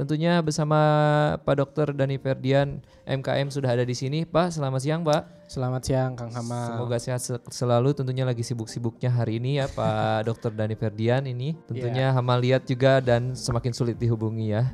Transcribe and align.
tentunya 0.00 0.40
bersama 0.40 0.80
Pak 1.44 1.54
Dr. 1.60 1.92
Dani 1.92 2.16
Ferdian 2.16 2.80
MKM 3.04 3.52
sudah 3.52 3.76
ada 3.76 3.84
di 3.84 3.92
sini. 3.92 4.24
Pak, 4.24 4.56
selamat 4.56 4.80
siang, 4.80 5.04
Pak. 5.04 5.40
Selamat 5.50 5.82
siang 5.82 6.14
Kang 6.14 6.30
Hamal. 6.30 6.78
Semoga 6.78 6.96
sehat 7.02 7.26
selalu. 7.50 7.90
Tentunya 7.90 8.22
lagi 8.22 8.46
sibuk-sibuknya 8.46 9.10
hari 9.10 9.42
ini 9.42 9.58
ya 9.58 9.66
Pak 9.66 10.22
Dr. 10.30 10.54
Dani 10.54 10.78
Ferdian 10.78 11.26
ini. 11.26 11.58
Tentunya 11.66 12.06
yeah. 12.06 12.14
Hamal 12.14 12.38
lihat 12.38 12.70
juga 12.70 13.02
dan 13.02 13.34
semakin 13.34 13.74
sulit 13.74 13.98
dihubungi 13.98 14.54
ya. 14.54 14.70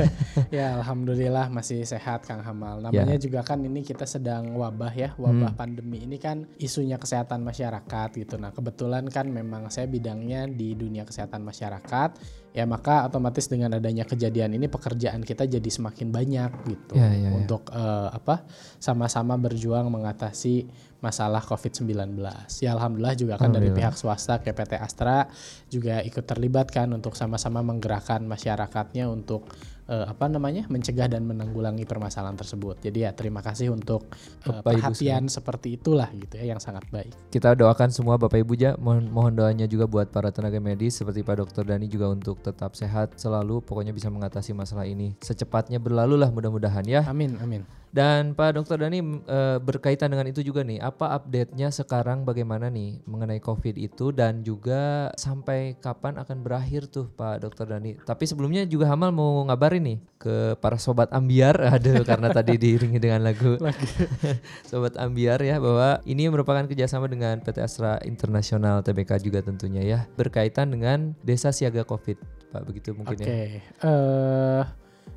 ya 0.60 0.76
Alhamdulillah 0.76 1.48
masih 1.48 1.80
sehat 1.80 2.28
Kang 2.28 2.44
Hamal. 2.44 2.84
Namanya 2.84 3.16
yeah. 3.16 3.24
juga 3.24 3.40
kan 3.40 3.64
ini 3.64 3.80
kita 3.80 4.04
sedang 4.04 4.52
wabah 4.52 4.92
ya, 4.92 5.16
wabah 5.16 5.56
hmm. 5.56 5.60
pandemi 5.64 6.04
ini 6.04 6.20
kan 6.20 6.44
isunya 6.60 7.00
kesehatan 7.00 7.40
masyarakat 7.40 8.08
gitu. 8.20 8.36
Nah 8.36 8.52
kebetulan 8.52 9.08
kan 9.08 9.32
memang 9.32 9.72
saya 9.72 9.88
bidangnya 9.88 10.44
di 10.44 10.76
dunia 10.76 11.08
kesehatan 11.08 11.40
masyarakat 11.40 12.20
ya 12.56 12.64
maka 12.64 13.06
otomatis 13.06 13.46
dengan 13.46 13.76
adanya 13.76 14.08
kejadian 14.08 14.56
ini 14.56 14.66
pekerjaan 14.66 15.22
kita 15.22 15.44
jadi 15.44 15.68
semakin 15.68 16.08
banyak 16.08 16.50
gitu 16.66 16.94
ya, 16.96 17.12
ya, 17.12 17.28
ya. 17.28 17.30
untuk 17.36 17.68
uh, 17.70 18.08
apa 18.10 18.48
sama-sama 18.80 19.36
berjuang 19.36 19.86
mengatasi 19.92 20.66
masalah 20.98 21.38
COVID-19. 21.46 22.18
Ya 22.58 22.74
alhamdulillah 22.74 23.14
juga 23.14 23.34
kan 23.38 23.54
dari 23.54 23.70
pihak 23.70 23.94
swasta 23.94 24.42
kayak 24.42 24.56
PT 24.58 24.72
Astra 24.82 25.30
juga 25.70 26.02
ikut 26.02 26.26
terlibat 26.26 26.74
kan 26.74 26.90
untuk 26.90 27.14
sama-sama 27.14 27.62
menggerakkan 27.62 28.26
masyarakatnya 28.26 29.06
untuk 29.06 29.46
uh, 29.88 30.06
apa 30.06 30.28
namanya 30.28 30.68
mencegah 30.68 31.08
dan 31.08 31.24
menanggulangi 31.24 31.88
permasalahan 31.88 32.36
tersebut. 32.36 32.78
Jadi 32.84 33.08
ya 33.08 33.10
terima 33.16 33.40
kasih 33.40 33.72
untuk 33.72 34.06
uh, 34.46 34.60
perhatian 34.60 35.26
Ibu 35.26 35.32
seperti 35.32 35.80
itulah 35.80 36.08
gitu 36.14 36.38
ya 36.38 36.54
yang 36.54 36.60
sangat 36.60 36.84
baik. 36.92 37.10
Kita 37.32 37.56
doakan 37.56 37.90
semua 37.90 38.20
Bapak 38.20 38.38
Ibu 38.38 38.54
ya 38.54 38.76
mohon, 38.76 39.08
mohon 39.08 39.34
doanya 39.34 39.64
juga 39.64 39.88
buat 39.88 40.12
para 40.12 40.28
tenaga 40.30 40.60
medis 40.60 41.00
seperti 41.00 41.24
Pak 41.24 41.36
Dokter 41.42 41.64
Dani 41.64 41.88
juga 41.88 42.12
untuk 42.12 42.38
tetap 42.44 42.76
sehat 42.76 43.16
selalu 43.18 43.64
pokoknya 43.64 43.90
bisa 43.90 44.12
mengatasi 44.12 44.52
masalah 44.52 44.84
ini 44.84 45.16
secepatnya 45.24 45.80
berlalu 45.80 46.20
lah 46.20 46.30
mudah-mudahan 46.30 46.84
ya. 46.84 47.02
Amin 47.08 47.34
amin. 47.40 47.64
Dan 47.88 48.36
Pak 48.36 48.60
Dokter 48.60 48.76
Dani 48.76 49.00
e, 49.24 49.38
berkaitan 49.64 50.12
dengan 50.12 50.28
itu 50.28 50.44
juga 50.44 50.60
nih, 50.60 50.76
apa 50.80 51.16
update-nya 51.16 51.72
sekarang 51.72 52.28
bagaimana 52.28 52.68
nih 52.68 53.00
mengenai 53.08 53.40
COVID 53.40 53.80
itu 53.80 54.12
dan 54.12 54.44
juga 54.44 55.08
sampai 55.16 55.80
kapan 55.80 56.20
akan 56.20 56.44
berakhir 56.44 56.92
tuh 56.92 57.08
Pak 57.16 57.48
Dokter 57.48 57.64
Dani. 57.64 57.96
Tapi 58.04 58.24
sebelumnya 58.28 58.68
juga 58.68 58.92
Hamal 58.92 59.08
mau 59.08 59.40
ngabarin 59.48 59.77
nih 59.78 59.98
ke 60.18 60.58
para 60.58 60.76
sobat 60.76 61.08
ambiar, 61.14 61.54
aduh 61.74 62.02
karena 62.02 62.28
tadi 62.34 62.58
diiringi 62.58 62.98
dengan 62.98 63.22
lagu 63.24 63.56
sobat 64.70 64.98
ambiar 64.98 65.38
ya 65.40 65.62
bahwa 65.62 66.02
ini 66.04 66.26
merupakan 66.28 66.66
kerjasama 66.66 67.06
dengan 67.06 67.38
PT 67.40 67.58
Astra 67.62 68.02
Internasional 68.02 68.82
TBK 68.82 69.22
juga 69.22 69.40
tentunya 69.40 69.82
ya 69.82 69.98
berkaitan 70.18 70.74
dengan 70.74 71.14
Desa 71.22 71.54
Siaga 71.54 71.86
COVID, 71.86 72.18
Pak 72.50 72.62
begitu 72.66 72.92
mungkin 72.92 73.16
okay. 73.16 73.24
ya. 73.24 73.30
Oke, 73.30 73.46
uh, 73.86 74.62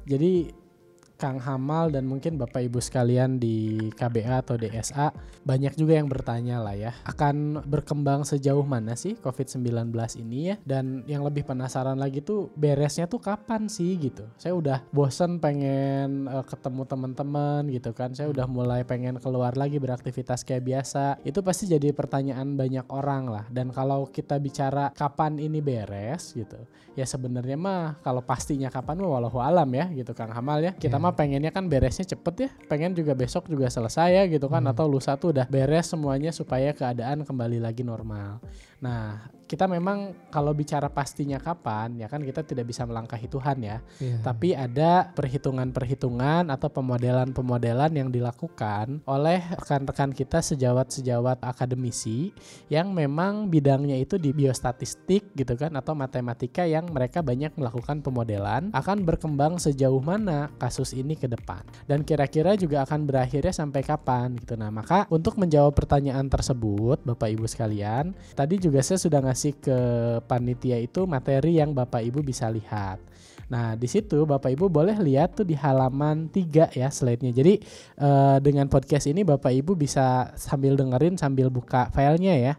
jadi 0.05 0.60
Kang 1.21 1.37
Hamal 1.37 1.93
dan 1.93 2.09
mungkin 2.09 2.41
Bapak 2.41 2.65
Ibu 2.65 2.81
sekalian 2.81 3.37
di 3.37 3.77
KBA 3.93 4.41
atau 4.41 4.57
DSA 4.57 5.13
banyak 5.45 5.77
juga 5.77 6.01
yang 6.01 6.09
bertanya 6.09 6.57
lah 6.57 6.73
ya 6.73 6.97
akan 7.05 7.61
berkembang 7.61 8.25
sejauh 8.25 8.65
mana 8.65 8.97
sih 8.97 9.13
COVID-19 9.21 9.93
ini 10.17 10.49
ya? 10.49 10.55
Dan 10.65 11.05
yang 11.05 11.21
lebih 11.21 11.45
penasaran 11.45 12.01
lagi 12.01 12.25
tuh 12.25 12.49
beresnya 12.57 13.05
tuh 13.05 13.21
kapan 13.21 13.69
sih 13.69 13.93
gitu? 14.01 14.25
Saya 14.41 14.57
udah 14.57 14.77
bosen 14.89 15.37
pengen 15.37 16.25
uh, 16.25 16.41
ketemu 16.41 16.81
teman-teman 16.89 17.61
gitu 17.69 17.93
kan. 17.93 18.17
Saya 18.17 18.33
udah 18.33 18.49
mulai 18.49 18.81
pengen 18.81 19.21
keluar 19.21 19.53
lagi 19.53 19.77
beraktivitas 19.77 20.41
kayak 20.41 20.65
biasa. 20.65 21.21
Itu 21.21 21.45
pasti 21.45 21.69
jadi 21.69 21.93
pertanyaan 21.93 22.57
banyak 22.57 22.89
orang 22.89 23.29
lah. 23.29 23.45
Dan 23.53 23.69
kalau 23.69 24.09
kita 24.09 24.41
bicara 24.41 24.89
kapan 24.97 25.37
ini 25.37 25.61
beres 25.61 26.33
gitu 26.33 26.57
ya 26.91 27.07
sebenarnya 27.07 27.55
mah 27.55 27.95
kalau 28.03 28.19
pastinya 28.19 28.67
kapan 28.67 28.99
mah 28.99 29.09
walau 29.19 29.39
alam 29.39 29.67
ya 29.71 29.87
gitu 29.91 30.11
Kang 30.11 30.31
Hamal 30.31 30.59
ya. 30.63 30.71
Kita 30.75 30.99
yeah. 30.99 31.03
mah 31.03 31.10
pengennya 31.13 31.51
kan 31.53 31.67
beresnya 31.67 32.07
cepet 32.07 32.35
ya. 32.47 32.49
Pengen 32.71 32.95
juga 32.95 33.13
besok 33.13 33.51
juga 33.51 33.67
selesai 33.67 34.09
ya 34.11 34.23
gitu 34.31 34.47
kan. 34.47 34.63
Hmm. 34.63 34.71
atau 34.71 34.85
lusa 34.87 35.19
tuh 35.19 35.35
udah 35.35 35.45
beres 35.51 35.91
semuanya 35.91 36.31
supaya 36.31 36.71
keadaan 36.71 37.27
kembali 37.27 37.59
lagi 37.59 37.83
normal 37.83 38.39
nah 38.81 39.31
kita 39.51 39.67
memang 39.67 40.15
kalau 40.31 40.55
bicara 40.55 40.87
pastinya 40.87 41.35
kapan 41.35 41.99
ya 41.99 42.07
kan 42.07 42.23
kita 42.23 42.47
tidak 42.47 42.71
bisa 42.71 42.87
melangkahi 42.87 43.27
Tuhan 43.27 43.59
ya. 43.59 43.83
Yeah. 43.99 44.23
Tapi 44.23 44.55
ada 44.55 45.11
perhitungan-perhitungan 45.11 46.47
atau 46.47 46.71
pemodelan-pemodelan 46.71 47.91
yang 47.91 48.07
dilakukan 48.07 49.03
oleh 49.03 49.43
rekan-rekan 49.59 50.15
kita 50.15 50.39
sejawat-sejawat 50.39 51.43
akademisi 51.43 52.31
yang 52.71 52.95
memang 52.95 53.51
bidangnya 53.51 53.99
itu 53.99 54.15
di 54.15 54.31
biostatistik 54.31 55.35
gitu 55.35 55.59
kan 55.59 55.75
atau 55.75 55.91
matematika 55.99 56.63
yang 56.63 56.87
mereka 56.87 57.19
banyak 57.19 57.51
melakukan 57.59 57.99
pemodelan 57.99 58.71
akan 58.71 59.03
berkembang 59.03 59.59
sejauh 59.59 59.99
mana 59.99 60.47
kasus 60.63 60.95
ini 60.95 61.19
ke 61.19 61.27
depan 61.27 61.59
dan 61.91 62.07
kira-kira 62.07 62.55
juga 62.55 62.87
akan 62.87 63.03
berakhirnya 63.03 63.51
sampai 63.51 63.83
kapan 63.83 64.39
gitu. 64.39 64.55
Nah, 64.55 64.71
maka 64.71 65.11
untuk 65.11 65.35
menjawab 65.35 65.75
pertanyaan 65.75 66.31
tersebut 66.31 67.03
Bapak 67.03 67.35
Ibu 67.35 67.51
sekalian, 67.51 68.15
tadi 68.31 68.55
juga 68.55 68.70
saya 68.79 68.95
sudah 68.95 69.19
ngasih 69.19 69.59
ke 69.59 69.77
panitia 70.23 70.79
itu 70.79 71.03
materi 71.03 71.59
yang 71.59 71.75
Bapak 71.75 71.99
Ibu 71.99 72.23
bisa 72.23 72.47
lihat. 72.47 73.03
Nah, 73.51 73.75
di 73.75 73.83
situ 73.91 74.23
Bapak 74.23 74.55
Ibu 74.55 74.71
boleh 74.71 74.95
lihat 74.95 75.35
tuh 75.35 75.43
di 75.43 75.59
halaman 75.59 76.31
3 76.31 76.71
ya 76.71 76.87
slide-nya. 76.87 77.35
Jadi 77.35 77.59
uh, 77.99 78.39
dengan 78.39 78.71
podcast 78.71 79.11
ini 79.11 79.27
Bapak 79.27 79.51
Ibu 79.51 79.75
bisa 79.75 80.31
sambil 80.39 80.79
dengerin 80.79 81.19
sambil 81.19 81.51
buka 81.51 81.91
filenya 81.91 82.31
ya. 82.31 82.53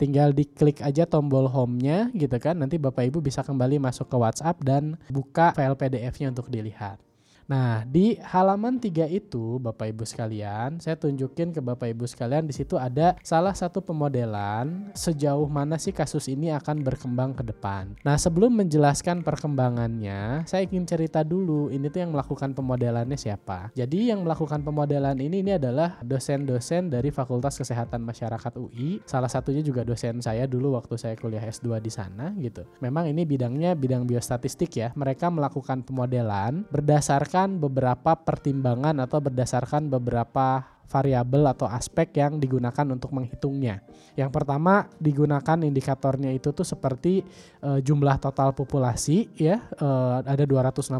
Tinggal 0.00 0.32
diklik 0.32 0.80
aja 0.80 1.04
tombol 1.04 1.52
home-nya 1.52 2.08
gitu 2.16 2.40
kan. 2.40 2.56
Nanti 2.56 2.80
Bapak 2.80 3.04
Ibu 3.12 3.20
bisa 3.20 3.44
kembali 3.44 3.76
masuk 3.76 4.08
ke 4.08 4.16
WhatsApp 4.16 4.56
dan 4.64 4.96
buka 5.12 5.52
file 5.52 5.76
PDF-nya 5.76 6.32
untuk 6.32 6.48
dilihat. 6.48 7.07
Nah, 7.48 7.80
di 7.88 8.20
halaman 8.20 8.76
3 8.76 9.08
itu 9.08 9.56
Bapak 9.56 9.88
Ibu 9.88 10.04
sekalian, 10.04 10.76
saya 10.84 11.00
tunjukin 11.00 11.56
ke 11.56 11.64
Bapak 11.64 11.88
Ibu 11.96 12.04
sekalian 12.04 12.44
di 12.44 12.52
situ 12.52 12.76
ada 12.76 13.16
salah 13.24 13.56
satu 13.56 13.80
pemodelan 13.80 14.92
sejauh 14.92 15.48
mana 15.48 15.80
sih 15.80 15.96
kasus 15.96 16.28
ini 16.28 16.52
akan 16.52 16.84
berkembang 16.84 17.32
ke 17.32 17.40
depan. 17.40 17.96
Nah, 18.04 18.20
sebelum 18.20 18.52
menjelaskan 18.52 19.24
perkembangannya, 19.24 20.44
saya 20.44 20.68
ingin 20.68 20.84
cerita 20.84 21.24
dulu 21.24 21.72
ini 21.72 21.88
tuh 21.88 22.04
yang 22.04 22.12
melakukan 22.12 22.52
pemodelannya 22.52 23.16
siapa. 23.16 23.72
Jadi 23.72 24.12
yang 24.12 24.28
melakukan 24.28 24.60
pemodelan 24.60 25.16
ini 25.16 25.40
ini 25.40 25.56
adalah 25.56 25.96
dosen-dosen 26.04 26.92
dari 26.92 27.08
Fakultas 27.08 27.56
Kesehatan 27.56 28.04
Masyarakat 28.04 28.60
UI. 28.60 29.00
Salah 29.08 29.32
satunya 29.32 29.64
juga 29.64 29.88
dosen 29.88 30.20
saya 30.20 30.44
dulu 30.44 30.76
waktu 30.76 31.00
saya 31.00 31.16
kuliah 31.16 31.48
S2 31.48 31.80
di 31.80 31.88
sana 31.88 32.28
gitu. 32.36 32.68
Memang 32.84 33.08
ini 33.08 33.24
bidangnya 33.24 33.72
bidang 33.72 34.04
biostatistik 34.04 34.76
ya. 34.76 34.92
Mereka 34.92 35.32
melakukan 35.32 35.80
pemodelan 35.80 36.68
berdasarkan 36.68 37.37
berdasarkan 37.38 37.62
beberapa 37.62 38.12
pertimbangan 38.18 38.96
atau 38.98 39.18
berdasarkan 39.22 39.86
beberapa 39.86 40.66
variabel 40.88 41.44
atau 41.52 41.68
aspek 41.68 42.16
yang 42.16 42.40
digunakan 42.40 42.86
untuk 42.88 43.12
menghitungnya. 43.12 43.84
Yang 44.16 44.30
pertama 44.32 44.88
digunakan 44.96 45.60
indikatornya 45.60 46.32
itu 46.32 46.50
tuh 46.50 46.64
seperti 46.64 47.20
e, 47.60 47.70
jumlah 47.84 48.16
total 48.16 48.56
populasi 48.56 49.28
ya 49.36 49.68
e, 49.76 49.88
ada 50.24 50.48
268 50.48 50.96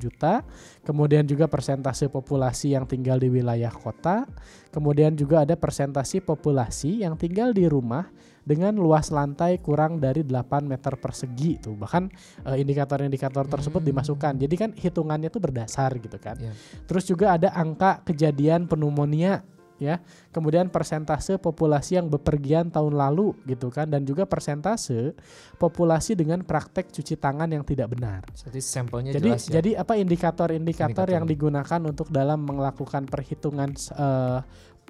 juta, 0.00 0.42
kemudian 0.82 1.28
juga 1.28 1.44
persentase 1.44 2.08
populasi 2.08 2.72
yang 2.72 2.88
tinggal 2.88 3.20
di 3.20 3.28
wilayah 3.28 3.70
kota, 3.70 4.24
kemudian 4.72 5.12
juga 5.12 5.44
ada 5.44 5.54
persentase 5.54 6.24
populasi 6.24 7.04
yang 7.04 7.14
tinggal 7.20 7.52
di 7.52 7.68
rumah 7.68 8.08
dengan 8.48 8.72
luas 8.80 9.12
lantai 9.12 9.60
kurang 9.60 10.00
dari 10.00 10.24
8 10.24 10.64
meter 10.64 10.96
persegi 10.96 11.60
tuh. 11.60 11.76
Bahkan 11.76 12.08
indikator-indikator 12.56 13.44
tersebut 13.44 13.84
hmm. 13.84 13.88
dimasukkan. 13.92 14.32
Jadi 14.40 14.54
kan 14.56 14.70
hitungannya 14.72 15.28
tuh 15.28 15.44
berdasar 15.44 15.92
gitu 16.00 16.16
kan. 16.16 16.40
Yeah. 16.40 16.56
terus 16.88 17.04
juga 17.04 17.36
ada 17.36 17.52
angka 17.52 18.00
kejadian 18.08 18.64
pneumonia 18.64 19.44
ya. 19.76 20.02
Kemudian 20.34 20.68
persentase 20.68 21.38
populasi 21.38 22.00
yang 22.00 22.08
bepergian 22.10 22.68
tahun 22.68 22.96
lalu 22.98 23.36
gitu 23.46 23.68
kan. 23.68 23.86
Dan 23.88 24.04
juga 24.04 24.26
persentase 24.26 25.14
populasi 25.56 26.18
dengan 26.18 26.42
praktek 26.42 26.88
cuci 26.88 27.20
tangan 27.20 27.48
yang 27.48 27.62
tidak 27.62 27.94
benar. 27.94 28.26
Jadi 28.32 28.60
sampelnya 28.60 29.12
jadi 29.12 29.30
jelas 29.34 29.44
ya? 29.48 29.52
jadi 29.60 29.70
apa 29.82 29.94
indikator-indikator 29.96 31.06
yang 31.08 31.24
digunakan 31.24 31.80
untuk 31.84 32.08
dalam 32.08 32.44
melakukan 32.44 33.06
perhitungan 33.06 33.72
uh, 33.94 34.40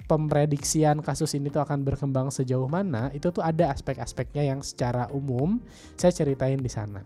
pemprediksian 0.09 1.05
kasus 1.05 1.37
ini 1.37 1.53
tuh 1.53 1.61
akan 1.61 1.85
berkembang 1.85 2.33
sejauh 2.33 2.65
mana 2.65 3.13
itu 3.13 3.29
tuh 3.29 3.45
ada 3.45 3.69
aspek-aspeknya 3.69 4.49
yang 4.49 4.65
secara 4.65 5.05
umum 5.13 5.61
saya 5.93 6.09
ceritain 6.09 6.57
di 6.57 6.71
sana. 6.73 7.05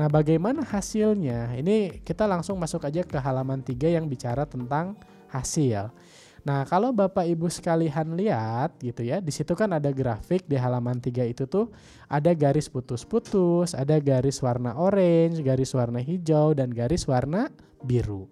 Nah, 0.00 0.08
bagaimana 0.08 0.64
hasilnya? 0.64 1.52
Ini 1.60 2.00
kita 2.00 2.24
langsung 2.24 2.56
masuk 2.56 2.88
aja 2.88 3.04
ke 3.04 3.20
halaman 3.20 3.60
3 3.60 3.92
yang 3.92 4.08
bicara 4.08 4.48
tentang 4.48 4.96
hasil. 5.28 5.92
Nah, 6.40 6.64
kalau 6.64 6.96
Bapak 6.96 7.28
Ibu 7.28 7.52
sekalian 7.52 8.16
lihat 8.16 8.80
gitu 8.80 9.04
ya, 9.04 9.20
di 9.20 9.28
situ 9.28 9.52
kan 9.52 9.76
ada 9.76 9.92
grafik 9.92 10.48
di 10.48 10.56
halaman 10.56 10.96
3 10.96 11.28
itu 11.28 11.44
tuh 11.44 11.68
ada 12.08 12.32
garis 12.32 12.72
putus-putus, 12.72 13.76
ada 13.76 14.00
garis 14.00 14.40
warna 14.40 14.72
orange, 14.80 15.44
garis 15.44 15.76
warna 15.76 16.00
hijau 16.00 16.56
dan 16.56 16.72
garis 16.72 17.04
warna 17.04 17.52
biru. 17.84 18.24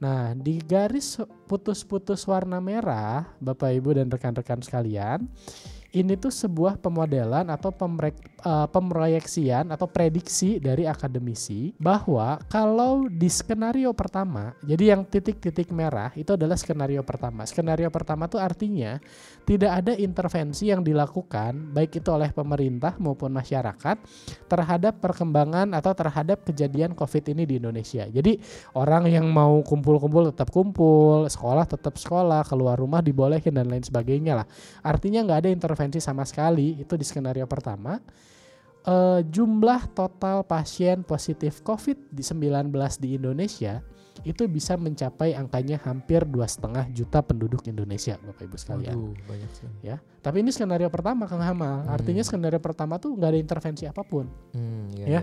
Nah, 0.00 0.32
di 0.32 0.56
garis 0.64 1.20
putus-putus 1.44 2.24
warna 2.24 2.56
merah, 2.56 3.36
Bapak 3.36 3.68
Ibu 3.68 4.00
dan 4.00 4.08
rekan-rekan 4.08 4.64
sekalian, 4.64 5.28
ini 5.90 6.14
tuh 6.14 6.30
sebuah 6.30 6.78
pemodelan 6.78 7.50
atau 7.50 7.74
pemrek, 7.74 8.14
uh, 8.46 8.64
pemroyeksian 8.70 9.74
atau 9.74 9.90
prediksi 9.90 10.62
dari 10.62 10.86
akademisi 10.86 11.74
bahwa 11.76 12.38
kalau 12.46 13.10
di 13.10 13.26
skenario 13.26 13.90
pertama, 13.90 14.54
jadi 14.62 14.94
yang 14.96 15.02
titik-titik 15.02 15.74
merah 15.74 16.14
itu 16.14 16.32
adalah 16.32 16.54
skenario 16.54 17.02
pertama. 17.02 17.42
Skenario 17.42 17.90
pertama 17.90 18.30
tuh 18.30 18.38
artinya 18.38 19.02
tidak 19.50 19.82
ada 19.82 19.98
intervensi 19.98 20.70
yang 20.70 20.86
dilakukan 20.86 21.74
baik 21.74 21.98
itu 21.98 22.06
oleh 22.14 22.30
pemerintah 22.30 22.94
maupun 23.02 23.34
masyarakat 23.34 23.98
terhadap 24.46 25.02
perkembangan 25.02 25.74
atau 25.74 25.90
terhadap 25.90 26.46
kejadian 26.46 26.94
COVID 26.94 27.34
ini 27.34 27.42
di 27.50 27.58
Indonesia. 27.58 28.06
Jadi 28.06 28.38
orang 28.78 29.10
yang 29.10 29.26
mau 29.26 29.58
kumpul-kumpul 29.66 30.30
tetap 30.30 30.54
kumpul, 30.54 31.26
sekolah 31.26 31.66
tetap 31.66 31.98
sekolah, 31.98 32.46
keluar 32.46 32.78
rumah 32.78 33.02
dibolehin 33.02 33.50
dan 33.50 33.66
lain 33.66 33.82
sebagainya 33.82 34.38
lah. 34.38 34.46
Artinya 34.86 35.26
nggak 35.26 35.38
ada 35.42 35.50
intervensi 35.50 35.98
sama 35.98 36.22
sekali 36.22 36.86
itu 36.86 36.94
di 36.94 37.02
skenario 37.02 37.50
pertama. 37.50 37.98
Uh, 38.86 39.18
jumlah 39.26 39.90
total 39.98 40.46
pasien 40.46 41.02
positif 41.02 41.58
COVID-19 41.66 42.70
di 43.02 43.18
Indonesia 43.18 43.82
itu 44.24 44.44
bisa 44.46 44.76
mencapai 44.76 45.32
angkanya 45.32 45.80
hampir 45.82 46.22
dua 46.28 46.44
setengah 46.44 46.86
juta 46.92 47.24
penduduk 47.24 47.64
Indonesia, 47.66 48.20
Bapak 48.20 48.44
Ibu 48.46 48.56
sekalian. 48.56 48.96
Waduh, 48.96 49.14
banyak 49.26 49.50
sekali. 49.56 49.74
Ya, 49.80 49.96
tapi 50.20 50.44
ini 50.44 50.52
skenario 50.52 50.92
pertama 50.92 51.24
Kang 51.24 51.40
Hamal. 51.40 51.84
Hmm. 51.84 51.94
Artinya 51.96 52.20
skenario 52.20 52.60
pertama 52.60 53.00
tuh 53.00 53.16
nggak 53.16 53.30
ada 53.32 53.40
intervensi 53.40 53.84
apa 53.88 54.04
pun. 54.04 54.28
Hmm, 54.52 54.92
iya, 54.92 55.04
ya. 55.04 55.08
iya. 55.08 55.20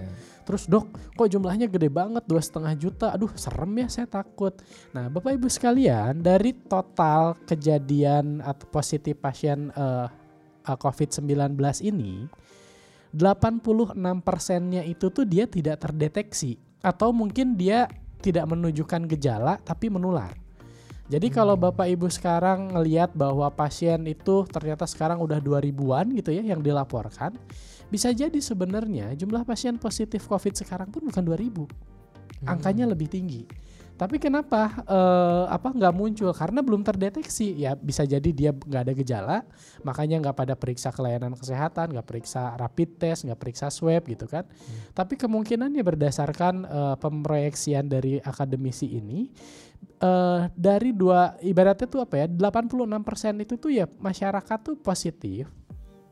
Terus 0.48 0.66
dok, 0.66 0.90
kok 1.14 1.28
jumlahnya 1.30 1.70
gede 1.70 1.90
banget 1.92 2.24
dua 2.26 2.42
setengah 2.42 2.74
juta? 2.74 3.14
Aduh, 3.14 3.30
serem 3.38 3.72
ya, 3.78 3.88
saya 3.92 4.08
takut. 4.10 4.58
Nah, 4.96 5.12
Bapak 5.12 5.38
Ibu 5.38 5.52
sekalian, 5.52 6.24
dari 6.24 6.56
total 6.56 7.38
kejadian 7.46 8.42
atau 8.42 8.66
positif 8.72 9.20
pasien 9.20 9.70
uh, 9.76 10.08
uh, 10.66 10.78
COVID-19 10.80 11.60
ini, 11.86 12.26
86 13.16 13.96
persennya 14.26 14.84
itu 14.84 15.08
tuh 15.14 15.24
dia 15.24 15.48
tidak 15.48 15.80
terdeteksi 15.84 16.60
atau 16.84 17.10
mungkin 17.12 17.58
dia 17.58 17.90
tidak 18.22 18.46
menunjukkan 18.50 19.06
gejala 19.12 19.58
tapi 19.62 19.88
menular. 19.90 20.34
Jadi 21.08 21.32
kalau 21.32 21.56
Hmm. 21.56 21.72
Bapak 21.72 21.88
Ibu 21.88 22.12
sekarang 22.12 22.76
ngelihat 22.76 23.16
bahwa 23.16 23.48
pasien 23.48 24.04
itu 24.04 24.44
ternyata 24.52 24.84
sekarang 24.84 25.24
udah 25.24 25.40
2000-an 25.40 26.12
gitu 26.20 26.36
ya 26.36 26.44
yang 26.44 26.60
dilaporkan, 26.60 27.32
bisa 27.88 28.12
jadi 28.12 28.36
sebenarnya 28.36 29.16
jumlah 29.16 29.48
pasien 29.48 29.80
positif 29.80 30.28
COVID 30.28 30.60
sekarang 30.60 30.92
pun 30.92 31.08
bukan 31.08 31.24
2000. 31.24 31.64
Angkanya 32.44 32.86
Hmm. 32.86 32.92
lebih 32.92 33.08
tinggi. 33.08 33.48
Tapi 33.98 34.22
kenapa 34.22 34.86
eh, 34.86 35.46
apa 35.50 35.74
nggak 35.74 35.94
muncul? 35.98 36.30
Karena 36.32 36.62
belum 36.62 36.86
terdeteksi. 36.86 37.58
Ya 37.58 37.74
bisa 37.74 38.06
jadi 38.06 38.30
dia 38.30 38.54
nggak 38.54 38.82
ada 38.86 38.94
gejala, 38.94 39.38
makanya 39.82 40.22
nggak 40.22 40.38
pada 40.38 40.54
periksa 40.54 40.94
kelayanan 40.94 41.34
kesehatan, 41.34 41.98
nggak 41.98 42.08
periksa 42.08 42.54
rapid 42.56 42.90
test, 43.02 43.26
nggak 43.26 43.40
periksa 43.42 43.74
swab 43.74 44.06
gitu 44.06 44.30
kan. 44.30 44.46
Tapi 44.94 45.18
kemungkinannya 45.18 45.82
berdasarkan 45.82 46.56
eh, 46.64 46.96
pemroyeksian 47.02 47.90
dari 47.90 48.22
akademisi 48.22 48.94
ini 48.94 49.34
eh 49.98 50.42
dari 50.54 50.94
dua 50.94 51.42
ibaratnya 51.42 51.90
tuh 51.90 52.06
apa 52.06 52.22
ya 52.22 52.26
86% 52.30 53.46
itu 53.46 53.54
tuh 53.58 53.72
ya 53.74 53.90
masyarakat 53.90 54.60
tuh 54.62 54.78
positif 54.78 55.50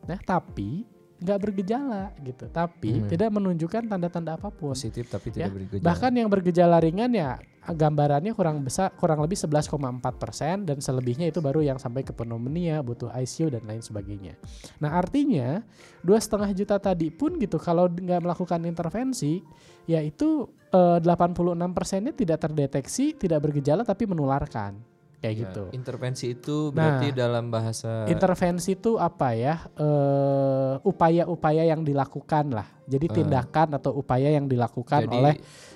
nah 0.10 0.18
tapi 0.18 0.90
nggak 1.16 1.40
bergejala 1.40 2.12
gitu 2.20 2.46
tapi 2.48 2.92
Hmm. 3.00 3.08
tidak 3.08 3.30
menunjukkan 3.32 3.88
tanda-tanda 3.88 4.36
apa 4.36 4.52
pun 4.52 4.72
Positif 4.72 5.08
tapi 5.08 5.32
Ya, 5.32 5.48
tidak 5.48 5.52
bergejala. 5.56 5.84
bahkan 5.84 6.12
yang 6.12 6.28
bergejala 6.28 6.78
ringan 6.78 7.12
ya 7.12 7.40
gambarannya 7.66 8.30
kurang 8.32 8.62
besar 8.62 8.94
kurang 8.94 9.20
lebih 9.20 9.34
11,4 9.34 9.74
persen 10.14 10.64
dan 10.64 10.78
selebihnya 10.78 11.26
itu 11.26 11.40
baru 11.40 11.60
yang 11.60 11.76
sampai 11.76 12.04
ke 12.04 12.12
pneumonia 12.12 12.78
butuh 12.80 13.10
ICU 13.10 13.50
dan 13.50 13.64
lain 13.64 13.80
sebagainya 13.80 14.36
nah 14.78 14.94
artinya 14.94 15.64
dua 16.00 16.20
setengah 16.20 16.52
juta 16.52 16.78
tadi 16.78 17.10
pun 17.10 17.40
gitu 17.40 17.58
kalau 17.58 17.88
nggak 17.88 18.22
melakukan 18.22 18.62
intervensi 18.64 19.42
ya 19.86 19.98
itu 20.00 20.46
eh, 20.70 21.00
86 21.00 21.32
persennya 21.72 22.12
tidak 22.12 22.38
terdeteksi 22.40 23.16
tidak 23.16 23.40
bergejala 23.42 23.82
tapi 23.82 24.06
menularkan 24.06 24.78
kayak 25.20 25.34
Ya, 25.36 25.42
gitu. 25.46 25.64
Intervensi 25.72 26.26
itu 26.34 26.70
berarti 26.70 27.08
Nah, 27.12 27.16
dalam 27.16 27.46
bahasa 27.50 28.06
intervensi 28.06 28.76
itu 28.76 28.98
apa 28.98 29.34
ya? 29.34 29.56
Eh, 29.76 30.74
upaya-upaya 30.84 31.64
yang 31.66 31.82
dilakukan 31.82 32.52
lah. 32.54 32.68
Jadi 32.86 33.06
Eh. 33.10 33.14
tindakan 33.22 33.68
atau 33.76 33.92
upaya 33.98 34.30
yang 34.30 34.46
dilakukan 34.46 35.10
Jadi, 35.10 35.16
oleh 35.16 35.36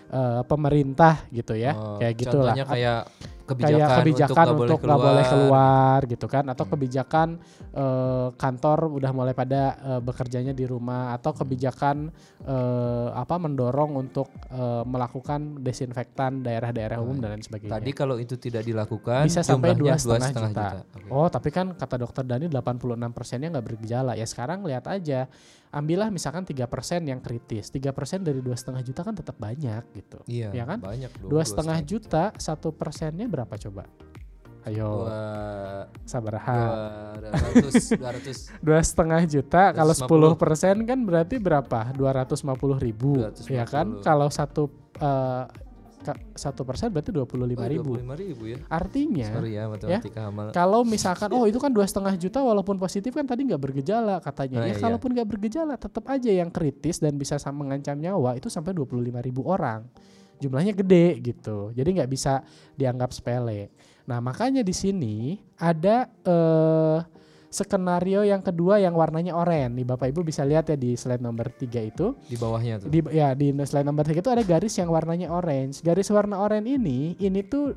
eh, 0.09 0.41
pemerintah 0.45 1.25
gitu 1.29 1.53
ya. 1.53 1.73
Oh, 1.77 1.97
kayak 2.01 2.15
gitulah. 2.17 2.53
Contohnya 2.53 2.65
kayak 2.65 2.99
kebijakan, 3.49 3.79
kayak 3.79 3.99
kebijakan 4.01 4.45
untuk 4.53 4.79
nggak 4.79 4.89
nggak 4.89 4.99
boleh 4.99 5.25
keluar 5.25 5.99
gitu 6.05 6.25
kan 6.25 6.43
atau 6.45 6.63
Hmm. 6.65 6.73
kebijakan 6.73 7.27
eh, 7.69 8.27
kantor 8.35 8.79
udah 8.91 9.11
mulai 9.13 9.33
pada 9.33 9.61
eh, 9.79 10.01
bekerjanya 10.01 10.51
di 10.51 10.65
rumah 10.65 11.13
atau 11.13 11.31
Hmm. 11.31 11.39
kebijakan 11.39 11.97
eh, 12.43 13.07
apa 13.13 13.35
mendorong 13.37 13.95
untuk 13.95 14.27
eh, 14.49 14.83
melakukan 14.83 15.61
desinfektan 15.61 16.41
daerah-daerah 16.41 16.99
umum 16.99 17.15
Oh, 17.15 17.23
dan 17.23 17.29
lain 17.37 17.43
sebagainya. 17.43 17.79
Tadi 17.79 17.91
kalau 17.93 18.19
itu 18.19 18.35
tidak 18.35 18.65
dilakukan 18.65 19.23
Bisa 19.23 19.39
sampai 19.39 19.71
dua 19.73 19.95
setengah 19.95 20.33
juta. 20.33 20.67
Oke. 20.83 21.07
Oh, 21.07 21.25
tapi 21.29 21.49
kan 21.49 21.71
kata 21.71 21.95
dokter 21.95 22.25
Dani 22.25 22.49
86 22.49 23.13
persennya 23.13 23.47
nggak 23.55 23.65
bergejala. 23.65 24.13
Ya 24.13 24.25
sekarang 24.25 24.65
lihat 24.65 24.83
aja, 24.85 25.29
ambillah 25.69 26.09
misalkan 26.09 26.43
3 26.43 26.65
persen 26.65 27.05
yang 27.05 27.21
kritis. 27.21 27.69
3 27.69 27.93
persen 27.93 28.25
dari 28.25 28.41
dua 28.41 28.57
setengah 28.57 28.81
juta 28.81 29.01
kan 29.05 29.13
tetap 29.13 29.37
banyak 29.37 29.83
gitu. 29.93 30.19
Iya, 30.25 30.49
ya 30.51 30.63
kan? 30.65 30.81
Dua 31.21 31.45
setengah 31.45 31.79
juta, 31.85 32.33
satu 32.35 32.73
persennya 32.73 33.23
berapa 33.23 33.38
coba? 33.45 33.83
Ayo, 34.67 35.07
Dua, 35.07 35.87
sabar 36.03 36.35
dua 36.35 36.43
ha. 36.43 36.59
ratus, 37.31 37.95
dua 37.95 38.11
ratus, 38.11 38.37
Dua 38.67 38.79
setengah 38.83 39.23
juta, 39.23 39.71
kalau 39.71 39.95
250. 39.95 40.35
10 40.35 40.41
persen 40.43 40.75
kan 40.83 40.99
berarti 40.99 41.35
berapa? 41.39 41.79
250 41.95 42.75
ribu, 42.83 43.23
250. 43.23 43.55
ya 43.55 43.63
kan? 43.63 44.03
Kalau 44.03 44.27
satu 44.27 44.67
eh, 44.99 45.45
satu 46.33 46.63
persen 46.63 46.91
berarti 46.91 47.11
25 47.11 47.35
ribu. 47.69 47.99
lima 47.99 48.15
ribu 48.15 48.43
ya. 48.47 48.57
Artinya, 48.71 49.35
Sorry 49.35 49.51
ya 49.59 49.67
matematika 49.67 50.31
amal. 50.31 50.47
kalau 50.51 50.81
misalkan 50.87 51.27
oh 51.35 51.43
itu 51.43 51.59
kan 51.59 51.69
dua 51.69 51.83
setengah 51.85 52.15
juta 52.15 52.39
walaupun 52.39 52.79
positif 52.79 53.11
kan 53.11 53.27
tadi 53.27 53.43
nggak 53.45 53.59
bergejala 53.59 54.23
katanya 54.23 54.63
Nah, 54.63 54.67
ya 54.71 54.75
iya. 54.75 54.79
kalaupun 54.79 55.11
nggak 55.11 55.27
bergejala 55.27 55.75
tetap 55.75 56.07
aja 56.07 56.31
yang 56.31 56.49
kritis 56.49 57.03
dan 57.03 57.19
bisa 57.19 57.35
mengancam 57.51 57.99
nyawa 57.99 58.39
itu 58.39 58.47
sampai 58.47 58.71
25 58.71 58.95
ribu 59.21 59.43
orang 59.43 59.85
jumlahnya 60.39 60.73
gede 60.73 61.19
gitu 61.21 61.71
jadi 61.75 61.89
nggak 62.01 62.11
bisa 62.11 62.41
dianggap 62.75 63.11
sepele 63.11 63.69
nah 64.07 64.17
makanya 64.23 64.65
di 64.65 64.73
sini 64.73 65.37
ada 65.59 66.09
eh, 66.25 66.99
skenario 67.49 68.21
yang 68.21 68.45
kedua 68.45 68.77
yang 68.77 68.93
warnanya 68.93 69.33
oranye 69.33 69.81
nih 69.81 69.85
bapak 69.89 70.13
ibu 70.13 70.21
bisa 70.21 70.45
lihat 70.45 70.69
ya 70.69 70.77
di 70.77 70.93
slide 70.93 71.21
nomor 71.21 71.49
tiga 71.57 71.81
itu 71.81 72.13
Di 72.29 72.37
bawahnya 72.37 72.85
tuh. 72.85 72.89
di 72.93 73.01
ya 73.09 73.33
di 73.33 73.49
slide 73.65 73.89
nomor 73.89 74.05
tiga 74.05 74.21
itu 74.21 74.29
ada 74.29 74.45
garis 74.45 74.77
yang 74.77 74.93
warnanya 74.93 75.33
orange. 75.33 75.81
Garis 75.81 76.13
warna 76.13 76.37
oranye 76.37 76.77
ini 76.77 77.17
ini 77.17 77.41
tuh 77.41 77.73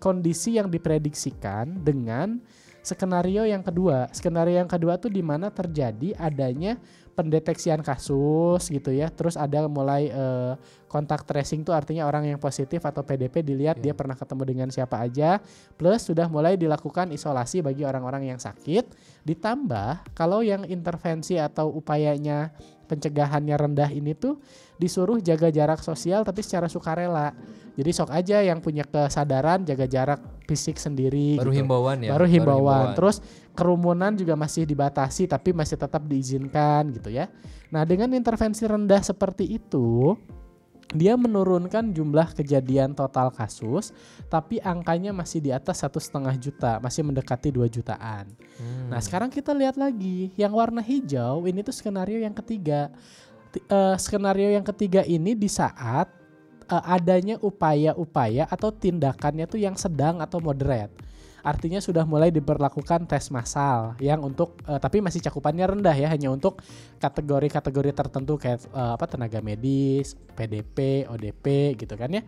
kondisi 0.00 0.56
yang 0.56 0.72
diprediksikan 0.72 1.84
dengan 1.84 2.40
skenario 2.80 3.44
yang 3.44 3.60
kedua. 3.60 4.08
Skenario 4.08 4.56
yang 4.56 4.70
kedua 4.72 4.96
tuh 4.96 5.12
di 5.12 5.20
mana 5.20 5.52
terjadi 5.52 6.16
adanya 6.16 6.80
pendeteksian 7.14 7.82
kasus 7.82 8.70
gitu 8.70 8.90
ya. 8.94 9.10
Terus 9.10 9.34
ada 9.36 9.66
mulai 9.66 10.10
eh, 10.10 10.54
kontak 10.90 11.22
tracing 11.26 11.62
tuh 11.62 11.74
artinya 11.76 12.06
orang 12.06 12.26
yang 12.26 12.38
positif 12.42 12.82
atau 12.82 13.06
PDP 13.06 13.46
dilihat 13.46 13.78
Oke. 13.78 13.84
dia 13.86 13.94
pernah 13.94 14.18
ketemu 14.18 14.42
dengan 14.42 14.68
siapa 14.74 14.98
aja. 15.02 15.38
Plus 15.78 16.02
sudah 16.02 16.26
mulai 16.26 16.58
dilakukan 16.58 17.14
isolasi 17.14 17.62
bagi 17.62 17.86
orang-orang 17.86 18.34
yang 18.34 18.40
sakit. 18.42 18.90
Ditambah 19.22 20.16
kalau 20.18 20.42
yang 20.42 20.66
intervensi 20.66 21.38
atau 21.38 21.70
upayanya 21.70 22.50
pencegahannya 22.90 23.54
rendah 23.54 23.90
ini 23.94 24.18
tuh 24.18 24.42
disuruh 24.74 25.22
jaga 25.22 25.54
jarak 25.54 25.78
sosial 25.78 26.26
tapi 26.26 26.42
secara 26.42 26.66
sukarela. 26.66 27.30
Jadi 27.78 27.90
sok 27.94 28.10
aja 28.10 28.42
yang 28.42 28.58
punya 28.58 28.82
kesadaran 28.82 29.62
jaga 29.62 29.86
jarak 29.86 30.20
fisik 30.50 30.74
sendiri. 30.74 31.38
Baru 31.38 31.54
gitu. 31.54 31.62
himbauan 31.62 32.02
ya. 32.02 32.10
Baru 32.10 32.26
himbauan. 32.26 32.98
Terus 32.98 33.22
kerumunan 33.54 34.14
juga 34.14 34.38
masih 34.38 34.64
dibatasi 34.64 35.26
tapi 35.26 35.50
masih 35.50 35.76
tetap 35.76 36.02
diizinkan 36.06 36.90
gitu 36.94 37.10
ya. 37.10 37.28
Nah, 37.70 37.86
dengan 37.86 38.10
intervensi 38.14 38.66
rendah 38.66 39.02
seperti 39.02 39.46
itu 39.46 40.14
dia 40.90 41.14
menurunkan 41.14 41.94
jumlah 41.94 42.34
kejadian 42.34 42.98
total 42.98 43.30
kasus, 43.30 43.94
tapi 44.26 44.58
angkanya 44.58 45.14
masih 45.14 45.38
di 45.38 45.54
atas 45.54 45.86
satu 45.86 46.02
setengah 46.02 46.34
juta, 46.34 46.82
masih 46.82 47.06
mendekati 47.06 47.54
2 47.54 47.70
jutaan. 47.70 48.26
Hmm. 48.58 48.90
Nah 48.90 48.98
sekarang 48.98 49.30
kita 49.30 49.54
lihat 49.54 49.78
lagi 49.78 50.34
yang 50.34 50.50
warna 50.50 50.82
hijau 50.82 51.46
ini 51.46 51.62
tuh 51.62 51.74
skenario 51.74 52.18
yang 52.18 52.34
ketiga. 52.34 52.90
Ti- 53.54 53.62
eh, 53.62 53.96
skenario 54.02 54.50
yang 54.50 54.66
ketiga 54.66 55.06
ini 55.06 55.38
di 55.38 55.46
saat 55.46 56.10
eh, 56.66 56.84
adanya 56.86 57.38
upaya-upaya 57.38 58.50
atau 58.50 58.74
tindakannya 58.74 59.46
tuh 59.46 59.62
yang 59.62 59.78
sedang 59.78 60.18
atau 60.18 60.42
moderate. 60.42 61.09
Artinya 61.42 61.80
sudah 61.82 62.04
mulai 62.04 62.28
diberlakukan 62.32 63.04
tes 63.08 63.28
massal 63.32 63.96
yang 63.98 64.20
untuk 64.22 64.58
uh, 64.68 64.78
tapi 64.78 65.00
masih 65.04 65.20
cakupannya 65.24 65.76
rendah 65.76 65.96
ya, 65.96 66.08
hanya 66.12 66.32
untuk 66.32 66.60
kategori-kategori 67.00 67.90
tertentu 67.96 68.36
kayak 68.36 68.64
uh, 68.72 68.94
apa 68.96 69.06
tenaga 69.08 69.40
medis, 69.40 70.16
PDP, 70.40 71.04
ODP 71.08 71.76
gitu 71.76 71.94
kan 72.00 72.08
ya. 72.08 72.22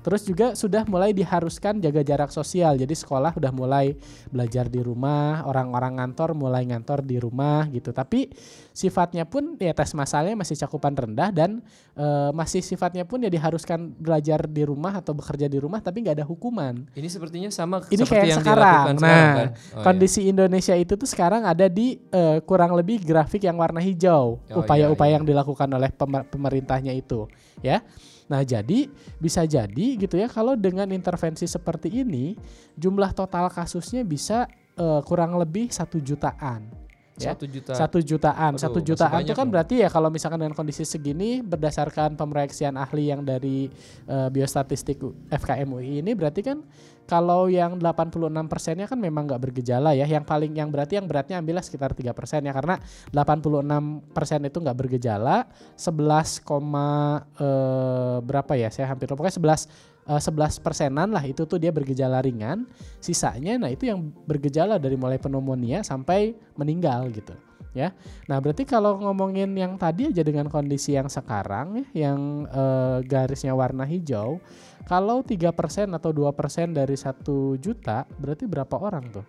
Terus 0.00 0.24
juga 0.24 0.56
sudah 0.56 0.88
mulai 0.88 1.12
diharuskan 1.12 1.84
jaga 1.84 2.00
jarak 2.00 2.32
sosial. 2.32 2.80
Jadi 2.80 2.96
sekolah 2.96 3.36
udah 3.36 3.52
mulai 3.52 3.92
belajar 4.32 4.70
di 4.72 4.80
rumah, 4.80 5.44
orang-orang 5.44 6.00
ngantor 6.00 6.32
mulai 6.32 6.64
ngantor 6.64 7.04
di 7.04 7.20
rumah 7.20 7.68
gitu. 7.68 7.92
Tapi 7.92 8.32
sifatnya 8.72 9.28
pun 9.28 9.58
ya 9.60 9.76
tes 9.76 9.92
massalnya 9.92 10.32
masih 10.38 10.56
cakupan 10.64 10.96
rendah 10.96 11.28
dan 11.28 11.60
uh, 11.98 12.32
masih 12.32 12.64
sifatnya 12.64 13.04
pun 13.04 13.20
ya 13.20 13.28
diharuskan 13.28 13.92
belajar 14.00 14.48
di 14.48 14.64
rumah 14.64 14.96
atau 14.96 15.12
bekerja 15.12 15.50
di 15.50 15.58
rumah 15.60 15.84
tapi 15.84 16.06
nggak 16.06 16.22
ada 16.22 16.26
hukuman. 16.26 16.88
Ini 16.96 17.08
sepertinya 17.10 17.50
sama 17.52 17.84
Ini 17.90 18.00
seperti 18.00 18.14
kayak 18.14 18.28
yang 18.32 18.40
sekarang. 18.40 18.57
Dilakukan 18.60 18.94
Nah, 18.94 19.00
sekarang 19.00 19.34
kan. 19.34 19.48
Oh, 19.72 19.82
kondisi 19.82 20.20
Indonesia 20.24 20.74
itu 20.74 20.92
tuh 20.94 21.06
sekarang 21.06 21.42
ada 21.42 21.66
di 21.66 21.86
eh, 22.04 22.38
kurang 22.42 22.72
lebih 22.72 23.00
grafik 23.00 23.42
yang 23.42 23.56
warna 23.56 23.78
hijau. 23.78 24.38
Oh, 24.44 24.60
Upaya-upaya 24.60 24.84
iya, 25.04 25.10
iya. 25.10 25.16
yang 25.16 25.24
dilakukan 25.24 25.68
oleh 25.68 25.90
pemer- 25.90 26.24
pemerintahnya 26.24 26.92
itu, 26.92 27.26
ya. 27.58 27.80
Nah, 28.26 28.42
jadi 28.42 28.92
bisa 29.16 29.42
jadi 29.42 29.86
gitu 29.96 30.14
ya 30.14 30.28
kalau 30.28 30.52
dengan 30.52 30.84
intervensi 30.88 31.44
seperti 31.44 31.88
ini 31.98 32.36
jumlah 32.74 33.10
total 33.10 33.48
kasusnya 33.48 34.02
bisa 34.02 34.44
eh, 34.74 35.00
kurang 35.02 35.34
lebih 35.34 35.68
satu 35.68 35.96
jutaan. 35.96 36.68
iya. 37.16 37.24
ya. 37.24 37.32
Satu 37.34 37.44
juta. 37.48 37.72
Satu 37.74 37.98
jutaan, 37.98 38.52
Aduh, 38.54 38.60
satu 38.60 38.78
jutaan 38.78 39.24
itu 39.24 39.32
kan 39.32 39.42
dong. 39.42 39.50
berarti 39.50 39.80
ya 39.80 39.88
kalau 39.88 40.06
misalkan 40.06 40.38
dengan 40.38 40.52
kondisi 40.52 40.84
segini 40.84 41.40
berdasarkan 41.40 42.14
pemeriksaan 42.14 42.76
ahli 42.76 43.10
yang 43.10 43.24
dari 43.24 43.66
eh, 44.04 44.28
biostatistik 44.28 45.02
U- 45.02 45.16
FKM 45.26 45.66
UI 45.66 45.98
ini 45.98 46.12
berarti 46.12 46.46
kan 46.46 46.62
kalau 47.08 47.48
yang 47.48 47.80
86 47.80 48.28
persennya 48.52 48.84
kan 48.84 49.00
memang 49.00 49.24
nggak 49.24 49.48
bergejala 49.48 49.96
ya. 49.96 50.04
Yang 50.04 50.28
paling 50.28 50.52
yang 50.52 50.68
berarti 50.68 51.00
yang 51.00 51.08
beratnya 51.08 51.40
ambillah 51.40 51.64
sekitar 51.64 51.96
3 51.96 52.12
persen 52.12 52.44
ya 52.44 52.52
karena 52.52 52.76
86 53.16 54.12
persen 54.12 54.44
itu 54.44 54.60
nggak 54.60 54.76
bergejala, 54.76 55.48
11, 55.72 56.44
koma, 56.44 57.24
eh, 57.40 58.16
berapa 58.20 58.52
ya? 58.60 58.68
Saya 58.68 58.92
hampir 58.92 59.08
pokoknya 59.08 59.40
11 59.40 59.72
eh, 60.04 60.20
11 60.20 60.60
persenan 60.60 61.08
lah 61.08 61.24
itu 61.24 61.48
tuh 61.48 61.56
dia 61.56 61.72
bergejala 61.72 62.20
ringan. 62.20 62.68
Sisanya 63.00 63.56
nah 63.56 63.72
itu 63.72 63.88
yang 63.88 64.12
bergejala 64.28 64.76
dari 64.76 65.00
mulai 65.00 65.16
pneumonia 65.16 65.80
sampai 65.80 66.36
meninggal 66.60 67.08
gitu 67.08 67.32
ya. 67.76 67.94
Nah, 68.26 68.38
berarti 68.42 68.66
kalau 68.66 68.98
ngomongin 69.00 69.54
yang 69.54 69.76
tadi 69.76 70.10
aja 70.10 70.22
dengan 70.24 70.50
kondisi 70.50 70.98
yang 70.98 71.06
sekarang 71.06 71.84
ya 71.92 72.08
yang 72.10 72.48
eh, 72.48 72.98
garisnya 73.04 73.52
warna 73.52 73.86
hijau, 73.86 74.42
kalau 74.88 75.20
3% 75.20 75.44
atau 75.92 76.10
2% 76.10 76.72
dari 76.72 76.96
satu 76.96 77.54
juta 77.60 78.08
berarti 78.16 78.48
berapa 78.48 78.74
orang 78.80 79.04
tuh? 79.12 79.26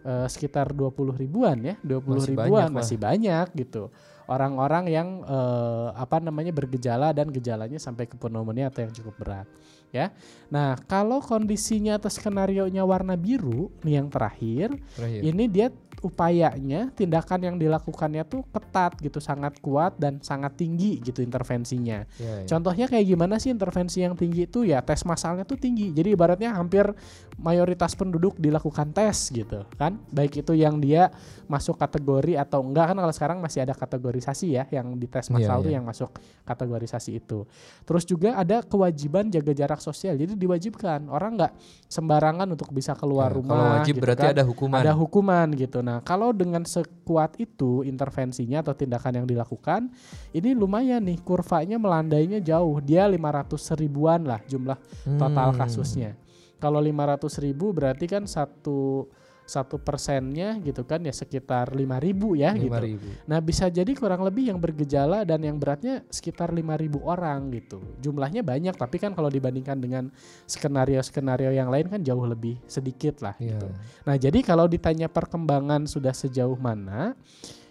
Eh, 0.00 0.28
sekitar 0.32 0.72
20 0.72 1.12
ribuan 1.12 1.60
ya, 1.60 1.76
20 1.84 2.24
Masih 2.24 2.32
ribuan 2.32 2.48
banyak 2.48 2.68
lah. 2.72 2.76
masih 2.80 2.96
banyak 2.96 3.46
gitu. 3.52 3.82
Orang-orang 4.24 4.88
yang 4.88 5.08
eh, 5.26 5.88
apa 5.92 6.20
namanya 6.24 6.52
bergejala 6.52 7.12
dan 7.12 7.28
gejalanya 7.28 7.76
sampai 7.76 8.08
ke 8.08 8.16
pneumonia 8.16 8.72
atau 8.72 8.80
yang 8.80 8.94
cukup 8.96 9.14
berat 9.20 9.44
ya. 9.92 10.08
Nah, 10.48 10.78
kalau 10.88 11.20
kondisinya 11.20 12.00
atau 12.00 12.08
skenario 12.08 12.64
nya 12.72 12.80
warna 12.86 13.12
biru 13.12 13.68
nih 13.84 14.00
yang 14.00 14.08
terakhir, 14.08 14.72
Terakhir. 14.96 15.20
ini 15.20 15.44
dia 15.50 15.68
upayanya 16.00 16.88
tindakan 16.90 17.40
yang 17.42 17.56
dilakukannya 17.56 18.24
tuh 18.24 18.42
ketat 18.48 18.96
gitu 18.98 19.18
sangat 19.18 19.56
kuat 19.58 19.94
dan 19.94 20.18
sangat 20.18 20.56
tinggi 20.56 20.98
gitu 20.98 21.20
intervensinya 21.20 22.02
Ya, 22.16 22.42
ya. 22.42 22.46
contohnya 22.46 22.86
kayak 22.86 23.06
gimana 23.06 23.36
sih 23.36 23.48
intervensi 23.48 24.00
yang 24.00 24.12
tinggi 24.12 24.44
itu 24.44 24.62
ya 24.62 24.80
tes 24.80 25.02
masalnya 25.02 25.42
tuh 25.42 25.56
tinggi 25.56 25.90
jadi 25.90 26.12
ibaratnya 26.12 26.52
hampir 26.52 26.88
mayoritas 27.36 27.92
penduduk 27.92 28.36
dilakukan 28.36 28.90
tes 28.90 29.28
gitu 29.28 29.64
kan 29.74 29.96
baik 30.08 30.36
itu 30.36 30.52
yang 30.52 30.76
dia 30.76 31.08
masuk 31.46 31.76
kategori 31.76 32.36
atau 32.36 32.60
enggak 32.60 32.86
kan 32.86 32.96
kalau 32.98 33.12
sekarang 33.12 33.38
masih 33.38 33.60
ada 33.60 33.72
kategorisasi 33.72 34.46
ya 34.52 34.64
yang 34.70 34.94
di 34.94 35.06
tes 35.06 35.26
Iya, 35.26 35.34
masal 35.36 35.56
tuh 35.60 35.68
iya. 35.68 35.76
yang 35.76 35.84
masuk 35.84 36.10
kategorisasi 36.44 37.10
itu 37.14 37.44
terus 37.82 38.04
juga 38.04 38.34
ada 38.34 38.60
kewajiban 38.60 39.26
jaga 39.26 39.52
jarak 39.52 39.78
sosial 39.78 40.14
jadi 40.14 40.32
diwajibkan 40.32 41.06
orang 41.06 41.36
nggak 41.36 41.52
sembarangan 41.86 42.46
untuk 42.48 42.70
bisa 42.70 42.92
keluar 42.92 43.30
Ya, 43.30 43.36
rumah 43.36 43.50
Kalau 43.52 43.70
wajib 43.76 43.94
gitu 43.94 44.02
berarti 44.02 44.22
kan 44.22 44.32
ada 44.32 44.44
hukuman. 44.44 44.78
ada 44.78 44.92
hukuman 44.92 45.46
gitu. 45.52 45.78
Nah, 45.80 45.89
kalau 46.06 46.30
dengan 46.30 46.62
sekuat 46.62 47.34
itu 47.42 47.82
intervensinya 47.82 48.62
atau 48.62 48.78
tindakan 48.78 49.22
yang 49.22 49.26
dilakukan, 49.26 49.90
ini 50.30 50.54
lumayan 50.54 51.02
nih 51.02 51.18
kurvanya 51.26 51.74
melandainya 51.82 52.38
jauh. 52.38 52.78
Dia 52.78 53.10
500 53.10 53.74
ribuan 53.74 54.22
lah 54.22 54.38
jumlah 54.46 54.78
total 55.18 55.50
Hmm. 55.50 55.58
kasusnya. 55.58 56.14
Kalau 56.62 56.78
500 56.78 57.42
ribu 57.42 57.74
berarti 57.74 58.06
kan 58.06 58.28
satu 58.30 59.10
satu 59.50 59.82
persennya 59.82 60.62
gitu 60.62 60.86
kan 60.86 61.02
ya 61.02 61.10
sekitar 61.10 61.74
5 61.74 61.82
ribu 61.98 62.38
ya 62.38 62.54
Lima 62.54 62.78
gitu. 62.78 62.86
ribu. 62.94 63.08
Nah 63.26 63.42
bisa 63.42 63.66
jadi 63.66 63.90
kurang 63.98 64.22
lebih 64.22 64.54
yang 64.54 64.62
bergejala 64.62 65.26
dan 65.26 65.42
yang 65.42 65.58
beratnya 65.58 66.06
sekitar 66.06 66.54
5.000 66.54 67.02
orang 67.02 67.50
gitu. 67.50 67.82
Jumlahnya 67.98 68.46
banyak 68.46 68.78
tapi 68.78 69.02
kan 69.02 69.10
kalau 69.10 69.26
dibandingkan 69.26 69.82
dengan 69.82 70.14
skenario-skenario 70.46 71.50
yang 71.50 71.66
lain 71.66 71.90
kan 71.90 71.98
jauh 72.06 72.22
lebih 72.22 72.62
sedikit 72.70 73.18
lah 73.26 73.34
Iya. 73.42 73.58
gitu. 73.58 73.66
Nah 74.06 74.14
jadi 74.14 74.38
kalau 74.46 74.70
ditanya 74.70 75.10
perkembangan 75.10 75.90
sudah 75.90 76.14
sejauh 76.14 76.54
mana, 76.54 77.18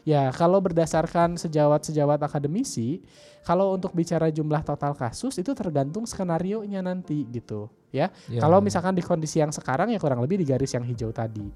ya 0.04 0.34
kalau 0.36 0.60
berdasarkan 0.60 1.40
sejawat-sejawat 1.40 2.20
akademisi, 2.20 3.00
kalau 3.42 3.74
untuk 3.74 3.92
bicara 3.92 4.28
jumlah 4.28 4.62
total 4.62 4.94
kasus 4.94 5.36
itu 5.36 5.52
tergantung 5.52 6.04
skenario 6.04 6.62
nya 6.64 6.80
nanti 6.80 7.24
gitu 7.26 7.72
ya. 7.90 8.12
Ya. 8.28 8.40
Kalau 8.40 8.60
misalkan 8.60 8.94
di 8.94 9.02
kondisi 9.02 9.40
yang 9.40 9.50
sekarang 9.50 9.90
ya 9.90 9.98
kurang 9.98 10.22
lebih 10.22 10.38
di 10.38 10.46
garis 10.46 10.72
yang 10.72 10.84
hijau 10.84 11.10
tadi. 11.10 11.50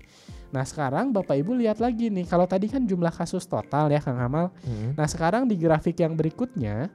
Nah 0.50 0.64
sekarang 0.64 1.12
Bapak 1.12 1.34
Ibu 1.36 1.54
lihat 1.58 1.78
lagi 1.78 2.10
nih, 2.10 2.26
kalau 2.26 2.46
tadi 2.46 2.70
kan 2.70 2.86
jumlah 2.86 3.12
kasus 3.12 3.46
total 3.46 3.90
ya 3.90 4.02
Kang 4.02 4.18
Amal. 4.18 4.50
Mm. 4.64 4.98
Nah 4.98 5.08
sekarang 5.10 5.46
di 5.46 5.58
grafik 5.58 5.98
yang 5.98 6.14
berikutnya 6.14 6.90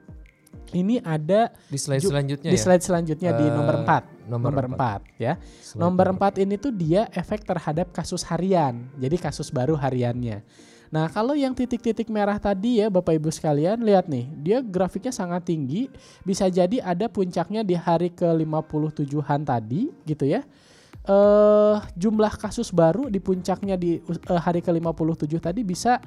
ini 0.73 1.01
ada 1.01 1.49
di 1.65 1.79
slide 1.81 2.03
ju- 2.03 2.13
selanjutnya 2.13 2.51
di 2.53 2.59
ya. 2.59 2.61
slide 2.61 2.85
selanjutnya 2.85 3.31
di 3.37 3.45
Eh, 3.47 3.53
nomor 3.53 3.75
4. 3.85 4.05
Nomor, 4.29 4.51
Nomor 4.53 4.65
empat. 4.69 5.01
4 5.17 5.23
ya. 5.23 5.33
Slide 5.41 5.81
Nomor 5.81 6.07
4 6.13 6.45
ini 6.45 6.55
tuh 6.61 6.73
dia 6.73 7.09
efek 7.17 7.49
terhadap 7.49 7.89
kasus 7.91 8.21
harian. 8.29 8.85
Jadi 9.01 9.17
kasus 9.17 9.49
baru 9.49 9.73
hariannya. 9.73 10.45
Nah, 10.89 11.07
kalau 11.13 11.37
yang 11.37 11.53
titik-titik 11.53 12.09
merah 12.09 12.41
tadi 12.41 12.81
ya 12.81 12.89
Bapak 12.89 13.21
Ibu 13.21 13.29
sekalian, 13.29 13.85
lihat 13.85 14.09
nih, 14.09 14.25
dia 14.41 14.59
grafiknya 14.65 15.13
sangat 15.13 15.45
tinggi, 15.45 15.93
bisa 16.25 16.49
jadi 16.49 16.81
ada 16.81 17.13
puncaknya 17.13 17.61
di 17.61 17.77
hari 17.77 18.09
ke-57-an 18.09 19.41
tadi 19.45 19.93
gitu 20.09 20.25
ya. 20.25 20.41
Eh 21.09 21.77
jumlah 21.97 22.33
kasus 22.37 22.73
baru 22.73 23.09
di 23.09 23.21
puncaknya 23.21 23.77
di 23.77 24.01
eh, 24.01 24.41
hari 24.41 24.61
ke-57 24.61 25.33
tadi 25.41 25.61
bisa 25.65 26.01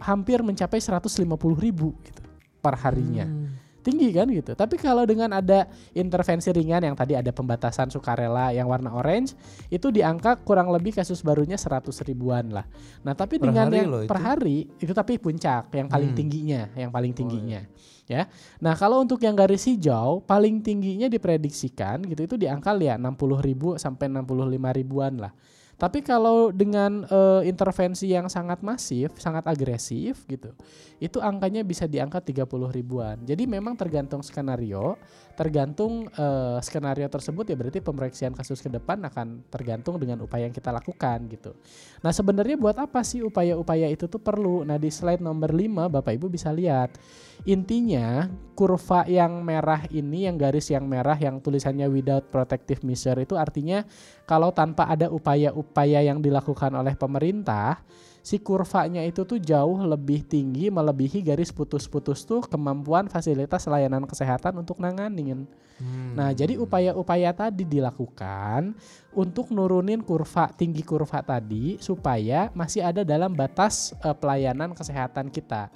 hampir 0.00 0.42
mencapai 0.44 0.80
150 0.82 1.24
ribu 1.56 1.96
gitu 2.02 2.22
per 2.60 2.80
harinya 2.80 3.24
Hmm. 3.28 3.63
Tinggi 3.84 4.08
kan 4.16 4.24
gitu. 4.32 4.56
Tapi 4.56 4.80
kalau 4.80 5.04
dengan 5.04 5.28
ada 5.36 5.68
intervensi 5.92 6.48
ringan 6.48 6.80
yang 6.88 6.96
tadi 6.96 7.12
ada 7.12 7.28
pembatasan 7.28 7.92
sukarela 7.92 8.48
yang 8.56 8.64
warna 8.64 8.96
orange, 8.96 9.36
itu 9.68 9.92
di 9.92 10.00
angka 10.00 10.40
kurang 10.40 10.72
lebih 10.72 10.96
kasus 10.96 11.20
barunya 11.20 11.60
100 11.60 11.92
ribuan 12.08 12.48
lah. 12.48 12.64
Nah, 13.04 13.12
tapi 13.12 13.36
Per 13.36 13.52
dengan 13.52 13.68
hari 13.68 13.76
yang 13.84 13.88
loh 13.92 14.00
per 14.08 14.16
itu. 14.16 14.24
hari 14.24 14.56
itu 14.80 14.92
tapi 14.96 15.20
puncak 15.20 15.68
yang 15.76 15.92
paling 15.92 16.10
Hmm. 16.10 16.18
tingginya, 16.18 16.62
yang 16.72 16.88
paling 16.88 17.12
Oh, 17.12 17.18
tingginya. 17.20 17.60
Ya. 18.04 18.28
Nah, 18.60 18.76
kalau 18.76 19.00
untuk 19.00 19.20
yang 19.24 19.32
garis 19.32 19.64
hijau 19.64 20.20
paling 20.24 20.60
tingginya 20.60 21.08
diprediksikan 21.08 22.04
gitu 22.04 22.24
itu 22.24 22.36
di 22.36 22.48
angka 22.48 22.76
ya 22.76 22.96
60 22.96 23.40
ribu 23.40 23.76
sampai 23.76 24.08
65 24.08 24.72
ribuan 24.72 25.20
lah. 25.20 25.32
Tapi 25.74 26.00
kalau 26.06 26.54
dengan 26.54 27.02
eh, 27.06 27.42
intervensi 27.50 28.10
yang 28.10 28.30
sangat 28.30 28.62
masif, 28.62 29.14
sangat 29.18 29.44
agresif 29.50 30.22
gitu, 30.30 30.54
itu 31.02 31.18
angkanya 31.18 31.66
bisa 31.66 31.90
di 31.90 31.98
angka 31.98 32.22
30 32.22 32.46
ribuan. 32.70 33.18
Jadi 33.26 33.44
memang 33.44 33.74
tergantung 33.74 34.22
skenario, 34.22 34.94
tergantung 35.34 36.06
eh, 36.08 36.58
skenario 36.62 37.10
tersebut 37.10 37.44
ya 37.50 37.56
berarti 37.58 37.82
pemeriksaan 37.82 38.32
kasus 38.32 38.62
ke 38.62 38.70
depan 38.70 39.02
akan 39.04 39.44
tergantung 39.50 39.98
dengan 39.98 40.22
upaya 40.24 40.46
yang 40.46 40.54
kita 40.54 40.70
lakukan 40.70 41.26
gitu. 41.28 41.52
Nah, 42.00 42.14
sebenarnya 42.14 42.56
buat 42.56 42.78
apa 42.78 43.02
sih 43.02 43.20
upaya-upaya 43.26 43.90
itu 43.90 44.06
tuh 44.06 44.22
perlu? 44.22 44.62
Nah, 44.62 44.78
di 44.78 44.88
slide 44.88 45.20
nomor 45.20 45.50
5 45.50 45.90
Bapak 45.90 46.12
Ibu 46.14 46.30
bisa 46.30 46.54
lihat. 46.54 46.96
Intinya 47.44 48.30
kurva 48.54 49.04
yang 49.10 49.42
merah 49.42 49.84
ini 49.90 50.30
yang 50.30 50.38
garis 50.38 50.70
yang 50.70 50.86
merah 50.86 51.18
yang 51.18 51.42
tulisannya 51.42 51.90
without 51.90 52.30
protective 52.30 52.80
measure 52.86 53.18
itu 53.20 53.34
artinya 53.34 53.84
kalau 54.24 54.54
tanpa 54.54 54.88
ada 54.88 55.12
upaya-upaya 55.12 56.00
yang 56.00 56.24
dilakukan 56.24 56.72
oleh 56.72 56.96
pemerintah, 56.96 57.84
si 58.24 58.40
kurvanya 58.40 59.04
itu 59.04 59.28
tuh 59.28 59.36
jauh 59.36 59.84
lebih 59.84 60.24
tinggi 60.24 60.72
melebihi 60.72 61.20
garis 61.20 61.52
putus-putus 61.52 62.24
tuh 62.24 62.40
kemampuan 62.48 63.04
fasilitas 63.12 63.68
layanan 63.68 64.08
kesehatan 64.08 64.56
untuk 64.64 64.80
nanganin. 64.80 65.44
Hmm. 65.76 66.16
Nah, 66.16 66.32
jadi 66.32 66.56
upaya-upaya 66.56 67.36
tadi 67.36 67.68
dilakukan 67.68 68.72
untuk 69.12 69.52
nurunin 69.52 70.00
kurva 70.00 70.48
tinggi 70.56 70.80
kurva 70.80 71.20
tadi 71.20 71.76
supaya 71.76 72.48
masih 72.56 72.80
ada 72.80 73.04
dalam 73.04 73.36
batas 73.36 73.92
eh, 74.00 74.16
pelayanan 74.16 74.72
kesehatan 74.72 75.28
kita. 75.28 75.68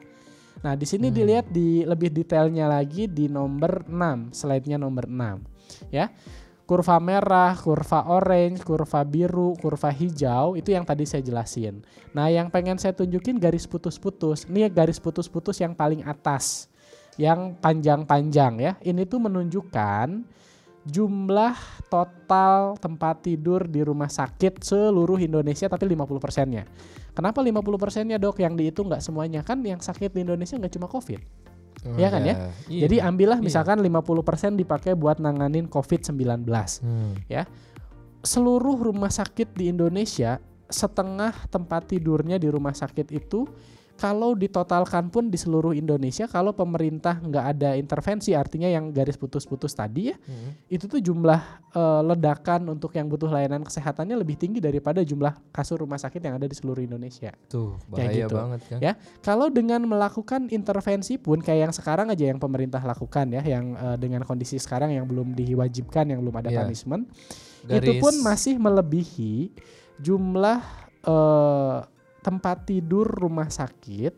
Nah, 0.65 0.73
di 0.73 0.89
sini 0.89 1.13
Hmm. 1.13 1.17
dilihat 1.21 1.47
di 1.53 1.85
lebih 1.85 2.11
detailnya 2.17 2.65
lagi 2.65 3.07
di 3.07 3.29
nomor 3.29 3.85
6, 3.85 4.33
slide-nya 4.33 4.81
nomor 4.81 5.05
6. 5.05 5.45
Ya. 5.93 6.09
Kurva 6.69 7.01
merah, 7.01 7.57
kurva 7.57 8.05
orange, 8.13 8.61
kurva 8.61 9.01
biru, 9.01 9.57
kurva 9.57 9.89
hijau 9.89 10.53
itu 10.53 10.77
yang 10.77 10.85
tadi 10.85 11.09
saya 11.09 11.25
jelasin. 11.25 11.81
Nah, 12.13 12.29
yang 12.29 12.53
pengen 12.53 12.77
saya 12.77 12.93
tunjukin 12.93 13.41
garis 13.41 13.65
putus-putus. 13.65 14.45
Ini 14.45 14.69
garis 14.69 15.01
putus-putus 15.01 15.65
yang 15.65 15.73
paling 15.73 16.05
atas. 16.05 16.69
Yang 17.17 17.57
panjang-panjang 17.65 18.53
ya. 18.61 18.73
Ini 18.85 19.09
tuh 19.09 19.17
menunjukkan 19.17 20.29
jumlah 20.85 21.57
total 21.89 22.77
tempat 22.77 23.25
tidur 23.25 23.65
di 23.65 23.81
rumah 23.81 24.13
sakit 24.13 24.61
seluruh 24.61 25.17
Indonesia 25.25 25.73
tapi 25.73 25.89
50 25.89 26.21
persennya. 26.21 26.69
Kenapa 27.17 27.41
50 27.41 27.65
persennya 27.81 28.21
dok 28.21 28.45
yang 28.45 28.55
dihitung 28.55 28.93
nggak 28.93 29.01
semuanya? 29.01 29.41
Kan 29.41 29.65
yang 29.65 29.81
sakit 29.81 30.13
di 30.13 30.21
Indonesia 30.21 30.55
nggak 30.61 30.77
cuma 30.77 30.87
COVID. 30.87 31.49
Oh, 31.87 31.95
Iya 31.95 32.09
kan 32.11 32.23
ya? 32.27 32.35
Iya. 32.67 32.81
Jadi 32.87 32.97
ambillah 32.99 33.39
Iya. 33.39 33.47
misalkan 33.47 33.79
50% 33.79 34.59
dipakai 34.59 34.99
buat 34.99 35.23
nanganin 35.23 35.71
COVID-19. 35.71 36.43
Hmm. 36.83 37.15
Seluruh 38.19 38.75
rumah 38.75 39.15
sakit 39.15 39.55
di 39.55 39.71
Indonesia 39.71 40.43
setengah 40.69 41.33
tempat 41.49 41.89
tidurnya 41.95 42.37
di 42.37 42.51
rumah 42.51 42.77
sakit 42.77 43.09
itu 43.15 43.49
kalau 43.99 44.33
ditotalkan 44.33 45.11
pun 45.11 45.27
di 45.27 45.35
seluruh 45.35 45.75
Indonesia 45.75 46.25
kalau 46.25 46.55
pemerintah 46.55 47.19
nggak 47.19 47.45
ada 47.51 47.71
intervensi 47.75 48.31
artinya 48.31 48.67
yang 48.67 48.89
garis 48.89 49.15
putus-putus 49.15 49.75
tadi 49.75 50.09
ya 50.09 50.17
Hmm. 50.21 50.55
itu 50.67 50.87
tuh 50.87 50.99
jumlah 50.99 51.41
eh, 51.69 52.03
ledakan 52.05 52.71
untuk 52.71 52.95
yang 52.95 53.07
butuh 53.07 53.27
layanan 53.27 53.61
kesehatannya 53.61 54.15
lebih 54.15 54.37
tinggi 54.37 54.59
daripada 54.59 55.03
jumlah 55.03 55.35
kasur 55.51 55.79
rumah 55.79 55.97
sakit 55.97 56.21
yang 56.21 56.37
ada 56.37 56.45
di 56.45 56.55
seluruh 56.55 56.81
Indonesia. 56.81 57.35
Tuh 57.47 57.75
Kayak 57.89 57.91
bahaya 57.91 58.15
gitu. 58.23 58.35
banget 58.35 58.61
kan. 58.65 58.79
Ya, 58.79 58.93
Kalau 59.19 59.47
dengan 59.49 59.83
melakukan 59.83 60.47
intervensi 60.49 61.17
pun 61.17 61.39
kayak 61.39 61.61
yang 61.61 61.75
sekarang 61.75 62.07
aja 62.09 62.25
yang 62.25 62.39
pemerintah 62.39 62.79
lakukan 62.81 63.27
ya, 63.31 63.43
yang 63.43 63.75
eh, 63.75 63.97
dengan 63.97 64.23
kondisi 64.23 64.57
sekarang 64.57 64.91
yang 64.91 65.05
belum 65.05 65.35
diwajibkan, 65.35 66.07
yang 66.07 66.21
belum 66.21 66.37
ada 66.37 66.49
Iya. 66.49 66.59
punishment, 66.63 67.11
itu 67.67 67.75
Garis- 67.91 67.99
pun 67.99 68.15
masih 68.21 68.55
melebihi 68.57 69.51
jumlah 69.99 70.59
eh, 71.01 71.79
tempat 72.29 72.69
tidur 72.69 73.09
rumah 73.09 73.49
sakit, 73.49 74.13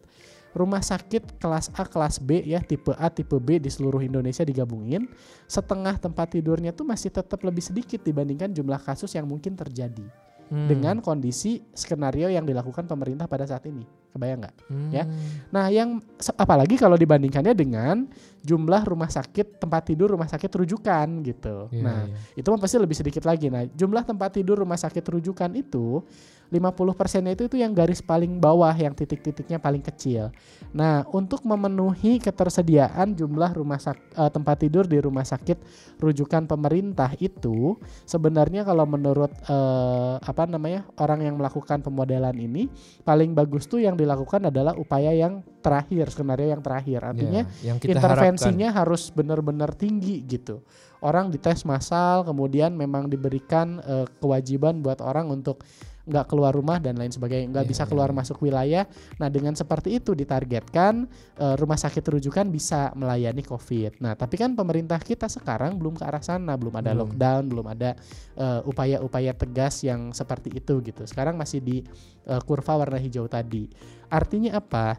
rumah 0.51 0.83
sakit 0.83 1.39
kelas 1.39 1.71
A, 1.79 1.87
kelas 1.87 2.19
B 2.19 2.43
ya, 2.43 2.59
tipe 2.59 2.91
A, 2.99 3.07
tipe 3.07 3.39
B 3.39 3.63
di 3.63 3.71
seluruh 3.71 4.03
Indonesia 4.03 4.43
digabungin, 4.43 5.07
setengah 5.47 5.95
tempat 6.03 6.35
tidurnya 6.35 6.75
tuh 6.75 6.83
masih 6.83 7.15
tetap 7.15 7.39
lebih 7.47 7.63
sedikit 7.63 8.03
dibandingkan 8.03 8.51
jumlah 8.51 8.83
kasus 8.83 9.15
yang 9.15 9.31
mungkin 9.31 9.55
terjadi 9.55 10.11
Hmm. 10.51 10.67
dengan 10.67 10.99
kondisi 10.99 11.63
skenario 11.71 12.27
yang 12.27 12.43
dilakukan 12.43 12.91
pemerintah 12.91 13.31
pada 13.31 13.47
saat 13.47 13.63
ini. 13.71 13.87
Kebayang 14.11 14.43
nggak? 14.43 14.57
ya. 14.91 15.05
Hmm. 15.07 15.19
Nah, 15.55 15.67
yang 15.71 16.03
apalagi 16.35 16.75
kalau 16.75 16.99
dibandingkannya 16.99 17.55
dengan 17.55 18.11
jumlah 18.41 18.83
rumah 18.89 19.07
sakit 19.07 19.61
tempat 19.61 19.93
tidur 19.93 20.17
rumah 20.17 20.27
sakit 20.27 20.51
rujukan 20.51 21.09
gitu. 21.23 21.69
Iya, 21.71 21.83
nah, 21.85 22.01
iya. 22.09 22.41
itu 22.41 22.49
mah 22.49 22.61
pasti 22.61 22.77
lebih 22.81 22.97
sedikit 22.97 23.23
lagi. 23.29 23.53
Nah, 23.53 23.69
jumlah 23.69 24.03
tempat 24.03 24.41
tidur 24.41 24.59
rumah 24.59 24.81
sakit 24.81 25.05
rujukan 25.05 25.53
itu 25.55 26.03
50 26.51 26.99
persennya 26.99 27.33
itu 27.39 27.47
itu 27.47 27.57
yang 27.63 27.71
garis 27.71 28.03
paling 28.03 28.43
bawah 28.43 28.75
yang 28.75 28.91
titik-titiknya 28.91 29.63
paling 29.63 29.81
kecil. 29.81 30.35
Nah, 30.75 31.07
untuk 31.15 31.47
memenuhi 31.47 32.19
ketersediaan 32.19 33.15
jumlah 33.15 33.55
rumah 33.55 33.79
sak- 33.79 34.03
eh, 34.19 34.31
tempat 34.35 34.67
tidur 34.67 34.85
di 34.91 34.99
rumah 34.99 35.23
sakit 35.23 35.63
rujukan 36.03 36.51
pemerintah 36.51 37.15
itu 37.23 37.79
sebenarnya 38.03 38.67
kalau 38.67 38.83
menurut 38.85 39.31
eh, 39.47 40.15
apa 40.19 40.51
namanya 40.51 40.91
orang 40.99 41.23
yang 41.23 41.39
melakukan 41.39 41.87
pemodelan 41.87 42.35
ini 42.35 42.67
paling 43.07 43.31
bagus 43.31 43.71
tuh 43.71 43.79
yang 43.79 43.95
dilakukan 44.01 44.49
adalah 44.49 44.73
upaya 44.75 45.13
yang 45.13 45.45
terakhir 45.61 46.09
skenario 46.09 46.49
yang 46.49 46.65
terakhir 46.65 47.01
artinya 47.05 47.43
Ya, 47.61 47.73
yang 47.73 47.77
kita 47.77 48.01
intervensinya 48.01 48.69
harus 48.73 49.13
benar-benar 49.13 49.77
tinggi 49.77 50.25
gitu. 50.25 50.65
Orang 51.01 51.33
dites 51.33 51.65
massal, 51.65 52.25
kemudian 52.25 52.73
memang 52.77 53.09
diberikan 53.09 53.81
eh, 53.85 54.07
kewajiban 54.21 54.81
buat 54.81 55.01
orang 55.01 55.29
untuk 55.33 55.65
nggak 56.07 56.27
keluar 56.33 56.53
rumah 56.53 56.81
dan 56.81 56.97
lain 56.97 57.13
sebagainya, 57.13 57.53
nggak 57.53 57.65
Iya, 57.67 57.73
bisa 57.73 57.85
iya, 57.85 57.91
keluar 57.91 58.11
iya. 58.13 58.17
masuk 58.17 58.37
wilayah. 58.41 58.85
Nah 59.21 59.29
dengan 59.29 59.53
seperti 59.57 60.01
itu 60.01 60.17
ditargetkan 60.17 61.05
eh, 61.37 61.55
rumah 61.61 61.77
sakit 61.77 62.05
rujukan 62.05 62.47
bisa 62.49 62.93
melayani 62.97 63.45
COVID. 63.45 64.01
Nah 64.01 64.17
tapi 64.17 64.41
kan 64.41 64.57
pemerintah 64.57 65.01
kita 65.01 65.29
sekarang 65.29 65.77
belum 65.77 65.97
ke 66.01 66.05
arah 66.05 66.23
sana, 66.25 66.57
belum 66.57 66.75
ada 66.81 66.93
Belum. 66.97 67.09
lockdown, 67.09 67.43
belum 67.49 67.67
ada 67.69 67.91
eh, 68.37 68.61
upaya-upaya 68.65 69.33
tegas 69.37 69.85
yang 69.85 70.11
seperti 70.17 70.57
itu 70.57 70.81
gitu. 70.85 71.05
Sekarang 71.05 71.37
masih 71.37 71.61
di 71.61 71.85
eh, 72.29 72.41
kurva 72.45 72.81
warna 72.81 72.97
hijau 72.97 73.29
tadi. 73.29 73.69
Artinya 74.09 74.57
apa? 74.59 74.97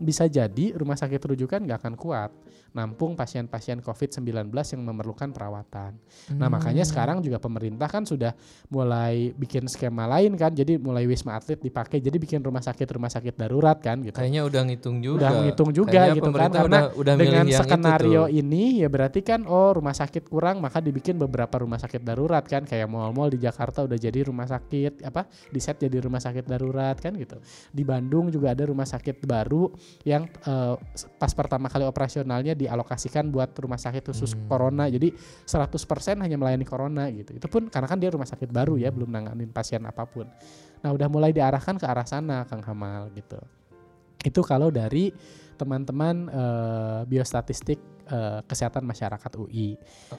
bisa 0.00 0.24
jadi 0.24 0.72
rumah 0.72 0.96
sakit 0.96 1.20
rujukan 1.20 1.60
nggak 1.60 1.84
akan 1.84 1.94
kuat 2.00 2.32
nampung 2.70 3.18
pasien-pasien 3.18 3.82
COVID-19 3.82 4.50
yang 4.50 4.82
memerlukan 4.86 5.30
perawatan. 5.34 5.98
Nah 6.34 6.46
Hmm. 6.46 6.52
makanya 6.54 6.84
sekarang 6.86 7.18
juga 7.22 7.42
pemerintah 7.42 7.90
kan 7.90 8.06
sudah 8.06 8.34
mulai 8.70 9.34
bikin 9.34 9.66
skema 9.66 10.06
lain 10.06 10.38
kan, 10.38 10.54
jadi 10.54 10.78
mulai 10.78 11.06
wisma 11.06 11.34
atlet 11.38 11.58
dipakai, 11.58 11.98
jadi 11.98 12.14
bikin 12.16 12.40
rumah 12.42 12.62
sakit 12.62 12.86
rumah 12.90 13.10
sakit 13.10 13.34
darurat 13.34 13.78
kan 13.82 13.98
gitu. 14.02 14.16
kayaknya 14.18 14.46
udah 14.46 14.62
ngitung 14.66 14.98
juga. 15.02 15.18
Udah 15.18 15.30
menghitung 15.40 15.70
juga 15.74 15.90
Kayaknya 15.90 16.14
gitu 16.14 16.20
kan, 16.20 16.30
pemerintah 16.30 16.60
karena 16.60 16.78
udah, 16.80 16.98
udah 17.00 17.14
Dengan 17.20 17.46
skenario 17.50 18.24
ini 18.30 18.64
ya 18.80 18.88
berarti 18.88 19.20
kan 19.20 19.40
oh 19.44 19.70
rumah 19.76 19.94
sakit 19.94 20.24
kurang 20.30 20.62
maka 20.62 20.78
dibikin 20.78 21.18
beberapa 21.18 21.60
rumah 21.60 21.78
sakit 21.80 22.00
darurat 22.00 22.44
kan 22.46 22.62
kayak 22.64 22.86
mall-mall 22.86 23.28
di 23.28 23.38
Jakarta 23.42 23.84
udah 23.84 23.98
jadi 23.98 24.26
rumah 24.26 24.46
sakit 24.46 25.04
apa 25.04 25.26
di 25.50 25.60
set 25.60 25.80
jadi 25.82 26.00
rumah 26.02 26.22
sakit 26.22 26.44
darurat 26.46 26.96
kan 26.96 27.12
gitu. 27.16 27.38
Di 27.70 27.82
Bandung 27.82 28.30
juga 28.30 28.52
ada 28.54 28.64
rumah 28.68 28.86
sakit 28.86 29.24
baru 29.24 29.70
yang 30.06 30.26
eh, 30.26 30.74
pas 31.18 31.32
pertama 31.34 31.66
kali 31.68 31.84
operasionalnya 31.84 32.54
dialokasikan 32.60 33.32
buat 33.32 33.56
rumah 33.56 33.80
sakit 33.80 34.04
khusus 34.12 34.36
Hmm. 34.36 34.44
corona. 34.46 34.84
Jadi 34.86 35.16
100% 35.44 36.20
hanya 36.20 36.36
melayani 36.36 36.68
corona 36.68 37.08
gitu. 37.08 37.32
Itu 37.32 37.48
pun 37.48 37.72
karena 37.72 37.88
kan 37.88 37.96
dia 37.96 38.12
rumah 38.12 38.28
sakit 38.28 38.52
baru 38.52 38.76
ya, 38.76 38.92
belum 38.92 39.08
nanganin 39.08 39.48
pasien 39.48 39.80
apa 39.88 40.04
pun. 40.04 40.28
Nah, 40.80 40.90
udah 40.92 41.08
mulai 41.08 41.32
diarahkan 41.32 41.80
ke 41.80 41.86
arah 41.88 42.04
sana 42.04 42.44
Kang 42.44 42.60
Hamal 42.64 43.08
gitu. 43.16 43.40
Itu 44.20 44.44
kalau 44.44 44.68
dari 44.68 45.12
teman-teman 45.56 46.28
eh, 46.28 47.00
biostatistik 47.04 47.80
eh, 48.08 48.40
kesehatan 48.44 48.84
masyarakat 48.84 49.32
UI. 49.36 49.76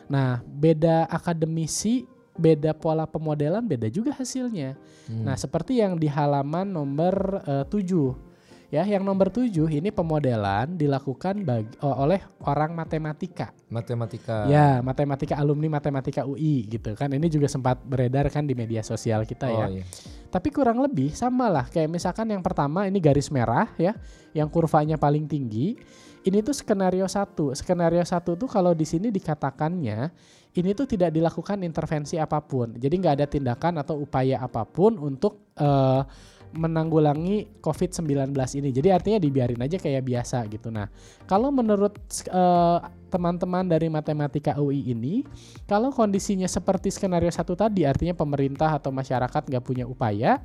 Nah, 0.09 0.41
beda 0.41 1.09
akademisi, 1.09 2.05
beda 2.37 2.77
pola 2.77 3.09
pemodelan, 3.09 3.65
beda 3.65 3.89
juga 3.89 4.13
hasilnya. 4.17 4.77
Hmm. 5.09 5.25
Nah, 5.25 5.35
seperti 5.37 5.81
yang 5.81 5.97
di 5.97 6.05
halaman 6.09 6.69
nomor 6.69 7.41
eh, 7.45 7.65
7. 7.69 8.30
Ya, 8.71 8.87
yang 8.87 9.03
nomor 9.03 9.27
7 9.27 9.51
ini 9.67 9.91
pemodelan 9.91 10.79
dilakukan 10.79 11.43
bagi, 11.43 11.75
oleh 11.83 12.23
orang 12.47 12.71
matematika. 12.71 13.51
matematika. 13.67 14.47
Ya, 14.47 14.79
matematika 14.79 15.35
alumni 15.35 15.67
matematika 15.67 16.23
UI 16.23 16.71
gitu 16.71 16.95
kan. 16.95 17.11
Ini 17.11 17.27
juga 17.27 17.51
sempat 17.51 17.83
beredar 17.83 18.31
kan 18.31 18.47
di 18.47 18.55
media 18.55 18.79
sosial 18.79 19.27
kita 19.27 19.51
Oh, 19.51 19.67
ya. 19.67 19.67
iya. 19.67 19.83
Tapi 20.31 20.55
kurang 20.55 20.79
lebih 20.79 21.11
sama 21.11 21.51
lah 21.51 21.67
kayak 21.67 21.91
misalkan 21.91 22.31
yang 22.31 22.39
pertama 22.39 22.87
ini 22.87 23.03
garis 23.03 23.27
merah 23.27 23.67
ya, 23.75 23.91
yang 24.31 24.47
kurvanya 24.47 24.95
paling 24.95 25.27
tinggi. 25.27 25.75
Ini 26.23 26.39
tuh 26.39 26.55
skenario 26.55 27.03
satu. 27.11 27.51
Skenario 27.51 28.07
satu 28.07 28.39
tuh 28.39 28.47
kalau 28.47 28.71
di 28.71 28.87
sini 28.87 29.11
dikatakannya 29.11 29.99
ini 30.55 30.71
tuh 30.71 30.87
tidak 30.87 31.11
dilakukan 31.11 31.59
intervensi 31.67 32.15
apa 32.15 32.39
pun. 32.39 32.79
Jadi 32.79 32.93
nggak 33.03 33.15
ada 33.19 33.27
tindakan 33.27 33.83
atau 33.83 33.99
upaya 33.99 34.39
apa 34.39 34.63
pun 34.63 34.95
untuk 34.95 35.51
eh, 35.59 36.01
menanggulangi 36.51 37.63
COVID-19 37.63 38.31
ini. 38.59 38.69
Jadi 38.75 38.89
artinya 38.91 39.19
dibiarin 39.19 39.59
aja 39.59 39.79
kayak 39.79 40.03
biasa 40.03 40.45
gitu. 40.51 40.67
Nah, 40.67 40.87
kalau 41.25 41.51
menurut 41.51 41.95
eh, 42.27 42.79
teman-teman 43.11 43.67
dari 43.67 43.87
matematika 43.87 44.55
UI 44.59 44.91
ini, 44.91 45.23
kalau 45.67 45.91
kondisinya 45.91 46.47
seperti 46.47 46.91
skenario 46.91 47.31
satu 47.31 47.55
tadi, 47.55 47.87
artinya 47.87 48.15
pemerintah 48.15 48.75
atau 48.75 48.91
masyarakat 48.91 49.47
nggak 49.47 49.63
punya 49.63 49.83
upaya, 49.87 50.39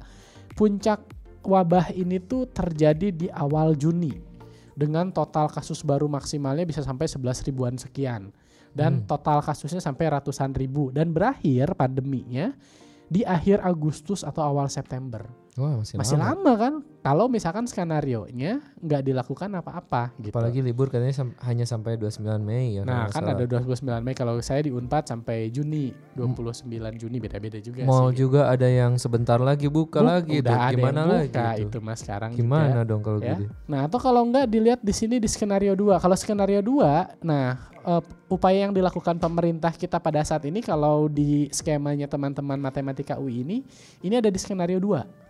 puncak 0.55 1.03
wabah 1.47 1.95
ini 1.95 2.19
tuh 2.19 2.51
terjadi 2.51 3.15
di 3.15 3.27
awal 3.31 3.79
Juni 3.79 4.19
dengan 4.77 5.09
total 5.09 5.49
kasus 5.49 5.81
baru 5.81 6.05
maksimalnya 6.11 6.69
bisa 6.69 6.85
sampai 6.85 7.09
11 7.09 7.47
ribuan 7.49 7.79
sekian 7.81 8.35
dan 8.77 9.01
Hmm. 9.01 9.07
total 9.09 9.41
kasusnya 9.41 9.81
sampai 9.81 10.13
ratusan 10.13 10.53
ribu 10.53 10.93
dan 10.93 11.17
berakhir 11.17 11.73
pandeminya 11.73 12.53
di 13.09 13.25
akhir 13.25 13.65
Agustus 13.65 14.21
atau 14.21 14.45
awal 14.45 14.69
September. 14.69 15.25
Wah, 15.57 15.81
masih, 15.81 15.97
Masih 15.97 16.15
lama. 16.15 16.37
lama 16.37 16.53
kan? 16.55 16.73
Kalau 17.01 17.27
misalkan 17.27 17.65
skenario 17.65 18.29
nya 18.29 18.61
nggak 18.77 19.01
dilakukan 19.03 19.49
apa-apa 19.55 20.13
gitu. 20.19 20.29
Apalagi 20.31 20.61
libur 20.61 20.87
katanya 20.87 21.17
sam- 21.17 21.33
hanya 21.41 21.65
sampai 21.65 21.97
29 21.97 22.21
Mei 22.39 22.77
ya. 22.77 22.85
Nah, 22.85 23.09
kan 23.09 23.25
nggak 23.25 23.41
ada 23.41 23.47
salah. 23.57 23.65
29 23.65 24.05
Mei 24.05 24.13
kalau 24.13 24.37
saya 24.39 24.61
di 24.61 24.71
Unpad 24.71 25.09
sampai 25.09 25.49
Juni, 25.49 25.97
29 26.13 26.69
Juni 26.95 27.17
beda-beda 27.19 27.57
juga 27.57 27.83
Mall 27.83 28.11
sih. 28.11 28.21
gitu. 28.21 28.21
juga 28.29 28.49
ada 28.49 28.67
yang 28.67 28.97
sebentar 28.97 29.39
lagi 29.39 29.65
buka 29.67 29.99
Bu- 29.99 30.09
lagi 30.11 30.37
udah 30.39 30.53
tuh. 30.53 30.69
Gimana 30.73 30.99
yang 30.99 31.09
lagi 31.09 31.29
buka 31.31 31.49
itu? 31.55 31.65
itu 31.65 31.79
Mas 31.81 31.99
sekarang 31.99 32.31
Gimana 32.33 32.69
juga. 32.77 32.85
dong 32.87 33.01
kalau 33.01 33.19
ya. 33.19 33.33
gitu? 33.33 33.45
Nah, 33.65 33.81
atau 33.83 33.99
kalau 33.99 34.21
enggak 34.23 34.45
dilihat 34.47 34.81
di 34.81 34.93
sini 34.93 35.17
di 35.17 35.27
skenario 35.27 35.73
2. 35.73 35.97
Kalau 35.97 36.17
skenario 36.17 36.61
2, 36.61 37.17
nah 37.23 37.57
eh, 37.81 38.03
upaya 38.29 38.61
yang 38.61 38.75
dilakukan 38.75 39.17
pemerintah 39.17 39.71
kita 39.71 39.97
pada 39.97 40.21
saat 40.21 40.45
ini 40.45 40.61
kalau 40.61 41.07
di 41.07 41.49
skemanya 41.49 42.05
teman-teman 42.05 42.59
matematika 42.59 43.17
UI 43.17 43.41
ini 43.41 43.57
ini 44.01 44.15
ada 44.15 44.29
di 44.29 44.37
skenario 44.37 44.77
2. 44.77 45.25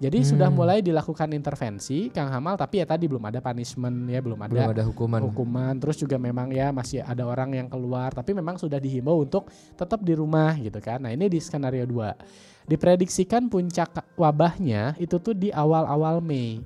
Jadi 0.00 0.24
sudah 0.24 0.48
Hmm. 0.48 0.56
mulai 0.56 0.80
dilakukan 0.80 1.28
intervensi 1.30 2.08
Kang 2.08 2.32
Hamal 2.32 2.56
tapi 2.56 2.80
ya 2.80 2.88
tadi 2.88 3.04
belum 3.04 3.20
ada 3.20 3.36
punishment 3.38 4.08
ya 4.08 4.24
belum 4.24 4.40
ada 4.40 4.48
Belum 4.48 4.72
ada 4.72 4.84
hukuman. 4.88 5.20
hukuman 5.28 5.76
terus 5.76 6.00
juga 6.00 6.16
memang 6.16 6.48
ya 6.48 6.72
masih 6.72 7.04
ada 7.04 7.28
orang 7.28 7.52
yang 7.52 7.68
keluar 7.68 8.08
tapi 8.10 8.32
memang 8.32 8.56
sudah 8.56 8.80
dihimbau 8.80 9.20
untuk 9.20 9.52
tetap 9.76 10.00
di 10.00 10.16
rumah 10.16 10.56
gitu 10.56 10.80
kan. 10.80 11.04
Nah, 11.04 11.12
ini 11.12 11.28
di 11.28 11.36
skenario 11.36 11.84
2. 11.84 12.16
Diprediksikan 12.64 13.52
puncak 13.52 13.92
wabahnya 14.16 14.96
itu 14.96 15.20
tuh 15.20 15.36
di 15.36 15.52
awal-awal 15.52 16.24
Mei 16.24 16.64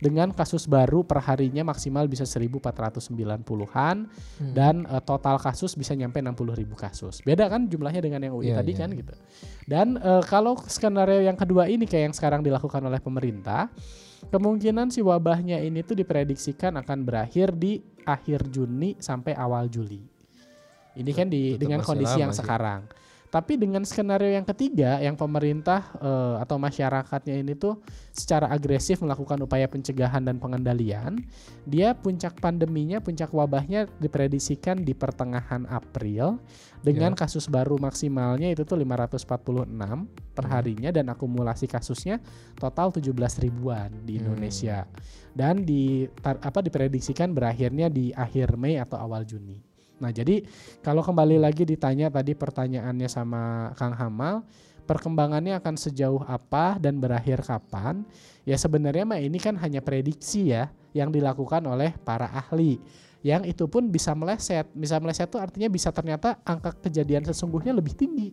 dengan 0.00 0.32
kasus 0.32 0.64
baru 0.64 1.04
perharinya 1.04 1.60
maksimal 1.62 2.08
bisa 2.08 2.24
1490-an 2.24 4.08
Hmm. 4.40 4.52
dan 4.56 4.88
eh, 4.88 5.02
total 5.04 5.36
kasus 5.36 5.76
bisa 5.76 5.92
nyampe 5.92 6.18
60 6.18 6.56
ribu 6.56 6.72
kasus. 6.74 7.20
Beda 7.20 7.46
kan 7.46 7.68
jumlahnya 7.68 8.00
dengan 8.00 8.20
yang 8.24 8.34
UI 8.34 8.50
Iya, 8.50 8.64
tadi 8.64 8.72
iya. 8.72 8.80
kan 8.80 8.88
gitu. 8.96 9.14
Dan 9.68 9.86
eh, 9.96 10.22
kalau 10.24 10.56
skenario 10.64 11.20
yang 11.20 11.36
kedua 11.36 11.68
ini 11.68 11.84
kayak 11.84 12.10
yang 12.10 12.16
sekarang 12.16 12.40
dilakukan 12.40 12.80
oleh 12.80 12.98
pemerintah, 12.98 13.68
kemungkinan 14.28 14.88
si 14.88 15.00
wabahnya 15.00 15.60
ini 15.60 15.84
tuh 15.84 15.96
diprediksikan 15.96 16.80
akan 16.80 17.04
berakhir 17.04 17.52
di 17.52 17.80
akhir 18.02 18.48
Juni 18.48 18.96
sampai 18.96 19.36
awal 19.36 19.68
Juli. 19.68 20.00
Ini 20.90 21.10
kan 21.14 21.28
di 21.28 21.54
Tetap 21.54 21.60
dengan 21.60 21.80
kondisi 21.84 22.18
yang 22.18 22.32
sih. 22.34 22.40
sekarang. 22.42 22.82
Tapi 23.30 23.54
dengan 23.54 23.86
skenario 23.86 24.26
yang 24.26 24.42
ketiga, 24.42 24.98
yang 24.98 25.14
pemerintah 25.14 25.94
eh, 26.02 26.34
atau 26.42 26.58
masyarakatnya 26.58 27.38
ini 27.38 27.54
tuh 27.54 27.78
secara 28.10 28.50
agresif 28.50 28.98
melakukan 28.98 29.38
upaya 29.38 29.70
pencegahan 29.70 30.18
dan 30.26 30.42
pengendalian, 30.42 31.22
dia 31.62 31.94
puncak 31.94 32.42
pandeminya, 32.42 32.98
puncak 32.98 33.30
wabahnya 33.30 33.86
diprediksikan 34.02 34.82
di 34.82 34.98
pertengahan 34.98 35.62
April 35.70 36.42
dengan 36.82 37.14
Ya. 37.14 37.18
kasus 37.22 37.46
baru 37.46 37.78
maksimalnya 37.78 38.50
itu 38.50 38.66
tuh 38.66 38.74
546 38.82 40.10
per 40.34 40.50
Hmm. 40.50 40.52
harinya 40.58 40.90
dan 40.90 41.06
akumulasi 41.06 41.70
kasusnya 41.70 42.18
total 42.58 42.90
17 42.90 43.38
ribuan 43.38 43.94
di 44.02 44.18
Hmm. 44.18 44.26
Indonesia. 44.26 44.90
Dan 45.30 45.62
di 45.62 46.10
tar- 46.18 46.42
apa 46.42 46.58
diprediksikan 46.58 47.30
berakhirnya 47.30 47.86
di 47.86 48.10
akhir 48.10 48.58
Mei 48.58 48.74
atau 48.74 48.98
awal 48.98 49.22
Juni. 49.22 49.69
Nah, 50.00 50.10
jadi 50.10 50.42
kalau 50.80 51.04
kembali 51.04 51.36
lagi 51.36 51.68
ditanya 51.68 52.08
tadi 52.08 52.32
pertanyaannya 52.32 53.08
sama 53.08 53.70
Kang 53.76 53.92
Hamal, 53.92 54.42
perkembangannya 54.88 55.60
akan 55.60 55.76
sejauh 55.76 56.24
apa 56.24 56.80
dan 56.80 56.96
berakhir 56.98 57.44
kapan? 57.44 58.02
Ya 58.48 58.56
sebenarnya 58.56 59.04
mah 59.04 59.20
ini 59.20 59.36
kan 59.36 59.54
hanya 59.60 59.84
prediksi 59.84 60.50
ya 60.50 60.72
yang 60.96 61.12
dilakukan 61.12 61.62
oleh 61.68 61.94
para 62.00 62.26
ahli. 62.26 62.80
Yang 63.20 63.52
itu 63.52 63.64
pun 63.68 63.92
bisa 63.92 64.16
meleset. 64.16 64.66
Bisa 64.72 64.96
meleset 64.96 65.28
itu 65.28 65.36
artinya 65.36 65.68
bisa 65.68 65.92
ternyata 65.92 66.40
angka 66.42 66.72
kejadian 66.88 67.28
sesungguhnya 67.28 67.76
lebih 67.76 67.92
tinggi 67.92 68.32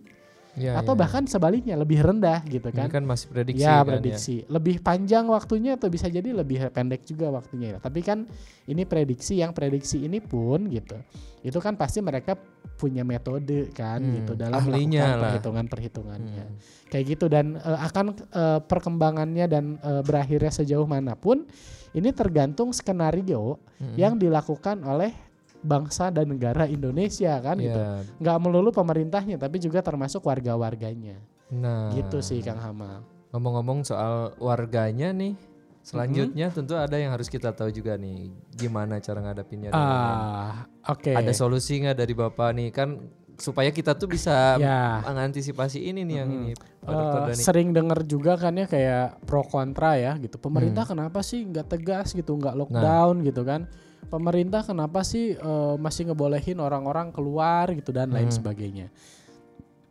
Ya, 0.58 0.74
atau 0.82 0.98
ya. 0.98 1.06
bahkan 1.06 1.24
sebaliknya 1.30 1.78
lebih 1.78 2.02
rendah 2.02 2.42
gitu 2.50 2.74
ini 2.74 2.82
kan. 2.82 2.90
kan 2.90 3.06
masih 3.06 3.30
prediksi 3.30 3.62
ya, 3.62 3.86
kan 3.86 3.86
prediksi. 3.94 4.42
Lebih 4.50 4.82
panjang 4.82 5.30
waktunya 5.30 5.78
atau 5.78 5.86
bisa 5.86 6.10
jadi 6.10 6.34
lebih 6.34 6.74
pendek 6.74 7.06
juga 7.06 7.30
waktunya. 7.30 7.78
Tapi 7.78 8.02
kan 8.02 8.26
ini 8.66 8.82
prediksi 8.82 9.38
yang 9.38 9.54
prediksi 9.54 10.02
ini 10.02 10.18
pun 10.18 10.66
gitu. 10.74 10.98
Itu 11.46 11.62
kan 11.62 11.78
pasti 11.78 12.02
mereka 12.02 12.34
punya 12.78 13.06
metode 13.06 13.70
kan 13.70 14.02
Hmm, 14.02 14.22
gitu 14.22 14.34
dalam 14.34 14.58
ahlinya 14.58 15.02
melakukan 15.02 15.14
lah. 15.14 15.22
perhitungan-perhitungannya. 15.30 16.44
Hmm. 16.50 16.58
Kayak 16.90 17.06
gitu 17.06 17.26
dan 17.30 17.46
eh, 17.62 17.80
akan 17.86 18.06
eh, 18.18 18.60
perkembangannya 18.66 19.46
dan 19.46 19.66
eh, 19.78 20.02
berakhirnya 20.02 20.50
sejauh 20.50 20.90
mana 20.90 21.14
pun 21.14 21.46
ini 21.94 22.10
tergantung 22.14 22.74
skenario 22.74 23.58
Mm-mm. 23.78 23.98
yang 23.98 24.18
dilakukan 24.18 24.82
oleh 24.86 25.14
bangsa 25.60 26.08
dan 26.08 26.28
negara 26.28 26.66
Indonesia 26.66 27.38
kan 27.38 27.58
gitu. 27.58 27.74
Ya, 27.74 28.02
Nggak 28.18 28.38
melulu 28.40 28.70
pemerintahnya 28.70 29.36
tapi 29.36 29.58
juga 29.58 29.80
termasuk 29.80 30.22
warga-warganya. 30.22 31.18
Nah, 31.50 31.90
Gitu 31.92 32.20
sih 32.20 32.40
Kang 32.40 32.60
Hamal. 32.60 33.02
Ngomong-ngomong 33.30 33.84
soal 33.84 34.36
warganya 34.38 35.12
nih, 35.12 35.36
selanjutnya 35.82 36.48
tentu 36.50 36.74
ada 36.74 36.96
yang 36.96 37.12
harus 37.12 37.28
kita 37.28 37.52
tahu 37.52 37.70
juga 37.70 37.96
nih, 37.96 38.28
gimana 38.52 39.00
cara 39.00 39.20
ngadapinnya. 39.22 39.72
Ah, 39.72 40.68
oke. 40.86 41.12
Ada 41.12 41.32
solusi 41.32 41.80
nggak 41.80 41.98
dari 41.98 42.14
bapak 42.14 42.50
nih 42.52 42.70
kan 42.70 42.90
supaya 43.38 43.70
kita 43.70 43.94
tuh 43.94 44.10
bisa 44.10 44.34
Ya. 44.60 45.00
mengantisipasi 45.04 45.80
ini 45.84 46.02
nih 46.02 46.16
yang 46.18 46.30
ini, 46.32 46.52
Dani. 46.82 47.38
sering 47.38 47.70
dengar 47.70 48.02
juga 48.02 48.34
kan 48.34 48.52
ya 48.52 48.66
kayak 48.66 49.22
pro 49.24 49.44
kontra 49.44 49.94
ya 49.96 50.18
gitu. 50.18 50.36
Pemerintah 50.36 50.84
Hmm. 50.84 50.92
kenapa 50.98 51.22
sih 51.22 51.44
nggak 51.44 51.68
tegas 51.70 52.12
gitu, 52.12 52.34
Nah. 52.34 52.40
nggak 52.42 52.56
lockdown 52.58 53.16
gitu 53.24 53.42
kan? 53.44 53.70
Pemerintah 54.08 54.64
kenapa 54.64 55.04
sih 55.04 55.36
eh, 55.36 55.76
masih 55.78 56.08
ngebolehin 56.08 56.58
orang-orang 56.58 57.12
keluar 57.12 57.68
gitu 57.74 57.92
dan 57.92 58.14
lain 58.14 58.30
Hmm. 58.30 58.38
sebagainya? 58.38 58.88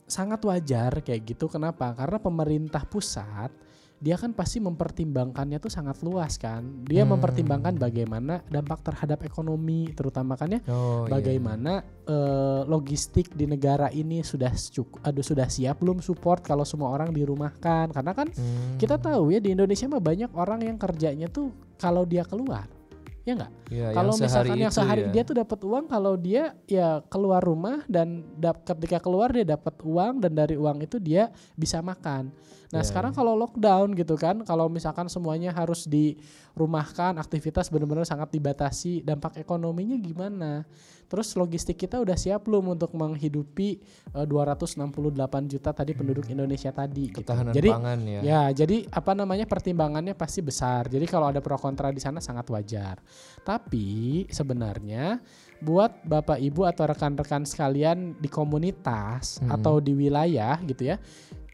Sangat 0.07 0.39
wajar 0.47 1.03
kayak 1.03 1.27
gitu. 1.27 1.51
Kenapa? 1.51 1.91
Karena 1.93 2.17
pemerintah 2.17 2.87
pusat 2.87 3.51
dia 3.97 4.13
kan 4.13 4.29
pasti 4.37 4.61
mempertimbangkannya 4.61 5.57
tuh 5.57 5.73
sangat 5.73 6.05
luas 6.05 6.37
kan. 6.37 6.85
Dia 6.85 7.03
Hmm. 7.03 7.17
mempertimbangkan 7.17 7.81
bagaimana 7.81 8.45
dampak 8.45 8.85
terhadap 8.85 9.25
ekonomi, 9.25 9.89
terutama 9.97 10.37
kan 10.37 10.53
ya 10.53 10.61
Oh, 10.69 11.09
iya. 11.09 11.17
bagaimana 11.17 11.81
eh, 12.07 12.63
logistik 12.65 13.33
di 13.33 13.49
negara 13.49 13.91
ini 13.91 14.21
sudah 14.23 14.53
cukup 14.53 15.01
aduh 15.03 15.25
sudah 15.25 15.49
siap 15.49 15.81
belum 15.81 15.99
support 15.99 16.39
kalau 16.41 16.63
semua 16.63 16.93
orang 16.93 17.11
dirumahkan 17.11 17.91
karena 17.91 18.13
kan 18.13 18.29
Hmm, 18.31 18.77
kita 18.79 18.95
tahu 18.95 19.33
ya 19.33 19.41
di 19.41 19.51
Indonesia 19.51 19.89
mah 19.89 19.99
banyak 19.99 20.31
orang 20.31 20.63
yang 20.63 20.77
kerjanya 20.77 21.27
tuh 21.27 21.51
kalau 21.75 22.07
dia 22.07 22.23
keluar 22.23 22.69
ya 23.27 23.35
nggak 23.35 23.53
iya, 23.75 23.89
kalau 23.91 24.15
misalkan 24.15 24.55
sehari 24.55 24.63
yang 24.63 24.71
sehari 24.71 25.03
ya. 25.03 25.11
dia 25.11 25.23
tuh 25.27 25.37
dapat 25.43 25.59
uang 25.67 25.85
kalau 25.91 26.15
dia 26.15 26.55
ya 26.71 27.03
keluar 27.11 27.43
rumah 27.43 27.83
dan 27.91 28.23
dap- 28.39 28.63
ketika 28.63 29.03
keluar 29.03 29.35
dia 29.35 29.43
dapat 29.43 29.75
uang 29.83 30.23
dan 30.23 30.31
dari 30.31 30.55
uang 30.55 30.87
itu 30.87 31.03
dia 31.03 31.35
bisa 31.59 31.83
makan 31.83 32.31
nah 32.69 32.83
Ya, 32.83 32.87
sekarang 32.87 33.15
kalau 33.15 33.39
lockdown 33.39 33.95
gitu 33.95 34.19
kan 34.19 34.43
kalau 34.43 34.67
misalkan 34.67 35.07
semuanya 35.07 35.55
harus 35.55 35.87
dirumahkan 35.87 37.15
aktivitas 37.17 37.71
benar-benar 37.71 38.03
sangat 38.03 38.33
dibatasi 38.33 39.07
dampak 39.07 39.39
ekonominya 39.39 39.95
gimana 39.97 40.67
terus 41.07 41.31
logistik 41.39 41.79
kita 41.79 42.03
udah 42.03 42.19
siap 42.19 42.43
belum 42.43 42.75
untuk 42.75 42.91
menghidupi 42.91 43.79
eh, 44.11 44.27
268 44.27 44.83
juta 45.47 45.71
tadi 45.71 45.95
penduduk 45.95 46.27
Indonesia 46.27 46.75
tadi 46.75 47.15
gitu. 47.15 47.23
ketahanan 47.23 47.55
jadi 47.55 47.69
pangan 47.71 47.99
ya. 48.03 48.21
Ya, 48.27 48.43
jadi 48.51 48.91
apa 48.91 49.15
namanya 49.15 49.47
pertimbangannya 49.47 50.19
pasti 50.19 50.43
besar. 50.43 50.91
Jadi 50.91 51.07
kalau 51.07 51.31
ada 51.31 51.39
pro 51.39 51.55
kontra 51.57 51.95
di 51.95 52.03
sana 52.03 52.19
sangat 52.19 52.51
wajar. 52.51 52.99
Tapi 53.47 54.27
sebenarnya 54.27 55.23
buat 55.63 56.03
Bapak 56.03 56.43
Ibu 56.43 56.67
atau 56.67 56.91
rekan-rekan 56.91 57.47
sekalian 57.47 58.19
di 58.19 58.27
komunitas 58.27 59.39
Hmm. 59.39 59.55
atau 59.55 59.79
di 59.79 59.95
wilayah 59.95 60.59
gitu 60.67 60.91
ya, 60.91 60.99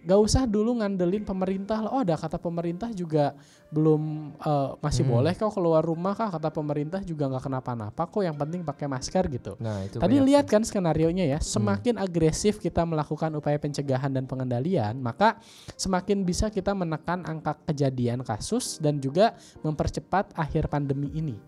gak 0.02 0.18
usah 0.18 0.42
dulu 0.50 0.82
ngandelin 0.82 1.22
pemerintah. 1.22 1.78
Oh, 1.86 2.02
ada 2.02 2.18
kata 2.18 2.36
pemerintah 2.38 2.90
juga 2.90 3.38
belum 3.70 4.34
eh, 4.36 4.70
masih 4.82 5.06
Hmm. 5.06 5.12
boleh 5.16 5.32
kok 5.38 5.54
keluar 5.54 5.82
rumah 5.82 6.12
kah? 6.18 6.28
Kata 6.28 6.50
pemerintah 6.50 7.00
juga 7.06 7.30
nggak 7.30 7.44
kenapa-napa 7.46 8.02
kok. 8.10 8.22
Yang 8.22 8.36
penting 8.42 8.60
pakai 8.66 8.86
masker 8.90 9.24
gitu. 9.30 9.52
Nah, 9.62 9.86
itu 9.86 10.02
Tadi 10.02 10.16
lihat 10.18 10.50
kan 10.50 10.66
skenario 10.66 11.08
nya 11.14 11.24
ya, 11.24 11.38
semakin 11.38 11.96
agresif 12.02 12.58
kita 12.58 12.82
melakukan 12.82 13.30
upaya 13.38 13.56
pencegahan 13.62 14.10
dan 14.10 14.26
pengendalian, 14.26 14.98
maka 14.98 15.38
semakin 15.78 16.26
bisa 16.26 16.50
kita 16.50 16.74
menekan 16.74 17.22
angka 17.22 17.56
kejadian 17.70 18.26
kasus 18.26 18.82
dan 18.82 18.98
juga 18.98 19.38
mempercepat 19.62 20.34
akhir 20.34 20.66
pandemi 20.68 21.08
ini. 21.14 21.38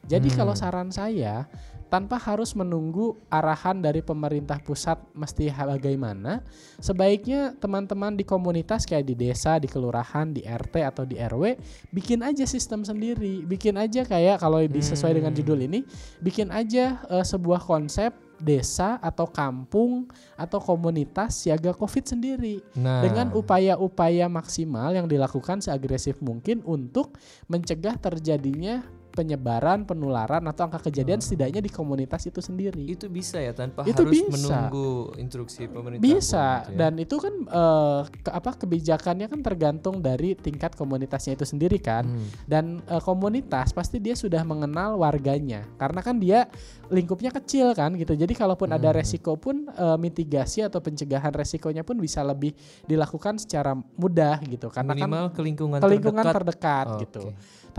Jadi 0.00 0.32
Hmm. 0.32 0.36
kalau 0.36 0.54
saran 0.56 0.88
saya, 0.90 1.44
tanpa 1.90 2.16
harus 2.16 2.54
menunggu 2.54 3.18
arahan 3.26 3.82
dari 3.82 4.00
pemerintah 4.00 4.62
pusat 4.62 4.96
mesti 5.12 5.50
bagaimana, 5.50 6.40
sebaiknya 6.78 7.58
teman-teman 7.58 8.14
di 8.14 8.22
komunitas 8.22 8.86
kayak 8.86 9.10
di 9.10 9.18
desa, 9.18 9.58
di 9.58 9.66
kelurahan, 9.66 10.30
di 10.30 10.46
RT 10.46 10.74
atau 10.86 11.02
di 11.02 11.18
RW 11.18 11.58
bikin 11.90 12.22
aja 12.22 12.46
sistem 12.46 12.86
sendiri, 12.86 13.42
bikin 13.44 13.74
aja 13.74 14.06
kayak 14.06 14.38
kalau 14.38 14.62
disesuai 14.62 15.18
dengan 15.18 15.34
Hmm. 15.34 15.40
judul 15.42 15.58
ini, 15.66 15.82
bikin 16.22 16.54
aja 16.54 17.02
eh, 17.10 17.26
sebuah 17.26 17.60
konsep 17.66 18.14
desa 18.40 18.96
atau 19.04 19.28
kampung 19.28 20.08
atau 20.34 20.58
komunitas 20.58 21.44
siaga 21.44 21.76
COVID 21.76 22.08
sendiri. 22.08 22.64
Nah, 22.72 23.04
dengan 23.04 23.36
upaya-upaya 23.36 24.26
maksimal 24.32 24.96
yang 24.96 25.04
dilakukan 25.04 25.60
seagresif 25.60 26.18
mungkin 26.24 26.64
untuk 26.64 27.20
mencegah 27.52 28.00
terjadinya 28.00 28.80
penyebaran, 29.10 29.82
penularan 29.82 30.40
atau 30.44 30.64
angka 30.64 30.86
kejadian 30.86 31.18
setidaknya 31.18 31.58
di 31.58 31.68
komunitas 31.68 32.24
itu 32.24 32.38
sendiri. 32.38 32.86
itu 32.88 33.06
bisa 33.06 33.36
ya 33.36 33.50
tanpa 33.50 33.82
Itu 33.82 34.02
harus 34.02 34.14
bisa. 34.16 34.30
menunggu 34.30 34.88
instruksi 35.16 35.66
pemerintah. 35.66 36.00
Bisa 36.00 36.46
pun 36.56 36.62
gitu 36.62 36.70
ya. 36.70 36.78
dan 36.78 36.92
itu 36.96 37.16
kan 37.16 37.34
eh, 37.42 38.00
ke- 38.20 38.32
apa 38.32 38.50
kebijakannya 38.56 39.26
kan 39.26 39.40
tergantung 39.40 39.98
dari 39.98 40.34
tingkat 40.34 40.72
komunitasnya 40.72 41.34
itu 41.34 41.44
sendiri 41.44 41.76
kan. 41.76 42.06
Hmm. 42.06 42.26
Dan 42.44 42.64
eh, 42.82 43.00
komunitas 43.00 43.70
pasti 43.70 43.98
dia 43.98 44.14
sudah 44.14 44.40
mengenal 44.40 44.96
warganya 44.96 45.66
karena 45.76 46.00
kan 46.00 46.16
dia 46.16 46.46
lingkupnya 46.86 47.30
kecil 47.32 47.70
kan 47.72 47.94
gitu. 47.94 48.12
Jadi 48.12 48.32
kalaupun 48.32 48.68
ada 48.68 48.88
Hmm. 48.88 48.96
resiko 48.96 49.34
pun 49.34 49.66
eh, 49.68 49.96
mitigasi 49.96 50.62
atau 50.62 50.78
pencegahan 50.78 51.30
resikonya 51.30 51.82
pun 51.82 51.96
bisa 51.96 52.20
lebih 52.20 52.54
dilakukan 52.84 53.36
secara 53.36 53.72
mudah 53.94 54.38
gitu 54.42 54.68
karena 54.68 54.92
kan 54.92 54.98
minimal 55.00 55.26
ke 55.30 55.40
lingkungan, 55.40 55.78
ke 55.78 55.88
lingkungan 55.88 56.22
terdekat. 56.22 56.36
terdekat, 56.40 56.86
Oke. 56.88 57.00
gitu. 57.02 57.20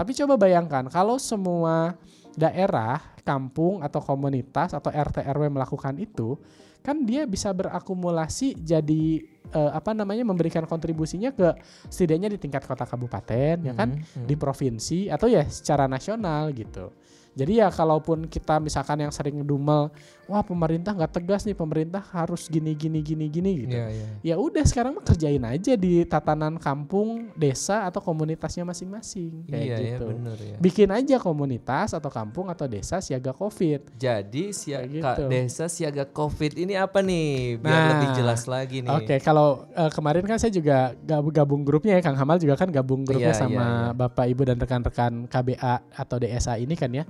Tapi 0.01 0.17
coba 0.17 0.33
bayangkan 0.33 0.89
kalau 0.89 1.21
semua 1.21 1.93
daerah, 2.33 2.97
kampung 3.21 3.85
atau 3.85 4.01
komunitas 4.01 4.73
atau 4.73 4.89
RT 4.89 5.21
RW 5.29 5.53
melakukan 5.53 5.93
itu, 6.01 6.41
kan 6.81 7.05
dia 7.05 7.29
bisa 7.29 7.53
berakumulasi 7.53 8.57
jadi 8.57 9.21
eh, 9.53 9.71
apa 9.77 9.93
namanya 9.93 10.25
memberikan 10.25 10.65
kontribusinya 10.65 11.29
ke 11.29 11.53
setidaknya 11.85 12.33
di 12.33 12.41
tingkat 12.41 12.65
kota 12.65 12.89
kabupaten 12.89 13.61
ya 13.61 13.73
kan 13.77 13.93
Mhm, 13.93 14.25
mhm. 14.25 14.25
di 14.25 14.33
provinsi 14.33 14.99
atau 15.13 15.29
ya 15.29 15.45
secara 15.45 15.85
nasional 15.85 16.49
gitu. 16.49 16.89
Jadi 17.37 17.61
ya 17.61 17.69
kalaupun 17.69 18.25
kita 18.25 18.57
misalkan 18.57 19.05
yang 19.05 19.13
sering 19.13 19.45
dumel, 19.45 19.93
wah 20.31 20.41
pemerintah 20.41 20.89
nggak 20.89 21.11
tegas 21.13 21.43
nih, 21.43 21.51
pemerintah 21.51 21.99
harus 21.99 22.47
gini 22.47 22.71
gini 22.71 22.99
gini 22.99 23.27
gini 23.27 23.51
gitu. 23.61 23.75
Iya, 23.75 23.87
iya. 23.91 24.07
Ya 24.23 24.35
udah 24.35 24.63
sekarang 24.63 24.95
mah 24.95 25.03
kerjain 25.03 25.43
aja 25.43 25.75
di 25.75 26.01
tatanan 26.03 26.55
kampung, 26.55 27.27
desa 27.35 27.83
atau 27.83 27.99
komunitasnya 27.99 28.63
masing-masing 28.63 29.43
kayak 29.45 29.59
Iya, 29.61 29.75
ya, 29.75 29.83
gitu. 29.93 30.05
bener 30.07 30.37
ya. 30.39 30.55
Bikin 30.57 30.89
aja 30.89 31.15
komunitas 31.17 31.91
atau 31.91 32.07
kampung 32.07 32.47
atau 32.47 32.63
desa 32.63 32.97
siaga 32.97 33.29
Covid. 33.31 33.91
Jadi 33.93 34.49
siaga 34.51 34.87
gitu. 34.87 35.27
desa 35.27 35.67
siaga 35.67 36.05
Covid 36.05 36.55
ini 36.55 36.73
apa 36.73 37.03
nih? 37.03 37.59
Biar 37.59 37.75
Nah, 37.75 37.89
lebih 37.91 38.09
jelas 38.15 38.47
lagi 38.47 38.79
nih. 38.79 38.91
Oke, 38.93 39.15
kalau 39.19 39.67
eh, 39.69 39.91
kemarin 39.91 40.23
kan 40.23 40.37
saya 40.37 40.49
juga 40.49 40.95
gab- 40.97 41.27
gabung 41.29 41.61
grupnya 41.61 41.97
ya, 41.97 42.01
Kang 42.01 42.15
Hamal 42.15 42.37
juga 42.37 42.55
kan 42.55 42.71
gabung 42.71 43.03
grupnya 43.03 43.35
Iya, 43.35 43.41
sama 43.41 43.51
iya, 43.51 43.67
iya. 43.67 43.91
Bapak 43.91 44.25
Ibu 44.25 44.41
dan 44.45 44.55
rekan-rekan 44.55 45.13
KBA 45.25 45.75
atau 45.91 46.15
DSA 46.15 46.55
ini 46.55 46.73
kan 46.73 46.87
ya. 46.87 47.03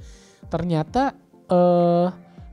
Ternyata 0.48 1.14
eh 1.46 2.08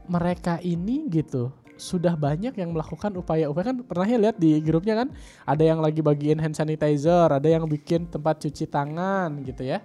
mereka 0.09 0.59
ini 0.65 1.07
gitu 1.13 1.53
sudah 1.79 2.19
banyak 2.19 2.59
yang 2.59 2.75
melakukan 2.75 3.15
upaya-upaya 3.15 3.71
kan 3.71 3.77
pernah 3.87 4.03
ya 4.03 4.19
lihat 4.19 4.37
di 4.37 4.59
grupnya 4.59 5.07
kan 5.07 5.09
ada 5.47 5.63
yang 5.63 5.79
lagi 5.79 6.03
bagiin 6.03 6.43
hand 6.43 6.59
sanitizer, 6.59 7.31
ada 7.31 7.47
yang 7.47 7.71
bikin 7.71 8.11
tempat 8.11 8.43
cuci 8.43 8.67
tangan 8.67 9.47
gitu 9.47 9.63
ya. 9.63 9.79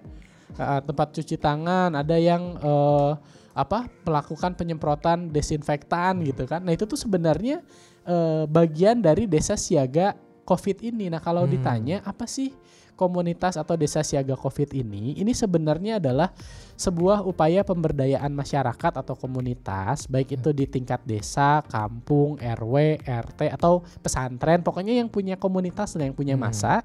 Eh, 0.58 0.82
tempat 0.86 1.14
cuci 1.14 1.38
tangan, 1.38 1.94
ada 1.94 2.18
yang 2.18 2.58
eh, 2.58 3.12
apa 3.54 3.86
melakukan 4.10 4.58
penyemprotan 4.58 5.30
desinfektan 5.30 6.26
gitu 6.26 6.50
kan. 6.50 6.66
Nah, 6.66 6.74
itu 6.74 6.90
tuh 6.90 6.98
sebenarnya 6.98 7.62
eh, 8.10 8.44
bagian 8.50 8.98
dari 8.98 9.30
desa 9.30 9.54
siaga 9.54 10.18
COVID 10.50 10.82
ini. 10.82 11.14
Nah, 11.14 11.22
kalau 11.22 11.46
Hmm. 11.46 11.54
ditanya 11.54 12.02
apa 12.04 12.26
sih 12.26 12.52
komunitas 12.96 13.60
atau 13.60 13.74
desa 13.78 14.02
siaga 14.02 14.38
COVID 14.38 14.74
ini? 14.74 15.18
Ini 15.18 15.32
sebenarnya 15.34 15.98
adalah 15.98 16.32
sebuah 16.74 17.22
upaya 17.26 17.62
pemberdayaan 17.62 18.34
masyarakat 18.34 18.94
atau 19.00 19.14
komunitas, 19.14 20.10
baik 20.10 20.42
itu 20.42 20.50
di 20.52 20.66
tingkat 20.66 21.02
desa, 21.06 21.62
kampung, 21.70 22.42
RW, 22.42 23.04
RT 23.06 23.54
atau 23.54 23.86
pesantren, 24.02 24.66
pokoknya 24.66 24.98
yang 24.98 25.10
punya 25.10 25.38
komunitas 25.38 25.94
dan 25.94 26.12
yang 26.12 26.18
punya 26.18 26.36
Hmm. 26.36 26.50
masa 26.50 26.82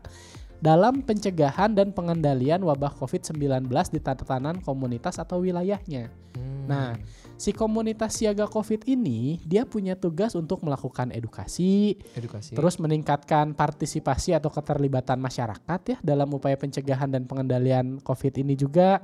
dalam 0.59 1.07
pencegahan 1.07 1.71
dan 1.71 1.95
pengendalian 1.95 2.59
wabah 2.67 2.91
COVID-19 2.99 3.71
di 3.95 4.01
tatanan 4.03 4.59
komunitas 4.59 5.23
atau 5.23 5.47
wilayahnya. 5.47 6.11
Hmm. 6.35 6.67
Nah, 6.67 6.99
si 7.39 7.55
komunitas 7.55 8.19
siaga 8.19 8.51
COVID 8.51 8.85
ini 8.91 9.39
dia 9.47 9.63
punya 9.63 9.95
tugas 9.95 10.35
untuk 10.35 10.67
melakukan 10.67 11.15
edukasi, 11.15 11.95
edukasi. 12.19 12.59
terus 12.59 12.83
meningkatkan 12.83 13.55
partisipasi 13.55 14.35
atau 14.35 14.51
keterlibatan 14.51 15.23
masyarakat 15.23 15.81
ya 15.87 15.97
dalam 16.03 16.35
upaya 16.35 16.59
pencegahan 16.59 17.09
dan 17.09 17.25
pengendalian 17.31 18.03
COVID 18.03 18.43
ini 18.43 18.59
juga. 18.59 19.01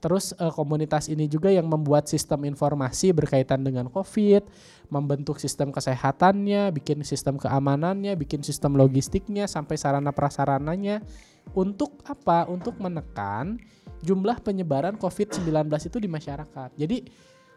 Terus 0.00 0.32
eh, 0.32 0.48
komunitas 0.48 1.12
ini 1.12 1.28
juga 1.28 1.52
yang 1.52 1.68
membuat 1.68 2.08
sistem 2.08 2.48
informasi 2.48 3.12
berkaitan 3.12 3.60
dengan 3.60 3.92
COVID, 3.92 4.48
membentuk 4.88 5.36
sistem 5.36 5.68
kesehatannya, 5.68 6.72
bikin 6.72 7.04
sistem 7.04 7.36
keamanannya, 7.36 8.16
bikin 8.16 8.40
sistem 8.40 8.80
logistiknya 8.80 9.44
sampai 9.44 9.76
sarana 9.76 10.08
prasarananya 10.16 11.04
untuk 11.52 12.00
apa? 12.08 12.48
Untuk 12.48 12.80
menekan 12.80 13.60
jumlah 14.00 14.40
penyebaran 14.40 14.96
COVID-19 14.96 15.68
itu 15.68 15.98
di 16.00 16.08
masyarakat. 16.08 16.70
Jadi 16.80 16.98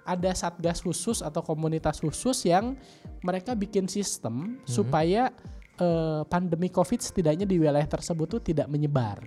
ada 0.03 0.31
satgas 0.35 0.83
khusus 0.83 1.23
atau 1.23 1.39
komunitas 1.39 2.03
khusus 2.03 2.43
yang 2.47 2.75
mereka 3.23 3.55
bikin 3.55 3.87
sistem 3.87 4.59
supaya 4.67 5.31
eh, 5.79 6.21
pandemi 6.27 6.67
COVID 6.67 6.99
setidaknya 6.99 7.47
di 7.47 7.59
wilayah 7.59 7.87
tersebut 7.87 8.39
tuh 8.39 8.41
tidak 8.43 8.67
menyebar. 8.67 9.23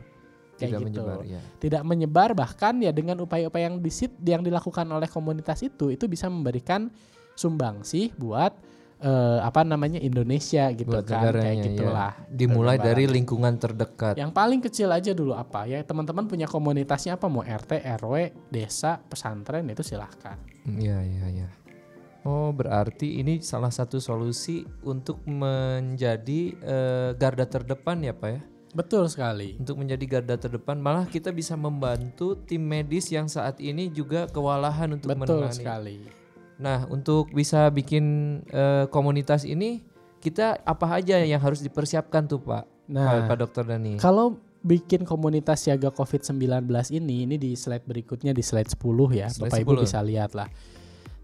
Kayak 0.57 0.81
tidak 0.81 0.81
gitu. 0.81 0.89
menyebar 0.89 1.19
ya. 1.29 1.41
Tidak 1.61 1.83
menyebar 1.85 2.31
bahkan 2.33 2.75
ya 2.81 2.93
dengan 2.93 3.21
upaya-upaya 3.21 3.69
yang 3.69 3.81
disit 3.81 4.12
yang 4.25 4.41
dilakukan 4.41 4.89
oleh 4.89 5.09
komunitas 5.09 5.61
itu 5.65 5.93
itu 5.93 6.09
bisa 6.09 6.33
memberikan 6.33 6.89
sumbangsih 7.37 8.17
buat 8.17 8.57
eh, 9.01 9.39
apa 9.43 9.61
namanya 9.63 10.01
Indonesia 10.01 10.73
gitu 10.73 10.89
Buat 10.89 11.05
kan 11.05 11.21
negaranya, 11.21 11.45
kayak 11.45 11.57
ya. 11.57 11.65
gitulah. 11.69 12.13
Dimulai 12.33 12.77
dari 12.81 13.05
lingkungan 13.05 13.55
terdekat. 13.61 14.15
Yang 14.17 14.33
paling 14.33 14.61
kecil 14.65 14.89
aja 14.93 15.13
dulu 15.13 15.37
apa 15.37 15.69
ya 15.69 15.83
teman-teman 15.85 16.25
punya 16.25 16.49
komunitasnya 16.49 17.21
apa 17.21 17.27
mau 17.29 17.45
RT, 17.45 17.85
RW, 18.01 18.15
desa, 18.49 18.97
pesantren 19.01 19.69
itu 19.69 19.85
silahkan. 19.85 20.41
Iya, 20.65 20.99
iya, 21.05 21.27
iya. 21.31 21.49
Oh, 22.27 22.51
berarti 22.51 23.23
ini 23.23 23.39
salah 23.39 23.71
satu 23.71 24.03
solusi 24.03 24.67
untuk 24.83 25.23
menjadi 25.31 26.41
eh, 26.59 27.11
garda 27.15 27.47
terdepan 27.47 28.03
ya, 28.03 28.11
Pak 28.11 28.31
ya? 28.35 28.43
Betul 28.77 29.07
sekali. 29.09 29.57
Untuk 29.57 29.79
menjadi 29.81 30.05
garda 30.05 30.37
terdepan, 30.37 30.77
malah 30.77 31.07
kita 31.09 31.31
bisa 31.33 31.55
membantu 31.57 32.37
tim 32.45 32.61
medis 32.61 33.09
yang 33.09 33.25
saat 33.31 33.57
ini 33.63 33.89
juga 33.89 34.27
kewalahan 34.29 34.91
untuk 34.93 35.15
Betul 35.15 35.23
menangani. 35.47 35.55
sekali. 35.57 35.99
Nah, 36.57 36.88
untuk 36.88 37.33
bisa 37.37 37.69
bikin 37.69 38.05
eh, 38.49 38.88
komunitas 38.88 39.45
ini, 39.45 39.85
kita 40.25 40.61
apa 40.64 40.99
aja 40.99 41.21
yang 41.21 41.40
harus 41.40 41.61
dipersiapkan 41.61 42.25
tuh, 42.25 42.40
Pak? 42.40 42.64
Nah, 42.88 43.27
Pak, 43.27 43.29
Pak 43.29 43.37
Dokter 43.45 43.64
Dani. 43.69 44.01
Kalau 44.01 44.40
bikin 44.66 45.07
komunitas 45.07 45.69
siaga 45.69 45.95
COVID-19 45.95 46.66
ini, 46.97 47.29
ini 47.29 47.37
di 47.38 47.55
slide 47.55 47.87
berikutnya 47.87 48.35
di 48.35 48.42
slide 48.42 48.73
10 48.73 48.83
ya, 49.14 49.31
Slide 49.31 49.53
Bapak 49.53 49.59
Ibu 49.62 49.73
10. 49.79 49.85
bisa 49.87 49.99
lihat 50.03 50.33
lah. 50.35 50.49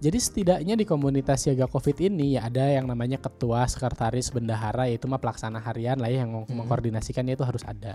Jadi 0.02 0.18
setidaknya 0.18 0.74
di 0.74 0.82
komunitas 0.82 1.46
siaga 1.46 1.70
COVID 1.70 2.10
ini 2.10 2.34
ya 2.34 2.50
ada 2.50 2.66
yang 2.66 2.90
namanya 2.90 3.22
ketua, 3.22 3.62
sekretaris, 3.70 4.34
bendahara, 4.34 4.90
yaitu 4.90 5.06
mah 5.06 5.22
pelaksana 5.22 5.62
harian 5.62 5.94
lah 6.02 6.10
ya 6.10 6.26
yang 6.26 6.34
meng- 6.34 6.50
mengkoordinasikannya 6.50 7.38
itu 7.38 7.46
harus 7.46 7.62
ada. 7.62 7.94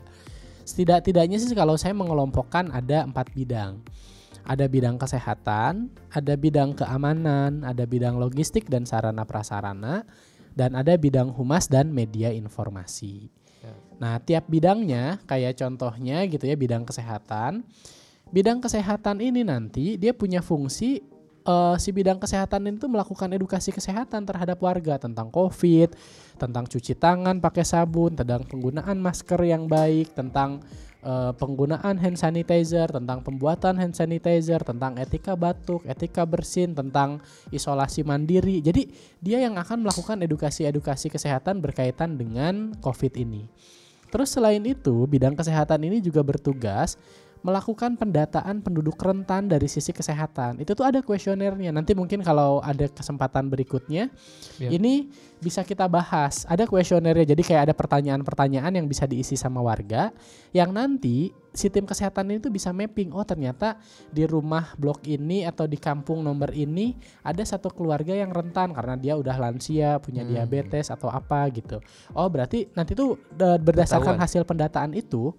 Setidak-tidaknya 0.63 1.35
sih 1.35 1.51
kalau 1.51 1.75
saya 1.75 1.91
mengelompokkan 1.91 2.71
ada 2.71 3.03
empat 3.03 3.31
bidang. 3.35 3.83
Ada 4.47 4.71
bidang 4.71 4.95
kesehatan, 4.95 5.91
ada 6.07 6.33
bidang 6.39 6.71
keamanan, 6.71 7.67
ada 7.67 7.83
bidang 7.83 8.15
logistik 8.15 8.71
dan 8.71 8.87
sarana 8.87 9.27
prasarana, 9.27 10.07
dan 10.55 10.73
ada 10.73 10.95
bidang 10.95 11.35
humas 11.35 11.67
dan 11.67 11.91
media 11.91 12.31
informasi. 12.31 13.27
Ya. 13.59 13.73
Nah, 13.99 14.15
tiap 14.23 14.47
bidangnya 14.47 15.19
kayak 15.27 15.59
contohnya 15.59 16.23
gitu 16.25 16.47
ya 16.47 16.55
bidang 16.55 16.87
kesehatan. 16.87 17.67
Bidang 18.31 18.63
kesehatan 18.63 19.19
ini 19.19 19.43
nanti 19.43 19.99
dia 19.99 20.15
punya 20.15 20.39
fungsi 20.39 21.03
eh, 21.47 21.75
si 21.79 21.89
bidang 21.95 22.19
kesehatan 22.19 22.71
itu 22.71 22.87
melakukan 22.87 23.31
edukasi 23.31 23.75
kesehatan 23.75 24.27
terhadap 24.27 24.59
warga 24.59 24.99
tentang 24.99 25.31
COVID, 25.31 25.95
tentang 26.39 26.65
cuci 26.67 26.93
tangan 26.95 27.39
pakai 27.39 27.63
sabun, 27.63 28.15
tentang 28.15 28.43
penggunaan 28.47 28.99
masker 28.99 29.39
yang 29.43 29.65
baik, 29.67 30.11
tentang 30.11 30.59
eh, 31.07 31.31
penggunaan 31.39 31.95
hand 31.95 32.19
sanitizer, 32.19 32.91
tentang 32.91 33.23
pembuatan 33.23 33.79
hand 33.79 33.95
sanitizer, 33.95 34.59
tentang 34.67 34.99
etika 34.99 35.39
batuk, 35.39 35.87
etika 35.87 36.27
bersin, 36.27 36.75
tentang 36.75 37.23
isolasi 37.55 38.03
mandiri. 38.03 38.59
Jadi 38.59 38.91
dia 39.23 39.39
yang 39.39 39.55
akan 39.55 39.87
melakukan 39.87 40.19
edukasi-edukasi 40.27 41.07
kesehatan 41.07 41.63
berkaitan 41.63 42.19
dengan 42.19 42.75
COVID 42.83 43.15
ini. 43.15 43.47
Terus 44.07 44.35
selain 44.35 44.63
itu, 44.63 45.07
bidang 45.07 45.35
kesehatan 45.35 45.83
ini 45.83 45.99
juga 45.99 46.23
bertugas 46.23 46.95
melakukan 47.45 47.95
pendataan 47.95 48.59
penduduk 48.61 48.97
rentan 48.97 49.47
dari 49.47 49.65
sisi 49.65 49.91
kesehatan. 49.91 50.61
Itu 50.61 50.73
tuh 50.73 50.85
ada 50.85 50.99
kuesionernya. 51.01 51.69
Nanti 51.71 51.93
mungkin 51.93 52.21
kalau 52.21 52.59
ada 52.61 52.89
kesempatan 52.89 53.47
berikutnya, 53.47 54.09
Ya. 54.57 54.69
ini 54.69 55.09
bisa 55.37 55.61
kita 55.61 55.85
bahas. 55.85 56.43
Ada 56.49 56.65
kuesionernya. 56.65 57.33
Jadi 57.37 57.43
kayak 57.45 57.69
ada 57.69 57.75
pertanyaan-pertanyaan 57.77 58.73
yang 58.73 58.87
bisa 58.89 59.05
diisi 59.05 59.37
sama 59.37 59.61
warga 59.61 60.09
yang 60.49 60.73
nanti 60.73 61.29
si 61.53 61.69
tim 61.69 61.85
kesehatan 61.85 62.29
ini 62.29 62.37
tuh 62.37 62.53
bisa 62.53 62.69
mapping. 62.69 63.13
Oh, 63.13 63.25
ternyata 63.25 63.77
di 64.09 64.25
rumah 64.25 64.73
blok 64.77 65.05
ini 65.05 65.41
atau 65.45 65.65
di 65.65 65.77
kampung 65.77 66.21
nomor 66.21 66.53
ini 66.53 66.93
ada 67.21 67.41
satu 67.41 67.69
keluarga 67.69 68.13
yang 68.13 68.29
rentan 68.29 68.73
karena 68.73 68.93
dia 68.93 69.13
udah 69.17 69.37
lansia, 69.37 69.97
punya 70.01 70.21
Hmm. 70.25 70.33
diabetes 70.33 70.89
atau 70.89 71.09
apa 71.09 71.45
gitu. 71.49 71.81
Oh, 72.13 72.29
berarti 72.29 72.69
nanti 72.73 72.93
tuh 72.93 73.17
da- 73.33 73.57
berdasarkan 73.57 74.17
Ketahuan. 74.17 74.21
hasil 74.21 74.41
pendataan 74.45 74.91
itu 74.93 75.33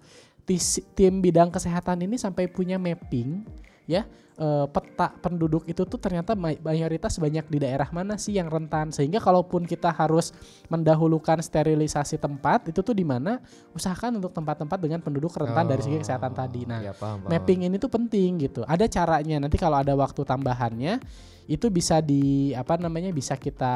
tim 0.95 1.21
bidang 1.21 1.53
kesehatan 1.53 2.01
ini 2.07 2.17
sampai 2.17 2.49
punya 2.49 2.81
mapping 2.81 3.45
ya 3.85 4.05
eh, 4.39 4.65
peta 4.71 5.11
penduduk 5.19 5.67
itu 5.67 5.83
tuh 5.83 5.99
ternyata 5.99 6.33
may- 6.33 6.57
mayoritas 6.63 7.19
banyak 7.19 7.45
di 7.51 7.59
daerah 7.59 7.91
mana 7.91 8.15
sih 8.15 8.39
yang 8.39 8.47
rentan 8.47 8.95
sehingga 8.95 9.19
kalaupun 9.19 9.67
kita 9.67 9.91
harus 9.91 10.31
mendahulukan 10.71 11.43
sterilisasi 11.43 12.15
tempat 12.17 12.71
itu 12.71 12.79
tuh 12.79 12.95
di 12.95 13.03
mana 13.03 13.43
usahakan 13.75 14.23
untuk 14.23 14.31
tempat-tempat 14.31 14.79
dengan 14.79 15.03
penduduk 15.03 15.35
rentan 15.35 15.67
dari 15.67 15.83
segi 15.83 15.99
kesehatan 15.99 16.31
tadi. 16.31 16.63
Nah, 16.63 16.79
ya, 16.79 16.95
paham, 16.95 17.27
paham. 17.27 17.29
mapping 17.29 17.67
ini 17.67 17.75
tuh 17.75 17.91
penting 17.91 18.39
gitu. 18.47 18.63
Ada 18.63 18.87
caranya 18.87 19.43
nanti 19.43 19.59
kalau 19.59 19.77
ada 19.83 19.91
waktu 19.93 20.23
tambahannya 20.23 21.03
itu 21.49 21.65
bisa 21.73 21.97
di 21.97 22.53
apa 22.53 22.77
namanya 22.77 23.09
bisa 23.09 23.33
kita 23.33 23.73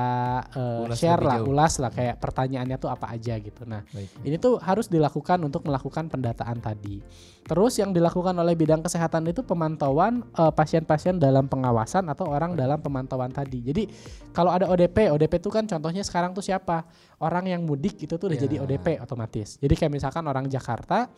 uh, 0.53 0.85
Ulas 0.85 0.93
share 0.93 1.17
lah, 1.25 1.41
jauh. 1.41 1.49
ulas 1.49 1.73
lah 1.81 1.89
kayak 1.89 2.21
pertanyaannya 2.21 2.77
tuh 2.77 2.93
apa 2.93 3.09
aja 3.09 3.33
gitu. 3.41 3.65
Nah, 3.65 3.81
Baik. 3.89 4.13
ini 4.21 4.37
tuh 4.37 4.61
harus 4.61 4.85
dilakukan 4.85 5.41
untuk 5.41 5.65
melakukan 5.65 6.05
pendataan 6.05 6.61
tadi. 6.61 7.01
Terus 7.41 7.73
yang 7.81 7.89
dilakukan 7.89 8.37
oleh 8.37 8.53
bidang 8.53 8.85
kesehatan 8.85 9.25
itu 9.25 9.41
pemantauan 9.41 10.21
eh, 10.37 10.52
pasien-pasien 10.53 11.17
dalam 11.17 11.49
pengawasan 11.49 12.05
atau 12.07 12.29
orang 12.29 12.53
dalam 12.53 12.79
pemantauan 12.79 13.33
tadi. 13.33 13.59
Jadi 13.65 13.83
kalau 14.31 14.53
ada 14.53 14.69
ODP, 14.69 15.09
ODP 15.09 15.41
itu 15.41 15.49
kan 15.49 15.65
contohnya 15.65 16.05
sekarang 16.05 16.31
tuh 16.31 16.45
siapa? 16.45 16.85
Orang 17.19 17.49
yang 17.49 17.65
mudik 17.65 17.97
itu 17.99 18.15
tuh 18.15 18.29
udah 18.31 18.37
Ya. 18.37 18.45
jadi 18.45 18.55
ODP 18.61 19.01
otomatis. 19.01 19.57
Jadi 19.57 19.73
kayak 19.73 19.91
misalkan 19.91 20.23
orang 20.29 20.45
Jakarta 20.47 21.09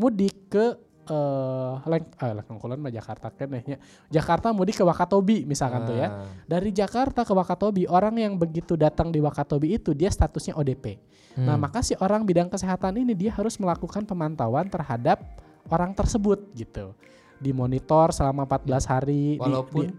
mudik 0.00 0.50
ke 0.50 0.88
eh 1.08 1.72
Leng, 1.88 2.04
eh, 2.20 2.32
Lengkulon 2.36 2.84
mah 2.84 2.92
Jakarta 2.92 3.32
kan 3.32 3.48
ya. 3.64 3.80
Jakarta 4.12 4.52
mudik 4.52 4.76
ke 4.76 4.84
Wakatobi 4.84 5.48
misalkan 5.48 5.88
tuh 5.88 5.96
ya. 5.96 6.08
Ah, 6.12 6.28
Dari 6.44 6.68
Jakarta 6.68 7.24
ke 7.24 7.32
Wakatobi, 7.32 7.88
orang 7.88 8.20
yang 8.20 8.36
begitu 8.36 8.76
datang 8.76 9.08
di 9.08 9.16
Wakatobi 9.16 9.80
itu 9.80 9.96
dia 9.96 10.12
statusnya 10.12 10.60
ODP. 10.60 11.00
Nah, 11.38 11.54
hmm. 11.54 11.64
maka 11.64 11.80
si 11.80 11.96
orang 11.96 12.28
bidang 12.28 12.52
kesehatan 12.52 12.98
ini 13.00 13.16
dia 13.16 13.32
harus 13.32 13.56
melakukan 13.56 14.04
pemantauan 14.04 14.68
terhadap 14.68 15.22
orang 15.70 15.94
tersebut 15.94 16.50
gitu. 16.52 16.92
Dimonitor 17.38 18.10
selama 18.10 18.44
14 18.44 18.84
hari. 18.84 19.34
di- 19.34 19.40
Walaupun- 19.40 19.86
di- 19.86 19.96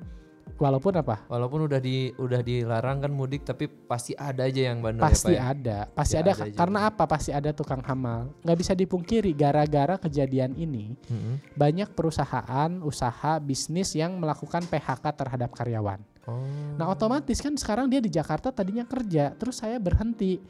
walaupun 0.55 0.93
apa? 0.93 1.23
Walaupun 1.25 1.65
udah 1.65 1.79
di 1.79 2.11
udah 2.13 2.41
dilarang 2.41 2.99
kan 2.99 3.09
mudik 3.09 3.41
tapi 3.41 3.65
pasti 3.65 4.11
ada 4.13 4.43
aja 4.43 4.67
yang 4.67 4.79
bandel 4.79 4.99
Pasti 4.99 5.31
ya 5.31 5.39
Pak 5.39 5.39
ya. 5.39 5.43
ada, 5.49 5.77
pasti 5.89 6.13
Ya, 6.13 6.19
ada, 6.19 6.31
ada 6.31 6.43
aja. 6.43 6.53
karena 6.53 6.79
apa? 6.85 7.03
Pasti 7.05 7.31
ada 7.31 7.49
tukang 7.49 7.79
hamal. 7.79 8.27
nggak 8.41 8.57
bisa 8.57 8.73
dipungkiri 8.73 9.31
gara-gara 9.33 9.95
kejadian 9.97 10.51
ini 10.53 10.99
Mm-mm. 11.01 11.39
banyak 11.53 11.89
perusahaan, 11.89 12.71
usaha, 12.81 13.39
bisnis 13.39 13.93
yang 13.93 14.15
melakukan 14.15 14.65
PHK 14.65 15.05
terhadap 15.13 15.49
karyawan. 15.51 16.03
Oh. 16.27 16.35
Nah 16.75 16.85
otomatis 16.87 17.39
kan 17.39 17.55
sekarang 17.55 17.87
dia 17.87 17.97
di 17.97 18.09
Jakarta 18.09 18.51
tadinya 18.51 18.83
kerja, 18.83 19.31
terus 19.33 19.57
saya 19.57 19.77
berhenti 19.77 20.43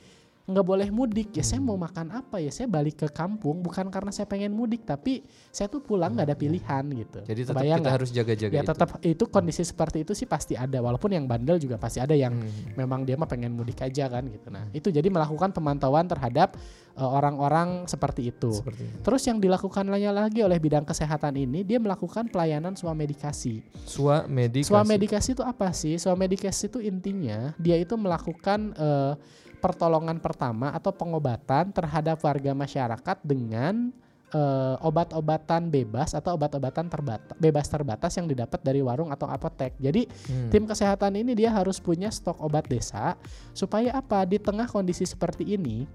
nggak 0.49 0.65
boleh 0.65 0.89
mudik 0.89 1.29
ya 1.37 1.45
saya 1.45 1.61
mau 1.61 1.77
makan 1.77 2.09
apa 2.09 2.41
ya 2.41 2.49
saya 2.49 2.65
balik 2.65 3.05
ke 3.05 3.07
kampung 3.13 3.61
bukan 3.61 3.87
karena 3.93 4.09
saya 4.09 4.25
pengen 4.25 4.49
mudik 4.49 4.81
tapi 4.81 5.21
saya 5.53 5.69
tuh 5.69 5.79
pulang 5.79 6.17
nggak 6.17 6.25
ada 6.25 6.37
pilihan 6.37 6.83
gitu. 6.89 7.19
Jadi 7.21 7.41
tetap 7.45 7.61
Kebayang 7.61 7.79
kita 7.79 7.91
harus 7.93 8.09
jaga-jaga 8.09 8.53
ya 8.57 8.61
itu. 8.65 8.69
tetap 8.73 8.89
itu 9.05 9.23
kondisi 9.29 9.61
seperti 9.61 10.01
itu 10.01 10.17
sih 10.17 10.25
pasti 10.25 10.57
ada 10.57 10.81
walaupun 10.81 11.13
yang 11.13 11.29
bandel 11.29 11.61
juga 11.61 11.77
pasti 11.77 12.01
ada 12.01 12.17
yang 12.17 12.33
Hmm. 12.33 12.73
memang 12.73 13.05
dia 13.05 13.13
mah 13.13 13.29
pengen 13.29 13.53
mudik 13.53 13.77
aja 13.85 14.09
kan 14.09 14.25
gitu. 14.25 14.49
Nah 14.49 14.65
itu 14.73 14.89
jadi 14.89 15.05
melakukan 15.05 15.53
pemantauan 15.53 16.09
terhadap 16.09 16.57
eh, 16.97 17.05
orang-orang 17.05 17.85
seperti 17.85 18.33
itu. 18.33 18.49
Seperti 18.51 18.83
itu. 18.89 18.97
Terus 19.05 19.21
yang 19.29 19.37
dilakukan 19.37 19.85
lagi 19.87 20.41
oleh 20.41 20.57
bidang 20.57 20.83
kesehatan 20.83 21.37
ini 21.37 21.61
dia 21.61 21.77
melakukan 21.77 22.27
pelayanan 22.27 22.73
swamedikasi. 22.73 23.61
Swa 23.85 24.25
medikasi. 24.25 24.67
Swamedikasi 24.67 25.29
itu 25.37 25.43
apa 25.45 25.69
sih? 25.71 25.95
Swamedikasi 25.95 26.73
itu 26.73 26.79
intinya 26.81 27.53
dia 27.55 27.77
itu 27.77 27.93
melakukan 27.95 28.73
eh, 28.73 29.13
pertolongan 29.59 30.17
pertama 30.23 30.71
atau 30.71 30.89
pengobatan 30.95 31.75
terhadap 31.75 32.19
warga 32.23 32.55
masyarakat 32.55 33.17
dengan 33.21 33.91
eh, 34.29 34.75
obat-obatan 34.85 35.73
bebas 35.73 36.13
atau 36.13 36.37
obat-obatan 36.37 36.85
terbata- 36.85 37.33
bebas 37.41 37.65
terbatas 37.65 38.13
yang 38.13 38.29
didapat 38.29 38.61
dari 38.61 38.77
warung 38.77 39.09
atau 39.09 39.25
apotek. 39.25 39.73
Jadi 39.81 40.05
Hmm. 40.05 40.53
tim 40.53 40.69
kesehatan 40.69 41.17
ini 41.17 41.33
dia 41.33 41.49
harus 41.49 41.81
punya 41.81 42.13
stok 42.13 42.37
obat 42.37 42.69
desa 42.69 43.17
supaya 43.57 43.89
apa? 43.97 44.29
Di 44.29 44.37
tengah 44.37 44.69
kondisi 44.69 45.01
seperti 45.09 45.57
ini 45.57 45.89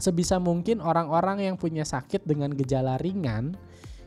sebisa 0.00 0.40
mungkin 0.40 0.80
orang-orang 0.80 1.44
yang 1.44 1.60
punya 1.60 1.84
sakit 1.84 2.24
dengan 2.24 2.56
gejala 2.56 2.96
ringan 2.96 3.52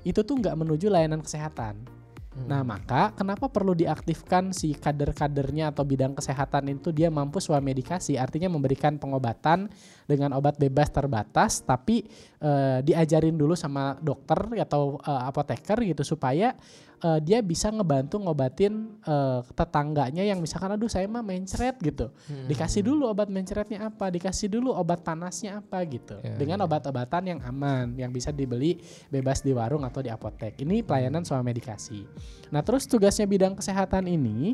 itu 0.01 0.25
tuh 0.25 0.41
nggak 0.41 0.57
menuju 0.57 0.89
layanan 0.89 1.21
kesehatan. 1.21 2.00
Hmm. 2.31 2.47
Nah, 2.47 2.63
maka 2.63 3.11
kenapa 3.11 3.51
perlu 3.51 3.75
diaktifkan 3.75 4.55
si 4.55 4.71
kader-kadernya 4.71 5.75
atau 5.75 5.83
bidang 5.83 6.15
kesehatan 6.15 6.71
itu 6.71 6.95
dia 6.95 7.11
mampu 7.11 7.43
swamedikasi, 7.43 8.15
artinya 8.15 8.47
memberikan 8.47 8.95
pengobatan 8.95 9.67
dengan 10.07 10.31
obat 10.39 10.55
bebas 10.55 10.87
terbatas, 10.95 11.59
tapi 11.59 12.07
eh, 12.39 12.79
diajarin 12.87 13.35
dulu 13.35 13.51
sama 13.59 13.99
dokter 13.99 14.63
atau 14.63 14.95
eh, 15.03 15.23
apoteker 15.27 15.83
gitu 15.83 16.07
supaya 16.07 16.55
eh, 17.01 17.19
dia 17.25 17.41
bisa 17.41 17.73
ngebantu 17.73 18.21
ngobatin 18.21 18.97
eh, 19.01 19.39
tetangganya 19.53 20.23
yang 20.23 20.39
misalkan 20.39 20.77
aduh 20.77 20.87
saya 20.87 21.09
mah 21.09 21.25
mencret 21.25 21.75
gitu. 21.81 22.13
Hmm. 22.29 22.47
Dikasih 22.47 22.85
dulu 22.85 23.09
obat 23.09 23.27
mencretnya 23.27 23.89
apa, 23.89 24.13
dikasih 24.13 24.47
dulu 24.47 24.71
obat 24.71 25.01
panasnya 25.01 25.59
apa 25.59 25.81
gitu. 25.89 26.21
Ya, 26.21 26.37
dengan 26.37 26.61
ya. 26.61 26.65
obat-obatan 26.69 27.23
yang 27.35 27.39
aman 27.41 27.97
yang 27.97 28.13
bisa 28.13 28.29
dibeli 28.29 28.79
bebas 29.09 29.41
di 29.41 29.51
warung 29.51 29.83
atau 29.83 29.99
di 29.99 30.09
apotek. 30.13 30.61
Ini 30.61 30.85
pelayanan 30.85 31.25
swamedikasi. 31.25 32.05
Nah, 32.53 32.61
terus 32.61 32.85
tugasnya 32.85 33.25
bidang 33.25 33.57
kesehatan 33.57 34.05
ini 34.05 34.53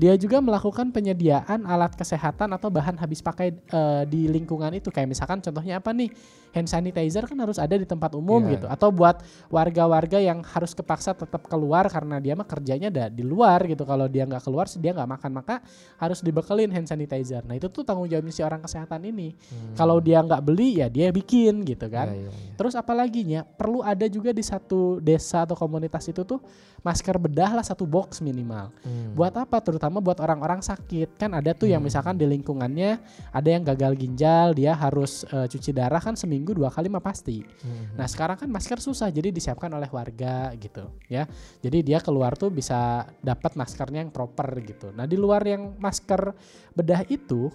dia 0.00 0.16
juga 0.16 0.40
melakukan 0.40 0.88
penyediaan 0.96 1.68
alat 1.68 1.92
kesehatan 1.92 2.56
atau 2.56 2.72
bahan 2.72 2.96
habis 2.96 3.20
pakai 3.20 3.52
eh, 3.52 4.02
di 4.08 4.32
lingkungan 4.32 4.72
itu 4.72 4.88
kayak 4.88 5.12
misalkan 5.12 5.44
contohnya 5.44 5.76
apa 5.76 5.92
nih? 5.92 6.08
Hand 6.50 6.66
sanitizer 6.66 7.30
kan 7.30 7.38
harus 7.38 7.62
ada 7.62 7.78
di 7.78 7.86
tempat 7.86 8.10
umum 8.18 8.42
Iya. 8.42 8.58
gitu 8.58 8.66
atau 8.66 8.90
buat 8.90 9.22
warga-warga 9.54 10.18
yang 10.18 10.42
harus 10.42 10.74
kepaksa 10.74 11.14
tetap 11.14 11.46
keluar 11.46 11.86
karena 11.86 12.18
dia 12.18 12.34
mah 12.34 12.42
kerjanya 12.42 12.90
ada 12.90 13.06
di 13.06 13.22
luar 13.22 13.62
gitu. 13.70 13.86
Kalau 13.86 14.10
dia 14.10 14.26
nggak 14.26 14.42
keluar 14.42 14.66
dia 14.66 14.90
nggak 14.90 15.10
makan 15.14 15.30
maka 15.30 15.62
harus 16.02 16.18
dibekelin 16.24 16.74
hand 16.74 16.90
sanitizer. 16.90 17.46
Nah, 17.46 17.54
itu 17.54 17.70
tuh 17.70 17.86
tanggung 17.86 18.10
jawabnya 18.10 18.34
si 18.34 18.42
orang 18.42 18.66
kesehatan 18.66 18.98
ini. 19.06 19.30
Hmm. 19.30 19.78
Kalau 19.78 20.02
dia 20.02 20.18
nggak 20.26 20.42
beli 20.42 20.82
ya 20.82 20.90
dia 20.90 21.14
bikin 21.14 21.62
gitu 21.62 21.86
kan. 21.86 22.10
Ya, 22.10 22.18
ya, 22.18 22.30
ya. 22.34 22.54
Terus 22.58 22.74
apalagi 22.74 23.22
nya 23.22 23.46
perlu 23.46 23.86
ada 23.86 24.10
juga 24.10 24.34
di 24.34 24.42
satu 24.42 24.98
desa 24.98 25.46
atau 25.46 25.54
komunitas 25.54 26.02
itu 26.10 26.26
tuh 26.26 26.42
masker 26.80 27.16
bedah 27.20 27.60
lah 27.60 27.64
satu 27.64 27.84
box 27.84 28.20
minimal. 28.20 28.72
Hmm. 28.82 29.12
Buat 29.12 29.36
apa? 29.36 29.60
Terutama 29.60 30.00
buat 30.00 30.16
orang-orang 30.18 30.64
sakit. 30.64 31.16
Kan 31.20 31.36
ada 31.36 31.52
tuh 31.52 31.68
yang 31.68 31.80
Hmm. 31.80 31.88
misalkan 31.88 32.16
di 32.16 32.24
lingkungannya 32.24 33.00
ada 33.30 33.48
yang 33.48 33.64
gagal 33.64 33.96
ginjal, 33.96 34.56
dia 34.56 34.72
harus 34.72 35.24
eh, 35.28 35.46
cuci 35.46 35.70
darah 35.72 36.00
kan 36.00 36.16
seminggu 36.16 36.56
dua 36.56 36.72
kali 36.72 36.88
mah 36.88 37.04
pasti. 37.04 37.44
Hmm. 37.44 37.96
Nah 37.96 38.08
sekarang 38.08 38.40
kan 38.40 38.48
masker 38.48 38.80
susah 38.80 39.12
jadi 39.12 39.28
disiapkan 39.28 39.68
oleh 39.70 39.88
warga 39.88 40.52
gitu 40.56 40.88
ya. 41.06 41.28
Jadi 41.60 41.84
dia 41.84 42.00
keluar 42.00 42.34
tuh 42.34 42.48
bisa 42.48 43.04
dapat 43.20 43.54
maskernya 43.54 44.00
yang 44.04 44.12
proper 44.12 44.48
gitu. 44.64 44.90
Nah 44.96 45.04
di 45.04 45.20
luar 45.20 45.44
yang 45.44 45.76
masker 45.76 46.32
bedah 46.72 47.04
itu 47.10 47.50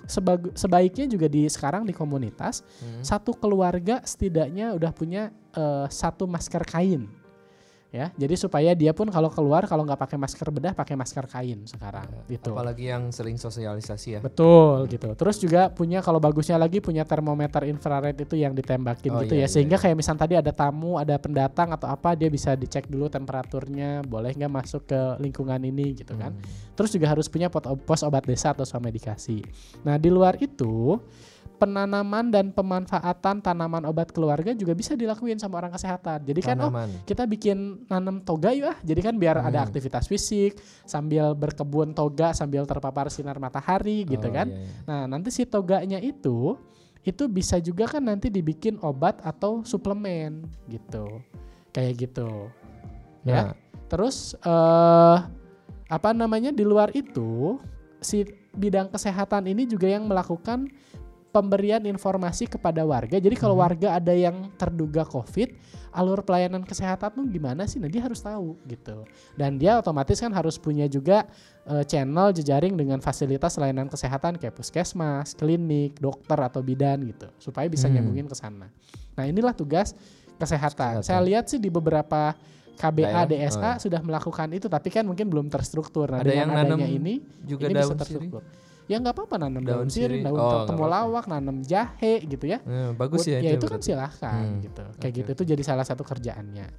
sebaiknya 0.54 1.08
juga 1.08 1.26
di 1.26 1.48
sekarang 1.48 1.88
di 1.88 1.94
komunitas 1.96 2.62
Hmm. 2.76 3.02
satu 3.02 3.34
keluarga 3.34 4.04
setidaknya 4.04 4.76
udah 4.76 4.92
punya 4.92 5.24
eh, 5.56 5.88
satu 5.88 6.28
masker 6.28 6.68
kain 6.68 7.08
ya 7.96 8.12
jadi 8.14 8.36
supaya 8.36 8.76
dia 8.76 8.92
pun 8.92 9.08
kalau 9.08 9.32
keluar 9.32 9.64
kalau 9.64 9.82
nggak 9.82 9.96
pakai 9.98 10.20
masker 10.20 10.52
bedah 10.52 10.76
pakai 10.76 10.94
masker 10.94 11.24
kain 11.26 11.64
sekarang 11.64 12.12
gitu 12.28 12.52
Apalagi 12.52 12.92
yang 12.92 13.08
sering 13.10 13.40
sosialisasi 13.40 14.10
ya. 14.10 14.20
betul 14.20 14.84
gitu 14.86 15.16
terus 15.16 15.40
juga 15.40 15.72
punya 15.72 16.04
kalau 16.04 16.20
bagusnya 16.20 16.60
lagi 16.60 16.78
punya 16.78 17.02
termometer 17.02 17.64
infrared 17.64 18.20
itu 18.20 18.36
yang 18.36 18.52
ditembakin 18.52 19.08
Oh, 19.08 19.24
gitu 19.24 19.34
iya, 19.34 19.40
ya 19.40 19.48
iya, 19.48 19.48
sehingga 19.48 19.78
iya. 19.78 19.82
kayak 19.82 19.96
misal 19.96 20.14
tadi 20.14 20.36
ada 20.36 20.52
tamu 20.52 21.00
ada 21.00 21.16
pendatang 21.16 21.72
atau 21.72 21.88
apa 21.88 22.12
dia 22.14 22.28
bisa 22.28 22.52
dicek 22.54 22.84
dulu 22.86 23.08
temperaturnya 23.08 24.04
boleh 24.04 24.34
nggak 24.34 24.52
masuk 24.52 24.84
ke 24.86 25.00
lingkungan 25.18 25.62
ini 25.62 25.96
gitu 25.96 26.12
kan 26.14 26.28
Hmm. 26.28 26.44
Terus 26.76 26.92
juga 26.92 27.08
harus 27.08 27.26
punya 27.26 27.48
pot- 27.48 27.64
pos 27.80 28.04
obat 28.04 28.26
desa 28.26 28.52
atau 28.52 28.68
swamedikasi. 28.68 29.40
Nah, 29.82 29.96
di 29.96 30.10
luar 30.10 30.36
itu 30.38 31.00
penanaman 31.56 32.30
dan 32.30 32.52
pemanfaatan 32.52 33.42
tanaman 33.42 33.84
obat 33.88 34.12
keluarga 34.12 34.52
juga 34.52 34.76
bisa 34.76 34.94
dilakuin 34.94 35.40
sama 35.40 35.64
orang 35.64 35.74
kesehatan. 35.74 36.22
Jadi 36.28 36.42
kan 36.44 36.58
oh 36.60 36.72
kita 37.08 37.24
bikin 37.26 37.88
nanam 37.88 38.22
toga 38.22 38.52
yuk 38.52 38.72
ah. 38.72 38.78
Jadi 38.84 39.02
kan 39.02 39.16
biar 39.16 39.40
ada 39.40 39.64
Hmm. 39.64 39.68
aktivitas 39.72 40.06
fisik 40.06 40.60
sambil 40.84 41.32
berkebun 41.34 41.96
toga 41.96 42.36
sambil 42.36 42.68
terpapar 42.68 43.08
sinar 43.10 43.40
matahari 43.40 44.04
gitu 44.06 44.28
Oh, 44.28 44.34
kan. 44.36 44.48
iya, 44.52 44.60
iya. 44.62 44.84
Nah, 44.86 45.04
nanti 45.10 45.32
si 45.32 45.48
toganya 45.48 45.98
itu 45.98 46.60
itu 47.06 47.24
bisa 47.30 47.62
juga 47.62 47.86
kan 47.86 48.02
nanti 48.02 48.34
dibikin 48.34 48.82
obat 48.82 49.22
atau 49.22 49.62
suplemen 49.64 50.46
gitu. 50.68 51.22
Kayak 51.72 52.10
gitu. 52.10 52.50
Ya. 53.26 53.54
Nah, 53.54 53.54
Terus 53.86 54.34
eh 54.42 55.18
apa 55.86 56.10
namanya 56.18 56.50
di 56.50 56.66
luar 56.66 56.90
itu 56.98 57.62
si 58.02 58.26
bidang 58.58 58.90
kesehatan 58.90 59.46
ini 59.46 59.70
juga 59.70 59.86
yang 59.86 60.10
melakukan 60.10 60.66
pemberian 61.36 61.84
informasi 61.84 62.48
kepada 62.48 62.88
warga. 62.88 63.20
Jadi 63.20 63.36
kalau 63.36 63.60
Mhm. 63.60 63.64
warga 63.68 63.90
ada 64.00 64.16
yang 64.16 64.48
terduga 64.56 65.04
COVID, 65.04 65.52
alur 65.92 66.24
pelayanan 66.24 66.64
kesehatan 66.64 67.12
tuh 67.12 67.28
gimana 67.28 67.68
sih? 67.68 67.84
Nah, 67.84 67.92
dia 67.92 68.00
harus 68.00 68.24
tahu 68.24 68.56
gitu. 68.64 69.04
Dan 69.36 69.60
dia 69.60 69.76
otomatis 69.76 70.16
kan 70.16 70.32
harus 70.32 70.56
punya 70.56 70.88
juga 70.88 71.28
eh, 71.66 71.82
channel 71.82 72.30
jejaring 72.30 72.78
dengan 72.78 73.02
fasilitas 73.02 73.58
layanan 73.58 73.90
kesehatan 73.90 74.38
kayak 74.38 74.54
puskesmas, 74.54 75.34
klinik, 75.34 75.98
dokter 75.98 76.38
atau 76.38 76.62
bidan 76.62 77.02
gitu, 77.10 77.26
supaya 77.42 77.66
bisa 77.66 77.90
Hmm. 77.90 77.98
nyambungin 77.98 78.30
ke 78.30 78.38
sana. 78.38 78.70
Nah, 79.18 79.26
inilah 79.26 79.50
tugas 79.50 79.98
kesehatan. 80.38 81.02
Kesehatan. 81.02 81.02
Saya 81.02 81.26
lihat 81.26 81.50
sih 81.50 81.58
di 81.58 81.74
beberapa 81.74 82.38
KBA, 82.78 83.26
Daerah? 83.26 83.50
DSA 83.50 83.72
Oh, 83.72 83.76
sudah 83.82 83.98
melakukan 84.06 84.46
itu, 84.54 84.70
tapi 84.70 84.94
kan 84.94 85.08
mungkin 85.08 85.26
belum 85.26 85.50
terstruktur. 85.50 86.06
Nah, 86.06 86.22
Ada 86.22 86.28
dengan 86.28 86.54
yang 86.54 86.60
adanya 86.60 86.86
ini, 86.86 87.24
juga 87.42 87.66
ini 87.66 87.74
bisa 87.74 87.82
daun 87.82 87.98
sirih. 88.06 88.30
Ya 88.86 89.02
nggak 89.02 89.18
apa-apa 89.18 89.36
nanam 89.42 89.66
daun, 89.66 89.86
Daun 89.86 89.90
sirih, 89.90 90.22
daun 90.22 90.38
Oh, 90.38 90.62
temulawak, 90.70 91.26
nanam 91.26 91.66
jahe 91.66 92.22
gitu 92.22 92.46
ya. 92.46 92.62
Eh, 92.62 92.94
bagus 92.94 93.26
ya, 93.26 93.42
ya 93.42 93.58
itu 93.58 93.66
kan 93.66 93.82
silahkan 93.82 94.46
Hmm. 94.46 94.62
gitu. 94.62 94.84
Kayak 95.02 95.12
Oke, 95.12 95.20
gitu 95.20 95.30
itu 95.34 95.44
jadi 95.58 95.64
salah 95.66 95.82
satu 95.82 96.06
kerjaannya. 96.06 96.70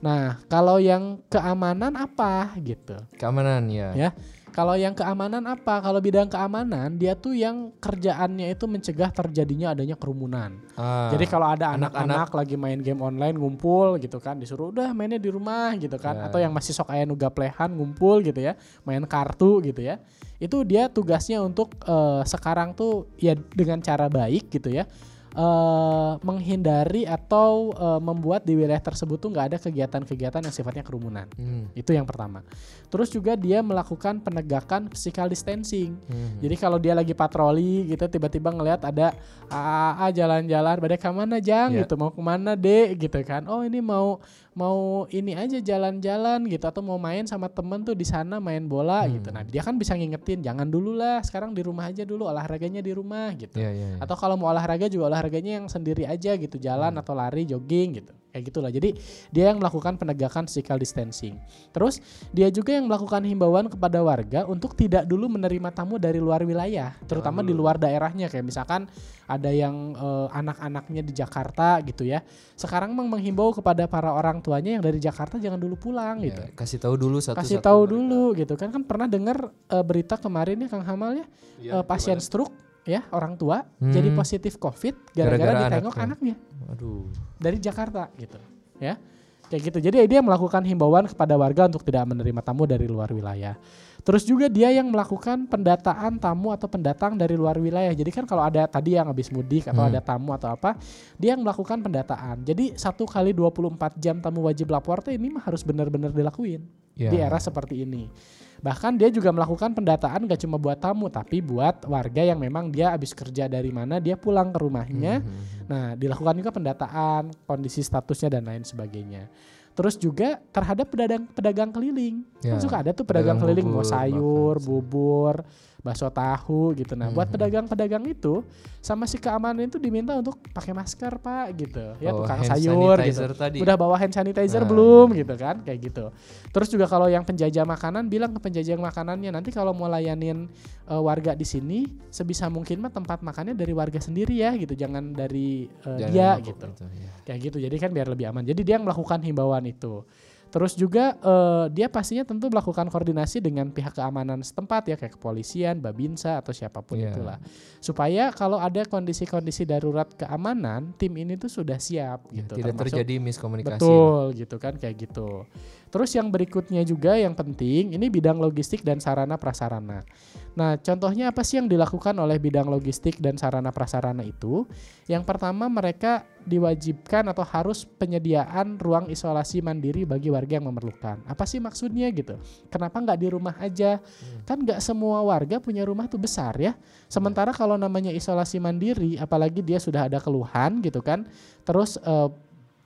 Nah, 0.00 0.40
kalau 0.48 0.80
yang 0.80 1.20
keamanan 1.28 1.92
apa 1.94 2.56
gitu? 2.58 2.96
keamanan 3.14 3.68
ya. 3.68 3.92
Ya. 3.92 4.10
Kalau 4.50 4.74
yang 4.74 4.98
keamanan 4.98 5.46
apa? 5.46 5.78
Kalau 5.78 6.02
bidang 6.02 6.26
keamanan 6.26 6.98
dia 6.98 7.14
tuh 7.14 7.38
yang 7.38 7.70
kerjaannya 7.78 8.50
itu 8.50 8.66
mencegah 8.66 9.14
terjadinya 9.14 9.70
adanya 9.70 9.94
kerumunan. 9.94 10.58
Ah, 10.74 11.06
Jadi 11.12 11.22
kalau 11.24 11.46
ada 11.46 11.78
anak-anak- 11.78 12.34
lagi 12.34 12.58
main 12.58 12.82
game 12.82 12.98
online 12.98 13.38
ngumpul 13.38 13.94
gitu 14.00 14.18
kan, 14.18 14.42
disuruh 14.42 14.74
udah 14.74 14.90
mainnya 14.90 15.22
di 15.22 15.30
rumah 15.30 15.76
gitu 15.78 15.94
kan, 15.94 16.18
Ya. 16.18 16.22
atau 16.26 16.40
yang 16.40 16.50
masih 16.50 16.74
sok 16.74 16.90
aya 16.90 17.06
nu 17.06 17.14
gaplehan 17.14 17.70
ngumpul 17.70 18.24
gitu 18.24 18.42
ya, 18.42 18.58
main 18.82 19.06
kartu 19.06 19.62
gitu 19.62 19.86
ya. 19.86 20.02
Itu 20.40 20.64
dia 20.64 20.88
tugasnya 20.88 21.38
untuk 21.38 21.76
eh, 21.84 22.22
sekarang 22.24 22.72
tuh 22.72 23.06
ya 23.14 23.36
dengan 23.52 23.78
cara 23.78 24.08
baik 24.08 24.48
gitu 24.50 24.72
ya. 24.72 24.88
eh 25.30 26.12
menghindari 26.26 27.06
atau 27.06 27.70
eh, 27.70 28.00
membuat 28.02 28.42
di 28.42 28.58
wilayah 28.58 28.82
tersebut 28.82 29.14
tuh 29.14 29.30
nggak 29.30 29.46
ada 29.46 29.58
kegiatan-kegiatan 29.62 30.42
yang 30.42 30.50
sifatnya 30.50 30.82
kerumunan. 30.82 31.30
hmm, 31.30 31.70
Itu 31.72 31.94
yang 31.94 32.02
pertama. 32.02 32.42
Terus 32.90 33.14
juga 33.14 33.38
dia 33.38 33.62
melakukan 33.62 34.18
penegakan 34.18 34.90
physical 34.90 35.30
distancing. 35.30 35.94
hmm. 36.02 36.42
Jadi 36.42 36.54
kalau 36.58 36.82
dia 36.82 36.98
lagi 36.98 37.14
patroli 37.14 37.86
gitu 37.86 38.10
tiba-tiba 38.10 38.50
ngelihat 38.50 38.82
ada 38.82 39.14
AAA 39.46 40.06
jalan-jalan 40.14 40.76
pada 40.82 40.96
ke 40.98 41.10
mana 41.10 41.36
Jang 41.38 41.78
Iya. 41.78 41.86
gitu 41.86 41.94
mau 41.94 42.10
ke 42.10 42.18
mana 42.18 42.58
dek 42.58 42.98
gitu 42.98 43.18
kan 43.22 43.46
oh 43.46 43.62
ini 43.62 43.78
mau 43.78 44.18
mau 44.60 44.78
ini 45.08 45.32
aja 45.34 45.56
jalan-jalan 45.58 46.44
gitu 46.44 46.60
atau 46.62 46.84
mau 46.84 47.00
main 47.00 47.24
sama 47.24 47.48
temen 47.48 47.80
tuh 47.80 47.96
di 47.96 48.04
sana 48.04 48.36
main 48.38 48.68
bola 48.68 49.08
Hmm. 49.08 49.16
gitu 49.16 49.28
nah 49.30 49.40
dia 49.42 49.62
kan 49.62 49.74
bisa 49.74 49.96
ngingetin 49.96 50.44
jangan 50.44 50.68
dulu 50.68 50.92
lah 50.92 51.24
sekarang 51.24 51.56
di 51.56 51.64
rumah 51.64 51.88
aja 51.88 52.04
dulu 52.04 52.28
olahraganya 52.28 52.78
di 52.78 52.92
rumah 52.92 53.32
gitu 53.32 53.56
Iya, 53.56 53.70
iya, 53.72 53.86
iya. 53.90 53.98
atau 53.98 54.12
kalau 54.14 54.36
mau 54.36 54.52
olahraga 54.52 54.86
juga 54.86 55.08
olahraganya 55.08 55.56
yang 55.56 55.66
sendiri 55.66 56.04
aja 56.04 56.36
gitu 56.36 56.60
jalan 56.60 56.92
Hmm. 56.92 57.00
atau 57.00 57.16
lari 57.16 57.48
jogging 57.48 57.96
gitu 57.96 58.12
kayak 58.30 58.44
gitulah. 58.48 58.70
Jadi 58.70 58.94
dia 59.28 59.50
yang 59.52 59.58
melakukan 59.58 59.98
penegakan 59.98 60.46
physical 60.46 60.78
distancing. 60.78 61.36
Terus 61.74 61.98
dia 62.30 62.48
juga 62.48 62.78
yang 62.78 62.86
melakukan 62.86 63.20
himbauan 63.26 63.66
kepada 63.66 64.00
warga 64.00 64.46
untuk 64.46 64.72
tidak 64.78 65.04
dulu 65.04 65.26
menerima 65.26 65.68
tamu 65.74 65.98
dari 65.98 66.22
luar 66.22 66.46
wilayah 66.46 66.94
terutama 67.04 67.42
di 67.42 67.52
luar 67.52 67.76
daerahnya. 67.76 68.30
Kayak 68.30 68.46
misalkan 68.46 68.86
ada 69.26 69.50
yang 69.50 69.94
eh, 69.94 70.28
anak-anaknya 70.30 71.02
di 71.04 71.12
Jakarta 71.14 71.82
gitu 71.82 72.06
ya. 72.06 72.22
Sekarang 72.54 72.94
memang 72.94 73.18
menghimbau 73.18 73.50
kepada 73.54 73.86
para 73.90 74.14
orang 74.14 74.38
tuanya 74.40 74.78
yang 74.78 74.84
dari 74.84 74.98
Jakarta 75.02 75.36
jangan 75.38 75.58
dulu 75.58 75.76
pulang 75.76 76.22
Ya, 76.22 76.32
gitu. 76.32 76.42
kasih 76.54 76.78
tahu 76.82 76.94
dulu 76.98 77.18
satu 77.22 77.38
kasih 77.38 77.58
tahu 77.62 77.86
dulu 77.90 78.34
gitu 78.38 78.54
kan. 78.54 78.70
Kan 78.70 78.82
pernah 78.86 79.10
dengar 79.10 79.50
eh, 79.50 79.84
berita 79.84 80.14
kemarin 80.18 80.62
ya 80.62 80.68
Kang 80.70 80.86
Hamal 80.86 81.20
ya? 81.20 81.26
Eh, 81.60 81.84
pasien 81.84 82.16
stroke 82.22 82.69
ya 82.90 83.06
orang 83.10 83.34
tua 83.34 83.62
jadi 83.78 84.10
Hmm. 84.10 84.18
positif 84.18 84.58
covid 84.58 84.98
gara-gara 85.10 85.38
Gara-gara 85.38 85.60
ditengok 85.70 85.94
anaknya. 85.94 86.34
anaknya 86.34 86.66
Aduh. 86.68 87.06
dari 87.38 87.56
Jakarta 87.56 88.10
gitu 88.16 88.38
ya 88.76 88.98
kayak 89.46 89.62
gitu 89.64 89.78
jadi 89.80 90.02
dia 90.04 90.18
melakukan 90.18 90.62
himbauan 90.62 91.06
kepada 91.06 91.34
warga 91.34 91.66
untuk 91.66 91.82
tidak 91.82 92.02
menerima 92.04 92.40
tamu 92.40 92.64
dari 92.64 92.84
luar 92.84 93.10
wilayah 93.10 93.54
terus 94.00 94.24
juga 94.24 94.48
dia 94.48 94.72
yang 94.72 94.88
melakukan 94.88 95.44
pendataan 95.46 96.16
tamu 96.16 96.50
atau 96.50 96.66
pendatang 96.66 97.16
dari 97.16 97.36
luar 97.36 97.56
wilayah 97.56 97.92
jadi 97.92 98.10
kan 98.10 98.24
kalau 98.24 98.44
ada 98.44 98.64
tadi 98.66 98.96
yang 98.96 99.08
habis 99.08 99.28
mudik 99.28 99.68
atau 99.68 99.80
Hmm. 99.84 99.90
ada 99.92 100.00
tamu 100.00 100.30
atau 100.32 100.52
apa 100.52 100.76
dia 101.16 101.36
yang 101.36 101.42
melakukan 101.44 101.80
pendataan 101.80 102.42
jadi 102.42 102.74
satu 102.76 103.04
kali 103.04 103.32
24 103.32 103.96
jam 104.00 104.18
tamu 104.18 104.44
wajib 104.44 104.72
lapor 104.72 105.00
tuh 105.00 105.12
ini 105.12 105.32
mah 105.32 105.44
harus 105.44 105.60
benar-benar 105.62 106.10
dilakuin 106.10 106.64
Ya. 106.98 107.08
di 107.08 107.16
era 107.16 107.40
seperti 107.40 107.80
ini. 107.88 108.12
Bahkan 108.60 109.00
dia 109.00 109.08
juga 109.08 109.32
melakukan 109.32 109.72
pendataan 109.72 110.28
gak 110.28 110.44
cuma 110.44 110.60
buat 110.60 110.76
tamu 110.76 111.08
tapi 111.08 111.40
buat 111.40 111.88
warga 111.88 112.20
yang 112.20 112.36
memang 112.36 112.68
dia 112.68 112.92
habis 112.92 113.16
kerja 113.16 113.48
dari 113.48 113.72
mana 113.72 113.96
dia 113.96 114.20
pulang 114.20 114.52
ke 114.52 114.60
rumahnya. 114.60 115.24
Hmm, 115.24 115.24
hmm, 115.24 115.40
hmm. 115.40 115.66
Nah, 115.70 115.86
dilakukan 115.96 116.34
juga 116.36 116.52
pendataan, 116.52 117.32
kondisi 117.48 117.80
statusnya 117.80 118.36
dan 118.36 118.44
lain 118.44 118.68
sebagainya. 118.68 119.32
Terus 119.80 119.96
juga 119.96 120.36
terhadap 120.52 120.92
pedagang 120.92 121.24
pedagang 121.32 121.70
keliling. 121.72 122.20
Ya, 122.44 122.52
Kan 122.52 122.60
suka 122.60 122.84
ada 122.84 122.92
tuh 122.92 123.08
pedagang 123.08 123.40
pedagang, 123.40 123.64
keliling 123.64 123.66
mau 123.72 123.80
bubur, 123.80 123.88
sayur, 123.88 124.54
makan, 124.60 124.66
bubur, 124.68 125.34
bakso 125.80 126.06
tahu 126.06 126.72
gitu. 126.74 126.92
Nah, 126.92 127.08
buat 127.08 127.26
Mhm. 127.26 127.34
pedagang-pedagang 127.34 128.04
itu 128.04 128.44
sama 128.78 129.04
si 129.04 129.16
keamanan 129.16 129.64
itu 129.64 129.76
diminta 129.76 130.12
untuk 130.14 130.36
pakai 130.46 130.70
masker, 130.70 131.16
Pak, 131.16 131.46
gitu. 131.54 131.84
Ya 131.98 132.10
Oh, 132.10 132.22
tukang 132.22 132.40
sayur 132.42 132.96
gitu 132.98 133.24
tadi. 133.30 133.58
udah 133.58 133.74
bawa 133.74 133.96
hand 133.96 134.12
sanitizer 134.12 134.60
Ah, 134.60 134.66
belum 134.66 135.08
iya. 135.10 135.18
gitu 135.18 135.34
kan 135.34 135.56
kayak 135.60 135.80
gitu 135.82 136.04
terus 136.46 136.68
juga 136.68 136.84
kalau 136.84 137.06
yang 137.06 137.22
penjajah 137.22 137.62
makanan 137.62 138.06
bilang 138.06 138.30
ke 138.30 138.40
penjajah 138.40 138.74
makanannya 138.74 139.30
nanti 139.30 139.48
kalau 139.48 139.70
mau 139.70 139.86
layanin 139.86 140.48
eh, 140.84 140.96
warga 140.96 141.32
di 141.32 141.44
sini 141.44 141.78
sebisa 142.08 142.46
mungkin 142.46 142.80
mah 142.80 142.90
tempat 142.90 143.20
makannya 143.20 143.52
dari 143.52 143.70
warga 143.70 143.96
sendiri 143.96 144.36
ya 144.36 144.52
gitu 144.54 144.74
jangan 144.74 145.12
dari 145.12 145.64
eh, 145.66 145.96
Jangan 145.96 146.10
dia 146.10 146.28
gitu 146.42 146.66
ya. 146.66 147.10
kayak 147.22 147.38
gitu 147.42 147.56
jadi 147.60 147.76
kan 147.78 147.90
biar 147.90 148.06
lebih 148.06 148.26
aman 148.26 148.42
jadi 148.42 148.60
dia 148.60 148.74
yang 148.74 148.84
melakukan 148.84 149.20
himbauan 149.20 149.64
itu 149.64 150.02
terus 150.50 150.74
juga 150.74 151.14
eh, 151.16 151.64
dia 151.70 151.86
pastinya 151.86 152.22
tentu 152.22 152.46
melakukan 152.46 152.86
koordinasi 152.86 153.38
dengan 153.38 153.70
pihak 153.70 153.94
keamanan 153.94 154.42
setempat 154.42 154.82
ya 154.84 154.96
kayak 154.96 155.14
kepolisian 155.14 155.78
babinsa 155.78 156.36
atau 156.36 156.50
siapa 156.50 156.82
pun 156.82 156.98
Iya. 156.98 157.10
itulah 157.10 157.38
supaya 157.78 158.28
kalau 158.30 158.58
ada 158.58 158.82
kondisi-kondisi 158.82 159.64
darurat 159.64 160.10
keamanan 160.10 160.92
tim 160.94 161.14
ini 161.14 161.34
tuh 161.34 161.48
sudah 161.48 161.78
siap 161.78 162.28
Ya, 162.28 162.42
gitu 162.42 162.58
tidak 162.58 162.74
termasuk- 162.74 162.92
terjadi 162.92 163.14
miskomunikasi. 163.16 163.78
Betul 163.78 164.22
gitu 164.34 164.56
kan 164.58 164.74
kayak 164.74 164.96
gitu. 165.00 165.46
Terus 165.90 166.14
yang 166.14 166.30
berikutnya 166.30 166.86
juga 166.86 167.18
yang 167.18 167.34
penting 167.34 167.98
ini 167.98 168.06
bidang 168.06 168.38
logistik 168.38 168.86
dan 168.86 169.02
sarana 169.02 169.34
prasarana. 169.34 170.06
Nah, 170.54 170.78
contohnya 170.78 171.30
apa 171.30 171.42
sih 171.46 171.58
yang 171.58 171.70
dilakukan 171.70 172.14
oleh 172.18 172.38
bidang 172.38 172.66
logistik 172.70 173.18
dan 173.18 173.38
sarana 173.38 173.70
prasarana 173.74 174.22
itu? 174.22 174.66
Yang 175.10 175.26
pertama 175.26 175.66
mereka 175.66 176.26
diwajibkan 176.46 177.30
atau 177.30 177.42
harus 177.42 177.86
penyediaan 177.86 178.78
ruang 178.78 179.10
isolasi 179.10 179.62
mandiri 179.62 180.06
bagi 180.06 180.30
warga 180.30 180.58
yang 180.58 180.70
memerlukan. 180.70 181.22
Apa 181.26 181.46
sih 181.46 181.58
maksudnya 181.58 182.10
gitu? 182.10 182.38
Kenapa 182.70 182.98
nggak 182.98 183.18
di 183.18 183.28
rumah 183.30 183.54
aja? 183.58 183.98
Kan 184.46 184.62
nggak 184.62 184.82
semua 184.82 185.22
warga 185.22 185.58
punya 185.58 185.82
rumah 185.86 186.06
tuh 186.06 186.18
besar 186.18 186.54
ya. 186.58 186.74
Sementara 187.06 187.50
kalau 187.50 187.74
namanya 187.74 188.10
isolasi 188.10 188.62
mandiri, 188.62 189.18
apalagi 189.18 189.62
dia 189.62 189.78
sudah 189.82 190.06
ada 190.06 190.18
keluhan 190.22 190.82
gitu 190.82 191.02
kan, 191.02 191.26
terus 191.62 191.98
eh, 192.02 192.28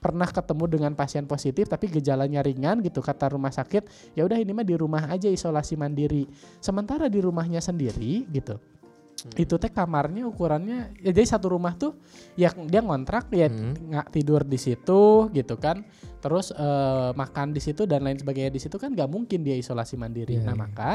pernah 0.05 0.29
ketemu 0.29 0.65
dengan 0.69 0.91
pasien 0.93 1.25
positif 1.25 1.65
tapi 1.65 1.89
gejalanya 1.89 2.45
ringan 2.45 2.85
gitu 2.85 3.01
kata 3.01 3.33
rumah 3.33 3.49
sakit 3.49 4.13
ya 4.13 4.21
udah 4.21 4.37
ini 4.37 4.53
mah 4.53 4.61
di 4.61 4.77
rumah 4.77 5.09
aja 5.09 5.25
isolasi 5.25 5.73
mandiri. 5.73 6.29
Sementara 6.61 7.09
di 7.09 7.17
rumahnya 7.17 7.57
sendiri 7.57 8.29
gitu 8.29 8.61
itu 9.33 9.57
teh 9.57 9.67
kamarnya 9.67 10.29
ukurannya 10.29 10.93
ya 11.01 11.09
jadi 11.09 11.25
satu 11.33 11.49
rumah 11.49 11.73
tuh 11.73 11.97
ya 12.37 12.53
dia 12.65 12.79
ngontrak 12.79 13.33
ya 13.33 13.49
Hmm. 13.49 13.73
nggak 13.73 14.07
tidur 14.13 14.45
di 14.45 14.55
situ 14.55 15.33
gitu 15.33 15.57
kan 15.57 15.81
terus 16.21 16.49
eh, 16.49 17.09
makan 17.11 17.49
di 17.49 17.57
situ 17.57 17.85
dan 17.85 18.01
lain 18.01 18.17
sebagainya 18.17 18.49
di 18.49 18.61
situ 18.61 18.77
kan 18.77 18.93
nggak 18.93 19.09
mungkin 19.09 19.41
dia 19.41 19.53
isolasi 19.53 19.97
mandiri 19.97 20.37
Iya, 20.37 20.45
nah 20.45 20.53
iya. 20.53 20.61
maka 20.61 20.91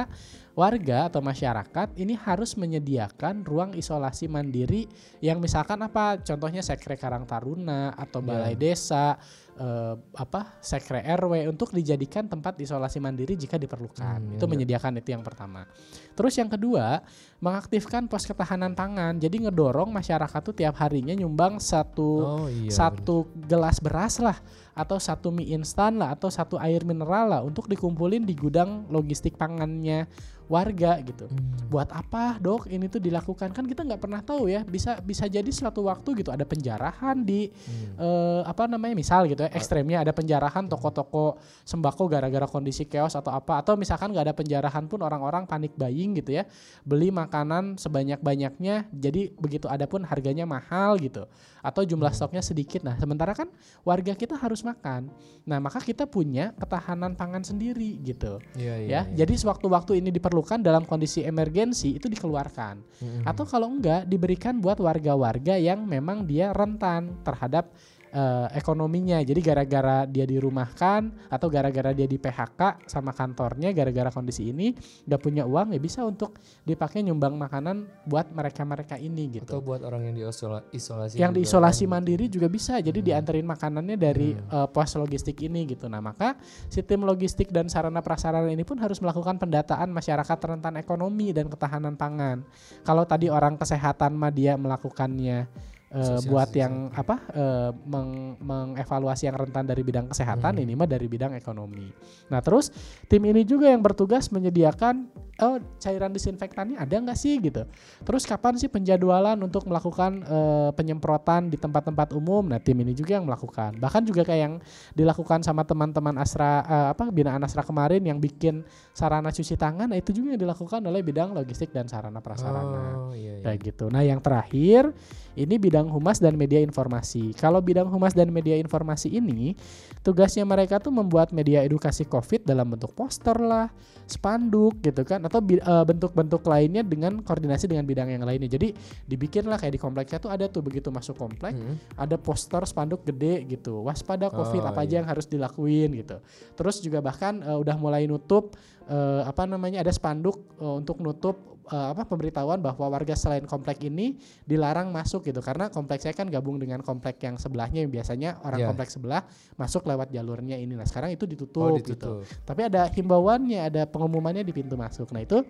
warga 0.54 1.06
atau 1.06 1.18
masyarakat 1.18 1.94
ini 1.96 2.14
harus 2.14 2.54
menyediakan 2.54 3.42
ruang 3.42 3.74
isolasi 3.74 4.26
mandiri 4.26 4.86
yang 5.18 5.38
misalkan 5.38 5.78
apa 5.80 6.18
contohnya 6.20 6.60
sekre 6.60 6.94
Karang 6.94 7.26
Taruna 7.26 7.94
atau 7.94 8.22
Iya. 8.22 8.26
balai 8.26 8.54
desa 8.54 9.18
eh, 9.60 9.94
apa 10.16 10.56
sekre 10.58 11.04
RW 11.04 11.52
untuk 11.52 11.70
dijadikan 11.70 12.24
tempat 12.24 12.56
isolasi 12.56 12.96
mandiri 12.96 13.36
jika 13.36 13.60
diperlukan 13.60 14.00
Hmm, 14.00 14.34
itu 14.34 14.44
iya. 14.44 14.50
menyediakan 14.50 14.92
itu 14.96 15.12
yang 15.12 15.20
pertama 15.20 15.68
terus 16.16 16.32
yang 16.34 16.48
kedua 16.48 17.04
mengaktifkan 17.38 18.08
pos 18.08 18.24
ketahanan 18.24 18.72
pangan 18.72 19.16
jadi 19.16 19.48
ngedorong 19.48 19.92
masyarakat 19.92 20.40
tuh 20.40 20.56
tiap 20.56 20.80
harinya 20.80 21.12
nyumbang 21.12 21.60
satu 21.60 22.10
Oh 22.20 22.48
iya. 22.48 22.72
satu 22.72 23.28
gelas 23.44 23.78
beras 23.78 24.16
lah 24.18 24.40
atau 24.72 24.96
satu 24.96 25.28
mie 25.28 25.52
instan 25.52 26.00
lah 26.00 26.16
atau 26.16 26.32
satu 26.32 26.56
air 26.56 26.80
mineral 26.82 27.28
lah 27.28 27.40
untuk 27.44 27.68
dikumpulin 27.68 28.24
di 28.24 28.32
gudang 28.32 28.88
logistik 28.88 29.36
pangannya 29.36 30.08
warga 30.50 30.98
gitu. 31.00 31.30
Hmm. 31.30 31.70
Buat 31.70 31.94
apa 31.94 32.34
dok 32.36 32.66
ini 32.66 32.90
tuh 32.90 32.98
dilakukan 32.98 33.54
kan 33.54 33.62
kita 33.62 33.86
nggak 33.86 34.02
pernah 34.02 34.18
tahu 34.18 34.50
ya 34.50 34.66
bisa 34.66 34.98
bisa 34.98 35.30
jadi 35.30 35.46
suatu 35.48 35.86
waktu 35.86 36.18
gitu 36.18 36.34
ada 36.34 36.42
penjarahan 36.42 37.22
di 37.22 37.46
Hmm. 37.46 37.94
eh, 37.96 38.42
apa 38.42 38.66
namanya 38.66 38.98
misal 38.98 39.30
gitu 39.30 39.46
ya 39.46 39.50
ekstremnya 39.54 40.02
ada 40.02 40.10
penjarahan 40.10 40.66
toko-toko 40.66 41.38
sembako 41.62 42.10
gara-gara 42.10 42.50
kondisi 42.50 42.82
chaos 42.84 43.14
atau 43.14 43.30
apa 43.30 43.62
atau 43.62 43.78
misalkan 43.78 44.10
nggak 44.10 44.24
ada 44.26 44.34
penjarahan 44.34 44.90
pun 44.90 44.98
orang-orang 44.98 45.46
panik 45.46 45.70
buying 45.78 46.18
gitu 46.18 46.34
ya 46.34 46.48
beli 46.82 47.14
makanan 47.14 47.78
sebanyak-banyaknya 47.78 48.90
jadi 48.90 49.30
begitu 49.38 49.70
ada 49.70 49.86
pun 49.86 50.02
harganya 50.02 50.42
mahal 50.42 50.98
gitu 50.98 51.30
atau 51.60 51.82
jumlah 51.84 52.10
stoknya 52.10 52.42
sedikit 52.42 52.82
nah 52.82 52.96
sementara 52.98 53.36
kan 53.36 53.46
warga 53.86 54.16
kita 54.16 54.34
harus 54.34 54.64
makan 54.66 55.12
nah 55.46 55.62
maka 55.62 55.78
kita 55.78 56.08
punya 56.08 56.50
ketahanan 56.58 57.14
pangan 57.14 57.44
sendiri 57.44 58.00
gitu 58.02 58.40
Iya, 58.56 58.74
iya, 58.80 58.88
ya 58.88 59.00
iya. 59.06 59.16
jadi 59.22 59.36
sewaktu-waktu 59.38 60.00
ini 60.00 60.10
diperlukan 60.10 60.39
dalam 60.60 60.84
kondisi 60.84 61.20
emergensi 61.22 61.96
itu 61.96 62.08
dikeluarkan 62.08 62.74
Hmm. 63.00 63.24
atau 63.24 63.44
kalau 63.48 63.68
enggak 63.72 64.04
diberikan 64.04 64.60
buat 64.60 64.76
warga-warga 64.76 65.56
yang 65.56 65.84
memang 65.84 66.24
dia 66.24 66.52
rentan 66.52 67.16
terhadap 67.24 67.72
eh, 68.10 68.46
ekonominya. 68.58 69.22
Jadi 69.22 69.40
gara-gara 69.40 70.04
dia 70.06 70.26
dirumahkan 70.26 71.30
atau 71.30 71.46
gara-gara 71.46 71.94
dia 71.94 72.06
di 72.06 72.18
PHK 72.18 72.86
sama 72.86 73.14
kantornya 73.14 73.70
gara-gara 73.70 74.10
kondisi 74.10 74.50
ini 74.50 74.74
nggak 75.06 75.20
punya 75.20 75.46
uang 75.46 75.74
ya 75.74 75.80
bisa 75.80 76.02
untuk 76.04 76.36
dipakai 76.66 77.06
nyumbang 77.06 77.38
makanan 77.38 77.86
buat 78.06 78.30
mereka-mereka 78.34 78.98
ini 78.98 79.40
gitu. 79.40 79.58
Atau 79.58 79.62
buat 79.62 79.82
orang 79.86 80.10
yang 80.10 80.14
diisola- 80.18 80.66
isolasi. 80.74 81.16
yang 81.18 81.32
diisolasi 81.32 81.86
mandiri 81.86 82.26
juga 82.26 82.50
bisa. 82.50 82.78
Jadi 82.82 83.00
dianterin 83.00 83.46
makanannya 83.46 83.96
dari 83.96 84.34
eh, 84.34 84.68
pos 84.70 84.94
logistik 84.98 85.38
ini 85.42 85.66
gitu. 85.70 85.86
Nah, 85.86 86.02
maka 86.02 86.36
si 86.68 86.82
tim 86.82 87.02
logistik 87.06 87.48
dan 87.54 87.70
sarana 87.70 88.02
prasarana 88.02 88.50
ini 88.50 88.66
pun 88.66 88.76
harus 88.82 88.98
melakukan 88.98 89.38
pendataan 89.38 89.88
masyarakat 89.94 90.38
rentan 90.38 90.74
ekonomi 90.76 91.30
dan 91.30 91.46
ketahanan 91.46 91.94
pangan. 91.94 92.42
Kalau 92.82 93.06
tadi 93.06 93.30
orang 93.30 93.56
kesehatan 93.56 94.18
mah 94.18 94.32
dia 94.34 94.58
melakukannya 94.58 95.46
eh, 95.90 95.98
Sosialisasi. 95.98 96.28
buat 96.30 96.50
yang 96.54 96.74
apa 96.94 97.16
eh, 97.34 97.70
meng- 97.86 98.38
mengevaluasi 98.38 99.26
yang 99.26 99.36
rentan 99.36 99.66
dari 99.66 99.82
bidang 99.82 100.06
kesehatan 100.10 100.62
ini 100.62 100.72
mah 100.78 100.86
dari 100.86 101.06
bidang 101.10 101.34
ekonomi. 101.34 101.90
Nah 102.30 102.40
terus 102.40 102.70
tim 103.10 103.22
ini 103.26 103.42
juga 103.42 103.68
yang 103.70 103.82
bertugas 103.82 104.30
menyediakan 104.30 105.10
oh 105.40 105.56
cairan 105.80 106.12
disinfektannya 106.12 106.76
ada 106.76 106.94
nggak 106.94 107.16
sih 107.18 107.40
gitu. 107.40 107.64
Terus 108.04 108.22
kapan 108.28 108.54
sih 108.54 108.68
penjadwalan 108.68 109.40
untuk 109.42 109.66
melakukan 109.66 110.22
eh, 110.22 110.70
penyemprotan 110.76 111.50
di 111.50 111.58
tempat-tempat 111.58 112.14
umum? 112.14 112.46
Nah 112.46 112.62
tim 112.62 112.78
ini 112.78 112.94
juga 112.94 113.18
yang 113.18 113.26
melakukan. 113.26 113.74
Bahkan 113.80 114.02
juga 114.06 114.22
kayak 114.22 114.40
yang 114.40 114.54
dilakukan 114.94 115.42
sama 115.42 115.66
teman-teman 115.66 116.14
asra 116.20 116.62
eh, 116.64 116.88
apa 116.94 117.10
binaan 117.10 117.42
asra 117.42 117.66
kemarin 117.66 118.04
yang 118.06 118.22
bikin 118.22 118.62
sarana 118.94 119.34
cuci 119.34 119.58
tangan. 119.58 119.90
Nah 119.90 119.98
itu 119.98 120.14
juga 120.14 120.36
yang 120.36 120.42
dilakukan 120.46 120.80
oleh 120.86 121.02
bidang 121.02 121.32
logistik 121.34 121.74
dan 121.74 121.90
sarana 121.90 122.20
prasarana 122.20 123.10
Oh 123.10 123.14
iya 123.16 123.40
iya. 123.40 123.44
kayak 123.48 123.60
gitu. 123.64 123.88
Nah, 123.88 124.04
yang 124.04 124.20
terakhir 124.20 124.92
ini 125.40 125.56
bidang 125.56 125.88
humas 125.88 126.20
dan 126.20 126.36
media 126.36 126.60
informasi. 126.60 127.32
Kalau 127.32 127.64
bidang 127.64 127.88
humas 127.88 128.12
dan 128.12 128.28
media 128.28 128.60
informasi 128.60 129.08
ini 129.08 129.56
tugasnya 130.04 130.44
mereka 130.44 130.76
tuh 130.80 130.92
membuat 130.92 131.32
media 131.32 131.64
edukasi 131.64 132.04
Covid 132.04 132.44
dalam 132.44 132.68
bentuk 132.68 132.92
poster 132.92 133.36
lah, 133.40 133.72
spanduk 134.04 134.80
gitu 134.84 135.00
kan 135.04 135.24
atau 135.24 135.40
eh, 135.40 135.84
bentuk-bentuk 135.88 136.44
lainnya 136.44 136.84
dengan 136.84 137.24
koordinasi 137.24 137.68
dengan 137.68 137.88
bidang 137.88 138.12
yang 138.12 138.24
lainnya. 138.24 138.52
Jadi 138.52 138.72
dibikin 139.06 139.48
lah 139.48 139.56
kayak 139.56 139.76
di 139.76 139.80
kompleknya 139.80 140.18
tuh 140.20 140.30
ada 140.30 140.44
tuh 140.46 140.60
begitu 140.60 140.88
masuk 140.90 141.16
komplek 141.16 141.52
Hmm. 141.52 141.76
ada 141.96 142.16
poster 142.16 142.62
spanduk 142.66 143.02
gede 143.06 143.42
gitu 143.48 143.82
waspada 143.82 144.30
covid 144.30 144.62
Oh, 144.62 144.70
apa 144.70 144.84
aja 144.84 144.92
iya. 144.92 144.98
yang 145.02 145.08
harus 145.08 145.26
dilakuin 145.26 145.92
gitu 145.98 146.20
terus 146.54 146.78
juga 146.82 147.00
bahkan 147.00 147.40
eh, 147.42 147.58
udah 147.58 147.76
mulai 147.80 148.04
nutup 148.06 148.54
eh, 148.90 149.22
apa 149.22 149.46
namanya 149.46 149.80
ada 149.80 149.92
spanduk 149.94 150.36
eh, 150.58 150.74
untuk 150.76 150.98
nutup 150.98 151.36
eh, 151.70 151.86
apa 151.94 152.02
pemberitahuan 152.02 152.58
bahwa 152.58 152.90
warga 152.90 153.14
selain 153.14 153.46
komplek 153.46 153.86
ini 153.86 154.18
dilarang 154.42 154.90
masuk 154.90 155.22
gitu 155.24 155.38
karena 155.38 155.70
kompleks 155.70 156.02
saya 156.02 156.12
kan 156.12 156.26
gabung 156.26 156.58
dengan 156.58 156.82
komplek 156.82 157.22
yang 157.22 157.38
sebelahnya 157.38 157.86
yang 157.86 157.92
biasanya 157.94 158.42
orang 158.42 158.60
Iya. 158.60 158.68
kompleks 158.74 158.98
sebelah 158.98 159.22
masuk 159.54 159.86
lewat 159.86 160.10
jalurnya 160.10 160.58
ini 160.58 160.74
nah 160.74 160.84
sekarang 160.84 161.14
itu 161.14 161.24
ditutup, 161.24 161.70
Oh 161.70 161.78
gitu 161.78 161.94
ditutup. 161.94 162.26
tapi 162.42 162.66
ada 162.66 162.90
himbauannya 162.90 163.60
ada 163.62 163.82
pengumumannya 163.86 164.42
di 164.42 164.50
pintu 164.50 164.74
masuk 164.74 165.14
nah 165.14 165.22
itu 165.22 165.40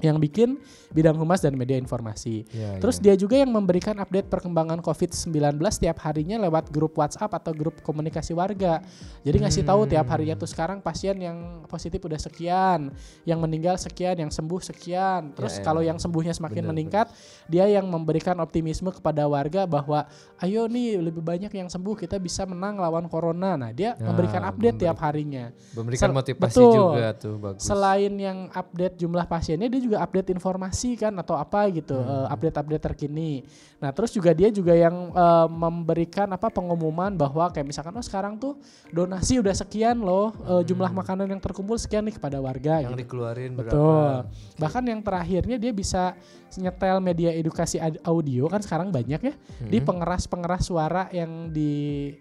yang 0.00 0.16
bikin 0.16 0.56
bidang 0.90 1.12
humas 1.12 1.38
dan 1.38 1.52
media 1.52 1.76
informasi 1.76 2.48
Iya, 2.48 2.80
Terus 2.80 2.96
iya. 2.98 3.12
dia 3.12 3.14
juga 3.16 3.36
yang 3.36 3.50
memberikan 3.50 3.92
update 3.94 4.26
perkembangan 4.26 4.80
COVID-19 4.80 5.28
tiap 5.76 5.98
harinya 6.00 6.40
lewat 6.40 6.68
grup 6.68 6.96
WhatsApp 6.96 7.28
atau 7.30 7.52
grup 7.52 7.78
komunikasi 7.80 8.32
warga. 8.32 8.80
Jadi 9.20 9.36
ngasih 9.38 9.62
tahu 9.62 9.84
tiap 9.84 10.08
harinya 10.08 10.34
tuh 10.34 10.48
sekarang 10.48 10.80
pasien 10.80 11.14
yang 11.16 11.36
positif 11.66 12.00
udah 12.00 12.16
sekian, 12.16 12.88
yang 13.22 13.38
meninggal 13.38 13.76
sekian, 13.76 14.16
yang 14.16 14.30
sembuh 14.30 14.60
sekian. 14.64 15.34
Terus 15.34 15.58
Ya, 15.58 15.62
kalau 15.62 15.84
ya. 15.84 15.92
yang 15.92 15.98
sembuhnya 15.98 16.32
semakin 16.32 16.64
Bener, 16.64 16.70
meningkat, 16.72 17.06
dia 17.44 17.66
yang 17.66 17.84
memberikan 17.84 18.38
optimisme 18.38 18.88
kepada 18.88 19.26
warga 19.26 19.66
bahwa 19.66 20.08
ayo 20.38 20.64
nih 20.64 20.96
lebih 20.96 21.20
banyak 21.20 21.52
yang 21.52 21.68
sembuh 21.68 21.94
kita 21.98 22.16
bisa 22.16 22.44
menang 22.44 22.78
lawan 22.78 23.04
corona. 23.04 23.52
Nah, 23.52 23.70
dia 23.70 23.92
Nah, 23.92 24.10
memberikan 24.10 24.40
update 24.44 24.74
memberi- 24.74 24.84
tiap 24.86 24.98
harinya. 25.00 25.44
Memberikan 25.72 26.08
Sel- 26.08 26.16
motivasi 26.16 26.56
betul. 26.56 26.72
juga 26.72 27.06
tuh 27.12 27.34
bagus. 27.36 27.62
Selain 27.62 28.12
yang 28.12 28.48
update 28.48 28.94
jumlah 28.96 29.26
pasiennya, 29.26 29.68
dia 29.68 29.80
juga 29.80 29.89
update 29.96 30.30
informasi 30.30 30.94
kan 30.94 31.10
atau 31.16 31.34
apa 31.34 31.66
gitu, 31.70 31.96
Hmm. 31.96 32.26
eh, 32.26 32.26
update-update 32.30 32.84
terkini. 32.84 33.42
Nah, 33.78 33.90
terus 33.90 34.12
juga 34.12 34.30
dia 34.30 34.48
juga 34.48 34.74
yang 34.74 35.10
eh, 35.10 35.48
memberikan 35.48 36.28
apa 36.28 36.46
pengumuman 36.48 37.10
bahwa 37.12 37.48
kayak 37.48 37.66
misalkan 37.66 37.94
oh 37.94 38.04
sekarang 38.04 38.36
tuh 38.36 38.54
donasi 38.88 39.40
udah 39.40 39.54
sekian 39.54 39.98
loh, 39.98 40.30
eh, 40.36 40.62
jumlah 40.62 40.92
makanan 40.92 41.26
yang 41.26 41.40
terkumpul 41.40 41.74
sekian 41.74 42.04
nih 42.04 42.14
kepada 42.14 42.38
warga 42.38 42.78
Hmm. 42.78 42.84
yang 42.84 42.92
gitu. 42.94 43.02
dikeluarin 43.06 43.52
berapa? 43.56 43.70
Betul. 43.72 44.10
Bahkan 44.58 44.82
yang 44.84 45.00
terakhirnya 45.00 45.56
dia 45.56 45.72
bisa 45.72 46.14
nyetel 46.56 46.98
media 46.98 47.30
edukasi 47.30 47.76
audio 48.00 48.46
kan 48.46 48.58
sekarang 48.58 48.88
banyak 48.88 49.20
ya 49.20 49.34
di 49.60 49.78
Hmm. 49.78 49.86
pengeras-pengeras 49.86 50.62
suara 50.64 51.06
yang 51.10 51.48
di 51.48 51.70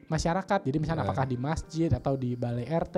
masyarakat. 0.06 0.60
Jadi 0.62 0.78
misalnya 0.78 1.02
Ya. 1.02 1.08
apakah 1.08 1.26
di 1.26 1.36
masjid 1.36 1.90
atau 1.90 2.14
di 2.14 2.36
balai 2.36 2.66
RT, 2.66 2.98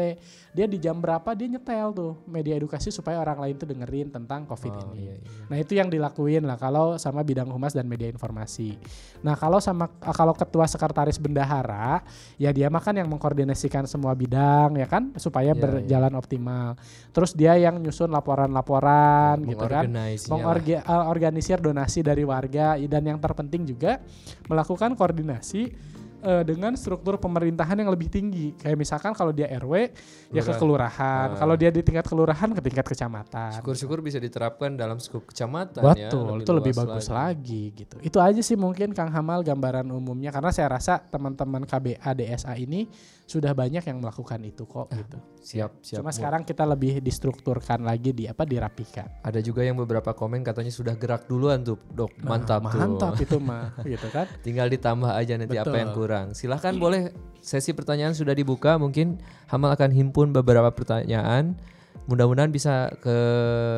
dia 0.51 0.65
di 0.65 0.75
jam 0.75 0.97
berapa 0.97 1.31
dia 1.31 1.47
nyetel 1.47 1.87
tuh 1.91 2.13
media 2.25 2.55
edukasi 2.55 2.89
supaya 2.89 3.17
orang 3.17 3.39
lain 3.39 3.55
tuh 3.55 3.67
dengerin 3.67 4.09
tentang 4.09 4.43
Covid 4.43 4.73
Oh, 4.73 4.81
ini. 4.91 5.05
iya, 5.05 5.15
iya. 5.15 5.29
Nah, 5.47 5.57
itu 5.57 5.73
yang 5.73 5.87
dilakuin 5.87 6.43
lah 6.43 6.55
kalau 6.55 6.97
sama 6.97 7.21
bidang 7.21 7.47
humas 7.47 7.71
dan 7.71 7.85
media 7.85 8.07
informasi. 8.07 8.75
Nah, 9.21 9.35
kalau 9.35 9.61
sama 9.61 9.85
kalau 10.01 10.33
ketua 10.33 10.65
sekretaris 10.65 11.15
bendahara, 11.15 12.01
ya 12.35 12.49
dia 12.49 12.67
makan 12.67 12.97
yang 12.97 13.07
mengkoordinasikan 13.07 13.85
semua 13.85 14.11
bidang 14.11 14.73
ya 14.73 14.85
kan 14.85 15.13
supaya 15.15 15.51
Iya, 15.51 15.61
berjalan 15.61 16.13
optimal. 16.13 16.79
Terus 17.11 17.31
dia 17.31 17.53
yang 17.55 17.77
nyusun 17.77 18.09
laporan-laporan 18.09 19.41
gitu 19.43 19.65
kan 19.65 19.85
Mengorganisasinya 19.85 20.31
lah. 20.31 21.07
Mengorganisir 21.21 21.61
donasi 21.61 22.01
dari 22.01 22.25
warga 22.25 22.73
dan 22.81 23.05
yang 23.05 23.21
terpenting 23.21 23.61
juga 23.69 24.01
melakukan 24.49 24.97
koordinasi 24.97 25.69
eh, 26.21 26.43
dengan 26.43 26.73
struktur 26.73 27.17
pemerintahan 27.17 27.75
yang 27.75 27.89
lebih 27.89 28.07
tinggi 28.07 28.53
kayak 28.55 28.73
misalkan 28.75 29.11
kalau 29.11 29.29
dia 29.29 29.49
RW 29.51 29.73
ya 30.29 30.39
ke 30.39 30.47
Lurah. 30.47 30.57
kelurahan 30.57 31.27
Ah. 31.27 31.37
kalau 31.37 31.55
dia 31.55 31.69
di 31.69 31.81
tingkat 31.81 32.05
kelurahan 32.05 32.49
ke 32.53 32.61
tingkat 32.61 32.85
kecamatan 32.85 33.51
Syukur-syukur 33.57 33.99
bisa 33.99 34.17
diterapkan 34.17 34.73
dalam 34.73 34.97
skup 34.97 35.27
kecamatan 35.27 35.81
ya. 35.93 36.07
betul 36.07 36.39
itu 36.39 36.51
lebih 36.51 36.73
bagus 36.73 37.07
lagi. 37.07 37.73
gitu 37.73 37.97
itu 37.99 38.17
aja 38.17 38.39
sih 38.39 38.55
mungkin 38.55 38.93
Kang 38.93 39.09
Hamal 39.09 39.41
gambaran 39.41 39.89
umumnya 39.89 40.29
karena 40.29 40.49
saya 40.49 40.71
rasa 40.71 41.01
teman-teman 41.01 41.65
KBA 41.65 42.09
DSA 42.13 42.53
ini 42.55 42.85
sudah 43.23 43.55
banyak 43.55 43.79
yang 43.81 43.97
melakukan 43.97 44.43
itu 44.43 44.67
kok 44.67 44.91
gitu 44.91 45.17
Siap, 45.41 45.79
siap. 45.81 46.03
cuma 46.03 46.11
Bu. 46.11 46.17
sekarang 46.19 46.41
kita 46.43 46.67
lebih 46.67 46.99
distrukturkan 46.99 47.81
lagi 47.81 48.11
di 48.11 48.27
apa 48.27 48.43
dirapikan 48.43 49.07
Ada 49.23 49.39
juga 49.39 49.63
yang 49.63 49.73
beberapa 49.73 50.11
komen 50.11 50.43
katanya 50.43 50.69
sudah 50.69 50.93
gerak 50.93 51.25
duluan 51.25 51.63
tuh, 51.63 51.79
Dok. 51.89 52.11
Mantap 52.21 52.67
tuh. 52.67 52.75
Nah, 52.75 52.85
mantap 52.85 53.13
itu 53.17 53.37
mah 53.39 53.71
gitu 53.87 54.07
kan 54.11 54.27
Tinggal 54.43 54.67
ditambah 54.67 55.09
aja 55.09 55.33
nanti 55.35 55.55
apa 55.55 55.73
yang 55.73 55.95
Betul. 55.95 56.01
Kurang. 56.11 56.35
Silahkan 56.35 56.75
boleh 56.75 57.15
sesi 57.39 57.71
pertanyaan 57.71 58.11
sudah 58.11 58.35
dibuka. 58.35 58.75
Mungkin 58.75 59.23
Hamal 59.47 59.71
akan 59.71 59.95
himpun 59.95 60.35
beberapa 60.35 60.67
pertanyaan. 60.75 61.55
Mudah-mudahan 62.11 62.51
bisa 62.51 62.91
ke 62.99 63.15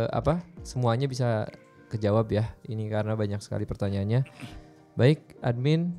apa? 0.09 0.41
Semuanya 0.65 1.05
bisa 1.05 1.45
kejawab 1.93 2.33
ya. 2.33 2.49
Ini 2.65 2.89
karena 2.89 3.13
banyak 3.13 3.37
sekali 3.37 3.69
pertanyaannya. 3.69 4.25
Baik, 4.97 5.37
admin 5.45 5.93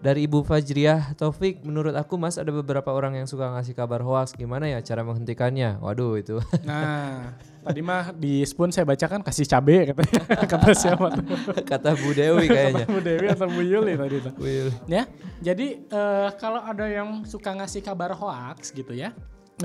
dari 0.00 0.24
Ibu 0.24 0.40
Fajriah 0.48 1.12
Taufik, 1.12 1.60
menurut 1.60 1.92
aku 1.92 2.16
Mas 2.16 2.40
ada 2.40 2.48
beberapa 2.48 2.88
orang 2.88 3.20
yang 3.20 3.28
suka 3.28 3.52
ngasih 3.52 3.76
kabar 3.76 4.00
hoax. 4.00 4.32
Gimana 4.32 4.64
ya 4.64 4.80
cara 4.80 5.04
menghentikannya? 5.04 5.76
Waduh 5.80 6.16
itu. 6.16 6.40
Nah, 6.70 7.34
tadi 7.66 7.82
mah 7.82 8.14
di 8.14 8.46
spoon 8.46 8.70
saya 8.70 8.86
bacakan 8.86 9.26
kasih 9.26 9.42
cabe 9.48 9.90
katanya. 9.90 10.22
Kata 10.52 10.70
siapa 10.70 11.06
tuh? 11.18 11.24
Kata 11.66 11.98
Bu 11.98 12.14
Dewi 12.14 12.46
kayaknya. 12.46 12.86
Bu 12.86 13.02
Dewi 13.02 13.26
atau 13.26 13.48
Bu 13.50 13.60
Yuli 13.60 13.98
tadi 13.98 14.16
tuh. 14.22 14.32
Will. 14.38 14.70
Ya, 14.86 15.04
jadi 15.42 15.82
eh, 15.82 16.28
kalau 16.38 16.62
ada 16.62 16.86
yang 16.86 17.26
suka 17.26 17.50
ngasih 17.52 17.82
kabar 17.82 18.14
hoax 18.14 18.70
gitu 18.70 18.94
ya, 18.94 19.10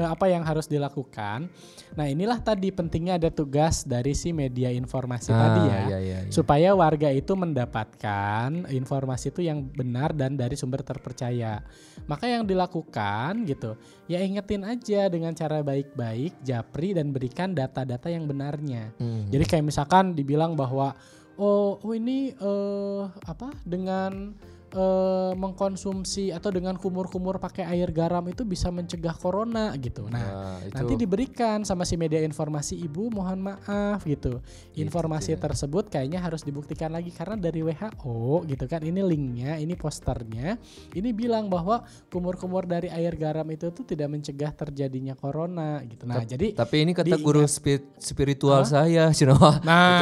apa 0.03 0.27
yang 0.27 0.43
harus 0.43 0.67
dilakukan? 0.67 1.47
Nah 1.95 2.05
inilah 2.09 2.43
tadi 2.43 2.73
pentingnya 2.75 3.15
ada 3.15 3.29
tugas 3.31 3.87
dari 3.87 4.11
si 4.11 4.35
media 4.35 4.67
informasi 4.73 5.31
tadi 5.31 5.61
ya, 5.69 5.77
iya, 5.87 5.97
iya, 6.01 6.17
iya. 6.27 6.31
supaya 6.33 6.75
warga 6.75 7.07
itu 7.13 7.31
mendapatkan 7.37 8.67
informasi 8.67 9.31
itu 9.31 9.47
yang 9.47 9.63
benar 9.63 10.11
dan 10.11 10.35
dari 10.35 10.59
sumber 10.59 10.83
terpercaya. 10.83 11.63
Maka 12.09 12.27
yang 12.27 12.43
dilakukan 12.43 13.47
gitu, 13.47 13.79
ya 14.11 14.19
ingetin 14.19 14.67
aja 14.67 15.07
dengan 15.07 15.31
cara 15.31 15.63
baik-baik, 15.63 16.43
japri 16.43 16.91
dan 16.91 17.15
berikan 17.15 17.55
data-data 17.55 18.11
yang 18.11 18.27
benarnya. 18.27 18.91
Hmm. 18.99 19.31
Jadi 19.31 19.45
kayak 19.47 19.65
misalkan 19.71 20.11
dibilang 20.11 20.59
bahwa 20.59 20.91
oh, 21.39 21.79
oh 21.79 21.93
ini 21.95 22.35
eh 22.35 23.03
apa 23.27 23.51
dengan 23.63 24.35
eh, 24.71 25.33
mengkonsumsi 25.35 26.31
atau 26.31 26.49
dengan 26.49 26.75
kumur-kumur 26.75 27.37
pakai 27.37 27.65
air 27.67 27.89
garam 27.89 28.25
itu 28.25 28.41
bisa 28.41 28.69
mencegah 28.69 29.13
corona 29.13 29.73
gitu. 29.77 30.07
Nah, 30.07 30.23
Nah, 30.25 30.57
itu 30.63 30.73
nanti 30.75 30.93
diberikan 30.95 31.61
sama 31.61 31.83
si 31.83 31.95
media 31.95 32.19
informasi 32.19 32.75
ibu 32.77 33.07
mohon 33.09 33.39
maaf 33.41 34.03
gitu. 34.03 34.41
Informasi 34.73 35.35
ya. 35.35 35.39
tersebut 35.39 35.87
kayaknya 35.87 36.19
harus 36.19 36.41
dibuktikan 36.41 36.89
lagi 36.89 37.09
karena 37.09 37.35
dari 37.35 37.61
WHO 37.61 38.45
gitu 38.45 38.65
kan 38.65 38.81
ini 38.81 39.01
linknya, 39.01 39.57
ini 39.57 39.73
posternya, 39.73 40.57
ini 40.91 41.09
bilang 41.11 41.47
bahwa 41.47 41.81
kumur-kumur 42.09 42.65
dari 42.65 42.87
air 42.87 43.13
garam 43.15 43.45
itu 43.49 43.69
tuh 43.69 43.83
tidak 43.83 44.11
mencegah 44.11 44.51
terjadinya 44.51 45.13
corona 45.13 45.81
gitu. 45.83 46.05
Nah, 46.05 46.23
jadi 46.23 46.55
Tapi 46.55 46.75
ini 46.81 46.91
kata 46.93 47.05
Diingat. 47.07 47.23
guru 47.23 47.43
spi- 47.45 47.85
spiritual 47.97 48.63
saya, 48.63 49.11
Cinoa. 49.17 49.61
Nah, 49.61 49.99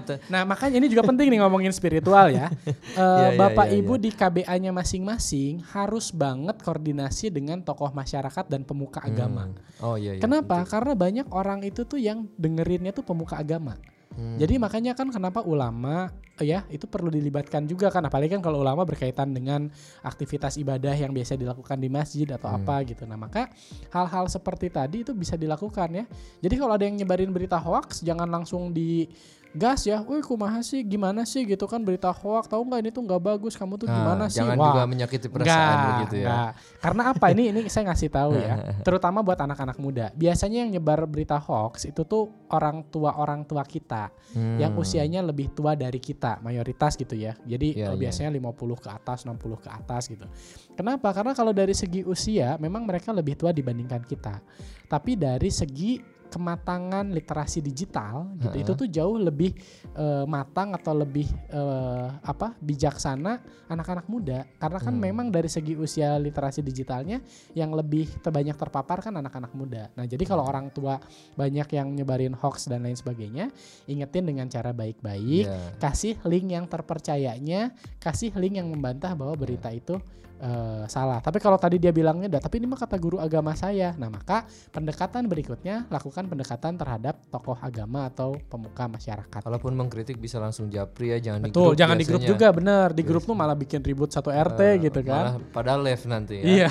itu. 0.00 0.14
Nah 0.28 0.42
makanya 0.44 0.76
ini 0.78 0.88
juga 0.88 1.02
penting 1.04 1.26
nih 1.30 1.38
ngomongin 1.40 1.72
spiritual 1.72 2.30
ya. 2.30 2.48
Eh, 2.94 3.00
Iya, 3.24 3.28
iya, 3.34 3.38
Bapak 3.54 3.66
iya, 3.70 3.78
Ibu 3.80 3.94
iya. 3.94 4.02
di 4.02 4.10
KBA-nya 4.10 4.70
masing-masing 4.74 5.62
harus 5.70 6.10
banget 6.10 6.58
koordinasi 6.60 7.30
dengan 7.30 7.62
tokoh 7.62 7.94
masyarakat 7.94 8.44
dan 8.50 8.66
pemuka 8.66 8.98
agama. 9.00 9.48
Hmm. 9.48 9.56
Oh 9.80 9.96
iya 9.96 10.18
iya. 10.18 10.22
Kenapa? 10.22 10.66
Karena 10.66 10.92
banyak 10.98 11.26
orang 11.30 11.62
itu 11.62 11.86
tuh 11.86 12.02
yang 12.02 12.26
dengerinnya 12.34 12.90
tuh 12.90 13.06
pemuka 13.06 13.38
agama. 13.38 13.78
Hmm. 14.14 14.38
Jadi 14.38 14.58
makanya 14.62 14.94
kan 14.94 15.10
kenapa 15.10 15.42
ulama 15.42 16.10
ya 16.42 16.66
itu 16.70 16.86
perlu 16.90 17.14
dilibatkan 17.14 17.62
juga 17.66 17.90
kan 17.94 18.02
apalagi 18.06 18.34
kan 18.34 18.42
kalau 18.42 18.58
ulama 18.62 18.82
berkaitan 18.82 19.30
dengan 19.30 19.70
aktivitas 20.02 20.58
ibadah 20.58 20.94
yang 20.94 21.14
biasa 21.14 21.38
dilakukan 21.38 21.78
di 21.78 21.86
masjid 21.90 22.26
atau 22.30 22.50
Hmm. 22.50 22.62
apa 22.62 22.82
gitu. 22.86 23.06
Nah, 23.06 23.18
maka 23.18 23.50
hal-hal 23.90 24.26
seperti 24.30 24.70
tadi 24.70 25.02
itu 25.06 25.14
bisa 25.14 25.34
dilakukan 25.38 25.90
ya. 25.94 26.04
Jadi 26.42 26.54
kalau 26.58 26.74
ada 26.74 26.86
yang 26.86 26.94
nyebarin 26.98 27.30
berita 27.30 27.58
hoax 27.58 28.02
jangan 28.02 28.26
langsung 28.30 28.70
di 28.70 29.06
gas 29.54 29.86
ya, 29.86 30.02
wih 30.02 30.18
kumaha 30.20 30.58
sih, 30.60 30.82
gimana 30.82 31.22
sih 31.22 31.46
gitu 31.46 31.70
kan 31.70 31.78
berita 31.78 32.10
hoax, 32.10 32.50
tahu 32.50 32.66
nggak 32.66 32.80
ini 32.82 32.90
tuh 32.90 33.02
nggak 33.06 33.22
bagus, 33.22 33.54
kamu 33.54 33.78
tuh 33.78 33.86
Nah, 33.86 33.94
gimana 33.94 34.24
sih? 34.26 34.42
Jangan 34.42 34.58
Wah, 34.58 34.66
juga 34.74 34.82
menyakiti 34.90 35.26
perasaan 35.30 35.54
Enggak, 35.54 35.86
begitu 35.86 36.14
ya. 36.18 36.26
enggak. 36.26 36.50
Karena 36.82 37.02
apa 37.14 37.26
ini 37.30 37.42
ini 37.54 37.60
saya 37.70 37.84
ngasih 37.88 38.10
tahu 38.10 38.32
ya, 38.34 38.54
terutama 38.86 39.22
buat 39.22 39.38
anak-anak 39.38 39.78
muda. 39.78 40.10
Biasanya 40.12 40.66
yang 40.66 40.74
nyebar 40.74 41.06
berita 41.06 41.38
hoax 41.38 41.86
itu 41.86 42.02
tuh 42.02 42.34
orang 42.50 42.82
tua 42.90 43.14
orang 43.14 43.46
tua 43.46 43.62
kita 43.62 44.10
Hmm. 44.34 44.58
yang 44.58 44.74
usianya 44.74 45.22
lebih 45.22 45.54
tua 45.54 45.78
dari 45.78 46.02
kita, 46.02 46.42
mayoritas 46.42 46.98
gitu 46.98 47.14
ya. 47.14 47.38
Jadi 47.46 47.78
eh, 47.78 47.86
iya. 47.86 47.94
biasanya 47.94 48.34
50 48.34 48.74
ke 48.82 48.90
atas, 48.90 49.22
60 49.22 49.62
ke 49.62 49.70
atas 49.70 50.10
gitu. 50.10 50.26
Kenapa? 50.74 51.14
Karena 51.14 51.30
kalau 51.38 51.54
dari 51.54 51.70
segi 51.70 52.02
usia 52.02 52.58
memang 52.58 52.82
mereka 52.82 53.14
lebih 53.14 53.38
tua 53.38 53.54
dibandingkan 53.54 54.02
kita. 54.02 54.42
Tapi 54.90 55.14
dari 55.14 55.54
segi 55.54 56.02
kematangan 56.34 57.14
literasi 57.14 57.62
digital 57.62 58.34
gitu 58.42 58.50
Heeh. 58.50 58.66
itu 58.66 58.72
tuh 58.74 58.88
jauh 58.90 59.14
lebih 59.14 59.54
eh, 59.94 60.26
matang 60.26 60.74
atau 60.74 60.90
lebih 60.90 61.30
eh, 61.48 62.08
apa 62.18 62.58
bijaksana 62.58 63.38
anak-anak 63.70 64.10
muda 64.10 64.42
karena 64.58 64.82
kan 64.82 64.90
Hmm. 64.90 65.02
memang 65.06 65.26
dari 65.30 65.46
segi 65.46 65.78
usia 65.78 66.18
literasi 66.18 66.58
digitalnya 66.60 67.22
yang 67.54 67.70
lebih 67.70 68.10
terbanyak 68.18 68.58
terpapar 68.58 68.98
kan 68.98 69.14
anak-anak 69.14 69.54
muda. 69.54 69.90
Nah, 69.94 70.02
jadi 70.04 70.22
kalau 70.24 70.42
orang 70.42 70.74
tua 70.74 70.98
banyak 71.34 71.68
yang 71.70 71.94
nyebarin 71.94 72.34
hoax 72.34 72.66
dan 72.66 72.82
lain 72.82 72.98
sebagainya, 72.98 73.54
ingetin 73.86 74.26
dengan 74.26 74.50
cara 74.50 74.74
baik-baik, 74.74 75.44
Iya. 75.46 75.78
kasih 75.78 76.18
link 76.26 76.50
yang 76.50 76.66
terpercayanya, 76.66 77.70
kasih 78.00 78.32
link 78.34 78.58
yang 78.58 78.66
membantah 78.66 79.14
bahwa 79.14 79.36
berita 79.36 79.70
itu 79.70 80.00
eh, 80.34 80.84
salah. 80.90 81.22
Tapi 81.22 81.38
kalau 81.38 81.54
tadi 81.56 81.78
dia 81.78 81.94
bilangnya, 81.94 82.26
"Dah, 82.26 82.42
tapi 82.42 82.58
ini 82.58 82.66
mah 82.66 82.76
kata 82.76 82.98
guru 82.98 83.22
agama 83.22 83.54
saya." 83.54 83.94
Nah, 83.94 84.10
maka 84.10 84.42
pendekatan 84.74 85.30
berikutnya 85.30 85.86
lakukan 85.88 86.23
pendekatan 86.26 86.74
terhadap 86.74 87.20
tokoh 87.28 87.56
agama 87.58 88.06
atau 88.06 88.36
pemuka 88.48 88.86
masyarakat. 88.86 89.40
Kalaupun 89.40 89.72
mengkritik 89.72 90.16
bisa 90.16 90.38
langsung 90.38 90.68
japri 90.68 91.12
ya, 91.12 91.18
jangan 91.20 91.44
di 91.44 91.50
Betul, 91.50 91.72
grup 91.72 91.78
jangan 91.78 91.96
di 91.96 92.06
grup 92.06 92.22
juga 92.22 92.48
bener. 92.50 92.88
Di 92.92 93.02
grup 93.02 93.22
tuh 93.24 93.36
malah 93.36 93.54
bikin 93.54 93.80
ribut 93.80 94.10
satu 94.10 94.28
RT 94.28 94.60
Eh, 94.60 94.74
gitu 94.88 95.00
kan. 95.04 95.36
malah 95.36 95.36
Padahal 95.50 95.80
live 95.84 96.04
nanti 96.06 96.40
ya. 96.40 96.44
Iya. 96.44 96.68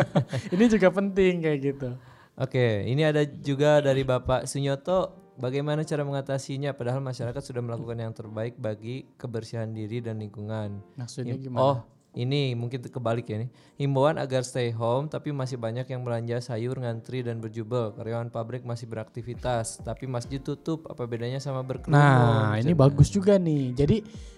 ini 0.54 0.64
juga 0.66 0.88
penting 0.90 1.32
kayak 1.40 1.58
gitu. 1.62 1.88
Oke, 2.34 2.82
ini 2.90 3.06
ada 3.06 3.22
juga 3.22 3.78
dari 3.78 4.02
Bapak 4.02 4.50
Sunyoto. 4.50 5.22
Bagaimana 5.34 5.82
cara 5.82 6.06
mengatasinya? 6.06 6.74
Padahal 6.74 7.02
masyarakat 7.02 7.42
sudah 7.42 7.58
melakukan 7.58 7.98
yang 7.98 8.14
terbaik 8.14 8.54
bagi 8.54 9.06
kebersihan 9.18 9.70
diri 9.70 9.98
dan 9.98 10.22
lingkungan. 10.22 10.78
Maksudnya 10.94 11.34
gimana? 11.34 11.58
Oh, 11.62 11.76
ini 12.14 12.54
mungkin 12.54 12.78
kebalik 12.80 13.26
ya 13.26 13.42
nih. 13.42 13.50
Himbauan 13.76 14.16
agar 14.16 14.46
stay 14.46 14.70
home, 14.70 15.10
tapi 15.10 15.34
masih 15.34 15.58
banyak 15.58 15.86
yang 15.86 16.06
belanja 16.06 16.38
sayur, 16.40 16.78
ngantri 16.78 17.26
dan 17.26 17.42
berjubel. 17.42 17.90
Karyawan 17.94 18.30
pabrik 18.30 18.62
masih 18.62 18.86
beraktivitas, 18.86 19.82
tapi 19.82 20.06
masjid 20.06 20.38
tutup. 20.38 20.86
Apa 20.86 21.04
bedanya 21.04 21.42
sama 21.42 21.60
berkerumun? 21.60 21.98
Nah, 21.98 22.54
ini 22.56 22.70
bagus 22.72 23.10
juga 23.10 23.34
nih. 23.34 23.74
Jadi 23.74 23.96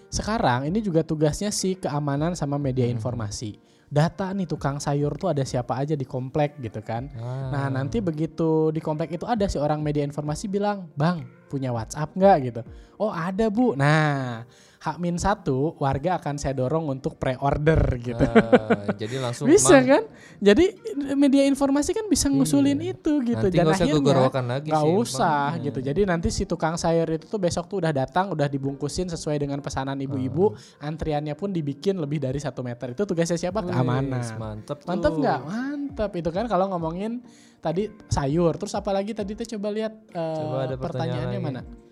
sekarang 0.08 0.64
ini 0.64 0.80
juga 0.80 1.04
tugasnya 1.04 1.52
si 1.52 1.76
keamanan 1.76 2.32
sama 2.32 2.56
media 2.56 2.88
Hmm. 2.88 2.96
informasi. 2.96 3.60
Data 3.86 4.34
nih 4.34 4.50
tukang 4.50 4.82
sayur 4.82 5.14
tuh 5.14 5.30
ada 5.30 5.46
siapa 5.46 5.78
aja 5.78 5.94
di 5.94 6.02
komplek 6.02 6.58
gitu 6.58 6.82
kan. 6.82 7.06
Ah, 7.14 7.54
Nah, 7.54 7.66
nanti 7.70 8.02
begitu 8.02 8.74
di 8.74 8.82
komplek 8.82 9.14
itu 9.14 9.22
ada 9.22 9.46
si 9.46 9.62
orang 9.62 9.78
media 9.78 10.02
informasi 10.02 10.50
bilang, 10.50 10.90
"Bang, 10.98 11.22
punya 11.46 11.70
WhatsApp 11.70 12.10
nggak?" 12.18 12.36
gitu. 12.50 12.60
"Oh, 12.98 13.14
ada, 13.14 13.46
Bu." 13.46 13.78
Nah, 13.78 14.42
H-1 14.86 15.42
warga 15.82 16.22
akan 16.22 16.38
saya 16.38 16.54
dorong 16.54 16.86
untuk 16.86 17.18
pre-order 17.18 17.98
gitu. 17.98 18.22
ah, 18.22 18.94
jadi 18.94 19.18
langsung 19.24 19.50
bisa 19.50 19.82
Mang, 19.82 19.86
kan? 19.90 20.02
Jadi 20.38 20.64
media 21.18 21.42
informasi 21.42 21.90
kan 21.90 22.06
bisa 22.06 22.30
ngusulin 22.30 22.78
itu 22.78 23.18
gitu. 23.26 23.46
Nanti 23.50 23.58
Dan 23.58 23.66
akhirnya 23.66 23.98
lagi 24.46 24.70
nggak 24.70 24.84
sih, 24.86 24.94
usah 24.94 25.58
Bang. 25.58 25.66
gitu. 25.66 25.78
Jadi 25.82 26.00
nanti 26.06 26.28
si 26.30 26.46
tukang 26.46 26.78
sayur 26.78 27.10
itu 27.10 27.26
tuh 27.26 27.42
besok 27.42 27.66
tuh 27.66 27.82
udah 27.82 27.90
datang, 27.90 28.30
udah 28.30 28.46
dibungkusin 28.46 29.10
sesuai 29.10 29.42
dengan 29.42 29.58
pesanan 29.58 29.98
ibu-ibu. 29.98 30.54
Ah. 30.54 30.86
Antriannya 30.86 31.34
pun 31.34 31.50
dibikin 31.50 31.98
lebih 31.98 32.22
dari 32.22 32.38
satu 32.38 32.62
meter. 32.62 32.94
Itu 32.94 33.02
tugasnya 33.02 33.34
siapa? 33.34 33.66
Wih, 33.66 33.74
Keamanan. 33.74 34.22
Mantep 34.38 34.86
tuh. 34.86 34.88
Mantap 34.94 35.12
nggak? 35.18 35.40
Mantap 35.50 36.10
itu 36.14 36.30
kan 36.30 36.46
kalau 36.46 36.70
ngomongin 36.70 37.26
tadi 37.58 37.90
sayur. 38.06 38.54
Terus 38.54 38.78
apa 38.78 38.94
lagi 38.94 39.10
tadi 39.18 39.34
tuh 39.34 39.58
coba 39.58 39.68
lihat 39.74 39.92
eh, 40.14 40.38
Coba 40.38 40.56
ada 40.62 40.76
pertanyaan 40.78 41.26
pertanyaannya 41.26 41.40
mana? 41.42 41.85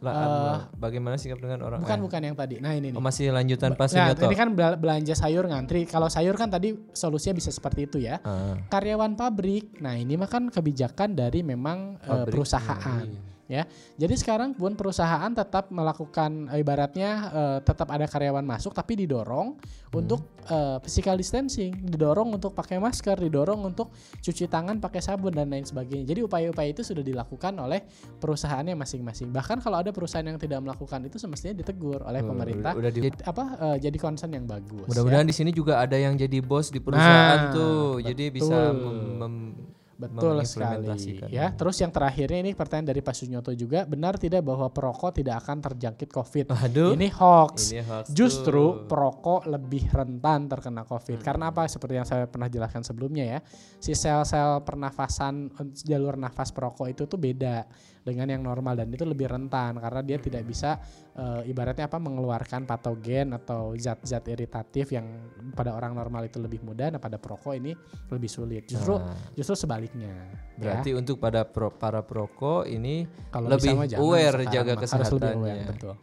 Lah, 0.00 0.12
Abdullah, 0.16 0.60
bagaimana 0.72 1.20
sikap 1.20 1.38
dengan 1.38 1.60
orang? 1.60 1.84
Bukan 1.84 1.98
eh, 2.00 2.02
bukan 2.02 2.20
yang 2.24 2.36
tadi. 2.36 2.56
Nah 2.56 2.72
ini 2.72 2.88
nih. 2.88 2.96
oh, 2.96 3.04
masih 3.04 3.28
lanjutan 3.30 3.76
pas 3.76 3.92
Nah, 3.92 4.16
ini 4.16 4.32
kan 4.34 4.48
bel- 4.50 4.80
belanja 4.80 5.12
sayur 5.12 5.44
ngantri. 5.44 5.84
Kalau 5.84 6.08
sayur 6.08 6.40
kan 6.40 6.48
tadi 6.48 6.72
solusinya 6.90 7.36
bisa 7.36 7.52
seperti 7.52 7.84
itu 7.84 8.00
ya. 8.00 8.16
Ah, 8.24 8.56
Karyawan 8.66 9.12
pabrik. 9.12 9.76
Nah, 9.78 10.00
ini 10.00 10.16
mah 10.16 10.26
kan 10.26 10.48
kebijakan 10.48 11.12
dari 11.12 11.44
memang 11.44 12.00
eh, 12.00 12.08
pabrik. 12.08 12.32
perusahaan. 12.32 13.04
Iya. 13.04 13.28
Ya, 13.50 13.66
jadi 13.98 14.14
sekarang 14.14 14.54
pun 14.54 14.78
perusahaan 14.78 15.26
tetap 15.34 15.74
melakukan 15.74 16.46
ibaratnya 16.54 17.10
eh, 17.28 17.58
tetap 17.60 17.90
ada 17.90 18.06
karyawan 18.06 18.46
masuk, 18.46 18.70
tapi 18.70 18.94
didorong 18.94 19.58
untuk 19.90 20.22
eh, 20.46 20.78
physical 20.80 21.18
distancing, 21.18 21.74
didorong 21.82 22.30
untuk 22.30 22.54
pakai 22.54 22.78
masker, 22.78 23.18
didorong 23.18 23.58
untuk 23.66 23.90
cuci 24.16 24.46
tangan 24.46 24.78
pakai 24.78 25.02
sabun 25.02 25.34
dan 25.34 25.50
lain 25.50 25.66
sebagainya. 25.66 26.06
Jadi 26.06 26.20
upaya-upaya 26.22 26.70
itu 26.70 26.86
sudah 26.86 27.02
dilakukan 27.02 27.58
oleh 27.58 27.82
perusahaannya 28.16 28.78
masing-masing. 28.78 29.34
Bahkan 29.34 29.58
kalau 29.58 29.82
ada 29.82 29.90
perusahaan 29.90 30.22
yang 30.22 30.38
tidak 30.38 30.62
melakukan 30.62 31.02
itu, 31.04 31.18
semestinya 31.18 31.58
ditegur 31.58 32.06
oleh 32.06 32.22
Oh, 32.22 32.30
pemerintah. 32.30 32.70
udah 32.72 32.86
di- 32.88 33.02
Jadi, 33.02 33.18
apa 33.26 33.44
eh, 33.58 33.76
jadi 33.82 33.98
concern 33.98 34.30
yang 34.30 34.46
bagus. 34.46 34.86
Mudah-mudahan 34.86 35.26
di 35.26 35.34
sini 35.34 35.50
juga 35.50 35.82
ada 35.82 35.98
yang 35.98 36.14
jadi 36.14 36.38
bos 36.38 36.70
di 36.70 36.78
perusahaan 36.78 37.50
Nah, 37.50 37.50
tuh, 37.50 37.98
jadi 37.98 38.30
bisa 38.30 38.46
betul. 38.70 38.78
mem- 38.78 39.18
mem- 39.18 39.54
Betul 40.00 40.40
sekali 40.48 40.88
ya. 41.28 41.52
Terus 41.52 41.76
yang 41.84 41.92
terakhirnya 41.92 42.40
ini 42.40 42.56
pertanyaan 42.56 42.88
dari 42.96 43.04
Pak 43.04 43.12
Sunyoto 43.12 43.52
juga, 43.52 43.84
benar 43.84 44.16
tidak 44.16 44.40
bahwa 44.40 44.72
perokok 44.72 45.20
tidak 45.20 45.44
akan 45.44 45.60
terjangkit 45.60 46.08
COVID? 46.08 46.46
Aduh. 46.56 46.96
Ini 46.96 47.12
hoax. 47.12 47.76
Ini 47.76 47.84
hoax 47.84 48.04
Justru 48.16 48.64
tuh. 48.80 48.88
perokok 48.88 49.44
lebih 49.44 49.92
rentan 49.92 50.48
terkena 50.48 50.88
COVID. 50.88 51.20
Karena 51.20 51.52
apa? 51.52 51.68
Seperti 51.68 52.00
yang 52.00 52.08
saya 52.08 52.24
pernah 52.24 52.48
jelaskan 52.48 52.80
sebelumnya 52.80 53.36
ya, 53.36 53.38
si 53.76 53.92
sel-sel 53.92 54.64
pernafasan 54.64 55.52
jalur 55.84 56.16
nafas 56.16 56.48
perokok 56.48 56.88
itu 56.88 57.04
tuh 57.04 57.20
beda 57.20 57.68
dengan 58.00 58.26
yang 58.26 58.40
normal 58.40 58.74
dan 58.74 58.88
itu 58.88 59.04
lebih 59.04 59.28
rentan 59.28 59.76
karena 59.76 60.00
dia 60.00 60.16
tidak 60.16 60.42
bisa 60.42 60.80
eh, 61.12 61.44
ibaratnya 61.46 61.84
apa 61.84 62.00
mengeluarkan 62.00 62.64
patogen 62.64 63.32
atau 63.32 63.76
zat-zat 63.76 64.24
iritatif 64.26 64.88
yang 64.90 65.04
pada 65.52 65.72
orang 65.72 65.92
normal 65.92 66.24
itu 66.24 66.40
lebih 66.40 66.60
mudah, 66.60 66.90
nah 66.90 66.98
pada 66.98 67.20
perokok 67.20 67.52
ini 67.52 67.76
lebih 68.08 68.26
sulit. 68.26 68.64
Justru 68.64 68.96
Nah, 68.96 69.12
justru 69.32 69.54
sebaliknya. 69.54 70.08
ya. 70.56 70.60
berarti 70.60 70.90
untuk 70.92 71.16
pada 71.16 71.44
pro- 71.44 71.72
para 71.72 72.00
perokok 72.00 72.64
ini 72.64 73.04
Kalau 73.28 73.48
lebih 73.48 73.76
aware 73.96 74.44
sekarang 74.44 74.52
jaga 74.52 74.72
mah. 74.72 74.80
Harus 74.80 74.90
lebih 74.90 75.00
kesehatannya. 75.04 75.36
aware, 75.36 75.68
betul. 75.68 75.94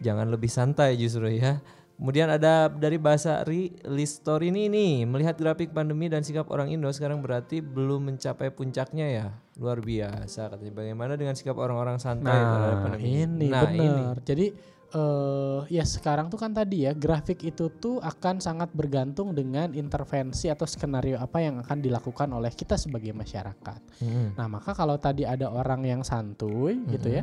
jangan 0.00 0.26
lebih 0.28 0.50
santai 0.50 0.96
justru 0.96 1.28
ya. 1.30 1.60
Kemudian 2.00 2.32
ada 2.32 2.72
dari 2.72 2.96
bahasa 2.96 3.44
Ri 3.44 3.76
Listor 3.84 4.40
ini 4.40 4.72
nih, 4.72 5.04
melihat 5.04 5.36
grafik 5.36 5.68
pandemi 5.76 6.08
dan 6.08 6.24
sikap 6.24 6.48
orang 6.48 6.72
Indo 6.72 6.88
sekarang 6.88 7.20
berarti 7.20 7.60
belum 7.60 8.08
mencapai 8.08 8.48
puncaknya 8.48 9.06
ya. 9.12 9.26
Luar 9.60 9.84
biasa 9.84 10.48
katanya. 10.48 10.72
Bagaimana 10.80 11.20
dengan 11.20 11.36
sikap 11.36 11.60
orang-orang 11.60 12.00
santai 12.00 12.32
terhadap 12.40 12.72
Nah, 12.72 12.84
pandemi? 12.88 13.04
ini 13.20 13.48
nah, 13.52 13.68
ini. 13.68 13.84
benar. 13.84 14.16
Jadi 14.24 14.46
eh 14.90 15.60
ya 15.70 15.86
sekarang 15.86 16.26
tuh 16.26 16.40
kan 16.40 16.50
tadi 16.50 16.82
ya 16.82 16.90
grafik 16.96 17.46
itu 17.46 17.70
tuh 17.78 18.02
akan 18.02 18.42
sangat 18.42 18.74
bergantung 18.74 19.30
dengan 19.38 19.70
intervensi 19.70 20.50
atau 20.50 20.66
skenario 20.66 21.14
apa 21.14 21.38
yang 21.38 21.62
akan 21.62 21.78
dilakukan 21.78 22.26
oleh 22.32 22.50
kita 22.50 22.74
sebagai 22.74 23.14
masyarakat. 23.14 23.80
Mm-mm. 24.02 24.34
Nah, 24.34 24.46
maka 24.50 24.74
kalau 24.74 24.98
tadi 24.98 25.22
ada 25.22 25.46
orang 25.46 25.86
yang 25.86 26.02
santuy 26.02 26.80
gitu 26.90 27.22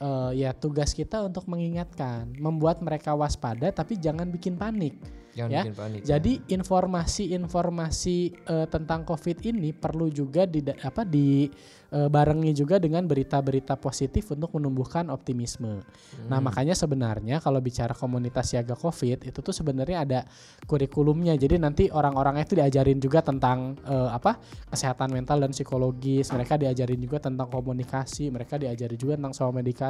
eh, 0.00 0.30
ya 0.46 0.50
tugas 0.52 0.92
kita 0.92 1.24
untuk 1.24 1.48
mengingatkan, 1.48 2.32
membuat 2.36 2.80
mereka 2.84 3.16
waspada 3.16 3.72
tapi 3.72 3.96
jangan 3.96 4.28
bikin 4.28 4.56
panik. 4.56 4.96
Jangan 5.36 5.52
ya. 5.52 5.62
bikin 5.68 5.76
panik. 5.76 6.00
ya. 6.00 6.06
Jadi 6.16 6.32
informasi-informasi 6.48 8.18
eh, 8.48 8.66
tentang 8.72 9.04
COVID 9.04 9.44
ini 9.44 9.76
perlu 9.76 10.08
juga 10.08 10.48
di 10.48 10.64
apa 10.64 11.04
di 11.04 11.44
eh, 11.92 12.08
barengi 12.08 12.56
juga 12.56 12.80
dengan 12.80 13.04
berita-berita 13.04 13.76
positif 13.76 14.32
untuk 14.32 14.56
menumbuhkan 14.56 15.12
optimisme. 15.12 15.84
Nah, 16.26 16.40
Hmm. 16.40 16.44
makanya 16.50 16.72
sebenarnya 16.74 17.38
kalau 17.44 17.60
bicara 17.60 17.92
komunitas 17.92 18.56
siaga 18.56 18.74
COVID 18.74 19.28
itu 19.28 19.38
tuh 19.44 19.52
sebenarnya 19.52 20.08
ada 20.08 20.20
kurikulumnya. 20.64 21.36
Jadi 21.36 21.60
nanti 21.60 21.84
orang-orangnya 21.92 22.48
itu 22.48 22.56
diajarin 22.56 22.98
juga 22.98 23.20
tentang 23.20 23.76
eh, 23.84 24.10
apa? 24.10 24.40
kesehatan 24.72 25.12
mental 25.12 25.44
dan 25.44 25.52
psikologis. 25.52 26.32
Mereka 26.32 26.58
diajarin 26.58 26.98
juga 26.98 27.20
tentang 27.22 27.52
komunikasi, 27.52 28.32
mereka 28.32 28.56
diajarin 28.56 28.98
juga 28.98 29.14
tentang 29.20 29.36
soal 29.36 29.52
medikasi 29.52 29.85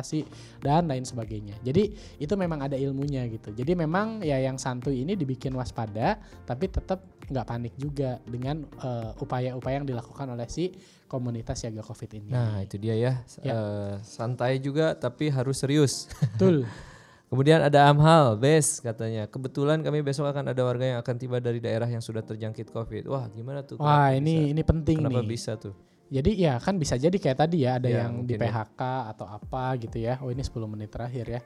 dan 0.61 0.89
lain 0.89 1.05
sebagainya. 1.07 1.55
Jadi 1.63 1.93
itu 2.19 2.35
memang 2.35 2.65
ada 2.65 2.75
ilmunya 2.75 3.25
gitu. 3.31 3.53
Jadi 3.55 3.73
memang 3.77 4.21
ya 4.25 4.41
yang 4.41 4.57
santuy 4.57 5.05
ini 5.05 5.15
dibikin 5.15 5.55
waspada, 5.55 6.19
tapi 6.49 6.69
tetap 6.73 7.05
nggak 7.27 7.47
panik 7.47 7.75
juga 7.75 8.19
dengan 8.27 8.63
eh, 8.63 9.11
upaya-upaya 9.23 9.83
yang 9.83 9.89
dilakukan 9.89 10.27
oleh 10.31 10.47
si 10.47 10.71
komunitas 11.07 11.63
siaga 11.63 11.83
COVID 11.83 12.11
ini. 12.19 12.31
Nah, 12.31 12.63
itu 12.63 12.79
dia 12.79 12.95
ya. 12.95 13.13
Ya. 13.43 13.53
Eh, 13.55 13.95
santai 14.03 14.59
juga 14.59 14.95
tapi 14.99 15.31
harus 15.31 15.59
serius. 15.63 16.11
betul. 16.35 16.67
Kemudian 17.27 17.59
ada 17.59 17.91
Amhal, 17.91 18.39
Bes 18.39 18.79
katanya. 18.79 19.27
Kebetulan 19.27 19.83
kami 19.83 19.99
besok 19.99 20.31
akan 20.31 20.55
ada 20.55 20.63
warga 20.63 20.87
yang 20.95 20.99
akan 21.03 21.15
tiba 21.19 21.43
dari 21.43 21.59
daerah 21.59 21.91
yang 21.91 21.99
sudah 21.99 22.23
terjangkit 22.23 22.71
COVID. 22.71 23.11
Wah, 23.11 23.27
gimana 23.35 23.67
tuh? 23.67 23.83
Wah 23.83 24.15
Kenapa 24.15 24.15
ini 24.15 24.35
bisa? 24.47 24.53
ini 24.55 24.63
penting 24.63 24.97
Kenapa 25.03 25.21
nih. 25.21 25.27
bisa 25.27 25.53
tuh? 25.59 25.75
Jadi 26.07 26.39
ya 26.39 26.63
kan 26.63 26.79
bisa 26.79 26.95
jadi 26.95 27.15
kayak 27.19 27.39
tadi 27.39 27.67
ya 27.67 27.83
ada 27.83 27.89
Ya, 27.91 28.07
yang 28.07 28.23
di 28.23 28.39
mungkin 28.39 28.47
ya. 28.47 28.63
PHK 28.63 28.83
atau 29.11 29.27
apa 29.27 29.65
gitu 29.83 29.99
ya. 29.99 30.23
Oh 30.23 30.31
ini 30.31 30.43
10 30.43 30.71
menit 30.71 30.91
terakhir 30.95 31.27
ya. 31.27 31.41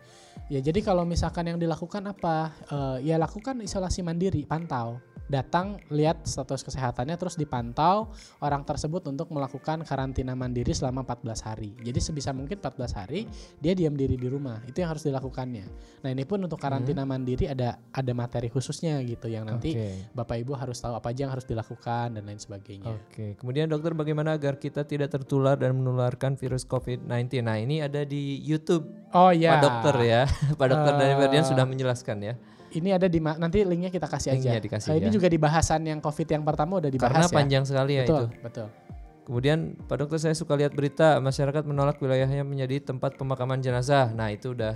Ya 0.49 0.59
jadi 0.59 0.81
kalau 0.83 1.07
misalkan 1.07 1.47
yang 1.47 1.59
dilakukan 1.61 2.03
apa? 2.11 2.55
Eh, 2.71 3.13
ya 3.13 3.21
lakukan 3.21 3.59
isolasi 3.61 4.01
mandiri, 4.01 4.43
pantau. 4.49 4.99
Datang 5.31 5.79
lihat 5.95 6.27
status 6.27 6.67
kesehatannya 6.67 7.15
terus 7.15 7.39
dipantau 7.39 8.11
orang 8.43 8.67
tersebut 8.67 9.07
untuk 9.07 9.31
melakukan 9.31 9.87
karantina 9.87 10.35
mandiri 10.35 10.75
selama 10.75 11.07
14 11.07 11.47
hari. 11.47 11.71
Jadi 11.87 12.03
sebisa 12.03 12.35
mungkin 12.35 12.59
14 12.59 12.99
hari 12.99 13.31
dia 13.63 13.79
diam 13.79 13.95
diri 13.95 14.19
di 14.19 14.27
rumah. 14.27 14.59
Itu 14.67 14.83
yang 14.83 14.91
harus 14.91 15.07
dilakukannya. 15.07 15.71
Nah, 16.03 16.11
ini 16.11 16.27
pun 16.27 16.43
untuk 16.43 16.59
karantina 16.59 17.07
mandiri 17.07 17.47
ada 17.47 17.79
ada 17.95 18.11
materi 18.11 18.51
khususnya 18.51 18.99
gitu 19.07 19.31
yang 19.31 19.47
nanti 19.47 19.79
Oke. 19.79 20.11
Bapak 20.19 20.35
Ibu 20.43 20.59
harus 20.59 20.83
tahu 20.83 20.99
apa 20.99 21.15
aja 21.15 21.31
yang 21.31 21.33
harus 21.39 21.47
dilakukan 21.47 22.19
dan 22.19 22.27
lain 22.27 22.43
sebagainya. 22.43 22.91
Oke, 22.91 23.39
kemudian 23.39 23.71
dokter 23.71 23.95
bagaimana 23.95 24.35
agar 24.35 24.59
kita 24.59 24.83
tidak 24.83 25.15
tertular 25.15 25.55
dan 25.55 25.79
menularkan 25.79 26.35
virus 26.35 26.67
COVID-19? 26.67 27.47
Nah 27.47 27.55
ini 27.55 27.87
ada 27.87 28.03
di 28.03 28.43
YouTube 28.43 29.01
Oh 29.11 29.35
ya. 29.35 29.59
Pak 29.59 29.63
Dokter 29.67 29.97
ya, 30.07 30.23
Pak 30.59 30.67
Dokter 30.67 30.93
Eh, 30.97 31.17
Ferdian 31.17 31.45
sudah 31.45 31.65
menjelaskan 31.65 32.17
ya. 32.21 32.35
Ini 32.71 32.95
ada 32.95 33.11
di 33.11 33.19
nanti 33.19 33.67
linknya 33.67 33.91
kita 33.91 34.07
kasih 34.07 34.31
aja. 34.31 34.39
Linknya 34.39 34.63
dikasih 34.63 34.89
Eh, 34.89 34.97
Ini 34.99 35.09
ya. 35.09 35.13
juga 35.13 35.27
di 35.27 35.37
bahasan 35.37 35.83
yang 35.83 35.99
COVID 35.99 36.29
yang 36.29 36.43
pertama 36.43 36.79
udah 36.79 36.87
dibahas 36.87 37.11
Karena 37.11 37.27
ya. 37.27 37.35
panjang 37.35 37.65
sekali 37.65 37.93
ya 37.93 38.03
betul, 38.03 38.25
itu. 38.25 38.27
betul. 38.41 38.67
Kemudian 39.21 39.59
Pak 39.81 39.97
Dokter 39.97 40.19
saya 40.19 40.35
suka 40.35 40.55
lihat 40.55 40.73
berita 40.73 41.19
masyarakat 41.19 41.63
menolak 41.63 41.99
wilayahnya 41.99 42.43
menjadi 42.43 42.83
tempat 42.85 43.15
pemakaman 43.15 43.59
jenazah. 43.59 44.11
Nah 44.11 44.31
itu 44.31 44.53
udah 44.53 44.75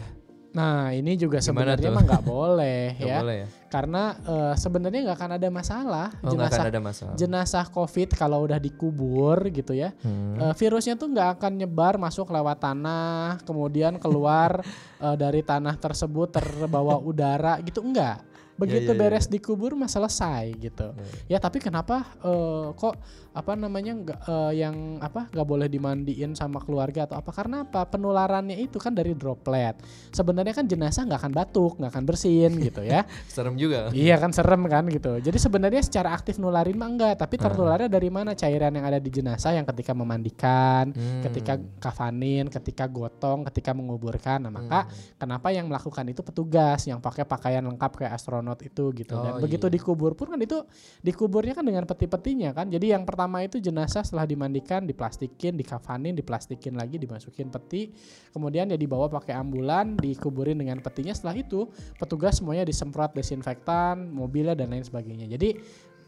Nah, 0.54 0.94
ini 0.94 1.18
juga 1.18 1.42
Gimana 1.42 1.74
sebenarnya 1.74 1.88
tuh? 1.90 1.96
mah 1.98 2.02
nggak 2.06 2.24
boleh 2.24 2.86
ya. 3.10 3.18
boleh 3.18 3.36
ya. 3.42 3.46
Karena 3.66 4.02
eh, 4.14 4.54
sebenarnya 4.54 5.00
nggak 5.10 5.18
akan 5.18 5.32
ada 5.34 5.48
masalah 5.50 6.08
Oh 6.22 6.30
jenazah 6.30 6.62
akan 6.62 6.70
ada 6.70 6.80
masalah. 6.80 7.14
jenazah 7.18 7.66
COVID 7.74 8.08
kalau 8.14 8.46
udah 8.46 8.62
dikubur 8.62 9.50
gitu 9.50 9.74
ya. 9.74 9.90
Hmm. 10.06 10.38
Eh, 10.38 10.54
virusnya 10.54 10.94
tuh 10.94 11.10
nggak 11.10 11.42
akan 11.42 11.52
nyebar 11.58 11.98
masuk 11.98 12.30
lewat 12.30 12.62
tanah, 12.62 13.42
kemudian 13.42 13.98
keluar 13.98 14.62
eh, 15.04 15.16
dari 15.18 15.42
tanah 15.42 15.74
tersebut 15.74 16.30
terbawa 16.30 17.02
udara 17.02 17.58
gitu 17.58 17.82
enggak. 17.82 18.22
Begitu 18.54 18.86
iya, 18.86 18.94
iya. 18.94 19.00
beres 19.10 19.26
dikubur 19.26 19.74
mah 19.74 19.90
selesai 19.90 20.54
gitu. 20.62 20.94
Ya 21.26 21.42
tapi 21.42 21.58
kenapa 21.58 22.06
eh, 22.22 22.70
kok 22.78 22.94
apa 23.34 23.58
namanya 23.58 23.98
nggak 23.98 24.18
eh, 24.30 24.52
yang 24.62 25.02
apa 25.02 25.26
nggak 25.26 25.42
boleh 25.42 25.66
dimandiin 25.66 26.38
sama 26.38 26.62
keluarga 26.62 27.10
atau 27.10 27.18
apa? 27.18 27.34
Karena 27.34 27.66
apa? 27.66 27.82
Penularannya 27.82 28.54
itu 28.62 28.78
kan 28.78 28.94
dari 28.94 29.10
droplet. 29.18 29.74
Sebenarnya 30.14 30.54
kan 30.54 30.70
jenazah 30.70 31.02
nggak 31.02 31.18
akan 31.18 31.32
batuk, 31.34 31.72
nggak 31.82 31.90
akan 31.90 32.04
bersin 32.06 32.54
gitu 32.62 32.86
ya. 32.86 33.02
Serem 33.34 33.58
juga. 33.58 33.90
Iya 33.90 34.22
kan 34.22 34.30
serem 34.30 34.70
kan 34.70 34.86
gitu. 34.86 35.18
Jadi 35.18 35.34
sebenarnya 35.34 35.82
secara 35.82 36.14
aktif 36.14 36.38
nularin 36.38 36.78
mah 36.78 36.86
enggak, 36.86 37.18
tapi 37.18 37.34
tertularnya 37.34 37.90
dari 37.90 38.06
mana? 38.06 38.38
Cairan 38.38 38.70
yang 38.70 38.86
ada 38.86 39.02
di 39.02 39.10
jenazah 39.10 39.50
yang 39.50 39.66
ketika 39.66 39.90
memandikan, 39.98 40.94
Hmm. 40.94 41.26
ketika 41.26 41.58
kafanin, 41.82 42.46
ketika 42.46 42.86
gotong, 42.86 43.42
ketika 43.50 43.74
menguburkan. 43.74 44.46
Nah, 44.46 44.54
maka 44.54 44.86
Hmm. 44.86 45.18
kenapa 45.18 45.50
yang 45.50 45.66
melakukan 45.66 46.06
itu 46.06 46.22
petugas 46.22 46.86
yang 46.86 47.02
pakai 47.02 47.26
pakaian 47.26 47.66
lengkap 47.66 47.98
kayak 47.98 48.14
astronot 48.14 48.62
itu 48.62 48.94
gitu. 48.94 49.18
Dan 49.18 49.36
Oh, 49.36 49.42
begitu 49.42 49.66
iya. 49.66 49.74
dikubur 49.74 50.14
pun 50.14 50.30
kan 50.30 50.38
itu 50.38 50.62
dikuburnya 51.02 51.58
kan 51.58 51.66
dengan 51.66 51.82
peti-petinya 51.82 52.54
kan. 52.54 52.70
Jadi 52.70 52.94
yang 52.94 53.02
pertama 53.02 53.23
itu 53.44 53.58
jenazah 53.58 54.04
setelah 54.04 54.24
dimandikan, 54.24 54.84
diplastikin, 54.84 55.56
dikafanin, 55.56 56.12
diplastikin 56.12 56.76
lagi, 56.76 57.00
dimasukin 57.00 57.48
peti. 57.48 57.90
Kemudian 58.30 58.70
ya 58.70 58.78
dibawa 58.78 59.08
pakai 59.08 59.34
ambulan, 59.34 59.96
dikuburin 59.96 60.60
dengan 60.60 60.78
petinya. 60.84 61.16
Setelah 61.16 61.40
itu 61.40 61.66
petugas 61.96 62.38
semuanya 62.38 62.62
disemprot 62.62 63.16
desinfektan, 63.16 64.12
mobilnya 64.12 64.54
dan 64.54 64.70
lain 64.70 64.84
sebagainya. 64.84 65.26
Jadi 65.26 65.56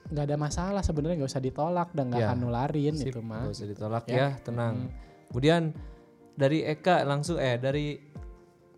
nggak 0.06 0.24
ada 0.30 0.36
masalah 0.38 0.82
sebenarnya 0.86 1.18
nggak 1.18 1.32
usah 1.34 1.42
ditolak 1.42 1.88
dan 1.90 2.14
nggak 2.14 2.22
Ya, 2.22 2.26
akan 2.30 2.38
nularin 2.38 2.94
Sip, 2.94 3.10
itu 3.10 3.20
mah. 3.24 3.42
nggak 3.42 3.54
usah 3.58 3.66
ditolak 3.66 4.04
Ya. 4.06 4.14
ya, 4.14 4.28
tenang. 4.38 4.74
Kemudian 5.34 5.74
dari 6.38 6.62
Eka 6.62 7.02
langsung 7.02 7.42
eh 7.42 7.58
dari 7.58 7.98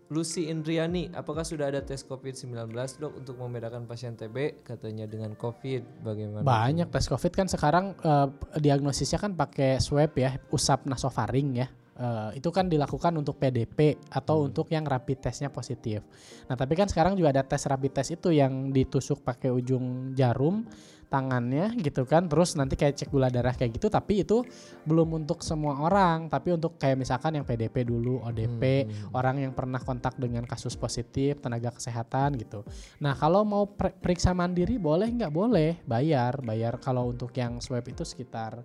Lucy 0.09 0.49
Indriani, 0.49 1.13
apakah 1.13 1.45
sudah 1.45 1.69
ada 1.69 1.85
tes 1.85 2.01
COVID-19 2.01 2.73
dok 2.97 3.13
untuk 3.13 3.37
membedakan 3.37 3.85
pasien 3.85 4.17
TB 4.17 4.65
katanya 4.65 5.05
dengan 5.05 5.37
COVID 5.37 6.01
bagaimana? 6.01 6.41
Banyak 6.41 6.89
tes 6.89 7.05
COVID 7.05 7.29
kan 7.29 7.45
sekarang 7.45 7.93
eh, 7.93 8.27
diagnosisnya 8.57 9.21
kan 9.21 9.37
pakai 9.37 9.77
swab 9.77 10.17
ya, 10.17 10.41
usap 10.49 10.89
nasofaring 10.89 11.61
ya. 11.61 11.69
Eh, 11.99 12.39
itu 12.39 12.47
kan 12.47 12.71
dilakukan 12.71 13.11
untuk 13.19 13.35
PDP 13.35 13.99
atau 14.07 14.47
untuk 14.47 14.71
yang 14.71 14.87
rapid 14.87 15.19
testnya 15.19 15.51
positif. 15.51 15.99
Nah 16.47 16.55
tapi 16.55 16.71
kan 16.79 16.87
sekarang 16.87 17.19
juga 17.19 17.35
ada 17.35 17.43
tes 17.43 17.59
rapid 17.67 17.91
test 17.91 18.15
itu 18.15 18.31
yang 18.31 18.71
ditusuk 18.71 19.19
pakai 19.19 19.51
ujung 19.51 20.15
jarum 20.15 20.63
tangannya 21.11 21.75
gitu 21.81 22.07
kan, 22.07 22.29
terus 22.31 22.55
nanti 22.55 22.79
kayak 22.79 22.95
cek 22.95 23.09
gula 23.11 23.27
darah 23.27 23.51
kayak 23.51 23.75
gitu. 23.75 23.91
Tapi 23.91 24.23
itu 24.23 24.47
belum 24.87 25.19
untuk 25.19 25.43
semua 25.43 25.75
orang, 25.83 26.31
tapi 26.31 26.55
untuk 26.55 26.79
kayak 26.79 27.01
misalkan 27.01 27.35
yang 27.35 27.43
PDP 27.43 27.83
dulu, 27.83 28.23
ODP, 28.23 28.85
Hmm. 28.87 29.17
orang 29.17 29.35
yang 29.43 29.51
pernah 29.51 29.81
kontak 29.83 30.15
dengan 30.15 30.45
kasus 30.47 30.79
positif, 30.79 31.41
tenaga 31.43 31.75
kesehatan 31.75 32.39
gitu. 32.39 32.63
Nah 33.03 33.11
kalau 33.17 33.43
mau 33.43 33.67
per- 33.67 33.97
periksa 33.99 34.31
mandiri 34.31 34.79
boleh 34.79 35.11
nggak 35.11 35.33
boleh 35.35 35.83
bayar 35.83 36.39
bayar 36.45 36.79
kalau 36.79 37.11
untuk 37.11 37.35
yang 37.35 37.59
swab 37.59 37.83
itu 37.89 38.07
sekitar 38.07 38.63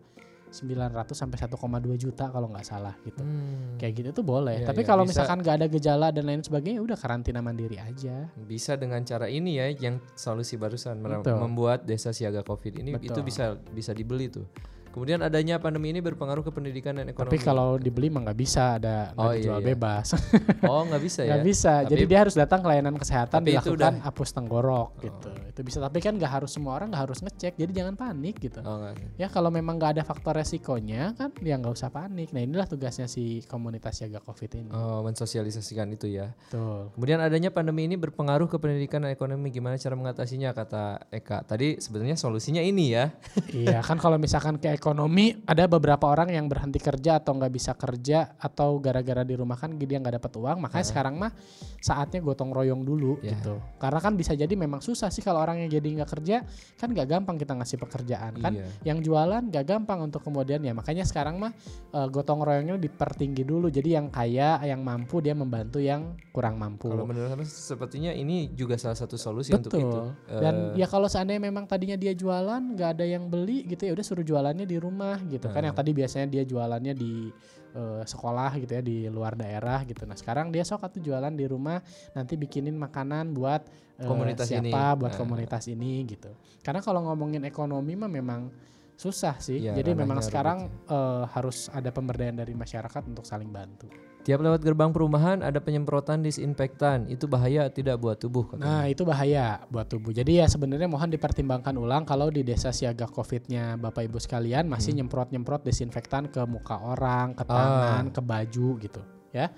900 0.54 1.10
sampai 1.18 1.36
1,2 1.42 1.58
juta 1.98 2.30
kalau 2.30 2.46
nggak 2.46 2.62
salah 2.62 2.94
gitu. 3.02 3.18
Hmm, 3.20 3.74
Kayak 3.74 3.92
gitu 3.98 4.10
tuh 4.22 4.24
boleh. 4.24 4.62
Iya, 4.62 4.70
Tapi 4.70 4.82
iya, 4.82 4.88
kalau 4.88 5.02
misalkan 5.02 5.42
nggak 5.42 5.56
ada 5.58 5.66
gejala 5.66 6.08
dan 6.14 6.24
lain 6.30 6.46
sebagainya 6.46 6.78
udah 6.78 6.94
karantina 6.94 7.42
mandiri 7.42 7.82
aja. 7.82 8.30
bisa 8.44 8.78
dengan 8.78 9.02
cara 9.02 9.26
ini 9.26 9.58
ya 9.58 9.66
yang 9.74 9.98
solusi 10.14 10.54
barusan 10.54 11.02
Betul. 11.02 11.42
membuat 11.42 11.82
desa 11.82 12.14
siaga 12.14 12.46
COVID 12.46 12.78
ini 12.78 12.94
itu 13.02 13.10
Betul. 13.10 13.26
bisa 13.26 13.44
bisa 13.74 13.90
dibeli 13.90 14.30
tuh. 14.30 14.46
Kemudian 14.94 15.18
adanya 15.20 15.58
pandemi 15.58 15.90
ini 15.90 15.98
berpengaruh 15.98 16.46
ke 16.46 16.54
pendidikan 16.54 16.94
dan 16.94 17.10
ekonomi. 17.10 17.34
Tapi 17.34 17.42
kalau 17.42 17.74
dibeli 17.74 18.06
mah 18.06 18.30
nggak 18.30 18.38
bisa 18.38 18.78
ada 18.78 19.10
Oh, 19.18 19.34
iya, 19.34 19.42
dijual 19.42 19.58
iya. 19.58 19.66
bebas. 19.74 20.06
oh 20.70 20.86
nggak 20.86 21.02
bisa 21.02 21.20
ya? 21.20 21.34
nggak 21.34 21.42
bisa. 21.44 21.72
Tapi- 21.82 21.90
Jadi 21.90 22.02
dia 22.06 22.18
harus 22.22 22.34
datang 22.38 22.62
ke 22.62 22.68
layanan 22.70 22.94
kesehatan 22.94 23.42
dilakukan 23.42 23.74
udah- 23.74 24.06
hapus 24.06 24.28
tenggorok 24.30 24.88
gitu. 25.02 25.30
Itu 25.50 25.60
bisa. 25.66 25.82
Tapi 25.82 25.98
kan 25.98 26.14
nggak 26.14 26.30
harus 26.32 26.54
semua 26.54 26.78
orang 26.78 26.94
nggak 26.94 27.02
harus 27.02 27.18
ngecek. 27.20 27.58
Jadi 27.58 27.72
jangan 27.74 27.98
panik 27.98 28.38
gitu. 28.38 28.62
Oh 28.62 28.78
nggak. 28.78 29.18
Ya 29.18 29.26
kalau 29.26 29.50
memang 29.50 29.74
nggak 29.74 29.98
ada 29.98 30.02
faktor 30.06 30.38
resikonya 30.38 31.10
kan 31.18 31.34
ya 31.42 31.58
nggak 31.58 31.74
usah 31.74 31.90
panik. 31.90 32.30
Nah 32.30 32.46
inilah 32.46 32.70
tugasnya 32.70 33.10
si 33.10 33.42
komunitas 33.44 33.98
jaga 33.98 34.22
covid 34.22 34.54
ini. 34.54 34.70
Oh, 34.70 35.02
mensosialisasikan 35.02 35.90
itu 35.90 36.06
ya. 36.06 36.30
Betul. 36.46 36.94
Kemudian 36.94 37.18
adanya 37.18 37.50
pandemi 37.50 37.82
ini 37.84 37.98
berpengaruh 37.98 38.46
ke 38.46 38.62
pendidikan 38.62 39.02
dan 39.02 39.10
ekonomi. 39.10 39.50
Gimana 39.50 39.74
cara 39.74 39.98
mengatasinya 39.98 40.54
kata 40.54 41.10
Eka? 41.10 41.42
Tadi 41.42 41.82
sebenarnya 41.82 42.14
solusinya 42.14 42.62
ini 42.62 42.94
ya. 42.94 43.10
iya 43.50 43.82
kan 43.82 43.98
kalau 43.98 44.14
misalkan 44.14 44.54
ke 44.54 44.70
ekonomi 44.84 45.32
ada 45.48 45.64
beberapa 45.64 46.12
orang 46.12 46.28
yang 46.28 46.44
berhenti 46.44 46.76
kerja 46.76 47.16
atau 47.16 47.32
nggak 47.40 47.48
bisa 47.48 47.72
kerja 47.72 48.36
atau 48.36 48.76
gara-gara 48.76 49.24
di 49.24 49.32
rumah 49.32 49.56
kan 49.56 49.72
dia 49.80 49.96
nggak 49.96 50.20
dapat 50.20 50.32
uang. 50.36 50.60
Makanya 50.60 50.84
sekarang 50.84 51.16
mah 51.16 51.32
saatnya 51.80 52.20
gotong 52.20 52.52
royong 52.52 52.84
dulu 52.84 53.16
Ya. 53.24 53.32
gitu. 53.32 53.56
Karena 53.80 54.04
kan 54.04 54.12
bisa 54.12 54.36
jadi 54.36 54.52
memang 54.52 54.84
susah 54.84 55.08
sih 55.08 55.24
kalau 55.24 55.40
orang 55.40 55.64
yang 55.64 55.72
jadi 55.72 55.88
nggak 56.04 56.10
kerja 56.20 56.44
kan 56.76 56.92
nggak 56.92 57.08
gampang 57.08 57.40
kita 57.40 57.56
ngasih 57.56 57.80
pekerjaan 57.80 58.36
kan. 58.36 58.52
Iya. 58.52 58.68
Yang 58.92 58.98
jualan 59.08 59.42
nggak 59.48 59.64
gampang 59.64 60.04
untuk 60.04 60.20
kemudian 60.20 60.60
ya 60.60 60.76
makanya 60.76 61.08
sekarang 61.08 61.40
mah 61.40 61.56
eh, 61.96 62.08
gotong 62.12 62.44
royongnya 62.44 62.76
dipertinggi 62.76 63.40
dulu. 63.40 63.72
Jadi 63.72 63.96
yang 63.96 64.12
kaya 64.12 64.60
yang 64.68 64.84
mampu 64.84 65.24
dia 65.24 65.32
membantu 65.32 65.80
yang 65.80 66.12
kurang 66.28 66.60
mampu. 66.60 66.92
Kalau 66.92 67.08
menurut 67.08 67.32
saya 67.32 67.48
sepertinya 67.48 68.12
ini 68.12 68.52
juga 68.52 68.76
salah 68.76 69.00
satu 69.00 69.16
solusi 69.16 69.56
untuk 69.56 69.72
itu. 69.72 69.88
Betul. 69.88 70.12
Dan 70.28 70.54
Eh, 70.74 70.80
ya 70.80 70.86
kalau 70.86 71.08
seandainya 71.08 71.40
memang 71.40 71.64
tadinya 71.64 71.96
dia 71.96 72.12
jualan 72.12 72.62
nggak 72.76 72.90
ada 73.00 73.04
yang 73.08 73.32
beli 73.32 73.64
gitu 73.64 73.88
ya 73.88 73.92
udah 73.96 74.04
suruh 74.04 74.26
jualannya 74.26 74.66
di 74.66 74.73
di 74.74 74.78
rumah 74.82 75.22
gitu 75.30 75.46
kan 75.54 75.62
yang 75.62 75.72
tadi 75.72 75.94
biasanya 75.94 76.26
dia 76.26 76.42
jualannya 76.42 76.94
di 76.98 77.30
eh, 77.74 78.02
sekolah 78.02 78.50
gitu 78.58 78.72
ya 78.74 78.82
di 78.82 79.06
luar 79.06 79.38
daerah 79.38 79.86
gitu. 79.86 80.02
Nah 80.06 80.18
sekarang 80.18 80.50
dia 80.50 80.66
sok 80.66 80.82
atau 80.90 80.98
jualan 80.98 81.30
di 81.30 81.46
rumah 81.46 81.78
nanti 82.12 82.34
bikinin 82.34 82.74
makanan 82.74 83.30
buat 83.30 83.62
eh, 83.98 84.06
Komunitas 84.06 84.50
siapa 84.50 84.66
ini. 84.66 84.98
buat 84.98 85.12
Nah. 85.14 85.18
komunitas 85.18 85.64
ini 85.70 86.02
gitu. 86.10 86.34
Karena 86.62 86.82
kalau 86.82 87.06
ngomongin 87.06 87.46
ekonomi 87.46 87.94
mah 87.94 88.10
memang 88.10 88.50
susah 88.94 89.38
sih. 89.42 89.58
Iya, 89.58 89.74
Jadi 89.74 89.90
memang 89.94 90.18
sekarang 90.22 90.70
eh, 90.86 91.24
harus 91.30 91.70
ada 91.70 91.90
pemberdayaan 91.90 92.38
dari 92.42 92.54
masyarakat 92.54 93.02
untuk 93.10 93.26
saling 93.26 93.50
bantu. 93.50 93.86
Tiap 94.24 94.40
lewat 94.40 94.64
gerbang 94.64 94.88
perumahan 94.88 95.44
ada 95.44 95.60
penyemprotan 95.60 96.24
disinfektan. 96.24 97.04
Itu 97.12 97.28
bahaya 97.28 97.68
tidak 97.68 98.00
buat 98.00 98.16
tubuh 98.16 98.48
katanya. 98.48 98.64
Nah 98.64 98.84
itu 98.88 99.04
bahaya 99.04 99.60
buat 99.68 99.84
tubuh. 99.84 100.16
Jadi 100.16 100.40
ya 100.40 100.48
sebenarnya 100.48 100.88
mohon 100.88 101.12
dipertimbangkan 101.12 101.76
ulang 101.76 102.08
kalau 102.08 102.32
di 102.32 102.40
desa 102.40 102.72
siaga 102.72 103.04
covidnya 103.04 103.76
bapak 103.76 104.08
ibu 104.08 104.16
sekalian 104.16 104.64
masih 104.64 104.96
nyemprot-nyemprot 104.96 105.68
desinfektan 105.68 106.32
ke 106.32 106.40
muka 106.48 106.80
orang, 106.80 107.36
ke 107.36 107.44
tangan, 107.44 108.08
ke 108.08 108.20
baju 108.24 108.68
gitu 108.80 109.00
ya. 109.36 109.52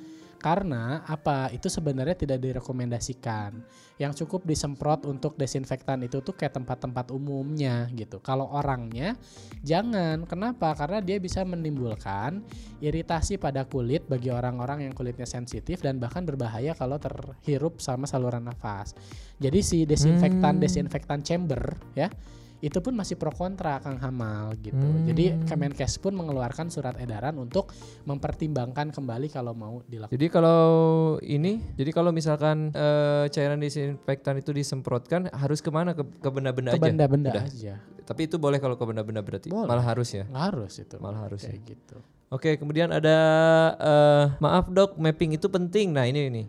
Karena 0.46 1.02
apa? 1.10 1.50
Itu 1.50 1.66
sebenarnya 1.66 2.14
tidak 2.14 2.38
direkomendasikan. 2.38 3.66
Yang 3.98 4.22
cukup 4.22 4.46
disemprot 4.46 5.02
untuk 5.10 5.34
desinfektan 5.34 6.06
itu 6.06 6.22
tuh 6.22 6.38
kayak 6.38 6.54
tempat-tempat 6.54 7.10
umumnya 7.10 7.90
gitu. 7.90 8.22
Kalau 8.22 8.46
orangnya 8.54 9.18
jangan. 9.66 10.22
Kenapa? 10.22 10.70
Karena 10.78 11.02
dia 11.02 11.18
bisa 11.18 11.42
menimbulkan 11.42 12.46
iritasi 12.78 13.42
pada 13.42 13.66
kulit 13.66 14.06
bagi 14.06 14.30
orang-orang 14.30 14.86
yang 14.86 14.94
kulitnya 14.94 15.26
sensitif 15.26 15.82
dan 15.82 15.98
bahkan 15.98 16.22
berbahaya 16.22 16.78
kalau 16.78 17.02
terhirup 17.02 17.82
sama 17.82 18.06
saluran 18.06 18.46
nafas. 18.46 18.94
Jadi 19.42 19.60
si 19.66 19.82
desinfektan 19.82 20.56
Hmm. 20.56 20.62
desinfektan 20.62 21.26
chamber 21.26 21.74
ya 21.98 22.06
itu 22.64 22.78
pun 22.80 22.96
masih 22.96 23.20
pro 23.20 23.28
kontra 23.28 23.76
Kang 23.84 24.00
Hamal 24.00 24.56
gitu. 24.64 24.80
Hmm. 24.80 25.04
Jadi 25.04 25.36
Kemenkes 25.44 26.00
pun 26.00 26.16
mengeluarkan 26.16 26.72
surat 26.72 26.96
edaran 26.96 27.36
untuk 27.36 27.72
mempertimbangkan 28.08 28.96
kembali 28.96 29.28
kalau 29.28 29.52
mau 29.52 29.84
dilakukan. 29.84 30.14
Jadi 30.16 30.26
kalau 30.32 30.60
ini, 31.20 31.60
jadi 31.76 31.90
kalau 31.92 32.10
misalkan 32.16 32.72
eh, 32.72 33.28
cairan 33.28 33.60
disinfektan 33.60 34.40
itu 34.40 34.56
disemprotkan 34.56 35.28
harus 35.36 35.60
ke 35.60 35.68
mana 35.68 35.92
ke, 35.92 36.00
ke 36.00 36.28
benda-benda 36.32 36.72
Ke 36.72 36.80
aja. 36.80 36.86
benda-benda 36.88 37.30
Udah. 37.36 37.44
aja. 37.44 37.74
Tapi 38.06 38.30
itu 38.30 38.38
boleh 38.40 38.56
kalau 38.56 38.78
ke 38.78 38.84
benda-benda 38.86 39.20
berarti. 39.20 39.52
Boleh. 39.52 39.68
Malah 39.68 39.84
harus 39.84 40.08
ya. 40.14 40.24
Nggak 40.24 40.44
harus 40.54 40.72
itu. 40.80 40.96
Malah 40.96 41.20
harus 41.28 41.42
ya. 41.44 41.52
gitu. 41.60 41.96
Oke, 42.32 42.58
kemudian 42.58 42.90
ada 42.90 43.16
eh, 43.76 44.24
maaf 44.40 44.72
dok, 44.72 44.96
mapping 44.96 45.36
itu 45.36 45.46
penting. 45.52 45.92
Nah 45.92 46.08
ini 46.08 46.32
ini. 46.32 46.44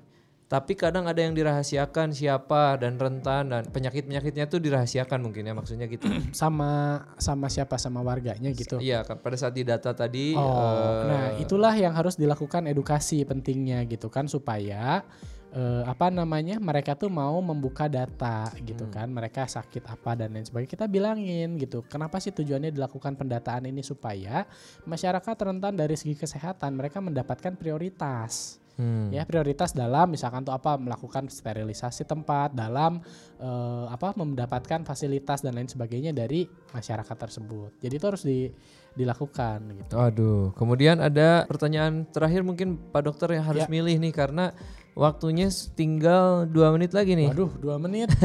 Tapi 0.48 0.80
kadang 0.80 1.04
ada 1.12 1.20
yang 1.20 1.36
dirahasiakan 1.36 2.16
siapa 2.16 2.80
dan 2.80 2.96
rentan 2.96 3.52
dan 3.52 3.68
penyakit-penyakitnya 3.68 4.48
tuh 4.48 4.64
dirahasiakan 4.64 5.20
mungkin 5.20 5.44
ya 5.44 5.52
maksudnya 5.52 5.92
gitu. 5.92 6.08
Sama 6.32 7.04
sama 7.20 7.52
siapa 7.52 7.76
sama 7.76 8.00
warganya 8.00 8.48
gitu. 8.56 8.80
Iya, 8.80 9.04
kan 9.04 9.20
pada 9.20 9.36
saat 9.36 9.52
di 9.52 9.68
data 9.68 9.92
tadi. 9.92 10.32
Oh, 10.40 10.48
eh, 10.48 11.04
nah 11.04 11.26
itulah 11.36 11.76
yang 11.76 11.92
harus 11.92 12.16
dilakukan 12.16 12.64
edukasi 12.64 13.28
pentingnya 13.28 13.84
gitu 13.92 14.08
kan 14.08 14.32
supaya 14.32 15.04
eh, 15.52 15.84
apa 15.84 16.08
namanya 16.08 16.64
mereka 16.64 16.96
tuh 16.96 17.12
mau 17.12 17.36
membuka 17.44 17.92
data 17.92 18.48
gitu 18.64 18.88
kan 18.88 19.12
mereka 19.12 19.48
sakit 19.48 19.84
apa 19.84 20.16
dan 20.16 20.36
lain 20.36 20.48
sebagainya 20.48 20.72
kita 20.80 20.86
bilangin 20.88 21.60
gitu 21.60 21.84
kenapa 21.88 22.20
sih 22.20 22.32
tujuannya 22.32 22.72
dilakukan 22.72 23.16
pendataan 23.16 23.68
ini 23.68 23.84
supaya 23.84 24.48
masyarakat 24.84 25.36
rentan 25.36 25.76
dari 25.76 25.96
segi 25.96 26.16
kesehatan 26.16 26.76
mereka 26.76 27.00
mendapatkan 27.00 27.56
prioritas 27.56 28.64
hmm. 28.78 29.10
ya 29.12 29.26
prioritas 29.26 29.74
dalam 29.74 30.10
misalkan 30.10 30.42
tuh 30.42 30.54
apa 30.54 30.78
melakukan 30.78 31.28
sterilisasi 31.28 32.06
tempat 32.06 32.54
dalam 32.54 33.02
eh, 33.38 33.86
apa 33.90 34.14
mendapatkan 34.16 34.86
fasilitas 34.86 35.42
dan 35.42 35.58
lain 35.58 35.68
sebagainya 35.68 36.14
dari 36.14 36.46
masyarakat 36.72 37.18
tersebut 37.18 37.78
jadi 37.78 37.94
itu 37.94 38.06
harus 38.06 38.24
di, 38.24 38.48
dilakukan 38.94 39.60
gitu 39.78 39.94
Aduh, 39.94 40.54
kemudian 40.54 40.98
ada 40.98 41.46
pertanyaan 41.46 42.06
terakhir 42.10 42.42
mungkin 42.42 42.78
Pak 42.90 43.02
Dokter 43.04 43.38
yang 43.38 43.46
harus 43.46 43.66
Ya. 43.66 43.70
milih 43.70 43.98
nih 43.98 44.14
karena 44.14 44.54
waktunya 44.94 45.50
tinggal 45.74 46.50
dua 46.50 46.74
menit 46.74 46.94
lagi 46.94 47.14
nih. 47.14 47.30
Waduh, 47.30 47.52
dua 47.62 47.78
menit. 47.78 48.10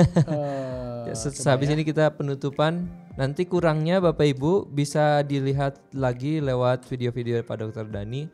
Ya, 1.03 1.19
se- 1.19 1.35
coba 1.35 1.43
Sehabis 1.59 1.67
ya. 1.67 1.75
ini 1.75 1.83
kita 1.83 2.15
penutupan. 2.15 2.87
Nanti 3.19 3.43
kurangnya 3.45 3.99
Bapak 3.99 4.23
Ibu 4.23 4.71
bisa 4.71 5.21
dilihat 5.27 5.83
lagi 5.93 6.39
lewat 6.39 6.87
video-video 6.87 7.43
Pak 7.43 7.57
Dokter 7.59 7.85
Dani 7.85 8.31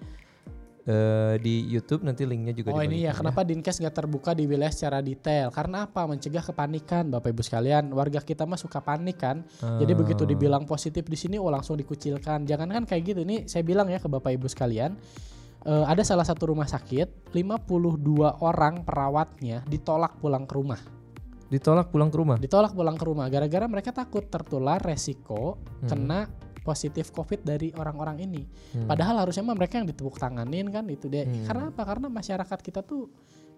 eh, 0.88 1.36
di 1.36 1.68
YouTube. 1.68 2.00
Nanti 2.00 2.24
linknya 2.24 2.50
juga 2.50 2.72
Oh 2.72 2.80
ini 2.80 3.04
ya, 3.04 3.12
dibagikan 3.12 3.20
kenapa 3.20 3.40
Dinkes 3.44 3.76
nggak 3.76 3.94
terbuka 3.94 4.32
di 4.32 4.48
wilayah 4.48 4.72
secara 4.72 4.98
detail? 4.98 5.52
Karena 5.52 5.84
apa? 5.84 6.08
Mencegah 6.08 6.40
kepanikan, 6.40 7.06
Bapak 7.06 7.28
Ibu 7.28 7.44
sekalian. 7.44 7.92
Warga 7.92 8.18
kita 8.18 8.48
mah 8.48 8.56
suka 8.56 8.80
panik 8.80 9.20
kan. 9.20 9.44
Jadi 9.60 9.92
Ah. 9.92 9.98
begitu 9.98 10.24
dibilang 10.24 10.64
positif 10.64 11.04
di 11.04 11.14
sini, 11.14 11.36
oh 11.36 11.46
langsung 11.46 11.76
dikucilkan. 11.76 12.42
Jangan 12.42 12.72
kan 12.72 12.82
kayak 12.82 13.02
gitu. 13.06 13.20
Ini 13.20 13.44
saya 13.44 13.60
bilang 13.60 13.86
ya 13.86 14.00
ke 14.00 14.08
Bapak 14.08 14.32
Ibu 14.32 14.48
sekalian. 14.48 14.96
eh, 15.58 15.84
ada 15.84 16.00
salah 16.00 16.22
satu 16.22 16.54
rumah 16.54 16.64
sakit, 16.64 17.34
52 17.34 18.30
orang 18.38 18.86
perawatnya 18.86 19.66
ditolak 19.66 20.16
pulang 20.16 20.46
ke 20.46 20.54
rumah. 20.54 20.78
Ditolak 21.48 21.90
pulang 21.90 22.08
ke 22.08 22.16
rumah. 22.16 22.36
Ditolak 22.38 22.72
pulang 22.72 22.94
ke 22.94 23.04
rumah 23.04 23.26
gara-gara 23.26 23.66
mereka 23.66 23.90
takut 23.90 24.22
tertular 24.22 24.78
resiko 24.78 25.58
Hmm. 25.82 25.88
kena 25.90 26.20
positif 26.68 27.08
COVID 27.16 27.48
dari 27.48 27.72
orang-orang 27.72 28.28
ini. 28.28 28.44
Hmm. 28.76 28.84
Padahal 28.84 29.24
harusnya 29.24 29.40
mah 29.48 29.56
mereka 29.56 29.80
yang 29.80 29.88
ditepuk 29.88 30.20
tanganin 30.20 30.68
kan 30.68 30.84
itu 30.92 31.08
dia. 31.08 31.24
Hmm. 31.24 31.48
Karena 31.48 31.64
apa? 31.72 31.82
Karena 31.88 32.12
masyarakat 32.12 32.58
kita 32.60 32.84
tuh 32.84 33.08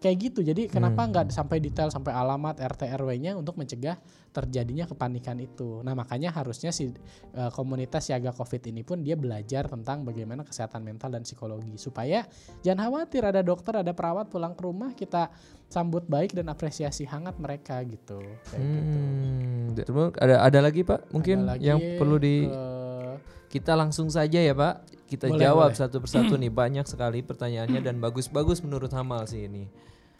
kayak 0.01 0.17
gitu. 0.17 0.41
Jadi 0.41 0.71
kenapa 0.71 1.05
Hmm. 1.05 1.11
nggak 1.13 1.25
sampai 1.35 1.61
detail 1.61 1.93
sampai 1.93 2.15
alamat 2.17 2.57
RT 2.57 2.89
RW-nya 2.89 3.37
untuk 3.37 3.61
mencegah 3.61 4.01
terjadinya 4.31 4.87
kepanikan 4.89 5.37
itu. 5.43 5.83
Nah, 5.85 5.93
makanya 5.93 6.33
harusnya 6.33 6.73
si 6.73 6.89
eh, 7.35 7.51
komunitas 7.53 8.09
siaga 8.09 8.33
Covid 8.33 8.63
ini 8.71 8.81
pun 8.87 9.05
dia 9.05 9.19
belajar 9.19 9.69
tentang 9.69 10.07
bagaimana 10.07 10.47
kesehatan 10.47 10.81
mental 10.87 11.13
dan 11.13 11.27
psikologi 11.27 11.77
supaya 11.77 12.25
jangan 12.65 12.89
khawatir 12.89 13.23
ada 13.27 13.43
dokter, 13.45 13.83
ada 13.83 13.93
perawat 13.93 14.33
pulang 14.33 14.57
ke 14.57 14.63
rumah 14.65 14.91
kita 14.97 15.29
sambut 15.71 16.03
baik 16.11 16.35
dan 16.35 16.51
apresiasi 16.51 17.07
hangat 17.07 17.39
mereka 17.39 17.79
gitu. 17.87 18.19
Kayak 18.51 18.67
gitu. 18.67 18.99
Hmm, 18.99 19.65
terus 19.79 20.11
ada 20.19 20.43
ada 20.43 20.59
lagi 20.59 20.83
Pak 20.83 21.15
mungkin 21.15 21.47
Ada 21.47 21.51
lagi, 21.55 21.63
yang 21.63 21.79
perlu 21.95 22.19
di 22.19 22.51
eh, 22.51 23.15
kita 23.49 23.79
langsung 23.79 24.11
saja 24.11 24.43
ya 24.43 24.51
Pak 24.51 25.07
kita 25.07 25.27
Boleh, 25.31 25.43
jawab 25.43 25.71
boleh. 25.71 25.79
satu 25.79 25.97
persatu 26.03 26.35
nih 26.43 26.51
banyak 26.51 26.87
sekali 26.91 27.23
pertanyaannya 27.23 27.81
dan 27.83 28.03
bagus-bagus 28.03 28.67
menurut 28.67 28.91
Hamal 28.91 29.27
sih 29.31 29.47
ini. 29.47 29.71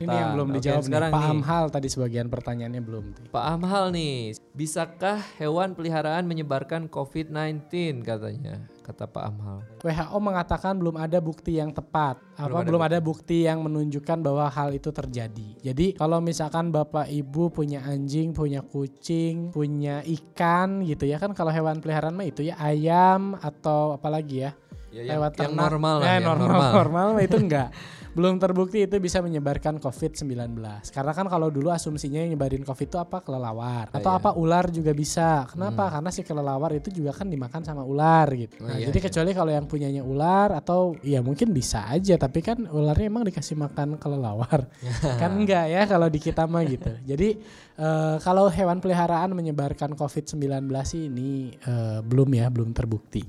Ini 0.01 0.17
yang 0.17 0.33
belum 0.33 0.49
oke, 0.49 0.57
dijawab 0.57 0.81
nih. 0.81 0.89
sekarang 0.89 1.11
Pak. 1.13 1.29
Amhal 1.29 1.65
tadi 1.69 1.89
sebagian 1.93 2.27
pertanyaannya 2.33 2.81
belum. 2.81 3.05
Pak 3.29 3.45
Amhal 3.45 3.85
nih, 3.93 4.33
bisakah 4.57 5.21
hewan 5.37 5.77
peliharaan 5.77 6.25
menyebarkan 6.25 6.89
COVID-19 6.89 8.01
katanya, 8.01 8.65
kata 8.81 9.05
Pak 9.05 9.25
Amhal. 9.29 9.61
WHO 9.85 10.19
mengatakan 10.25 10.81
belum 10.81 10.97
ada 10.97 11.21
bukti 11.21 11.61
yang 11.61 11.69
tepat. 11.77 12.17
Apa 12.41 12.49
Belum 12.49 12.57
ada 12.57 12.69
belum 12.73 12.83
ada 12.89 12.99
bukti 13.05 13.45
yang 13.45 13.61
menunjukkan 13.61 14.25
bahwa 14.25 14.49
hal 14.49 14.73
itu 14.73 14.89
terjadi. 14.89 15.49
Jadi 15.61 15.93
kalau 15.93 16.25
misalkan 16.25 16.73
Bapak 16.73 17.05
Ibu 17.05 17.53
punya 17.53 17.85
anjing, 17.85 18.33
punya 18.33 18.65
kucing, 18.65 19.53
punya 19.53 20.01
ikan 20.01 20.81
gitu 20.81 21.05
ya 21.05 21.21
kan 21.21 21.37
kalau 21.37 21.53
hewan 21.53 21.85
peliharaan 21.85 22.17
mah 22.17 22.25
itu 22.25 22.41
ya 22.41 22.57
ayam 22.57 23.37
atau 23.37 23.93
apalagi 23.93 24.49
ya. 24.49 24.53
Ya, 24.91 25.07
yang, 25.07 25.23
lewat 25.23 25.33
yang 25.39 25.55
ternak. 25.55 25.63
normal 25.71 25.95
lah, 26.03 26.07
Eh, 26.09 26.13
yang 26.19 26.27
normal, 26.27 26.49
normal. 26.51 26.71
normal 26.83 27.09
itu 27.23 27.37
enggak. 27.39 27.69
belum 28.11 28.43
terbukti 28.43 28.83
itu 28.85 28.97
bisa 28.99 29.23
menyebarkan 29.23 29.79
COVID-19. 29.79 30.59
Karena 30.91 31.13
kan 31.15 31.27
kalau 31.31 31.47
dulu 31.49 31.71
asumsinya 31.71 32.27
yang 32.27 32.35
nyebarin 32.35 32.67
COVID 32.67 32.89
itu 32.91 32.99
apa 32.99 33.23
kelelawar 33.23 33.87
atau 33.95 34.11
iya. 34.11 34.19
apa 34.19 34.31
ular 34.35 34.67
juga 34.75 34.91
bisa. 34.91 35.47
Kenapa? 35.47 35.87
Karena 35.87 36.11
si 36.11 36.27
kelelawar 36.27 36.75
itu 36.75 36.91
juga 36.91 37.15
kan 37.15 37.31
dimakan 37.31 37.63
sama 37.63 37.87
ular 37.87 38.27
gitu. 38.35 38.59
Oh, 38.63 38.69
Nah, 38.71 38.79
iya, 38.79 38.87
jadi 38.91 38.99
iya. 39.03 39.07
kecuali 39.11 39.31
kalau 39.35 39.51
yang 39.51 39.67
punyanya 39.67 40.03
ular 40.07 40.55
atau 40.55 40.95
ya 41.03 41.19
mungkin 41.23 41.51
bisa 41.51 41.91
aja 41.91 42.15
tapi 42.15 42.39
kan 42.39 42.71
ularnya 42.71 43.07
emang 43.11 43.27
dikasih 43.27 43.59
makan 43.59 43.99
kelelawar. 43.99 44.67
kan 45.23 45.31
enggak 45.35 45.71
ya 45.71 45.87
kalau 45.87 46.07
di 46.07 46.19
kita 46.23 46.47
mah 46.51 46.63
gitu. 46.67 46.91
Jadi 47.07 47.39
eh, 47.79 48.17
kalau 48.23 48.51
hewan 48.51 48.79
peliharaan 48.79 49.35
menyebarkan 49.35 49.95
COVID-19 49.95 50.67
ini 51.11 51.55
eh, 51.63 51.99
belum 52.03 52.31
ya, 52.35 52.47
belum 52.51 52.71
terbukti. 52.75 53.23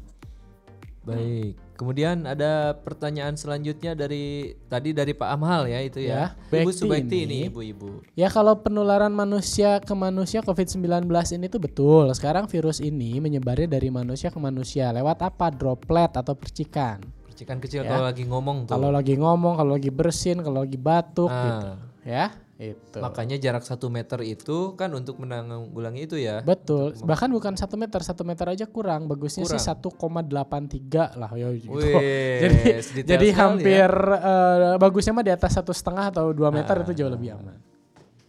Baik. 1.02 1.71
Kemudian 1.82 2.30
ada 2.30 2.78
pertanyaan 2.78 3.34
selanjutnya 3.34 3.98
dari 3.98 4.54
tadi 4.70 4.94
dari 4.94 5.18
Pak 5.18 5.30
Amhal 5.34 5.66
ya 5.66 5.82
itu 5.82 5.98
ya. 5.98 6.38
Ya, 6.54 6.62
Ibu 6.62 6.70
Bekti 6.70 6.78
Subaikti 6.78 7.18
ini. 7.26 7.26
ini 7.26 7.50
ibu-ibu. 7.50 8.06
Ya 8.14 8.30
kalau 8.30 8.62
penularan 8.62 9.10
manusia 9.10 9.82
ke 9.82 9.90
manusia 9.92 10.46
COVID-19 10.46 11.10
ini 11.10 11.50
tuh 11.50 11.58
betul. 11.58 12.06
Sekarang 12.14 12.46
virus 12.46 12.78
ini 12.78 13.18
menyebarnya 13.18 13.66
dari 13.66 13.90
manusia 13.90 14.30
ke 14.30 14.38
manusia 14.38 14.94
lewat 14.94 15.26
apa? 15.26 15.50
Droplet 15.50 16.14
atau 16.14 16.38
percikan. 16.38 17.02
Percikan 17.26 17.58
kecil 17.58 17.82
Ya. 17.82 17.90
kalau 17.90 18.06
lagi 18.06 18.30
ngomong 18.30 18.70
tuh. 18.70 18.78
Kalau 18.78 18.94
lagi 18.94 19.18
ngomong, 19.18 19.58
kalau 19.58 19.74
lagi 19.74 19.90
bersin, 19.90 20.38
kalau 20.46 20.62
lagi 20.62 20.78
batuk 20.78 21.34
Ah. 21.34 21.42
gitu. 21.42 21.70
Ya, 22.06 22.30
itu. 22.62 22.98
Makanya 23.02 23.36
jarak 23.36 23.66
satu 23.66 23.90
meter 23.90 24.22
itu 24.22 24.78
kan 24.78 24.94
untuk 24.94 25.18
menanggulangi 25.18 26.06
itu 26.06 26.16
ya. 26.16 26.46
Betul. 26.46 26.94
Bahkan 26.96 27.34
bukan 27.34 27.54
satu 27.58 27.74
meter, 27.76 28.00
satu 28.00 28.22
meter 28.22 28.46
aja 28.48 28.70
kurang. 28.70 29.10
Bagusnya 29.10 29.44
sih 29.44 29.58
1,83 29.58 31.18
lah. 31.18 31.32
Ya, 31.34 31.50
gitu. 31.52 31.74
Wih, 31.74 31.98
jadi 32.46 32.58
jadi 33.02 33.28
sekali 33.28 33.30
hampir 33.34 33.90
eh, 34.14 34.76
bagusnya 34.78 35.12
mah 35.12 35.26
di 35.26 35.34
atas 35.34 35.58
satu 35.58 35.74
setengah 35.74 36.14
atau 36.14 36.30
dua 36.32 36.54
meter 36.54 36.78
Ah. 36.78 36.84
itu 36.84 36.94
jauh 36.94 37.10
lebih 37.10 37.34
aman. 37.34 37.58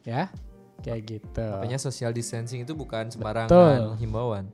Ya, 0.03 0.33
kayak 0.81 1.01
gitu. 1.07 1.47
Makanya 1.47 1.79
social 1.79 2.11
distancing 2.11 2.65
itu 2.65 2.73
bukan 2.73 3.13
sembarangan 3.13 3.49
Betul. 3.53 3.83
himbauan. 4.01 4.45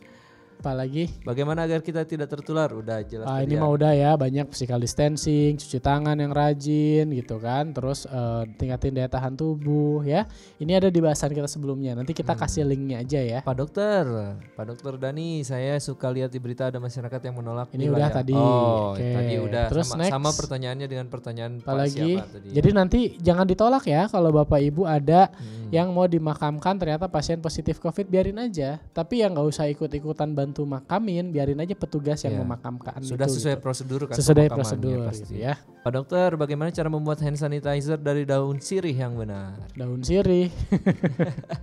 Apalagi 0.59 1.07
Bagaimana 1.23 1.63
agar 1.63 1.81
kita 1.81 2.03
tidak 2.03 2.27
tertular? 2.29 2.67
Udah 2.69 2.99
jelas. 3.01 3.25
Ah, 3.25 3.41
ini 3.41 3.55
ya. 3.55 3.61
mah 3.61 3.71
udah 3.71 3.93
ya 3.93 4.11
banyak 4.15 4.47
physical 4.49 4.79
distancing, 4.79 5.55
cuci 5.55 5.79
tangan 5.79 6.15
yang 6.15 6.31
rajin 6.31 7.07
gitu 7.09 7.39
kan, 7.39 7.71
terus 7.71 8.05
eh, 8.05 8.43
tingkatin 8.55 8.91
daya 8.93 9.07
tahan 9.07 9.33
tubuh 9.33 10.03
ya. 10.03 10.27
Ini 10.57 10.73
ada 10.77 10.89
di 10.89 10.99
bahasan 10.99 11.31
kita 11.31 11.47
sebelumnya. 11.47 11.95
Nanti 11.95 12.11
kita 12.11 12.35
Hmm. 12.35 12.41
kasih 12.41 12.63
linknya 12.65 12.99
aja 12.99 13.21
ya. 13.21 13.39
Pak 13.41 13.55
Dokter, 13.57 14.03
Pak 14.51 14.65
Dokter 14.67 14.93
Dani, 14.97 15.41
saya 15.41 15.79
suka 15.79 16.09
lihat 16.09 16.29
di 16.29 16.39
berita 16.39 16.67
ada 16.67 16.77
masyarakat 16.77 17.21
yang 17.23 17.37
menolak 17.37 17.71
Ini 17.71 17.87
udah 17.89 18.11
tadi. 18.11 18.35
Oh, 18.35 18.93
Oke. 18.93 19.07
tadi 19.07 19.35
udah 19.39 19.65
Terus 19.69 19.87
sama, 19.87 19.99
next. 20.01 20.11
sama 20.11 20.31
pertanyaannya 20.33 20.87
dengan 20.87 21.07
pertanyaan 21.07 21.53
Pak 21.57 21.65
Apalagi, 21.65 22.11
siapa 22.17 22.27
tadi. 22.33 22.49
jadi 22.51 22.69
nanti 22.73 23.01
jangan 23.17 23.47
ditolak 23.47 23.85
ya 23.85 24.07
kalau 24.07 24.35
bapak 24.35 24.59
ibu 24.61 24.83
ada 24.83 25.31
Hmm. 25.31 25.71
yang 25.71 25.93
mau 25.93 26.05
dimakamkan 26.05 26.75
ternyata 26.75 27.07
pasien 27.07 27.39
positif 27.39 27.79
covid 27.79 28.05
biarin 28.05 28.41
aja. 28.41 28.81
Tapi 28.89 29.21
yang 29.21 29.37
nggak 29.37 29.47
usah 29.47 29.69
ikut-ikutan 29.69 30.33
bantu 30.33 30.48
makamin, 30.57 31.29
biarin 31.29 31.59
aja 31.59 31.75
petugas 31.75 32.23
yang 32.23 32.37
Ya. 32.37 32.41
memakamkan 32.41 33.01
sudah 33.01 33.27
itu, 33.27 33.35
sesuai 33.37 33.57
gitu. 33.57 33.65
prosedur 33.65 34.01
kan 34.07 34.15
sesuai 34.15 34.47
prosedur 34.49 34.99
pasti. 35.05 35.23
gitu 35.27 35.35
ya. 35.41 35.55
Pak 35.59 35.93
Dokter, 35.93 36.29
bagaimana 36.35 36.71
cara 36.71 36.87
membuat 36.87 37.19
hand 37.19 37.37
sanitizer 37.37 37.97
dari 37.97 38.23
daun 38.23 38.59
sirih 38.59 38.93
yang 38.93 39.15
benar? 39.15 39.59
daun 39.75 40.01
sirih. 40.01 40.49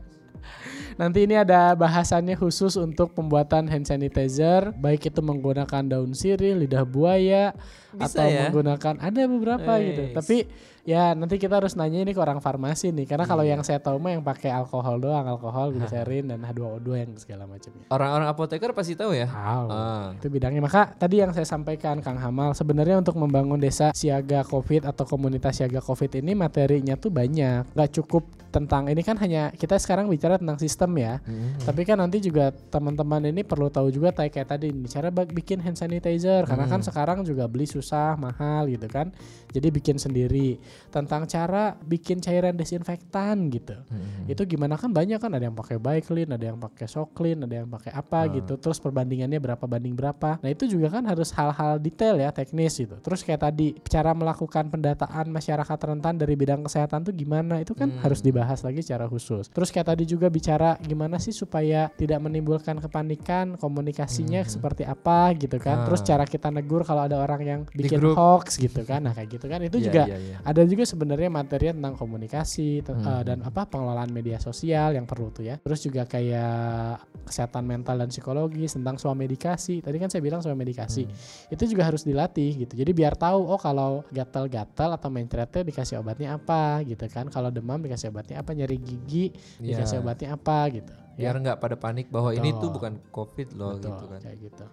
Nanti 0.95 1.27
ini 1.27 1.35
ada 1.35 1.75
bahasannya 1.75 2.39
khusus 2.39 2.79
untuk 2.79 3.11
pembuatan 3.11 3.67
hand 3.67 3.83
sanitizer, 3.83 4.71
baik 4.71 5.11
itu 5.11 5.19
menggunakan 5.19 5.83
daun 5.83 6.15
sirih, 6.15 6.55
lidah 6.55 6.87
buaya, 6.87 7.51
Bisa 7.91 8.15
atau 8.15 8.27
ya? 8.31 8.47
menggunakan 8.47 8.95
ada 9.03 9.21
beberapa 9.27 9.71
gitu. 9.83 10.03
Nice. 10.07 10.15
Tapi 10.15 10.37
ya 10.85 11.11
nanti 11.11 11.35
kita 11.35 11.57
harus 11.57 11.73
nanya 11.73 11.99
ini 11.99 12.13
ke 12.13 12.21
orang 12.21 12.37
farmasi 12.37 12.93
nih, 12.93 13.03
karena 13.03 13.25
kalau 13.25 13.41
Iya. 13.41 13.57
yang 13.57 13.61
saya 13.65 13.81
tahu 13.81 13.97
mah 13.97 14.13
yang 14.13 14.21
pakai 14.21 14.53
alkohol 14.53 15.01
doang, 15.01 15.25
alkohol, 15.25 15.73
gliserin 15.75 16.29
dan 16.29 16.39
H2O2 16.39 16.87
yang 16.95 17.11
segala 17.17 17.43
macamnya. 17.43 17.89
Orang-orang 17.89 18.27
apoteker 18.29 18.69
pasti 18.71 18.93
tahu 18.93 19.11
ya. 19.11 19.25
Tahu. 19.25 19.67
Ah. 19.67 20.13
Itu 20.13 20.29
bidangnya. 20.29 20.61
Maka 20.61 20.93
tadi 20.93 21.19
yang 21.19 21.33
saya 21.33 21.43
sampaikan 21.43 21.99
Kang 21.99 22.15
Hamal 22.15 22.53
sebenarnya 22.53 22.95
untuk 22.95 23.17
membangun 23.17 23.57
desa 23.57 23.89
siaga 23.91 24.45
Covid 24.45 24.85
atau 24.85 25.03
komunitas 25.03 25.57
siaga 25.57 25.81
Covid 25.81 26.13
ini 26.15 26.37
materinya 26.37 26.93
tuh 26.93 27.09
banyak. 27.09 27.73
Gak 27.73 27.91
cukup 27.91 28.23
tentang 28.53 28.87
ini 28.87 29.03
kan 29.03 29.19
hanya 29.19 29.51
kita 29.51 29.75
sekarang 29.75 30.07
bicara 30.07 30.39
tentang 30.39 30.55
sistem 30.55 30.95
ya. 30.95 31.19
Hmm. 31.19 31.59
Tapi 31.59 31.83
kan 31.83 31.99
nanti 31.99 32.23
juga 32.23 32.55
teman-teman 32.71 33.27
ini 33.27 33.43
perlu 33.43 33.67
tahu 33.67 33.91
juga 33.91 34.15
kayak 34.15 34.47
tadi 34.47 34.71
nih, 34.71 34.87
cara 34.87 35.09
bak- 35.09 35.33
bikin 35.33 35.59
hand 35.59 35.75
sanitizer 35.75 36.47
karena 36.47 36.63
kan 36.63 36.79
sekarang 36.79 37.27
juga 37.27 37.49
beli 37.49 37.67
susah, 37.67 38.15
mahal 38.15 38.69
gitu 38.69 38.87
kan. 38.87 39.11
Jadi 39.51 39.67
bikin 39.71 39.97
sendiri. 39.97 40.55
Tentang 40.89 41.23
cara 41.25 41.75
bikin 41.77 42.19
cairan 42.19 42.55
desinfektan 42.55 43.49
gitu 43.49 43.75
Hmm. 43.85 44.25
itu 44.25 44.41
gimana 44.45 44.75
kan 44.75 44.89
banyak 44.89 45.17
kan 45.17 45.29
ada 45.29 45.43
yang 45.43 45.53
pakai 45.53 45.77
Baiklin, 45.77 46.31
ada 46.31 46.41
yang 46.41 46.57
pakai 46.57 46.85
Soklin, 46.85 47.43
ada 47.43 47.55
yang 47.55 47.67
pakai 47.67 47.91
apa 47.91 48.19
Ah. 48.21 48.31
gitu. 48.31 48.55
Terus 48.55 48.77
perbandingannya 48.77 49.37
berapa 49.37 49.61
banding 49.61 49.93
berapa. 49.93 50.39
Nah, 50.39 50.49
itu 50.49 50.65
juga 50.65 50.89
kan 50.89 51.05
harus 51.05 51.29
hal-hal 51.31 51.77
detail 51.77 52.17
ya, 52.17 52.31
teknis 52.31 52.75
gitu. 52.75 52.95
Terus 52.97 53.21
kayak 53.21 53.41
tadi 53.43 53.77
cara 53.85 54.11
melakukan 54.11 54.67
pendataan 54.67 55.29
masyarakat 55.29 55.77
rentan 55.77 56.15
dari 56.15 56.33
bidang 56.33 56.63
kesehatan 56.63 57.03
tuh 57.03 57.13
gimana? 57.13 57.59
Itu 57.59 57.73
kan 57.73 57.91
Hmm. 57.91 58.01
harus 58.01 58.19
dibahas 58.19 58.61
lagi 58.61 58.81
secara 58.81 59.05
khusus. 59.05 59.45
Terus 59.47 59.69
kayak 59.69 59.87
tadi 59.87 60.03
juga 60.05 60.27
bicara 60.27 60.77
gimana 60.79 61.17
sih 61.17 61.31
supaya 61.31 61.91
tidak 61.93 62.17
menimbulkan 62.19 62.79
kepanikan, 62.79 63.55
komunikasinya 63.55 64.41
seperti 64.43 64.83
apa 64.83 65.29
gitu 65.35 65.57
kan. 65.57 65.85
Terus 65.85 66.01
Hmm. 66.01 66.05
Ah. 66.05 66.09
cara 66.11 66.25
kita 66.25 66.47
negur 66.49 66.81
kalau 66.81 67.01
ada 67.01 67.17
orang 67.17 67.41
yang 67.41 67.59
bikin 67.67 68.01
hoax 68.01 68.57
gitu 68.57 68.81
kan. 68.81 69.01
Nah, 69.01 69.13
kayak 69.13 69.29
gitu 69.31 69.45
kan 69.45 69.59
itu 69.59 69.77
Iya, 69.77 69.85
juga 69.85 70.03
iya, 70.07 70.17
iya. 70.17 70.37
ada 70.41 70.61
juga 70.65 70.83
sebenarnya 70.83 71.29
materi 71.29 71.71
tentang 71.71 71.93
komunikasi 71.93 72.81
Hmm. 72.85 73.01
eh, 73.01 73.23
dan 73.23 73.39
apa 73.41 73.65
pengelolaan 73.65 74.09
media 74.09 74.37
sosial 74.37 74.93
yang 74.93 75.03
perlu 75.03 75.29
tuh 75.29 75.43
ya. 75.43 75.55
Terus 75.59 75.79
juga 75.81 76.03
kayak 76.03 77.01
kesehatan 77.25 77.63
mental 77.63 77.97
dan 77.97 78.09
psikologis 78.09 78.73
tentang 78.73 78.95
swamedikasi. 78.95 79.81
Tadi 79.81 79.97
kan 79.97 80.07
saya 80.07 80.21
bilang 80.21 80.39
swamedikasi. 80.39 81.03
Hmm. 81.05 81.15
Itu 81.49 81.65
juga 81.65 81.85
harus 81.85 82.03
dilatih 82.03 82.65
gitu. 82.65 82.73
Jadi 82.75 82.91
biar 82.91 83.15
tahu 83.15 83.45
oh 83.45 83.57
kalau 83.57 84.05
gatal-gatal 84.09 84.93
atau 84.93 85.09
mencretnya 85.09 85.63
dikasih 85.63 85.99
obatnya 85.99 86.37
apa 86.37 86.83
gitu 86.83 87.05
kan. 87.07 87.27
Kalau 87.27 87.49
demam 87.49 87.81
dikasih 87.81 88.09
obatnya 88.09 88.41
apa, 88.41 88.53
nyeri 88.53 88.77
gigi 88.77 89.33
Iya. 89.59 89.77
dikasih 89.77 89.99
obatnya 89.99 90.35
apa 90.35 90.57
gitu. 90.71 90.93
Biar 91.15 91.39
nggak 91.39 91.57
pada 91.57 91.75
panik 91.75 92.11
bahwa 92.11 92.31
ini 92.31 92.51
Betul. 92.51 92.61
tuh 92.61 92.69
bukan 92.75 92.93
COVID 93.09 93.47
loh 93.55 93.79
Betul, 93.79 93.87
gitu 93.91 94.05
kan. 94.11 94.19
kayak 94.19 94.37
gitu. 94.43 94.65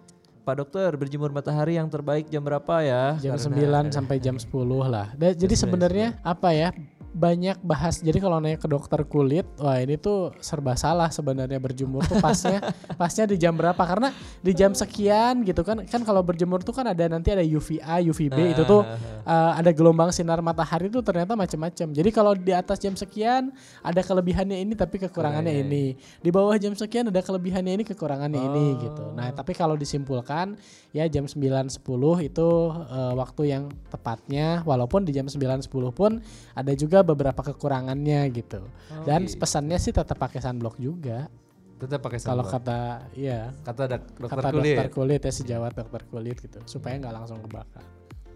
Pak 0.43 0.59
Dokter, 0.59 0.91
berjemur 0.99 1.31
matahari 1.31 1.79
yang 1.79 1.87
terbaik 1.87 2.27
jam 2.27 2.43
berapa 2.43 2.83
ya? 2.83 3.15
Jam 3.15 3.39
Karena- 3.39 3.87
9 3.87 3.91
sampai 3.97 4.19
jam 4.19 4.35
10 4.35 4.51
lah. 4.83 5.07
Jadi 5.15 5.55
9, 5.55 5.63
sebenarnya 5.63 6.19
apa 6.19 6.51
ya? 6.51 6.75
Banyak 7.13 7.61
bahas. 7.61 8.01
Jadi 8.01 8.17
kalau 8.17 8.41
nanya 8.41 8.57
ke 8.57 8.65
dokter 8.65 9.05
kulit, 9.05 9.45
wah 9.61 9.77
ini 9.77 9.95
tuh 9.95 10.33
serba 10.41 10.73
salah 10.73 11.13
sebenarnya 11.13 11.61
berjemur 11.61 12.01
tuh 12.09 12.17
pasnya 12.17 12.59
pasnya 12.99 13.29
di 13.29 13.37
jam 13.37 13.53
berapa? 13.53 13.77
Karena 13.77 14.09
di 14.41 14.51
jam 14.51 14.73
sekian 14.73 15.45
gitu 15.45 15.61
kan. 15.61 15.85
Kan 15.85 16.01
kalau 16.01 16.25
berjemur 16.25 16.65
tuh 16.65 16.73
kan 16.73 16.89
ada 16.89 17.05
nanti 17.05 17.29
ada 17.29 17.45
UVA, 17.45 18.01
UVB 18.09 18.57
itu 18.57 18.65
tuh 18.65 18.81
uh, 18.81 19.51
ada 19.53 19.69
gelombang 19.69 20.09
sinar 20.09 20.41
matahari 20.41 20.89
tuh 20.89 21.05
ternyata 21.05 21.37
macam-macam. 21.37 21.87
Jadi 21.93 22.09
kalau 22.09 22.33
di 22.33 22.49
atas 22.49 22.81
jam 22.81 22.97
sekian 22.97 23.53
ada 23.85 24.01
kelebihannya 24.01 24.57
ini 24.57 24.73
tapi 24.73 24.97
kekurangannya 24.97 25.53
Keren. 25.53 25.69
ini. 25.69 25.85
Di 26.19 26.33
bawah 26.33 26.57
jam 26.57 26.73
sekian 26.73 27.13
ada 27.13 27.21
kelebihannya 27.21 27.77
ini 27.77 27.83
kekurangannya 27.85 28.41
ini 28.41 28.65
Oh. 28.73 28.79
gitu. 28.81 29.03
Nah, 29.13 29.29
tapi 29.35 29.53
kalau 29.53 29.77
disimpulkan 29.77 30.55
ya 30.95 31.05
jam 31.05 31.27
9.10 31.27 31.77
itu 32.25 32.47
uh, 32.71 33.13
waktu 33.13 33.53
yang 33.53 33.69
tepatnya 33.91 34.63
walaupun 34.63 35.03
di 35.05 35.11
jam 35.13 35.27
9.10 35.27 35.69
pun 35.93 36.23
ada 36.55 36.71
juga 36.73 37.02
beberapa 37.03 37.43
kekurangannya 37.43 38.25
gitu. 38.31 38.63
Oh, 38.63 39.03
Dan 39.05 39.27
gitu. 39.27 39.37
pesannya 39.43 39.77
sih 39.77 39.91
tetap 39.91 40.17
pakai 40.17 40.39
sunblock 40.39 40.79
juga. 40.79 41.27
tetap 41.73 41.99
pakai 41.99 42.15
Kalau 42.23 42.47
sunblock. 42.47 42.63
kata 42.63 42.79
ya 43.11 43.51
kata 43.59 43.83
dak- 43.91 44.15
dokter 44.15 44.39
kata 44.39 44.49
kulit. 44.55 44.63
dokter 44.71 44.89
kulit 44.95 45.21
ya 45.27 45.33
sejawat 45.35 45.71
dokter 45.75 46.01
kulit 46.07 46.37
gitu 46.39 46.59
supaya 46.63 46.95
nggak 46.95 47.11
langsung 47.11 47.43
kebakar. 47.43 47.83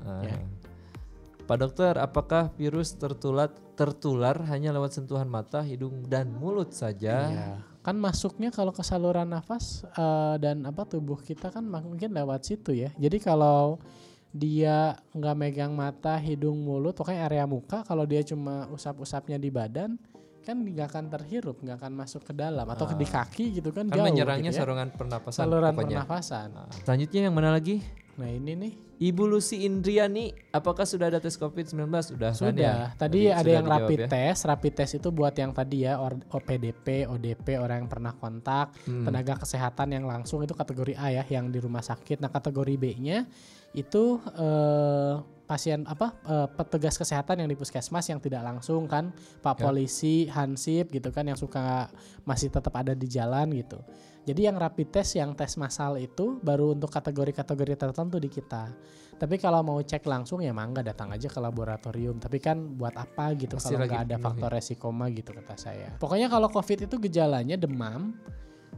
Ah. 0.04 0.20
Ya. 0.20 0.36
Pak 1.48 1.58
dokter, 1.64 1.96
apakah 1.96 2.52
virus 2.60 2.92
tertular 3.00 3.48
tertular 3.80 4.36
hanya 4.52 4.76
lewat 4.76 5.00
sentuhan 5.00 5.32
mata, 5.32 5.64
hidung 5.64 6.04
dan 6.04 6.28
mulut 6.28 6.76
saja? 6.76 7.32
Iya. 7.32 7.50
Kan 7.80 8.04
masuknya 8.04 8.52
kalau 8.52 8.76
ke 8.76 8.84
saluran 8.84 9.32
nafas 9.32 9.88
eh, 9.88 10.36
dan 10.44 10.68
apa 10.68 10.84
tubuh 10.84 11.16
kita 11.16 11.48
kan 11.48 11.64
mungkin 11.64 12.12
lewat 12.12 12.44
situ 12.44 12.76
ya. 12.76 12.92
Jadi 13.00 13.24
kalau 13.24 13.80
dia 14.38 14.78
nggak 15.12 15.36
megang 15.36 15.74
mata, 15.74 16.16
hidung, 16.16 16.62
mulut, 16.62 16.94
pokoknya 16.94 17.26
area 17.26 17.44
muka, 17.44 17.82
kalau 17.82 18.06
dia 18.06 18.22
cuma 18.22 18.70
usap-usapnya 18.70 19.36
di 19.36 19.50
badan, 19.50 19.98
kan 20.42 20.56
nggak 20.56 20.88
akan 20.88 21.06
terhirup, 21.10 21.58
nggak 21.58 21.76
akan 21.76 21.94
masuk 21.94 22.22
ke 22.22 22.32
dalam 22.32 22.64
atau 22.64 22.88
di 22.90 23.04
kaki 23.04 23.58
gitu 23.58 23.70
kan, 23.70 23.90
Kan 23.90 23.98
jauh 23.98 24.06
menyerangnya 24.06 24.48
gitu 24.48 24.56
ya. 24.56 24.64
saluran 24.64 24.88
pernapasan 24.90 25.40
saluran 25.40 25.72
pokoknya. 25.72 25.90
pernafasan. 26.00 26.48
Ah. 26.56 26.70
Selanjutnya 26.78 27.20
yang 27.26 27.36
mana 27.36 27.52
lagi? 27.52 27.82
Nah 28.18 28.30
ini 28.30 28.54
nih 28.56 28.74
Ibu 28.98 29.30
Lucy 29.30 29.62
Indriani, 29.62 30.34
apakah 30.50 30.82
sudah 30.82 31.06
ada 31.06 31.22
tes 31.22 31.38
COVID-19? 31.38 31.86
Sudah 32.02 32.34
kan 32.34 32.50
sudah. 32.50 32.58
ya? 32.58 32.98
Tadi 32.98 33.30
ada 33.30 33.38
sudah 33.38 33.54
yang 33.54 33.68
rapid 33.70 34.00
ya. 34.00 34.08
test. 34.10 34.42
Rapid 34.44 34.74
test 34.74 34.94
itu 34.96 35.10
buat 35.12 35.34
yang 35.34 35.54
tadi 35.54 35.86
ya 35.86 36.02
or- 36.02 36.26
OPDP, 36.28 37.06
ODP 37.06 37.62
orang 37.62 37.86
yang 37.86 37.90
pernah 37.92 38.10
kontak, 38.12 38.74
Hmm. 38.84 39.06
tenaga 39.06 39.38
kesehatan 39.38 39.94
yang 39.94 40.02
langsung 40.04 40.42
itu 40.42 40.52
kategori 40.52 40.98
A 40.98 41.14
ya, 41.14 41.24
yang 41.30 41.46
di 41.48 41.62
rumah 41.62 41.86
sakit. 41.86 42.18
Nah 42.18 42.32
kategori 42.32 42.74
B-nya 42.74 43.30
itu 43.78 44.18
eh, 44.34 45.14
pasien 45.48 45.88
apa 45.88 46.18
eh, 46.28 46.48
petugas 46.58 46.98
kesehatan 46.98 47.40
yang 47.46 47.50
di 47.50 47.56
puskesmas 47.56 48.10
yang 48.10 48.20
tidak 48.20 48.44
langsung 48.44 48.90
kan, 48.90 49.14
Pak 49.40 49.62
Ya. 49.62 49.70
polisi, 49.70 50.28
hansip 50.28 50.92
gitu 50.92 51.14
kan 51.14 51.30
yang 51.30 51.40
suka 51.40 51.88
masih 52.26 52.50
tetap 52.52 52.74
ada 52.76 52.98
di 52.98 53.08
jalan 53.08 53.54
gitu. 53.56 53.80
Jadi 54.28 54.44
yang 54.44 54.60
rapid 54.60 54.92
test 54.92 55.16
yang 55.16 55.32
tes 55.40 55.56
massal 55.56 55.96
itu 55.96 56.36
baru 56.44 56.76
untuk 56.76 56.92
kategori-kategori 56.92 57.80
tertentu 57.80 58.20
di 58.20 58.28
kita. 58.28 58.76
Tapi 59.18 59.40
kalau 59.40 59.64
mau 59.64 59.80
cek 59.80 60.04
langsung 60.04 60.44
ya 60.44 60.52
mangga 60.52 60.84
datang 60.84 61.16
aja 61.16 61.32
ke 61.32 61.40
laboratorium. 61.40 62.20
Tapi 62.20 62.44
kan 62.44 62.76
buat 62.76 62.92
apa 63.00 63.32
gitu 63.40 63.56
kalau 63.56 63.88
nggak 63.88 64.04
ada 64.12 64.18
faktor 64.20 64.52
resiko 64.52 64.92
mah 64.92 65.08
gitu 65.16 65.32
kata 65.32 65.56
saya. 65.56 65.96
Pokoknya 65.96 66.28
kalau 66.28 66.52
COVID 66.52 66.92
itu 66.92 66.96
gejalanya 67.08 67.56
demam, 67.56 68.20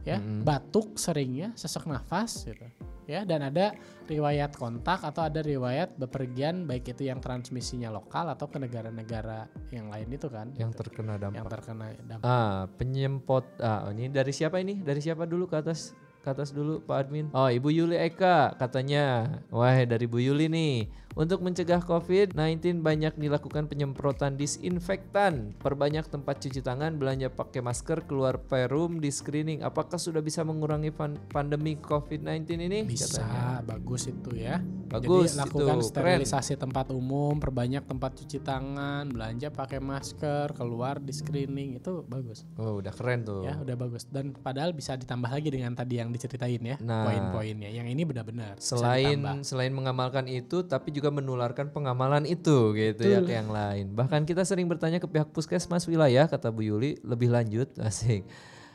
ya, 0.04 0.18
Mm-mm. 0.18 0.42
batuk 0.46 0.96
seringnya, 0.96 1.52
sesak 1.56 1.84
nafas 1.86 2.46
gitu. 2.46 2.66
Ya, 3.10 3.26
dan 3.26 3.42
ada 3.42 3.74
riwayat 4.06 4.54
kontak 4.54 5.02
atau 5.02 5.26
ada 5.26 5.42
riwayat 5.42 5.98
bepergian 5.98 6.62
baik 6.62 6.94
itu 6.94 7.10
yang 7.10 7.18
transmisinya 7.18 7.90
lokal 7.90 8.30
atau 8.30 8.46
ke 8.46 8.62
negara-negara 8.62 9.50
yang 9.74 9.90
lain 9.90 10.14
itu 10.14 10.30
kan. 10.30 10.54
yang 10.54 10.70
gitu. 10.70 10.86
terkena 10.86 11.18
dampak. 11.18 11.34
yang 11.42 11.46
terkena 11.50 11.86
dampak. 12.06 12.22
Ah, 12.22 12.70
penyempot. 12.78 13.42
Ah, 13.58 13.90
ini 13.90 14.14
dari 14.14 14.30
siapa 14.30 14.62
ini? 14.62 14.78
Dari 14.78 15.02
siapa 15.02 15.26
dulu 15.26 15.50
ke 15.50 15.58
atas? 15.58 15.90
Ke 16.22 16.36
atas 16.36 16.54
dulu 16.54 16.86
Pak 16.86 16.96
Admin. 17.02 17.34
Oh, 17.34 17.50
Ibu 17.50 17.72
Yuli 17.74 17.98
Eka 17.98 18.54
katanya. 18.54 19.26
Wah, 19.50 19.74
dari 19.82 20.06
Bu 20.06 20.22
Yuli 20.22 20.46
nih. 20.46 20.86
Untuk 21.10 21.42
mencegah 21.42 21.82
COVID-19 21.82 22.38
banyak 22.80 23.18
dilakukan 23.18 23.66
penyemprotan 23.66 24.38
disinfektan, 24.38 25.58
perbanyak 25.58 26.06
tempat 26.06 26.38
cuci 26.38 26.62
tangan, 26.62 27.02
belanja 27.02 27.26
pakai 27.26 27.58
masker, 27.58 28.06
keluar 28.06 28.38
perum, 28.38 29.02
di 29.02 29.10
screening. 29.10 29.66
Apakah 29.66 29.98
sudah 29.98 30.22
bisa 30.22 30.46
mengurangi 30.46 30.94
pan- 30.94 31.18
pandemi 31.26 31.74
COVID-19 31.74 32.46
ini? 32.62 32.78
Bisa, 32.86 33.26
Katanya. 33.26 33.58
bagus 33.66 34.06
itu 34.06 34.30
ya. 34.38 34.62
Bagus 34.90 35.34
Jadi 35.34 35.38
lakukan 35.38 35.78
itu, 35.78 35.86
sterilisasi 35.86 36.54
tempat 36.56 36.90
umum, 36.90 37.38
perbanyak 37.38 37.86
tempat 37.86 38.10
cuci 38.14 38.42
tangan, 38.42 39.06
belanja 39.06 39.50
pakai 39.50 39.78
masker, 39.78 40.50
keluar 40.52 40.98
di 40.98 41.10
screening 41.10 41.78
itu 41.78 42.02
bagus. 42.06 42.42
Oh, 42.54 42.78
udah 42.78 42.90
keren 42.90 43.22
tuh. 43.22 43.46
Ya, 43.46 43.54
udah 43.56 43.74
bagus. 43.74 44.06
Dan 44.06 44.30
padahal 44.30 44.74
bisa 44.74 44.94
ditambah 44.94 45.30
lagi 45.30 45.50
dengan 45.50 45.74
tadi 45.74 45.98
yang 45.98 46.10
diceritain 46.10 46.58
ya, 46.58 46.76
Nah. 46.82 47.06
poin-poinnya. 47.06 47.70
Yang 47.70 47.86
ini 47.94 48.02
benar-benar 48.02 48.58
Selain 48.58 49.18
selain 49.42 49.70
mengamalkan 49.70 50.26
itu, 50.26 50.62
tapi 50.62 50.90
juga 50.90 50.99
menularkan 51.08 51.72
pengamalan 51.72 52.28
itu 52.28 52.76
gitu 52.76 53.00
ya 53.08 53.24
ke 53.24 53.32
yang 53.32 53.48
lain. 53.48 53.96
Bahkan 53.96 54.28
kita 54.28 54.44
sering 54.44 54.68
bertanya 54.68 55.00
ke 55.00 55.08
pihak 55.08 55.32
puskesmas 55.32 55.88
wilayah, 55.88 56.28
kata 56.28 56.52
Bu 56.52 56.60
Yuli, 56.60 57.00
lebih 57.00 57.32
lanjut, 57.32 57.72
asik. 57.80 58.28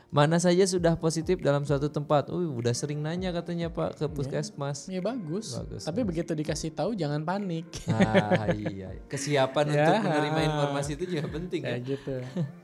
Mana 0.06 0.38
saja 0.38 0.62
sudah 0.66 0.94
positif 0.94 1.42
dalam 1.42 1.66
suatu 1.66 1.90
tempat. 1.90 2.30
Uh, 2.30 2.46
udah 2.54 2.70
sering 2.70 3.02
nanya 3.02 3.34
katanya 3.34 3.70
Pak 3.70 3.98
ke 3.98 4.06
puskesmas. 4.06 4.86
Ya 4.86 5.02
bagus. 5.02 5.58
Bagus, 5.58 5.82
Tapi 5.82 6.02
begitu 6.02 6.30
dikasih 6.30 6.74
tahu 6.74 6.94
jangan 6.94 7.22
panik. 7.22 7.66
Ah 7.90 8.50
iya, 8.50 8.94
kesiapan 9.10 9.66
Ya. 9.70 9.74
untuk 9.86 10.06
menerima 10.06 10.40
informasi 10.46 10.94
itu 10.94 11.04
juga 11.10 11.26
penting 11.26 11.62
ya. 11.62 11.74
Kayak 11.74 11.82
gitu. 11.86 12.14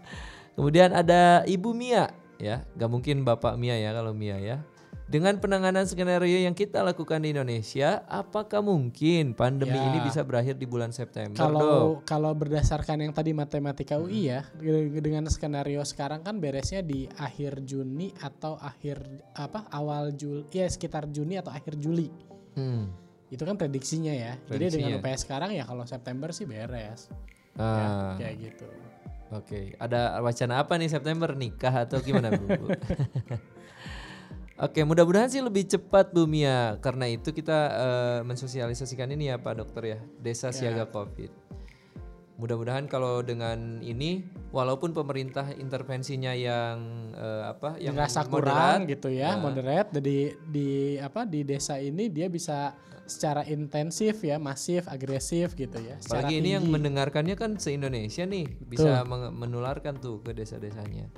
Kemudian 0.56 0.90
ada 0.94 1.42
Ibu 1.42 1.74
Mia 1.74 2.14
ya, 2.38 2.62
gak 2.78 2.90
mungkin 2.90 3.26
Bapak 3.26 3.58
Mia 3.58 3.74
ya 3.74 3.90
kalau 3.90 4.14
Mia 4.14 4.38
ya. 4.38 4.62
Dengan 5.12 5.36
penanganan 5.36 5.84
skenario 5.84 6.40
yang 6.40 6.56
kita 6.56 6.80
lakukan 6.80 7.20
di 7.20 7.36
Indonesia, 7.36 8.00
apakah 8.08 8.64
mungkin 8.64 9.36
pandemi 9.36 9.76
Ya. 9.76 9.92
ini 9.92 9.98
bisa 10.00 10.24
berakhir 10.24 10.56
di 10.56 10.64
bulan 10.64 10.88
September? 10.88 11.36
Kalau 11.36 12.00
kalau 12.08 12.32
berdasarkan 12.32 13.04
yang 13.04 13.12
tadi 13.12 13.36
matematika 13.36 14.00
UI 14.00 14.32
ya, 14.32 14.48
dengan 15.04 15.28
skenario 15.28 15.84
sekarang 15.84 16.24
kan 16.24 16.40
beresnya 16.40 16.80
di 16.80 17.12
akhir 17.20 17.60
Juni 17.60 18.16
atau 18.24 18.56
akhir 18.56 19.04
apa 19.36 19.68
awal 19.68 20.16
Juli, 20.16 20.48
ya 20.48 20.64
sekitar 20.64 21.04
Juni 21.12 21.36
atau 21.36 21.52
akhir 21.52 21.76
Juli. 21.76 22.08
Hmm. 22.56 22.88
Itu 23.28 23.44
kan 23.44 23.60
prediksinya 23.60 24.16
ya. 24.16 24.40
Jadi 24.48 24.72
Prediksinya. 24.72 24.96
dengan 24.96 25.04
UPS 25.04 25.20
sekarang 25.28 25.52
ya 25.52 25.68
kalau 25.68 25.84
September 25.84 26.32
sih 26.32 26.48
beres. 26.48 27.12
Ah, 27.60 28.16
Ya, 28.16 28.32
kayak 28.32 28.36
gitu. 28.48 28.68
Oke, 29.32 29.76
ada 29.76 30.20
wacana 30.24 30.64
apa 30.64 30.80
nih 30.80 30.88
September 30.88 31.36
nikah 31.36 31.84
atau 31.84 32.00
gimana 32.00 32.32
Bu? 32.32 32.48
Oke, 34.60 34.84
mudah-mudahan 34.84 35.32
sih 35.32 35.40
lebih 35.40 35.64
cepat 35.64 36.12
Bu 36.12 36.28
Mia. 36.28 36.76
Karena 36.84 37.08
itu 37.08 37.32
kita 37.32 37.58
eh, 37.72 38.20
mensosialisasikan 38.22 39.08
ini 39.10 39.32
ya 39.32 39.40
Pak 39.40 39.54
Dokter 39.58 39.82
ya, 39.96 39.98
Desa 40.20 40.52
Siaga 40.52 40.84
Covid. 40.92 41.32
Mudah-mudahan 42.36 42.90
kalau 42.90 43.22
dengan 43.22 43.78
ini, 43.80 44.26
walaupun 44.50 44.90
pemerintah 44.90 45.54
intervensinya 45.54 46.34
yang 46.34 46.76
eh, 47.14 47.42
apa, 47.48 47.78
yang 47.78 47.94
moderat, 47.94 48.28
kurang 48.28 48.78
gitu 48.90 49.08
ya, 49.08 49.36
Nah. 49.36 49.40
moderate. 49.40 49.88
Jadi 50.00 50.16
di 50.50 50.70
apa 50.98 51.22
di 51.24 51.46
desa 51.46 51.78
ini 51.78 52.10
dia 52.12 52.26
bisa 52.28 52.74
secara 53.06 53.42
intensif 53.46 54.20
ya, 54.22 54.36
masif, 54.42 54.84
agresif 54.86 55.54
gitu 55.56 55.78
ya. 55.80 55.96
Apalagi 56.02 56.38
ini 56.38 56.54
yang 56.54 56.66
mendengarkannya 56.66 57.34
kan 57.34 57.58
se-Indonesia 57.58 58.24
nih, 58.28 58.46
bisa 58.62 59.02
meng- 59.06 59.32
menularkan 59.32 59.98
tuh 59.98 60.22
ke 60.22 60.32
desa-desanya. 60.36 61.08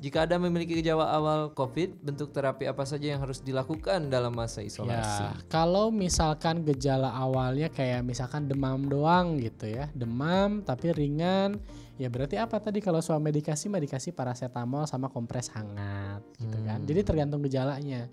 Jika 0.00 0.24
ada 0.24 0.40
memiliki 0.40 0.80
gejala 0.80 1.12
awal 1.12 1.52
COVID, 1.52 2.00
bentuk 2.00 2.32
terapi 2.32 2.64
apa 2.64 2.88
saja 2.88 3.12
yang 3.12 3.20
harus 3.20 3.44
dilakukan 3.44 4.08
dalam 4.08 4.32
masa 4.32 4.64
isolasi? 4.64 5.28
Ya, 5.28 5.36
kalau 5.52 5.92
misalkan 5.92 6.64
gejala 6.64 7.12
awalnya 7.12 7.68
kayak 7.68 8.00
misalkan 8.00 8.48
demam 8.48 8.88
doang 8.88 9.36
gitu 9.36 9.68
ya, 9.68 9.92
demam 9.92 10.64
tapi 10.64 10.96
ringan, 10.96 11.60
ya 12.00 12.08
berarti 12.08 12.40
apa 12.40 12.56
tadi 12.64 12.80
kalau 12.80 13.04
soal 13.04 13.20
medikasi 13.20 13.68
mah 13.68 13.76
dikasih 13.76 14.16
paracetamol 14.16 14.88
sama 14.88 15.12
kompres 15.12 15.52
hangat 15.52 16.24
gitu 16.40 16.56
kan. 16.64 16.80
Jadi 16.88 17.00
tergantung 17.04 17.44
gejalanya. 17.44 18.08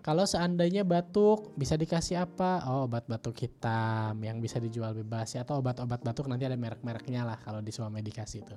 Kalau 0.00 0.24
seandainya 0.24 0.88
batuk 0.88 1.52
bisa 1.60 1.76
dikasih 1.76 2.24
apa? 2.24 2.64
Oh 2.72 2.88
obat 2.88 3.04
batuk 3.04 3.36
hitam 3.44 4.16
yang 4.24 4.40
bisa 4.40 4.56
dijual 4.56 4.96
bebas 4.96 5.36
ya 5.36 5.44
atau 5.44 5.60
obat-obat 5.60 6.00
batuk 6.00 6.24
nanti 6.24 6.48
ada 6.48 6.56
merek-mereknya 6.56 7.28
lah 7.28 7.36
kalau 7.44 7.60
di 7.60 7.68
semua 7.68 7.92
medikasi 7.92 8.40
itu 8.40 8.56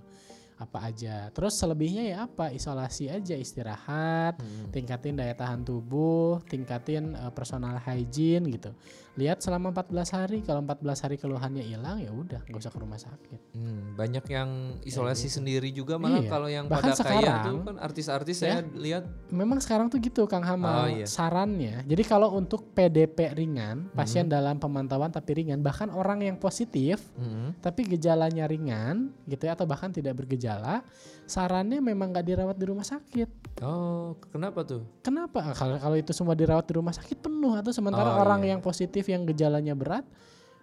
apa 0.62 0.93
aja. 0.93 1.34
Terus 1.34 1.57
selebihnya 1.57 2.05
ya 2.05 2.18
apa? 2.30 2.53
Isolasi 2.53 3.09
aja, 3.09 3.34
istirahat, 3.34 4.38
tingkatin 4.70 5.18
daya 5.18 5.34
tahan 5.34 5.66
tubuh, 5.66 6.38
tingkatin 6.45 7.18
eh, 7.18 7.32
personal 7.34 7.82
hygiene 7.82 8.45
gitu. 8.53 8.72
Lihat 9.12 9.43
selama 9.43 9.76
14 9.76 9.91
hari, 10.14 10.39
kalau 10.39 10.64
14 10.64 11.03
hari 11.03 11.16
keluhannya 11.16 11.59
hilang 11.62 11.99
ya 11.99 12.09
udah 12.09 12.41
nggak 12.41 12.57
usah 12.57 12.72
ke 12.72 12.80
rumah 12.80 12.95
sakit. 12.95 13.39
Hmm, 13.51 13.91
banyak 13.93 14.24
yang 14.26 14.49
isolasi 14.82 15.28
sendiri 15.28 15.68
juga 15.70 15.99
malah 15.99 16.20
Iya. 16.20 16.32
kalau 16.32 16.47
yang 16.47 16.66
Bahkan 16.66 16.80
pada 16.82 16.95
kaya 16.95 16.95
tuh 16.95 17.20
sekarang, 17.20 17.55
kan 17.62 17.76
artis-artis 17.78 18.38
ya, 18.39 18.43
saya 18.55 18.59
lihat 18.74 19.03
Memang 19.30 19.59
sekarang 19.59 19.88
tuh 19.88 19.99
gitu 19.99 20.24
Kang 20.26 20.41
Hamal 20.41 20.80
Oh, 20.82 20.88
iya. 20.89 21.03
sarannya. 21.03 21.84
Jadi 21.84 22.03
kalau 22.03 22.32
untuk 22.32 22.72
PDP 22.72 23.36
ringan, 23.36 23.91
pasien 23.91 24.26
Hmm. 24.26 24.32
dalam 24.32 24.55
pemantauan 24.57 25.09
tapi 25.09 25.36
ringan, 25.38 25.59
bahkan 25.59 25.91
orang 25.91 26.24
yang 26.24 26.38
positif 26.38 27.03
hmm, 27.14 27.59
tapi 27.59 27.84
gejalanya 27.86 28.47
ringan 28.47 29.12
gitu 29.26 29.43
ya 29.43 29.53
atau 29.53 29.68
bahkan 29.68 29.91
tidak 29.91 30.16
bergejala, 30.16 30.88
sarannya 31.32 31.79
memang 31.79 32.11
nggak 32.11 32.27
dirawat 32.27 32.57
di 32.59 32.65
rumah 32.67 32.84
sakit. 32.84 33.63
oh 33.63 34.19
kenapa 34.27 34.67
tuh? 34.67 34.84
Kenapa? 34.99 35.55
Kalau 35.55 35.79
kalau 35.79 35.95
itu 35.95 36.11
semua 36.11 36.36
dirawat 36.36 36.67
di 36.67 36.75
rumah 36.75 36.91
sakit 36.91 37.23
penuh 37.23 37.55
atau 37.55 37.71
sementara 37.71 38.19
Oh, 38.19 38.27
orang 38.27 38.43
iya. 38.43 38.53
yang 38.53 38.59
positif 38.59 39.07
yang 39.07 39.23
gejalanya 39.23 39.71
berat 39.71 40.03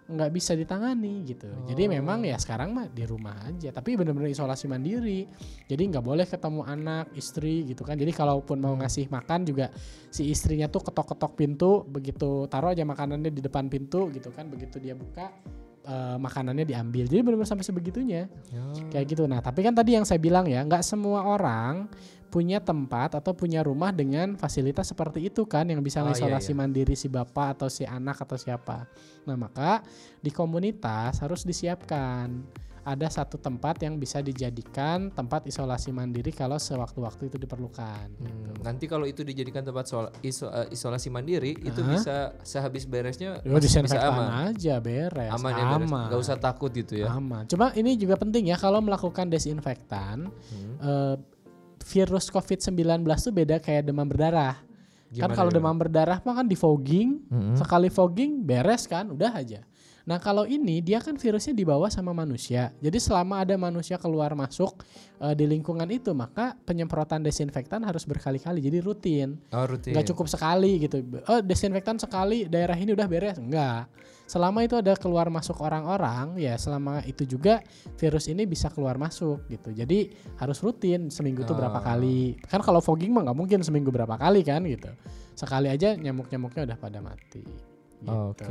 nggak 0.09 0.33
bisa 0.33 0.57
ditangani 0.57 1.21
gitu. 1.21 1.45
Jadi 1.69 1.85
Oh. 1.85 1.89
memang 2.01 2.25
ya 2.25 2.33
sekarang 2.41 2.73
mah 2.73 2.89
di 2.89 3.05
rumah 3.05 3.45
aja, 3.45 3.69
tapi 3.69 3.93
benar-benar 3.93 4.33
isolasi 4.33 4.65
mandiri. 4.65 5.29
Jadi 5.69 5.81
nggak 5.85 6.01
boleh 6.01 6.25
ketemu 6.25 6.65
anak, 6.65 7.13
istri 7.13 7.61
gitu 7.69 7.85
kan. 7.85 7.93
Jadi 7.93 8.09
kalaupun 8.09 8.57
mau 8.57 8.73
ngasih 8.73 9.05
makan 9.05 9.45
juga 9.45 9.69
si 10.09 10.25
istrinya 10.33 10.65
tuh 10.65 10.81
ketok-ketok 10.81 11.37
pintu, 11.37 11.85
begitu 11.85 12.49
taruh 12.49 12.73
aja 12.73 12.81
makanannya 12.81 13.29
di 13.29 13.37
depan 13.37 13.69
pintu 13.69 14.09
gitu 14.09 14.33
kan. 14.33 14.49
Begitu 14.49 14.81
dia 14.81 14.97
buka 14.97 15.29
eh, 15.85 16.17
makanannya 16.19 16.65
diambil. 16.65 17.07
Jadi 17.07 17.21
benar-benar 17.23 17.49
sampai 17.49 17.65
sebegitunya 17.65 18.27
Ya. 18.51 18.63
kayak 18.91 19.05
gitu. 19.15 19.23
Nah, 19.25 19.39
tapi 19.39 19.63
kan 19.63 19.71
tadi 19.73 19.95
yang 19.95 20.03
saya 20.03 20.19
bilang 20.19 20.45
ya, 20.45 20.61
nggak 20.63 20.83
semua 20.83 21.23
orang 21.23 21.87
punya 22.29 22.61
tempat 22.61 23.17
atau 23.17 23.33
punya 23.33 23.65
rumah 23.65 23.89
dengan 23.89 24.37
fasilitas 24.37 24.85
seperti 24.85 25.33
itu 25.33 25.49
kan 25.49 25.65
yang 25.65 25.81
bisa 25.81 25.97
Oh, 25.99 26.05
iya, 26.05 26.13
mengisolasi 26.13 26.53
iya. 26.53 26.57
mandiri 26.61 26.93
si 26.93 27.09
bapak 27.09 27.57
atau 27.57 27.67
si 27.73 27.89
anak 27.89 28.21
atau 28.21 28.37
siapa. 28.37 28.85
Nah, 29.25 29.33
maka 29.33 29.81
di 30.21 30.29
komunitas 30.29 31.17
harus 31.25 31.41
disiapkan 31.41 32.29
ada 32.89 33.05
satu 33.05 33.37
tempat 33.37 33.77
yang 33.79 33.95
bisa 33.95 34.17
dijadikan 34.19 35.09
tempat 35.09 35.45
isolasi 35.45 35.89
mandiri 35.89 36.31
kalau 36.31 36.57
sewaktu-waktu 36.57 37.29
itu 37.29 37.37
diperlukan. 37.37 38.07
Hmm, 38.17 38.57
nanti 38.59 38.89
kalau 38.89 39.05
itu 39.05 39.21
dijadikan 39.21 39.61
tempat 39.61 39.85
iso- 40.19 40.49
eh, 40.49 40.67
isolasi 40.69 41.07
mandiri, 41.07 41.53
itu 41.55 41.77
Aha. 41.79 41.89
bisa 41.91 42.15
sehabis 42.41 42.83
beresnya 42.83 43.37
Yo, 43.41 43.53
masih 43.53 43.85
bisa 43.85 44.01
aman. 44.01 44.49
aja 44.49 44.75
beres. 44.79 45.29
Aman 45.29 45.51
ya 45.51 45.65
beres. 45.69 45.85
Aman. 45.85 46.07
Gak 46.09 46.19
usah 46.19 46.37
takut 46.37 46.71
gitu 46.71 46.97
ya. 46.97 47.13
Aman. 47.13 47.45
Cuma 47.45 47.69
ini 47.73 47.93
juga 47.93 48.17
penting 48.17 48.49
ya 48.49 48.57
kalau 48.57 48.81
melakukan 48.81 49.29
desinfektan 49.29 50.33
Hmm. 50.49 50.73
eh, 50.81 51.15
virus 51.85 52.27
COVID-19 52.27 52.73
tuh 53.19 53.31
beda 53.31 53.57
kayak 53.57 53.85
demam 53.85 54.03
berdarah. 54.03 54.57
kan 55.09 55.25
Gimana, 55.25 55.33
kalau 55.33 55.49
gimana? 55.49 55.65
demam 55.65 55.75
berdarah 55.75 56.17
mah 56.21 56.35
kan 56.35 56.45
di 56.45 56.53
fogging, 56.53 57.09
Mm-mm. 57.25 57.57
sekali 57.57 57.89
fogging 57.89 58.45
beres 58.45 58.85
kan, 58.85 59.09
udah 59.09 59.33
aja. 59.33 59.65
Nah 60.09 60.17
kalau 60.17 60.49
ini 60.49 60.81
dia 60.81 60.97
kan 60.97 61.21
virusnya 61.21 61.53
dibawa 61.53 61.85
sama 61.93 62.17
manusia. 62.17 62.73
Jadi 62.81 62.97
selama 62.97 63.45
ada 63.45 63.53
manusia 63.61 64.01
keluar 64.01 64.33
masuk 64.33 64.81
eh, 65.21 65.37
di 65.37 65.45
lingkungan 65.45 65.85
itu, 65.93 66.17
maka 66.17 66.57
penyemprotan 66.65 67.21
desinfektan 67.21 67.85
harus 67.85 68.09
berkali-kali. 68.09 68.57
Jadi 68.57 68.81
rutin. 68.81 69.37
Oh 69.53 69.69
rutin. 69.69 69.93
Nggak 69.93 70.09
cukup 70.09 70.25
sekali 70.25 70.81
gitu. 70.81 71.05
Oh 71.29 71.45
desinfektan 71.45 72.01
sekali 72.01 72.49
daerah 72.49 72.73
ini 72.73 72.97
udah 72.97 73.05
beres. 73.05 73.37
Enggak. 73.37 73.85
Selama 74.25 74.61
itu 74.61 74.77
ada 74.77 74.93
keluar 74.93 75.29
masuk 75.33 75.57
orang-orang, 75.61 76.37
ya 76.37 76.53
selama 76.57 77.01
itu 77.05 77.25
juga 77.25 77.65
virus 77.97 78.29
ini 78.29 78.45
bisa 78.45 78.69
keluar 78.69 78.97
masuk 78.97 79.45
gitu. 79.49 79.73
Jadi 79.73 80.09
harus 80.37 80.57
rutin 80.61 81.09
seminggu 81.13 81.45
tuh 81.45 81.53
berapa 81.57 81.77
Oh. 81.77 81.85
kali. 81.85 82.37
Kan 82.49 82.61
kalau 82.65 82.81
fogging 82.81 83.13
mah 83.13 83.29
nggak 83.29 83.37
mungkin 83.37 83.59
seminggu 83.61 83.93
berapa 83.93 84.17
kali 84.17 84.41
kan 84.41 84.65
gitu. 84.65 84.89
Sekali 85.37 85.69
aja 85.69 85.93
nyamuk-nyamuknya 85.97 86.65
udah 86.65 86.77
pada 86.77 86.97
mati. 87.01 87.41
Gitu. 87.41 88.09
Oke, 88.09 88.45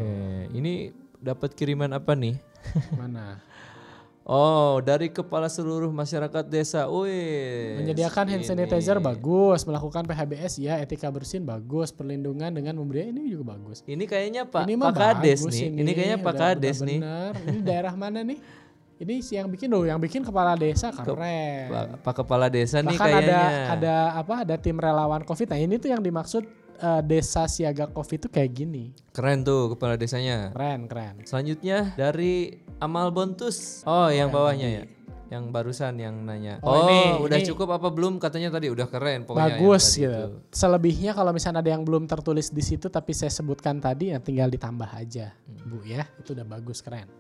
ini 0.51 0.91
dapat 1.19 1.53
kiriman 1.53 1.91
apa 1.91 2.13
nih? 2.13 2.39
Mana? 2.95 3.39
Oh, 4.23 4.85
dari 4.85 5.09
kepala 5.09 5.49
seluruh 5.49 5.89
masyarakat 5.89 6.45
desa. 6.45 6.85
Wih. 6.85 7.81
Menyediakan 7.81 8.29
hand 8.29 8.45
ini. 8.45 8.49
sanitizer 8.69 9.01
bagus, 9.01 9.65
melakukan 9.65 10.05
PHBS 10.05 10.61
ya, 10.61 10.77
etika 10.77 11.09
bersin 11.09 11.49
bagus, 11.49 11.89
perlindungan 11.89 12.53
dengan 12.53 12.77
memberi 12.77 13.09
ini 13.09 13.25
juga 13.27 13.57
bagus. 13.57 13.81
Ini 13.83 14.05
kayaknya 14.05 14.45
Pak 14.45 14.69
ini 14.69 14.77
Pak 14.77 14.93
Kades 14.93 15.49
nih. 15.49 15.73
Ini, 15.73 15.91
kayaknya 15.97 16.19
Pak 16.21 16.29
udah- 16.29 16.43
Kades 16.53 16.77
udah 16.77 16.87
nih. 16.87 16.99
bener. 17.01 17.33
Ini 17.41 17.59
daerah 17.65 17.95
mana 17.97 18.21
nih? 18.21 18.37
Ini 18.99 19.15
si 19.23 19.39
yang 19.39 19.49
bikin 19.49 19.71
loh, 19.71 19.87
yang 19.87 19.97
bikin 19.97 20.21
kepala 20.21 20.59
desa 20.59 20.93
keren. 20.93 21.71
Pak, 21.71 21.85
Pak 22.03 22.15
Kepala 22.19 22.51
Desa 22.51 22.83
nih 22.83 22.99
Bahkan 22.99 23.07
ada 23.07 23.17
kayaknya. 23.17 23.65
ada 23.71 23.95
apa? 24.13 24.35
Ada 24.43 24.55
tim 24.59 24.75
relawan 24.75 25.23
Covid. 25.23 25.47
Nah 25.47 25.57
ini 25.57 25.79
tuh 25.79 25.89
yang 25.89 26.03
dimaksud 26.03 26.43
eh, 26.79 27.03
desa 27.03 27.45
siaga 27.45 27.87
covid 27.87 28.23
itu 28.23 28.29
kayak 28.29 28.51
gini. 28.53 28.95
Keren 29.11 29.43
tuh 29.43 29.75
kepala 29.75 29.95
desanya. 29.95 30.51
Keren, 30.51 30.87
keren. 30.87 31.15
Selanjutnya 31.23 31.93
dari 31.95 32.55
Amal 32.79 33.11
Bontus. 33.11 33.83
Oh, 33.83 34.07
yang 34.07 34.31
bawahnya 34.31 34.69
ya. 34.71 34.85
Yang 35.29 35.45
barusan 35.53 36.01
yang 36.01 36.25
nanya. 36.25 36.57
Oh, 36.65 36.73
Oh, 36.73 36.89
ini- 36.89 37.21
udah 37.21 37.37
ini- 37.37 37.45
cukup 37.45 37.69
apa 37.69 37.93
belum? 37.93 38.17
Katanya 38.17 38.49
tadi 38.49 38.73
udah 38.73 38.89
keren 38.89 39.29
pokoknya. 39.29 39.61
Bagus 39.61 39.85
gitu. 39.93 40.09
itu. 40.09 40.25
Selebihnya 40.49 41.13
kalau 41.13 41.37
misalnya 41.37 41.61
ada 41.61 41.69
yang 41.69 41.85
belum 41.85 42.09
tertulis 42.09 42.49
di 42.49 42.65
situ 42.65 42.89
tapi 42.89 43.13
saya 43.13 43.29
sebutkan 43.29 43.77
tadi 43.77 44.09
ya 44.09 44.25
tinggal 44.25 44.49
ditambah 44.49 44.89
aja, 44.89 45.37
Bu 45.69 45.85
ya. 45.85 46.09
Itu 46.17 46.33
udah 46.33 46.49
bagus, 46.49 46.81
keren. 46.81 47.13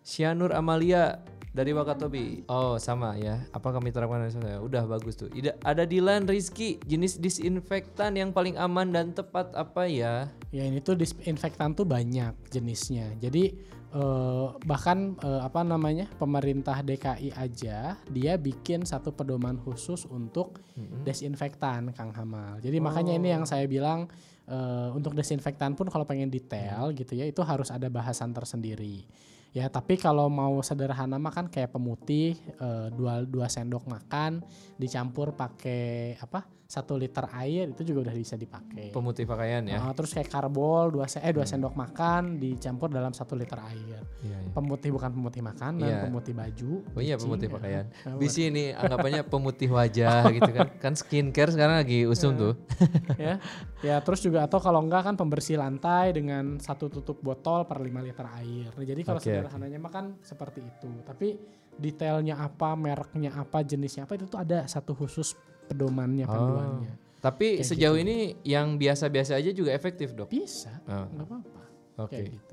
Syanur 0.00 0.50
Amalia 0.50 1.20
dari 1.52 1.76
Wakatobi. 1.76 2.48
Oh, 2.48 2.80
sama 2.80 3.14
ya. 3.20 3.44
Apa 3.52 3.76
kami 3.76 3.92
terapkan 3.92 4.24
dari 4.24 4.32
sana? 4.32 4.58
Udah 4.58 4.88
bagus 4.88 5.20
tuh. 5.20 5.28
Ida, 5.36 5.52
ada 5.60 5.84
Dilan 5.84 6.24
Rizky, 6.24 6.80
jenis 6.88 7.20
disinfektan 7.20 8.16
yang 8.16 8.32
paling 8.32 8.56
aman 8.56 8.88
dan 8.88 9.12
tepat 9.12 9.52
apa 9.52 9.84
ya? 9.84 10.32
Ya 10.48 10.64
ini 10.64 10.80
tuh 10.80 10.96
disinfektan 10.96 11.76
tuh 11.76 11.84
banyak 11.84 12.32
jenisnya. 12.48 13.12
Jadi 13.20 13.52
eh, 13.92 14.46
bahkan 14.64 15.12
eh, 15.20 15.40
apa 15.44 15.60
namanya 15.60 16.08
pemerintah 16.16 16.80
DKI 16.80 17.36
aja 17.36 18.00
dia 18.08 18.32
bikin 18.40 18.88
satu 18.88 19.12
pedoman 19.12 19.60
khusus 19.60 20.08
untuk 20.08 20.64
desinfektan 21.04 21.92
Kang 21.92 22.16
Hamal. 22.16 22.64
Jadi 22.64 22.80
makanya 22.80 23.12
ini 23.12 23.28
yang 23.28 23.44
saya 23.44 23.68
bilang 23.68 24.08
eh, 24.48 24.88
untuk 24.96 25.12
desinfektan 25.12 25.76
pun 25.76 25.92
kalau 25.92 26.08
pengen 26.08 26.32
detail 26.32 26.96
gitu 26.96 27.12
ya 27.12 27.28
itu 27.28 27.44
harus 27.44 27.68
ada 27.68 27.92
bahasan 27.92 28.32
tersendiri. 28.32 29.04
Ya 29.52 29.68
tapi 29.68 30.00
kalau 30.00 30.32
mau 30.32 30.64
sederhana 30.64 31.20
mah 31.20 31.28
kan 31.28 31.46
kayak 31.52 31.76
pemutih 31.76 32.40
eh, 32.56 32.86
dua 32.96 33.20
dua 33.28 33.52
sendok 33.52 33.84
makan 33.84 34.40
dicampur 34.80 35.36
pakai 35.36 36.16
apa 36.16 36.48
satu 36.72 36.96
liter 36.96 37.28
air 37.36 37.68
itu 37.68 37.84
juga 37.84 38.08
udah 38.08 38.16
bisa 38.16 38.32
dipakai. 38.32 38.96
Pemutih 38.96 39.28
pakaian 39.28 39.60
ya. 39.68 39.76
Ah, 39.76 39.92
terus 39.92 40.16
kayak 40.16 40.32
karbol 40.32 40.88
dua 40.88 41.04
se 41.04 41.20
eh 41.20 41.28
dua 41.28 41.44
sendok 41.44 41.76
makan 41.76 42.40
dicampur 42.40 42.88
dalam 42.88 43.12
satu 43.12 43.36
liter 43.36 43.60
air. 43.60 44.00
Iya, 44.24 44.40
iya. 44.40 44.48
Pemutih 44.56 44.88
bukan 44.88 45.12
pemutih 45.12 45.44
makanan, 45.44 45.84
Iya. 45.84 46.08
pemutih 46.08 46.32
baju. 46.32 46.72
Oh 46.96 47.02
iya 47.04 47.20
pemutih 47.20 47.52
ya. 47.52 47.52
pakaian. 47.52 47.84
Ah, 48.08 48.16
Bisi 48.16 48.48
ini 48.48 48.72
anggapannya 48.72 49.20
pemutih 49.28 49.68
wajah 49.68 50.32
gitu 50.32 50.48
kan. 50.48 50.68
Kan 50.82 50.96
skincare 50.96 51.52
sekarang 51.52 51.76
lagi 51.76 52.08
usum 52.08 52.40
tuh. 52.40 52.56
ya. 53.20 53.36
Ya 53.84 54.00
terus 54.00 54.24
juga 54.24 54.48
atau 54.48 54.56
kalau 54.56 54.80
enggak 54.80 55.04
kan 55.04 55.14
pembersih 55.20 55.60
lantai 55.60 56.16
dengan 56.16 56.56
satu 56.56 56.88
tutup 56.88 57.20
botol 57.20 57.68
per 57.68 57.84
5 57.84 58.00
liter 58.00 58.24
air. 58.40 58.72
Nah, 58.72 58.84
jadi 58.88 59.00
kalau 59.04 59.20
Oke, 59.20 59.28
sederhananya 59.28 59.76
mah 59.76 59.92
kan 59.92 60.16
seperti 60.24 60.64
itu. 60.64 60.88
Tapi 61.04 61.36
detailnya 61.76 62.40
apa, 62.40 62.72
mereknya 62.80 63.36
apa, 63.36 63.60
jenisnya 63.60 64.08
apa 64.08 64.16
itu 64.16 64.24
tuh 64.24 64.40
ada 64.40 64.64
satu 64.64 64.96
khusus 64.96 65.36
pedomannya, 65.72 66.24
Oh. 66.24 66.30
panduannya. 66.30 66.92
Tapi 67.18 67.46
Kayak 67.56 67.68
sejauh 67.70 67.96
gitu. 67.96 68.04
ini 68.04 68.16
yang 68.42 68.74
biasa-biasa 68.76 69.38
aja 69.38 69.50
juga 69.50 69.70
efektif, 69.70 70.10
Dok. 70.10 70.26
Bisa, 70.26 70.82
Oh, 70.84 71.06
nggak 71.08 71.24
apa-apa. 71.24 71.62
Oke. 72.02 72.12
Kayak 72.12 72.28
gitu. 72.34 72.51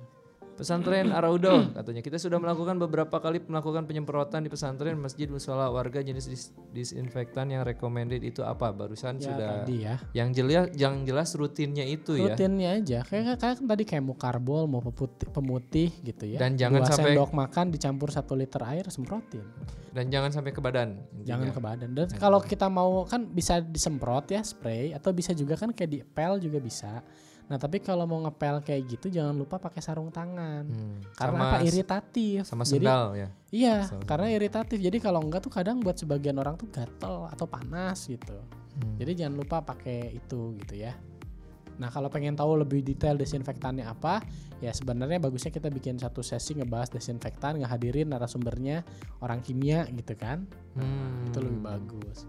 Pesantren 0.60 1.08
Araudo 1.16 1.72
katanya. 1.72 2.04
Kita 2.04 2.20
sudah 2.20 2.36
melakukan 2.36 2.76
beberapa 2.78 3.16
kali 3.18 3.40
melakukan 3.42 3.88
penyemprotan 3.88 4.44
di 4.44 4.52
pesantren 4.52 5.00
masjid 5.00 5.26
musola 5.26 5.72
warga 5.72 6.04
jenis 6.04 6.28
dis- 6.28 6.52
disinfektan 6.70 7.48
yang 7.48 7.64
recommended 7.64 8.20
itu 8.20 8.44
apa? 8.44 8.70
Barusan 8.70 9.16
Ya 9.16 9.24
sudah 9.24 9.50
tadi 9.64 9.76
ya. 9.82 9.96
yang 10.12 10.30
jelas 10.30 10.68
yang 10.76 11.08
jelas 11.08 11.32
rutinnya 11.34 11.88
itu 11.88 12.20
ya. 12.20 12.36
Rutinnya 12.36 12.70
aja. 12.76 13.00
Kayak 13.08 13.40
kayak 13.40 13.64
tadi 13.64 13.84
kayak 13.84 14.04
mau 14.04 14.14
karbol 14.14 14.68
mau 14.68 14.84
pemutih, 14.84 15.28
pemutih 15.32 15.90
gitu 16.04 16.28
ya. 16.28 16.38
Dan 16.38 16.60
jangan 16.60 16.84
Dua 16.84 16.90
sampai- 16.92 17.16
sendok 17.16 17.32
makan 17.32 17.66
dicampur 17.72 18.12
satu 18.12 18.36
liter 18.36 18.60
air 18.68 18.92
semprotin. 18.92 19.48
Dan 19.90 20.12
jangan 20.12 20.30
sampai 20.30 20.52
ke 20.52 20.60
badan 20.60 21.02
jangan 21.24 21.50
intinya. 21.50 21.56
ke 21.56 21.62
badan. 21.64 21.90
Dan 21.96 22.06
kalau 22.20 22.38
kita 22.38 22.68
mau 22.68 23.02
kan 23.04 23.26
bisa 23.26 23.58
disemprot 23.58 24.28
ya 24.28 24.44
spray 24.44 24.92
atau 24.92 25.10
bisa 25.10 25.32
juga 25.32 25.56
kan 25.56 25.72
kayak 25.72 25.90
dipel 25.90 26.38
juga 26.38 26.60
bisa 26.60 27.02
nah 27.50 27.58
tapi 27.58 27.82
kalau 27.82 28.06
mau 28.06 28.22
ngepel 28.22 28.62
kayak 28.62 28.82
gitu 28.86 29.10
jangan 29.10 29.34
lupa 29.34 29.58
pakai 29.58 29.82
sarung 29.82 30.14
tangan 30.14 30.70
Hmm, 30.70 31.02
karena 31.18 31.34
sama 31.42 31.50
apa 31.50 31.58
iritatif 31.66 32.40
sama 32.46 32.62
jadi 32.64 32.86
sendal 32.86 33.06
ya 33.18 33.28
iya 33.50 33.78
Sama 33.90 34.06
karena 34.06 34.28
iritatif 34.30 34.78
jadi 34.78 34.98
kalau 35.02 35.20
enggak 35.26 35.42
tuh 35.42 35.50
kadang 35.50 35.82
buat 35.82 35.98
sebagian 35.98 36.38
orang 36.38 36.56
tuh 36.56 36.70
gatel 36.70 37.26
atau 37.26 37.46
panas 37.50 38.06
gitu 38.06 38.38
Hmm. 38.80 38.96
jadi 38.96 39.26
jangan 39.26 39.36
lupa 39.44 39.58
pakai 39.60 40.14
itu 40.16 40.56
gitu 40.62 40.78
ya. 40.78 40.96
Nah 41.80 41.88
kalau 41.88 42.08
pengen 42.08 42.36
tahu 42.36 42.60
lebih 42.60 42.80
detail 42.80 43.16
desinfektannya 43.16 43.84
apa, 43.84 44.20
ya 44.60 44.72
sebenarnya 44.72 45.20
bagusnya 45.20 45.48
kita 45.48 45.68
bikin 45.68 45.96
satu 45.96 46.20
sesi 46.20 46.56
ngebahas 46.56 46.92
desinfektan, 46.92 47.60
ngehadirin 47.60 48.12
narasumbernya 48.12 48.84
orang 49.20 49.40
kimia 49.40 49.84
gitu 49.92 50.12
kan, 50.16 50.44
Hmm. 50.76 51.28
itu 51.28 51.40
lebih 51.40 51.60
bagus. 51.60 52.28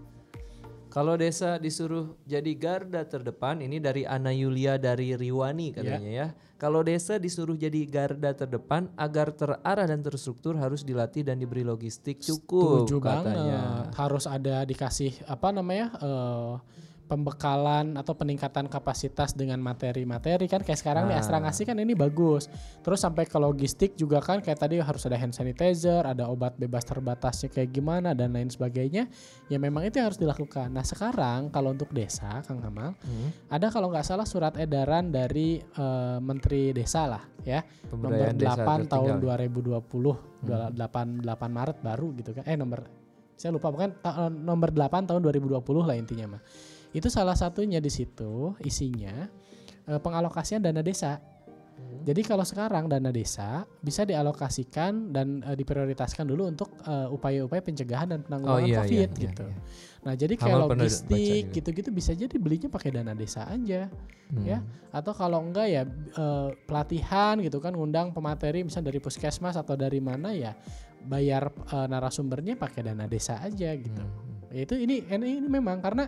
Kalau 0.91 1.15
desa 1.15 1.55
disuruh 1.55 2.19
jadi 2.27 2.51
garda 2.59 3.07
terdepan, 3.07 3.63
ini 3.63 3.79
dari 3.79 4.03
Ana 4.03 4.35
Yulia 4.35 4.75
dari 4.75 5.15
Riwani 5.15 5.71
katanya 5.71 6.11
ya. 6.11 6.27
Kalau 6.59 6.85
desa 6.85 7.17
disuruh 7.17 7.57
jadi 7.57 7.81
garda 7.89 8.37
terdepan 8.37 8.91
agar 8.93 9.33
terarah 9.33 9.87
dan 9.87 10.03
terstruktur 10.03 10.53
harus 10.59 10.85
dilatih 10.85 11.25
dan 11.25 11.41
diberi 11.41 11.65
logistik 11.65 12.21
cukup 12.21 12.85
Setuju 12.85 13.01
katanya. 13.01 13.87
banget. 13.87 13.97
Harus 13.97 14.25
ada 14.29 14.61
dikasih 14.67 15.15
apa 15.25 15.49
namanya 15.49 15.95
eh, 15.97 16.53
pembekalan 17.11 17.93
atau 17.93 18.13
peningkatan 18.13 18.65
kapasitas 18.65 19.31
dengan 19.31 19.59
materi-materi 19.59 20.47
kan 20.47 20.59
kayak 20.59 20.77
sekarang 20.77 21.03
nih 21.03 21.09
Nah. 21.11 21.21
Astra 21.21 21.37
ngasih 21.37 21.65
kan 21.65 21.75
ini 21.75 21.91
bagus. 21.93 22.47
Terus 22.79 22.97
sampai 22.97 23.23
ke 23.23 23.35
logistik 23.35 23.93
juga 23.93 24.17
kan 24.17 24.39
kayak 24.39 24.55
tadi 24.57 24.79
harus 24.79 25.03
ada 25.03 25.13
hand 25.13 25.31
sanitizer, 25.31 26.01
ada 26.01 26.25
obat 26.25 26.55
bebas 26.55 26.81
terbatasnya 26.81 27.47
kayak 27.47 27.69
gimana 27.69 28.11
dan 28.11 28.31
lain 28.31 28.47
sebagainya. 28.47 29.11
Ya 29.45 29.57
memang 29.57 29.83
itu 29.83 29.99
yang 29.99 30.07
harus 30.07 30.17
dilakukan. 30.17 30.71
Nah 30.71 30.81
sekarang 30.81 31.49
kalau 31.49 31.71
untuk 31.71 31.91
desa 31.91 32.39
Kang 32.41 32.57
Kamal 32.57 32.95
Hmm. 32.97 33.29
ada 33.47 33.67
kalau 33.67 33.89
nggak 33.89 34.03
salah 34.03 34.23
surat 34.23 34.55
edaran 34.55 35.11
dari 35.11 35.59
eh, 35.59 36.17
Menteri 36.17 36.71
Desa 36.71 37.03
lah 37.05 37.23
ya 37.41 37.59
nomor 37.87 38.13
Pemberdayaan 38.13 38.37
desa 38.37 38.53
8 38.55 38.85
tahun 38.87 39.09
tertinggal. 39.17 39.81
2020 39.81 40.15
dua- 40.39 40.69
8 40.69 41.19
8 41.19 41.25
Maret 41.49 41.77
baru 41.79 42.07
gitu 42.13 42.31
kan 42.31 42.45
eh 42.45 42.53
nomor 42.53 42.85
saya 43.33 43.49
lupa 43.49 43.67
bukan 43.67 43.89
ta- 43.97 44.29
nomor 44.29 44.69
8 44.69 44.77
tahun 45.03 45.17
2020 45.19 45.57
lah 45.81 45.95
intinya 45.95 46.37
mah 46.37 46.41
itu 46.91 47.07
salah 47.07 47.35
satunya 47.35 47.79
di 47.79 47.89
situ 47.89 48.55
isinya 48.61 49.27
eh, 49.87 49.99
pengalokasian 49.99 50.59
dana 50.59 50.83
desa 50.83 51.19
jadi 52.01 52.21
kalau 52.25 52.45
sekarang 52.45 52.89
dana 52.89 53.09
desa 53.09 53.65
bisa 53.81 54.05
dialokasikan 54.05 55.13
dan 55.13 55.41
eh, 55.45 55.55
diprioritaskan 55.57 56.25
dulu 56.25 56.49
untuk 56.49 56.69
eh, 56.85 57.07
upaya-upaya 57.09 57.61
pencegahan 57.61 58.07
dan 58.09 58.19
penanggulangan 58.25 58.61
Oh, 58.61 58.67
iya, 58.67 58.79
COVID 58.85 58.91
iya, 58.91 59.05
iya, 59.09 59.23
gitu. 59.29 59.45
iya. 59.45 59.57
Nah 60.01 60.13
jadi 60.17 60.33
kayak 60.33 60.57
logistik 60.65 61.43
gitu-gitu 61.53 61.89
bisa 61.93 62.11
jadi 62.17 62.33
belinya 62.41 62.69
pakai 62.73 62.89
dana 62.89 63.13
desa 63.13 63.45
aja 63.45 63.89
Hmm. 64.31 64.47
ya 64.47 64.63
atau 64.95 65.11
kalau 65.11 65.43
enggak 65.43 65.67
ya 65.67 65.83
eh, 66.15 66.49
pelatihan 66.63 67.35
gitu 67.43 67.59
kan 67.59 67.75
ngundang 67.75 68.15
pemateri 68.15 68.63
misalnya 68.63 68.87
dari 68.87 69.03
puskesmas 69.03 69.59
atau 69.59 69.75
dari 69.75 69.99
mana 69.99 70.31
ya 70.31 70.55
bayar 71.03 71.51
eh, 71.51 71.87
narasumbernya 71.91 72.55
pakai 72.55 72.87
dana 72.87 73.11
desa 73.11 73.43
aja 73.43 73.75
gitu 73.75 73.99
Hmm. 73.99 74.39
Itu 74.51 74.75
ini 74.75 75.07
ini, 75.07 75.39
memang 75.47 75.79
karena 75.79 76.05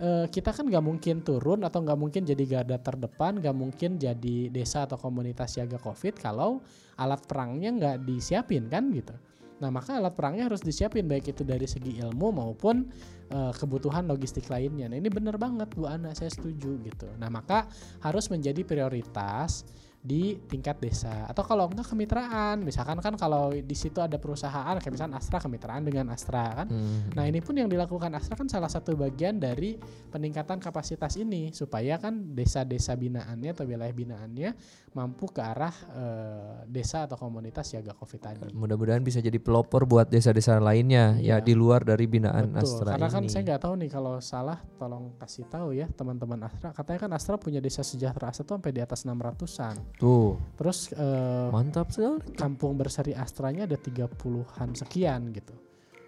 eh, 0.00 0.28
kita 0.28 0.52
kan 0.52 0.68
nggak 0.68 0.84
mungkin 0.84 1.24
turun 1.24 1.64
atau 1.64 1.80
nggak 1.80 1.98
mungkin 1.98 2.22
jadi 2.28 2.44
garda 2.44 2.76
terdepan 2.76 3.40
nggak 3.40 3.56
mungkin 3.56 3.96
jadi 3.96 4.52
desa 4.52 4.84
atau 4.84 5.00
komunitas 5.00 5.56
siaga 5.56 5.80
covid 5.80 6.20
kalau 6.20 6.60
alat 7.00 7.24
perangnya 7.24 7.70
nggak 7.72 7.96
disiapin 8.04 8.68
kan 8.68 8.92
gitu. 8.92 9.16
Nah 9.56 9.72
maka 9.72 9.96
alat 9.96 10.12
perangnya 10.12 10.52
harus 10.52 10.60
disiapin 10.60 11.08
baik 11.08 11.32
itu 11.32 11.40
dari 11.40 11.64
segi 11.64 11.96
ilmu 11.96 12.28
maupun 12.36 12.84
eh, 13.32 13.52
kebutuhan 13.56 14.04
logistik 14.04 14.52
lainnya. 14.52 14.92
Nah 14.92 15.00
ini 15.00 15.08
bener 15.08 15.40
banget 15.40 15.72
Bu 15.72 15.88
Ana 15.88 16.12
saya 16.12 16.28
setuju 16.28 16.76
gitu. 16.84 17.08
Nah 17.16 17.32
maka 17.32 17.64
harus 18.04 18.28
menjadi 18.28 18.60
prioritas 18.68 19.64
di 20.06 20.38
tingkat 20.40 20.78
desa 20.78 21.26
atau 21.26 21.42
kalau 21.42 21.66
enggak 21.66 21.90
kemitraan 21.90 22.62
misalkan 22.62 22.94
kan 22.98 23.18
kalau 23.18 23.50
di 23.50 23.74
situ 23.74 23.98
ada 23.98 24.14
perusahaan 24.16 24.78
kayak 24.78 24.88
misalkan 24.88 25.14
Astra 25.14 25.38
kemitraan 25.38 25.82
dengan 25.82 26.06
Astra 26.08 26.54
kan 26.56 26.68
Hmm. 26.68 27.10
Nah 27.10 27.24
ini 27.24 27.40
pun 27.40 27.52
yang 27.52 27.66
dilakukan 27.66 28.12
Astra 28.12 28.34
kan 28.34 28.46
salah 28.46 28.68
satu 28.68 28.94
bagian 28.94 29.36
dari 29.36 29.74
peningkatan 30.06 30.58
kapasitas 30.58 31.16
ini 31.16 31.50
supaya 31.50 31.96
kan 31.96 32.14
desa-desa 32.30 32.94
binaannya 32.94 33.50
atau 33.50 33.64
wilayah 33.64 33.90
binaannya 33.90 34.50
mampu 34.92 35.26
ke 35.26 35.40
arah 35.40 35.74
eh, 35.90 36.56
desa 36.66 37.04
atau 37.04 37.16
komunitas 37.16 37.66
siaga 37.66 37.90
COVID 37.92 38.20
tadi. 38.20 38.48
Mudah-mudahan 38.52 39.00
bisa 39.00 39.18
jadi 39.18 39.36
pelopor 39.36 39.84
buat 39.84 40.06
desa-desa 40.06 40.56
lainnya 40.58 41.16
Iya. 41.16 41.36
ya 41.38 41.42
di 41.42 41.52
luar 41.52 41.82
dari 41.82 42.06
binaan 42.06 42.50
Betul, 42.50 42.60
Astra 42.62 42.90
karena 42.92 43.08
kan 43.08 43.22
ini. 43.22 43.28
saya 43.28 43.42
nggak 43.42 43.60
tahu 43.60 43.74
nih 43.76 43.90
kalau 43.90 44.14
salah 44.20 44.58
tolong 44.76 45.16
kasih 45.16 45.44
tahu 45.46 45.68
ya 45.72 45.88
teman-teman 45.88 46.44
Astra. 46.44 46.70
Katanya 46.70 47.00
kan 47.00 47.10
Astra 47.12 47.34
punya 47.36 47.58
desa 47.58 47.80
sejahtera 47.80 48.30
Astra 48.30 48.44
tuh 48.44 48.54
sampai 48.54 48.70
di 48.70 48.80
atas 48.80 49.02
600-an. 49.02 49.95
Tuh, 49.96 50.36
Terus 50.54 50.92
eh, 50.92 51.48
mantap 51.48 51.88
sekali. 51.88 52.20
kampung 52.34 52.76
berseri 52.76 53.12
Astranya 53.12 53.64
ada 53.64 53.76
30-an 53.76 54.72
sekian 54.72 55.32
gitu. 55.32 55.56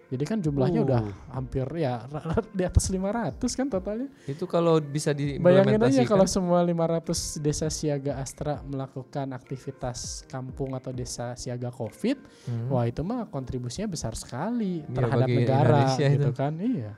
Jadi 0.09 0.25
kan 0.25 0.41
jumlahnya 0.41 0.81
Uh. 0.81 0.87
udah 0.87 1.01
hampir 1.31 1.69
ya 1.75 2.01
di 2.53 2.65
atas 2.65 2.89
500 2.89 3.37
kan 3.53 3.69
totalnya. 3.69 4.09
Itu 4.25 4.45
kalau 4.45 4.77
bisa 4.79 5.13
Bayangin 5.13 5.77
aja 5.79 6.01
kalau 6.03 6.25
semua 6.25 6.61
500 6.63 7.37
desa 7.39 7.69
siaga 7.69 8.17
Astra 8.17 8.61
melakukan 8.63 9.29
aktivitas 9.33 10.25
kampung 10.25 10.73
atau 10.73 10.93
desa 10.93 11.33
siaga 11.35 11.69
Covid, 11.69 12.17
Hmm. 12.45 12.69
wah 12.69 12.85
itu 12.85 13.01
mah 13.01 13.25
kontribusinya 13.27 13.85
besar 13.87 14.13
sekali 14.15 14.81
Iya, 14.81 14.89
terhadap 14.91 15.29
negara 15.29 15.65
Indonesia 15.79 16.07
gitu 16.09 16.25
itu. 16.25 16.33
kan. 16.35 16.53
Iya. 16.57 16.93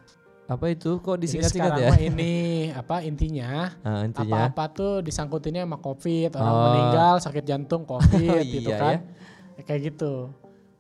Apa 0.51 0.67
itu? 0.69 0.99
Kok 0.99 1.15
disingkat-singkat 1.17 1.79
ya? 1.79 1.91
ini 2.03 2.33
apa 2.71 3.01
intinya 3.01 3.71
Ah, 3.87 4.03
intinya. 4.03 4.51
apa-apa 4.51 4.65
tuh 4.69 4.93
disangkutinnya 4.99 5.63
sama 5.63 5.79
covid 5.79 6.35
orang 6.35 6.51
Oh. 6.51 6.63
meninggal 6.67 7.15
sakit 7.19 7.45
jantung 7.45 7.87
covid 7.87 8.19
Oh, 8.35 8.43
gitu 8.43 8.69
iya 8.69 8.77
kan 8.77 8.97
ya. 8.97 8.99
Ya, 9.55 9.63
kayak 9.63 9.81
gitu 9.87 10.15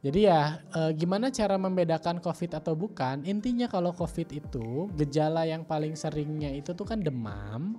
jadi 0.01 0.21
ya 0.27 0.43
eh, 0.73 0.91
gimana 0.93 1.29
cara 1.29 1.55
membedakan 1.55 2.19
covid 2.19 2.57
atau 2.57 2.73
bukan 2.73 3.23
intinya 3.23 3.69
kalau 3.69 3.93
covid 3.93 4.27
itu 4.33 4.89
gejala 4.97 5.45
yang 5.45 5.63
paling 5.63 5.93
seringnya 5.93 6.51
itu 6.51 6.73
tuh 6.73 6.83
kan 6.83 6.99
demam 6.99 7.77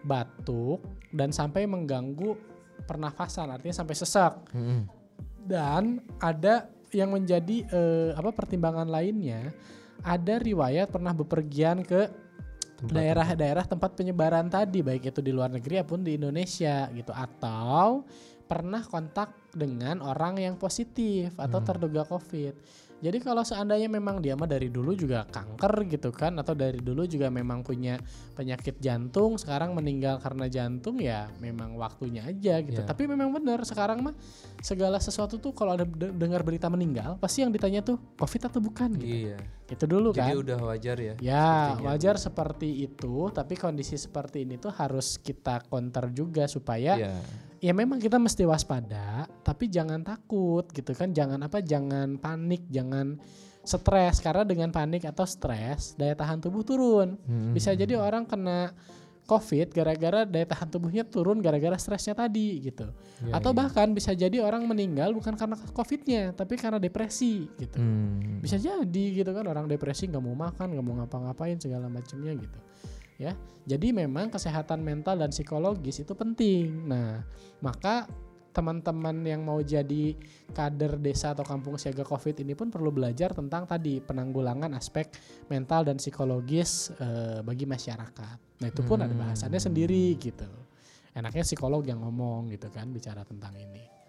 batuk 0.00 0.80
dan 1.10 1.30
sampai 1.30 1.62
mengganggu 1.64 2.32
pernafasan 2.82 3.52
artinya 3.52 3.76
sampai 3.76 3.92
sesak 3.92 4.40
Mm-mm. 4.50 4.88
dan 5.42 6.00
ada 6.16 6.66
yang 6.90 7.12
menjadi 7.12 7.68
eh, 7.68 8.10
apa 8.16 8.32
pertimbangan 8.32 8.88
lainnya 8.88 9.52
ada 10.04 10.34
riwayat 10.40 10.88
pernah 10.88 11.12
bepergian 11.12 11.84
ke 11.84 12.08
daerah-daerah 12.80 13.68
tempat 13.68 13.92
penyebaran 13.92 14.48
tadi 14.48 14.80
baik 14.80 15.12
itu 15.12 15.20
di 15.20 15.36
luar 15.36 15.52
negeri 15.52 15.84
maupun 15.84 16.00
di 16.00 16.16
Indonesia 16.16 16.88
gitu 16.96 17.12
atau 17.12 18.08
pernah 18.48 18.82
kontak 18.82 19.52
dengan 19.52 20.00
orang 20.02 20.40
yang 20.40 20.56
positif 20.56 21.36
atau 21.38 21.60
Hmm. 21.60 21.68
terduga 21.68 22.02
COVID. 22.08 22.54
Jadi 23.00 23.16
kalau 23.24 23.40
seandainya 23.40 23.88
memang 23.88 24.20
dia 24.20 24.36
mah 24.36 24.44
dari 24.44 24.68
dulu 24.68 24.92
juga 24.92 25.24
kanker 25.24 25.88
gitu 25.88 26.12
kan 26.12 26.36
atau 26.36 26.52
dari 26.52 26.84
dulu 26.84 27.08
juga 27.08 27.32
memang 27.32 27.64
punya 27.64 27.96
penyakit 28.36 28.76
jantung 28.76 29.40
sekarang 29.40 29.72
meninggal 29.72 30.20
karena 30.20 30.52
jantung 30.52 31.00
ya 31.00 31.32
memang 31.40 31.80
waktunya 31.80 32.20
aja 32.28 32.60
gitu. 32.60 32.84
Ya. 32.84 32.86
Tapi 32.86 33.08
memang 33.08 33.32
benar 33.32 33.64
sekarang 33.64 34.04
mah 34.04 34.14
segala 34.60 35.00
sesuatu 35.00 35.40
tuh 35.40 35.56
kalau 35.56 35.80
ada 35.80 35.88
de- 35.88 36.12
dengar 36.12 36.44
berita 36.44 36.68
meninggal 36.68 37.16
pasti 37.16 37.40
yang 37.40 37.48
ditanya 37.48 37.80
tuh 37.80 37.96
COVID 38.20 38.52
atau 38.52 38.60
bukan 38.60 38.92
gitu. 39.00 39.32
Iya. 39.32 39.38
Itu 39.72 39.84
dulu 39.88 40.12
Jadi 40.12 40.36
kan. 40.36 40.42
udah 40.44 40.58
wajar 40.68 40.96
ya. 41.00 41.14
Ya, 41.24 41.48
sepertinya. 41.72 41.86
wajar 41.88 42.14
seperti 42.20 42.68
itu, 42.84 43.14
tapi 43.32 43.54
kondisi 43.56 43.96
seperti 43.96 44.44
ini 44.44 44.60
tuh 44.60 44.76
harus 44.76 45.16
kita 45.16 45.64
counter 45.72 46.12
juga 46.12 46.44
supaya 46.44 47.00
Iya. 47.00 47.16
Ya 47.60 47.72
memang 47.76 48.00
kita 48.00 48.16
mesti 48.16 48.48
waspada, 48.48 49.28
tapi 49.44 49.68
jangan 49.68 50.00
takut 50.00 50.64
gitu 50.72 50.96
kan. 50.96 51.12
Jangan 51.12 51.40
apa? 51.44 51.60
Jangan 51.60 52.16
panik, 52.16 52.66
jangan 52.72 53.20
stres 53.60 54.24
karena 54.24 54.42
dengan 54.48 54.72
panik 54.72 55.04
atau 55.04 55.28
stres 55.28 55.92
daya 56.00 56.16
tahan 56.16 56.40
tubuh 56.40 56.64
turun. 56.64 57.20
Mm-mm. 57.28 57.52
Bisa 57.52 57.76
jadi 57.76 58.00
orang 58.00 58.24
kena 58.24 58.72
COVID 59.28 59.70
gara-gara 59.70 60.26
daya 60.26 60.42
tahan 60.42 60.72
tubuhnya 60.72 61.06
turun 61.06 61.38
gara-gara 61.38 61.78
stresnya 61.78 62.18
tadi 62.18 62.66
gitu. 62.66 62.90
Iya, 63.22 63.38
atau 63.38 63.54
iya. 63.54 63.58
bahkan 63.62 63.92
bisa 63.94 64.10
jadi 64.10 64.42
orang 64.42 64.66
meninggal 64.66 65.14
bukan 65.14 65.38
karena 65.38 65.54
COVID-nya, 65.54 66.34
tapi 66.34 66.58
karena 66.58 66.82
depresi 66.82 67.46
gitu 67.60 67.78
Hmm. 67.78 68.40
bisa 68.42 68.56
jadi 68.56 69.04
gitu 69.20 69.30
kan 69.30 69.44
orang 69.44 69.68
depresi 69.68 70.08
nggak 70.08 70.24
mau 70.24 70.34
makan 70.34 70.72
nggak 70.74 70.84
mau 70.84 70.94
ngapa-ngapain 71.04 71.60
segala 71.60 71.86
macamnya 71.92 72.32
gitu 72.40 72.58
ya. 73.20 73.36
Jadi 73.68 73.92
memang 73.92 74.32
kesehatan 74.32 74.80
mental 74.80 75.20
dan 75.20 75.28
psikologis 75.28 76.00
itu 76.00 76.16
penting. 76.16 76.88
Nah 76.88 77.20
maka 77.60 78.08
teman-teman 78.50 79.22
yang 79.22 79.46
mau 79.46 79.62
jadi 79.62 80.18
kader 80.50 80.98
desa 80.98 81.36
atau 81.36 81.46
kampung 81.46 81.78
siaga 81.78 82.02
covid 82.02 82.34
ini 82.42 82.58
pun 82.58 82.66
perlu 82.66 82.90
belajar 82.90 83.30
tentang 83.30 83.62
tadi 83.62 84.02
penanggulangan 84.02 84.74
aspek 84.74 85.06
mental 85.46 85.86
dan 85.86 86.02
psikologis 86.02 86.90
eh, 86.98 87.44
bagi 87.46 87.68
masyarakat. 87.68 88.36
Nah 88.64 88.66
itu 88.66 88.82
pun 88.82 88.98
ada 89.04 89.12
Hmm. 89.12 89.22
bahasannya 89.28 89.60
sendiri 89.60 90.18
gitu. 90.18 90.48
Enaknya 91.14 91.46
psikolog 91.46 91.84
yang 91.86 92.02
ngomong 92.02 92.50
gitu 92.50 92.72
kan 92.72 92.90
bicara 92.90 93.22
tentang 93.22 93.54
ini 93.54 93.99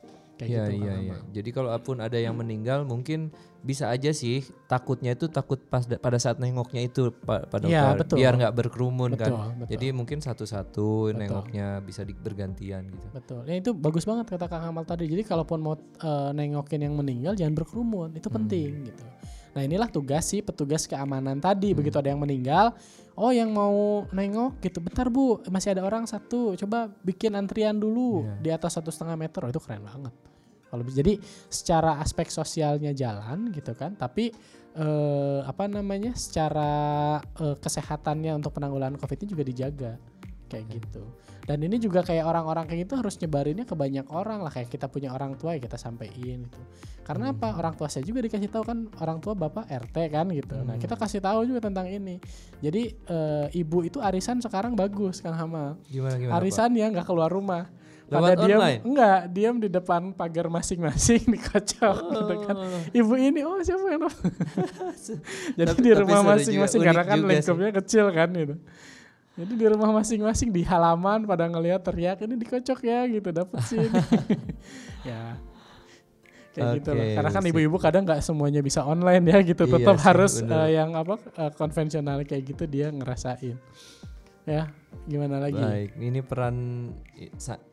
kayak 0.41 0.49
Iya 0.49 0.63
gitu 0.65 0.73
iya 0.81 0.93
iya. 0.99 1.15
Jadi 1.31 1.49
kalaupun 1.51 1.95
ada 1.97 2.17
yang 2.17 2.33
meninggal 2.33 2.81
mungkin 2.83 3.29
bisa 3.61 3.87
aja 3.87 4.09
sih 4.11 4.41
takutnya 4.65 5.13
itu 5.13 5.29
takut 5.29 5.61
pas 5.63 5.85
da- 5.85 5.95
pada 5.95 6.17
saat 6.17 6.35
nengoknya 6.35 6.81
itu 6.81 7.13
Pak 7.13 7.61
Iya, 7.61 7.93
dokter 7.93 7.97
betul. 8.01 8.15
biar 8.17 8.33
nggak 8.35 8.53
berkerumun 8.55 9.09
betul, 9.13 9.21
kan. 9.21 9.31
betul. 9.55 9.69
Jadi 9.69 9.87
mungkin 9.91 10.17
satu-satu 10.19 10.87
nengoknya 11.13 11.67
bisa 11.79 12.01
di, 12.01 12.11
bergantian 12.11 12.89
gitu. 12.89 13.05
Betul. 13.11 13.45
Ya 13.45 13.55
itu 13.55 13.71
bagus 13.71 14.01
banget 14.01 14.25
kata 14.27 14.45
Kang 14.47 14.65
Amal 14.65 14.81
tadi. 14.83 15.05
Jadi 15.05 15.21
kalaupun 15.21 15.59
mau 15.59 15.77
eh, 15.77 16.29
nengokin 16.31 16.81
yang 16.81 16.97
meninggal 16.97 17.33
jangan 17.33 17.53
berkerumun. 17.53 18.09
Itu 18.11 18.27
Hmm. 18.27 18.37
penting 18.41 18.69
gitu. 18.87 19.05
Nah, 19.51 19.61
inilah 19.61 19.85
tugas 19.85 20.25
sih 20.25 20.39
petugas 20.39 20.87
keamanan 20.87 21.37
tadi. 21.37 21.69
Hmm. 21.69 21.77
Begitu 21.77 21.99
ada 21.99 22.07
yang 22.07 22.17
meninggal, 22.17 22.71
oh 23.13 23.29
yang 23.29 23.51
mau 23.51 24.07
nengok 24.09 24.57
gitu. 24.59 24.79
Bentar, 24.79 25.05
Bu, 25.05 25.43
masih 25.45 25.75
ada 25.75 25.83
orang 25.83 26.07
satu. 26.07 26.55
Coba 26.55 26.87
bikin 27.03 27.35
antrian 27.35 27.75
dulu 27.75 28.23
Iya. 28.23 28.33
di 28.39 28.49
atas 28.49 28.73
satu 28.73 28.87
setengah 28.87 29.19
meter. 29.19 29.43
Oh, 29.43 29.51
itu 29.51 29.59
keren 29.59 29.83
banget. 29.83 30.15
Kalau 30.71 30.87
jadi 30.87 31.19
secara 31.51 31.99
aspek 31.99 32.31
sosialnya 32.31 32.95
jalan 32.95 33.51
gitu 33.51 33.75
kan, 33.75 33.99
tapi 33.99 34.31
eh, 34.79 35.39
apa 35.43 35.67
namanya? 35.67 36.15
secara 36.15 37.19
eh, 37.19 37.55
kesehatannya 37.59 38.39
untuk 38.39 38.55
penanggulangan 38.55 38.95
Covid 38.95 39.27
ini 39.27 39.27
juga 39.27 39.43
dijaga 39.43 39.91
kayak 40.51 40.65
gitu. 40.71 41.03
Dan 41.47 41.63
ini 41.65 41.81
juga 41.81 42.05
kayak 42.05 42.21
orang-orang 42.27 42.69
kayak 42.69 42.85
gitu 42.85 42.93
harus 42.99 43.17
nyebarinnya 43.17 43.65
ke 43.65 43.73
banyak 43.73 44.05
orang 44.13 44.45
lah 44.45 44.51
kayak 44.53 44.69
kita 44.69 44.85
punya 44.91 45.09
orang 45.15 45.39
tua 45.39 45.57
ya 45.57 45.59
kita 45.63 45.79
sampein 45.79 46.47
gitu. 46.47 46.61
Karena 47.01 47.33
apa? 47.33 47.57
Orang 47.57 47.73
tua 47.75 47.89
saya 47.89 48.05
juga 48.05 48.21
dikasih 48.21 48.47
tahu 48.47 48.63
kan 48.63 48.87
orang 49.01 49.17
tua 49.19 49.33
Bapak 49.33 49.65
RT 49.67 49.97
kan 50.13 50.29
gitu. 50.31 50.55
Nah, 50.61 50.77
kita 50.77 50.93
kasih 50.95 51.19
tahu 51.19 51.49
juga 51.49 51.65
tentang 51.65 51.89
ini. 51.89 52.21
Jadi 52.61 52.93
eh, 52.93 53.47
ibu 53.57 53.81
itu 53.81 53.97
arisan 53.99 54.37
sekarang 54.37 54.77
bagus 54.77 55.19
Kang 55.19 55.35
Hamal. 55.35 55.81
Gimana 55.89 56.15
gimana? 56.19 56.37
Pak? 56.37 56.39
Arisan 56.45 56.71
ya 56.77 56.87
nggak 56.93 57.07
keluar 57.09 57.31
rumah. 57.33 57.67
Lewat 58.11 58.35
Pada 58.35 58.43
diam 58.43 58.59
enggak, 58.83 59.19
diam 59.31 59.55
di 59.55 59.69
depan 59.71 60.11
pagar 60.11 60.51
masing-masing 60.51 61.23
dikocok 61.39 61.97
gitu 62.11 62.33
kan. 62.43 62.55
Ibu 62.91 63.13
ini 63.15 63.39
oh 63.47 63.55
siapa 63.63 63.87
yang 63.87 64.03
nelfon?" 64.03 64.27
Jadi 65.57 65.71
Tapi- 65.71 65.79
di 65.79 65.91
rumah 65.95 66.19
masing-masing 66.35 66.79
karena 66.83 67.03
kan 67.07 67.19
lingkupnya 67.23 67.71
kecil 67.79 68.11
kan 68.11 68.29
gitu. 68.35 68.55
Jadi 69.31 69.53
di 69.55 69.65
rumah 69.71 69.95
masing-masing 69.95 70.51
di 70.51 70.59
halaman 70.67 71.23
pada 71.23 71.47
ngelihat 71.47 71.87
teriak 71.87 72.19
ini 72.27 72.35
dikocok 72.35 72.79
ya 72.83 73.07
gitu 73.07 73.31
dapat 73.31 73.63
sih 73.63 73.79
ini. 73.79 73.95
ya. 75.09 75.39
Kayak 76.51 76.83
gitu 76.83 76.89
loh. 76.91 77.05
Karena 77.15 77.31
kan 77.31 77.43
ibu-ibu 77.47 77.77
kadang 77.79 78.03
nggak 78.03 78.19
semuanya 78.19 78.59
bisa 78.59 78.83
online 78.83 79.23
ya 79.23 79.39
gitu. 79.39 79.63
Iya 79.63 79.73
Tetap 79.79 79.95
sih, 79.95 80.03
harus 80.03 80.33
bener. 80.43 80.67
eh, 80.67 80.69
yang 80.75 80.89
apa 80.99 81.15
eh, 81.15 81.51
konvensional 81.55 82.27
kayak 82.27 82.43
gitu 82.43 82.67
dia 82.67 82.91
ngerasain. 82.91 83.55
Ya, 84.43 84.67
gimana 85.07 85.39
lagi? 85.39 85.55
Baik, 85.55 85.95
ini 85.95 86.19
peran 86.19 86.91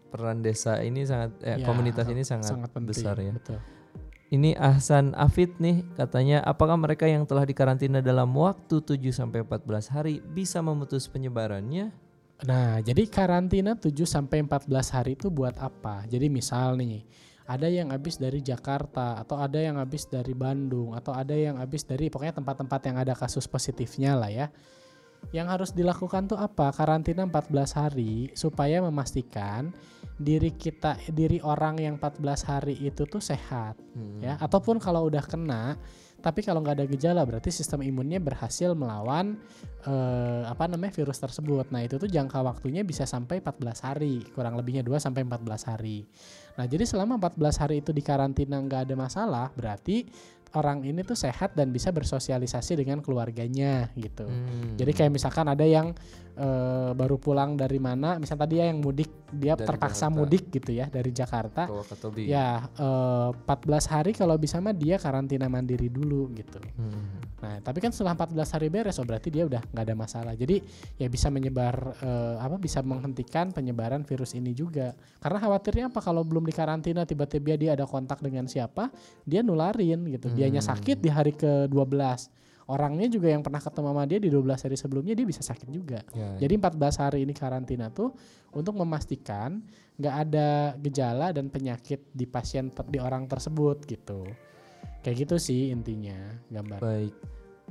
peran 0.09 0.41
desa 0.41 0.81
ini 0.83 1.05
sangat 1.05 1.37
eh, 1.45 1.61
Ya, 1.61 1.67
komunitas 1.69 2.09
ini 2.09 2.25
sangat, 2.25 2.51
sangat 2.51 2.71
penting. 2.73 2.91
besar 2.97 3.17
ya. 3.21 3.33
Betul. 3.37 3.61
Ini 4.29 4.61
Ahsan 4.61 5.17
Afid 5.17 5.57
nih 5.57 5.89
katanya 5.97 6.45
apakah 6.45 6.77
mereka 6.77 7.09
yang 7.09 7.25
telah 7.25 7.49
dikarantina 7.49 8.05
dalam 8.05 8.29
waktu 8.37 8.85
7 8.85 9.01
sampai 9.09 9.41
14 9.41 9.89
hari 9.89 10.21
bisa 10.21 10.61
memutus 10.61 11.09
penyebarannya? 11.09 11.97
Nah, 12.45 12.79
jadi 12.85 13.09
karantina 13.09 13.73
7 13.73 14.05
sampai 14.05 14.45
14 14.45 14.69
hari 14.93 15.17
itu 15.17 15.33
buat 15.33 15.57
apa? 15.57 16.05
Jadi 16.07 16.29
misal 16.29 16.77
nih, 16.77 17.09
ada 17.49 17.73
yang 17.73 17.89
habis 17.89 18.21
dari 18.21 18.45
Jakarta 18.45 19.17
atau 19.17 19.41
ada 19.41 19.57
yang 19.57 19.81
habis 19.81 20.05
dari 20.05 20.37
Bandung 20.37 20.93
atau 20.93 21.17
ada 21.17 21.33
yang 21.33 21.57
habis 21.57 21.89
dari 21.89 22.13
pokoknya 22.13 22.37
tempat-tempat 22.37 22.81
yang 22.85 22.97
ada 23.01 23.17
kasus 23.17 23.49
positifnya 23.49 24.13
lah 24.13 24.29
ya. 24.29 24.47
Yang 25.33 25.47
harus 25.51 25.71
dilakukan 25.73 26.29
tuh 26.29 26.39
apa? 26.39 26.71
Karantina 26.71 27.25
14 27.25 27.49
hari 27.75 28.31
supaya 28.37 28.85
memastikan 28.85 29.73
diri 30.19 30.51
kita 30.51 30.99
diri 31.09 31.39
orang 31.41 31.79
yang 31.79 31.95
14 31.97 32.19
hari 32.45 32.75
itu 32.77 33.07
tuh 33.07 33.23
sehat 33.23 33.79
Hmm. 33.95 34.23
ya 34.23 34.35
ataupun 34.39 34.79
kalau 34.79 35.07
udah 35.07 35.23
kena 35.23 35.75
tapi 36.19 36.43
kalau 36.43 36.59
nggak 36.59 36.83
ada 36.83 36.87
gejala 36.87 37.23
berarti 37.23 37.51
sistem 37.51 37.83
imunnya 37.83 38.19
berhasil 38.19 38.75
melawan 38.75 39.39
eh, 39.87 40.43
apa 40.47 40.67
namanya 40.67 40.91
virus 40.95 41.19
tersebut 41.19 41.71
nah 41.71 41.83
itu 41.83 41.99
tuh 41.99 42.11
jangka 42.11 42.43
waktunya 42.43 42.83
bisa 42.83 43.07
sampai 43.07 43.39
14 43.39 43.87
hari 43.87 44.27
kurang 44.35 44.59
lebihnya 44.59 44.83
2 44.83 44.99
sampai 44.99 45.23
14 45.23 45.71
hari 45.71 46.07
nah 46.59 46.67
jadi 46.67 46.83
selama 46.83 47.19
14 47.23 47.63
hari 47.63 47.77
itu 47.83 47.95
di 47.95 48.03
karantina 48.03 48.59
nggak 48.59 48.91
ada 48.91 48.95
masalah 48.99 49.47
berarti 49.55 50.07
orang 50.57 50.81
ini 50.81 51.05
tuh 51.05 51.13
sehat 51.13 51.53
dan 51.53 51.71
bisa 51.71 51.93
bersosialisasi 51.93 52.81
dengan 52.81 52.99
keluarganya 52.99 53.91
gitu 53.95 54.27
Hmm. 54.27 54.75
jadi 54.75 54.91
kayak 54.95 55.13
misalkan 55.15 55.47
ada 55.47 55.63
yang 55.63 55.95
eh, 56.39 56.91
baru 56.95 57.19
pulang 57.19 57.55
dari 57.55 57.77
mana 57.77 58.17
misal 58.17 58.35
tadi 58.35 58.57
ya 58.57 58.71
yang 58.71 58.79
mudik 58.79 59.11
dia 59.29 59.53
Dari 59.53 59.67
terpaksa 59.67 60.07
Jakarta. 60.07 60.17
mudik 60.17 60.45
gitu 60.49 60.71
ya 60.73 60.87
dari 60.87 61.11
Jakarta 61.11 61.63
Ke. 61.67 61.75
Ya, 62.25 62.65
eh, 62.73 63.29
14 63.35 63.85
hari 63.87 64.13
kalau 64.13 64.39
bisa 64.39 64.57
mah 64.57 64.73
dia 64.73 64.97
karantina 64.97 65.47
mandiri 65.47 65.91
dulu 65.91 66.31
gitu. 66.33 66.57
Hmm. 66.79 67.21
Nah, 67.39 67.61
tapi 67.61 67.79
kan 67.79 67.91
setelah 67.91 68.17
14 68.17 68.51
hari 68.51 68.67
beres, 68.67 68.97
oh 68.97 69.05
berarti 69.05 69.29
dia 69.29 69.45
udah 69.45 69.63
nggak 69.69 69.85
ada 69.85 69.95
masalah. 69.95 70.33
Jadi 70.33 70.59
ya 70.97 71.07
bisa 71.07 71.29
menyebar 71.29 71.75
eh, 71.99 72.37
apa 72.39 72.57
bisa 72.57 72.81
menghentikan 72.81 73.51
penyebaran 73.51 74.03
virus 74.03 74.33
ini 74.33 74.55
juga. 74.55 74.95
Karena 75.19 75.39
khawatirnya 75.39 75.91
apa 75.91 76.01
kalau 76.01 76.23
belum 76.23 76.47
dikarantina 76.47 77.05
tiba-tiba 77.05 77.55
dia 77.55 77.71
ada 77.75 77.85
kontak 77.85 78.19
dengan 78.19 78.47
siapa, 78.47 78.89
dia 79.23 79.43
nularin 79.43 80.07
gitu. 80.09 80.31
Dianya 80.31 80.59
Hmm. 80.59 80.71
sakit 80.73 80.99
di 80.99 81.11
hari 81.11 81.33
ke-12. 81.33 82.31
Orangnya 82.69 83.09
juga 83.09 83.33
yang 83.33 83.41
pernah 83.41 83.65
ketemu 83.65 83.89
sama 83.97 84.05
dia 84.05 84.21
di 84.21 84.29
12 84.29 84.45
hari 84.69 84.77
sebelumnya 84.77 85.17
dia 85.17 85.25
bisa 85.25 85.41
sakit 85.41 85.69
juga. 85.73 86.05
Ya, 86.13 86.37
Jadi 86.37 86.61
14 86.61 87.01
hari 87.01 87.19
ini 87.25 87.33
karantina 87.33 87.89
tuh 87.89 88.13
untuk 88.53 88.77
memastikan 88.77 89.65
nggak 89.97 90.15
ada 90.29 90.77
gejala 90.77 91.33
dan 91.33 91.49
penyakit 91.49 92.13
di 92.13 92.29
pasien 92.29 92.69
ter- 92.69 92.85
di 92.93 93.01
orang 93.01 93.25
tersebut 93.25 93.89
gitu. 93.89 94.29
Kayak 95.01 95.17
gitu 95.25 95.37
sih 95.41 95.73
intinya 95.73 96.37
gambar. 96.53 96.77
Baik. 96.85 97.15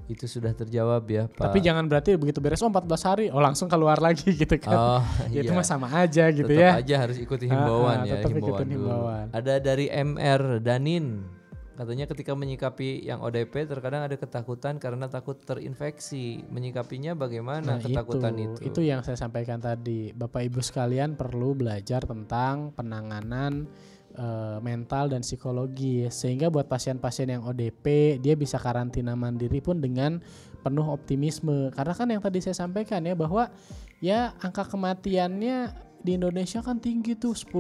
Itu 0.09 0.25
sudah 0.25 0.57
terjawab 0.57 1.05
ya, 1.13 1.29
Pak. 1.29 1.45
Tapi 1.45 1.61
jangan 1.61 1.85
berarti 1.85 2.17
begitu 2.17 2.41
beres 2.41 2.65
oh 2.65 2.69
14 2.73 2.89
hari 3.05 3.25
oh 3.29 3.37
langsung 3.37 3.69
keluar 3.69 4.01
lagi 4.01 4.33
gitu 4.41 4.57
kan. 4.57 4.97
Oh, 4.97 5.03
itu 5.29 5.45
iya. 5.45 5.53
mah 5.53 5.67
sama 5.67 5.93
aja 5.93 6.33
gitu 6.33 6.49
tetap 6.49 6.73
ya. 6.73 6.81
aja 6.81 6.95
harus 7.05 7.21
ikuti 7.21 7.45
himbauan 7.45 8.01
ah, 8.01 8.09
ya, 8.09 8.17
tetap 8.17 8.33
himbauan 8.33 8.49
ikutin 8.49 8.69
himbauan. 8.73 9.25
Ada 9.29 9.61
dari 9.61 9.93
MR 9.93 10.57
Danin. 10.57 11.36
Katanya 11.77 12.09
ketika 12.09 12.33
menyikapi 12.33 13.05
yang 13.05 13.21
ODP 13.21 13.69
terkadang 13.69 14.01
ada 14.01 14.17
ketakutan 14.17 14.81
karena 14.81 15.05
takut 15.05 15.37
terinfeksi. 15.37 16.41
Menyikapinya 16.49 17.13
bagaimana 17.13 17.77
Nah, 17.77 17.77
ketakutan 17.77 18.33
itu, 18.33 18.65
itu? 18.65 18.73
itu 18.73 18.81
yang 18.89 19.05
saya 19.05 19.13
sampaikan 19.13 19.61
tadi. 19.61 20.09
Bapak 20.09 20.41
Ibu 20.49 20.57
sekalian 20.57 21.13
perlu 21.13 21.53
belajar 21.53 22.01
tentang 22.01 22.73
penanganan 22.73 23.69
eh, 24.17 24.57
mental 24.65 25.13
dan 25.13 25.21
psikologi 25.21 26.09
sehingga 26.09 26.49
buat 26.49 26.65
pasien-pasien 26.65 27.29
yang 27.29 27.45
ODP 27.45 28.17
dia 28.25 28.33
bisa 28.33 28.57
karantina 28.57 29.13
mandiri 29.13 29.61
pun 29.61 29.77
dengan 29.77 30.17
penuh 30.65 30.89
optimisme. 30.89 31.69
Karena 31.77 31.93
kan 31.93 32.09
yang 32.09 32.25
tadi 32.25 32.41
saya 32.41 32.57
sampaikan 32.57 33.05
ya 33.05 33.13
bahwa 33.13 33.53
ya 34.01 34.33
angka 34.41 34.65
kematiannya 34.65 35.86
di 36.01 36.15
Indonesia 36.15 36.61
kan 36.61 36.77
tinggi 36.77 37.17
tuh 37.17 37.33
10% 37.33 37.57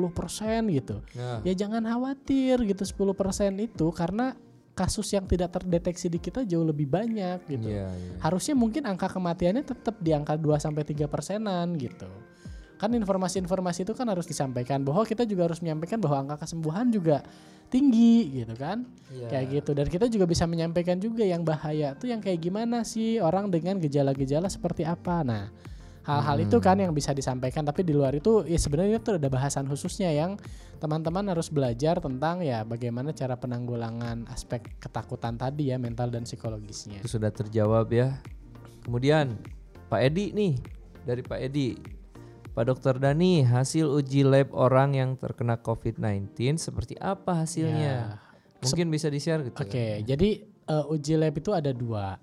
gitu. 0.71 1.01
Nah, 1.17 1.41
Ya 1.43 1.53
jangan 1.57 1.83
khawatir 1.83 2.61
gitu 2.63 2.83
10% 2.85 3.57
itu 3.59 3.87
karena 3.91 4.37
kasus 4.77 5.09
yang 5.09 5.25
tidak 5.25 5.57
terdeteksi 5.57 6.05
di 6.05 6.21
kita 6.21 6.45
jauh 6.45 6.61
lebih 6.61 6.85
banyak 6.85 7.41
gitu 7.49 7.73
iya, 7.73 7.89
iya. 7.89 8.13
harusnya 8.21 8.53
mungkin 8.53 8.85
angka 8.85 9.09
kematiannya 9.09 9.65
tetap 9.65 9.97
di 9.97 10.13
angka 10.13 10.37
2 10.37 10.53
sampai 10.61 10.85
3 10.85 11.09
persenan 11.09 11.73
gitu. 11.81 12.05
Kan 12.77 12.93
informasi-informasi 12.93 13.89
itu 13.89 13.97
kan 13.97 14.05
harus 14.05 14.29
disampaikan 14.29 14.85
bahwa 14.85 15.01
kita 15.01 15.25
juga 15.25 15.49
harus 15.49 15.65
menyampaikan 15.65 15.97
bahwa 15.97 16.29
angka 16.29 16.45
kesembuhan 16.45 16.93
juga 16.93 17.25
tinggi 17.73 18.45
gitu 18.45 18.53
kan. 18.53 18.85
Iya. 19.09 19.27
Kayak 19.33 19.45
gitu 19.49 19.71
dan 19.73 19.87
kita 19.89 20.05
juga 20.13 20.25
bisa 20.29 20.45
menyampaikan 20.45 21.01
juga 21.01 21.25
yang 21.25 21.41
bahaya 21.41 21.97
tuh 21.97 22.13
yang 22.13 22.21
kayak 22.21 22.37
gimana 22.37 22.85
sih 22.85 23.17
orang 23.17 23.49
dengan 23.49 23.81
gejala-gejala 23.81 24.45
seperti 24.45 24.85
apa. 24.85 25.25
Nah, 25.25 25.49
hal-hal 26.07 26.39
itu 26.39 26.57
kan 26.63 26.79
yang 26.79 26.95
bisa 26.95 27.11
disampaikan 27.11 27.67
tapi 27.67 27.83
di 27.83 27.91
luar 27.91 28.15
itu 28.15 28.47
ya 28.47 28.55
sebenarnya 28.55 29.03
itu 29.03 29.19
ada 29.19 29.27
bahasan 29.27 29.67
khususnya 29.67 30.07
yang 30.15 30.39
teman-teman 30.79 31.27
harus 31.27 31.51
belajar 31.51 31.99
tentang 31.99 32.39
ya 32.39 32.63
bagaimana 32.63 33.11
cara 33.11 33.35
penanggulangan 33.35 34.23
aspek 34.31 34.79
ketakutan 34.79 35.35
tadi 35.35 35.75
ya 35.75 35.75
mental 35.75 36.07
dan 36.07 36.23
psikologisnya. 36.23 37.03
Itu 37.03 37.19
sudah 37.19 37.27
terjawab 37.33 37.91
ya. 37.91 38.23
Kemudian 38.87 39.35
Pak 39.91 39.99
Edi 39.99 40.31
nih 40.31 40.53
dari 41.03 41.21
Pak 41.27 41.39
Edi. 41.43 41.69
Pak 42.57 42.65
Dokter 42.73 42.97
Dani, 42.97 43.45
hasil 43.45 43.85
uji 43.85 44.25
lab 44.25 44.49
orang 44.49 44.97
yang 44.97 45.13
terkena 45.13 45.61
COVID-19 45.61 46.57
seperti 46.57 46.97
apa 46.97 47.45
hasilnya? 47.45 48.17
Ya. 48.17 48.17
Mungkin 48.65 48.89
bisa 48.89 49.13
di-share 49.13 49.45
gitu. 49.45 49.61
Oke, 49.61 50.01
jadi 50.01 50.29
eh, 50.41 50.85
uji 50.89 51.21
lab 51.21 51.37
itu 51.37 51.53
ada 51.53 51.69
dua. 51.69 52.17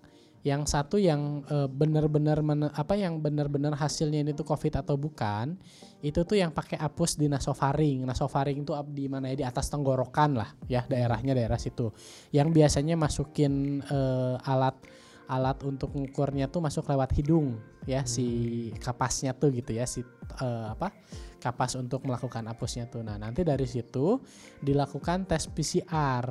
Yang 0.44 0.62
satu 0.76 1.00
yang 1.00 1.40
eh, 1.48 1.68
benar-benar 1.72 2.44
apa 2.76 2.94
yang 2.94 3.24
benar-benar 3.24 3.72
hasilnya 3.80 4.20
ini 4.20 4.36
tuh 4.36 4.44
COVID 4.44 4.84
atau 4.84 5.00
bukan, 5.00 5.56
itu 6.04 6.20
tuh 6.20 6.36
yang 6.36 6.52
pakai 6.52 6.76
apus 6.76 7.16
di 7.16 7.32
nasofaring. 7.32 8.04
Nasofaring 8.04 8.60
itu 8.60 8.76
di 8.92 9.08
mana 9.08 9.32
ya 9.32 9.36
di 9.40 9.46
atas 9.48 9.72
tenggorokan 9.72 10.36
lah, 10.36 10.52
ya 10.68 10.84
daerahnya 10.84 11.32
daerah 11.32 11.56
situ. 11.56 11.88
Yang 12.28 12.60
biasanya 12.60 12.94
masukin 13.00 13.80
eh, 13.88 14.36
alat 14.44 14.76
alat 15.24 15.56
untuk 15.64 15.96
mengukurnya 15.96 16.52
tuh 16.52 16.60
masuk 16.60 16.84
lewat 16.92 17.16
hidung, 17.16 17.56
ya 17.88 18.04
si 18.04 18.68
kapasnya 18.76 19.32
tuh 19.32 19.48
gitu 19.56 19.72
ya 19.72 19.88
si 19.88 20.04
eh, 20.44 20.66
apa 20.68 20.92
kapas 21.40 21.76
untuk 21.80 22.04
melakukan 22.04 22.44
apusnya 22.48 22.88
tuh. 22.88 23.00
Nah 23.00 23.16
nanti 23.16 23.40
dari 23.40 23.64
situ 23.64 24.20
dilakukan 24.60 25.24
tes 25.24 25.48
PCR 25.48 26.24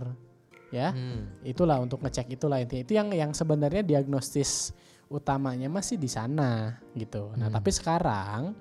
ya 0.74 0.90
Hmm. 0.90 1.38
itulah 1.45 1.78
untuk 1.78 2.02
ngecek 2.02 2.34
itulah 2.34 2.58
intinya 2.58 2.82
itu 2.82 2.98
yang 2.98 3.14
yang 3.14 3.30
sebenarnya 3.30 3.86
diagnostis 3.86 4.74
utamanya 5.14 5.70
masih 5.70 6.02
di 6.02 6.10
sana 6.10 6.82
gitu. 6.98 7.30
Nah 7.38 7.54
Hmm. 7.54 7.62
tapi 7.62 7.70
sekarang 7.70 8.58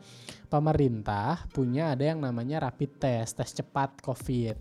pemerintah 0.52 1.48
punya 1.48 1.96
ada 1.96 2.04
yang 2.04 2.20
namanya 2.20 2.68
rapid 2.68 3.00
test 3.00 3.40
tes 3.40 3.56
cepat 3.56 4.04
COVID. 4.04 4.56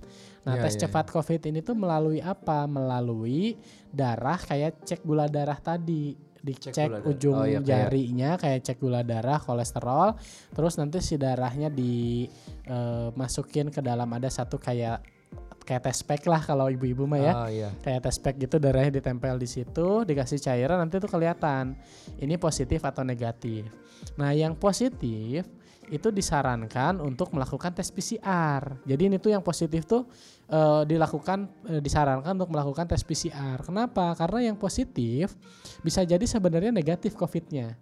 Nah 0.47 0.55
Iya, 0.55 0.63
tes 0.63 0.79
iya, 0.79 0.87
cepat 0.87 1.11
COVID 1.11 1.51
ini 1.51 1.59
tuh 1.59 1.75
melalui 1.75 2.23
apa? 2.23 2.63
Melalui 2.63 3.59
darah 3.91 4.39
kayak 4.39 4.87
cek 4.87 5.03
gula 5.03 5.27
darah 5.27 5.59
tadi 5.59 6.31
dicek 6.41 6.73
darah. 6.73 7.05
ujung 7.05 7.37
Oh, 7.37 7.45
iya, 7.45 7.61
jarinya 7.61 8.33
kayak 8.33 8.65
cek 8.65 8.81
gula 8.81 9.05
darah 9.05 9.37
kolesterol 9.37 10.17
terus 10.55 10.73
nanti 10.79 10.97
si 10.97 11.13
darahnya 11.13 11.69
dimasukin 11.69 13.69
ke 13.69 13.77
dalam 13.83 14.09
ada 14.09 14.25
satu 14.25 14.57
kayak 14.57 15.05
kayak 15.61 15.87
tes 15.87 16.01
pack 16.01 16.25
lah 16.25 16.41
kalau 16.41 16.67
ibu-ibu 16.67 17.05
mah 17.05 17.19
ya. 17.21 17.33
Oh 17.33 17.49
iya. 17.49 17.69
kayak 17.81 18.09
tes 18.09 18.17
pack 18.17 18.35
gitu 18.41 18.57
darahnya 18.57 19.01
ditempel 19.01 19.37
di 19.37 19.47
situ 19.47 20.03
dikasih 20.03 20.41
cairan 20.41 20.81
nanti 20.81 20.97
tuh 20.97 21.11
kelihatan. 21.11 21.77
Ini 22.17 22.35
positif 22.41 22.81
atau 22.81 23.05
negatif? 23.05 23.69
Nah 24.17 24.33
yang 24.33 24.57
positif 24.57 25.45
itu 25.91 26.07
disarankan 26.07 27.03
untuk 27.03 27.35
melakukan 27.35 27.75
tes 27.75 27.91
PCR 27.91 28.79
jadi 28.87 29.11
ini 29.11 29.19
tuh 29.19 29.35
yang 29.35 29.43
positif 29.43 29.83
tuh 29.83 30.07
eh, 30.47 30.87
dilakukan 30.87 31.51
eh, 31.67 31.81
disarankan 31.83 32.31
untuk 32.39 32.55
melakukan 32.55 32.87
tes 32.87 33.03
PCR 33.03 33.59
kenapa? 33.59 34.15
Karena 34.15 34.51
yang 34.53 34.57
positif 34.57 35.35
bisa 35.83 36.07
jadi 36.07 36.23
sebenarnya 36.23 36.71
negatif 36.71 37.11
covidnya 37.19 37.75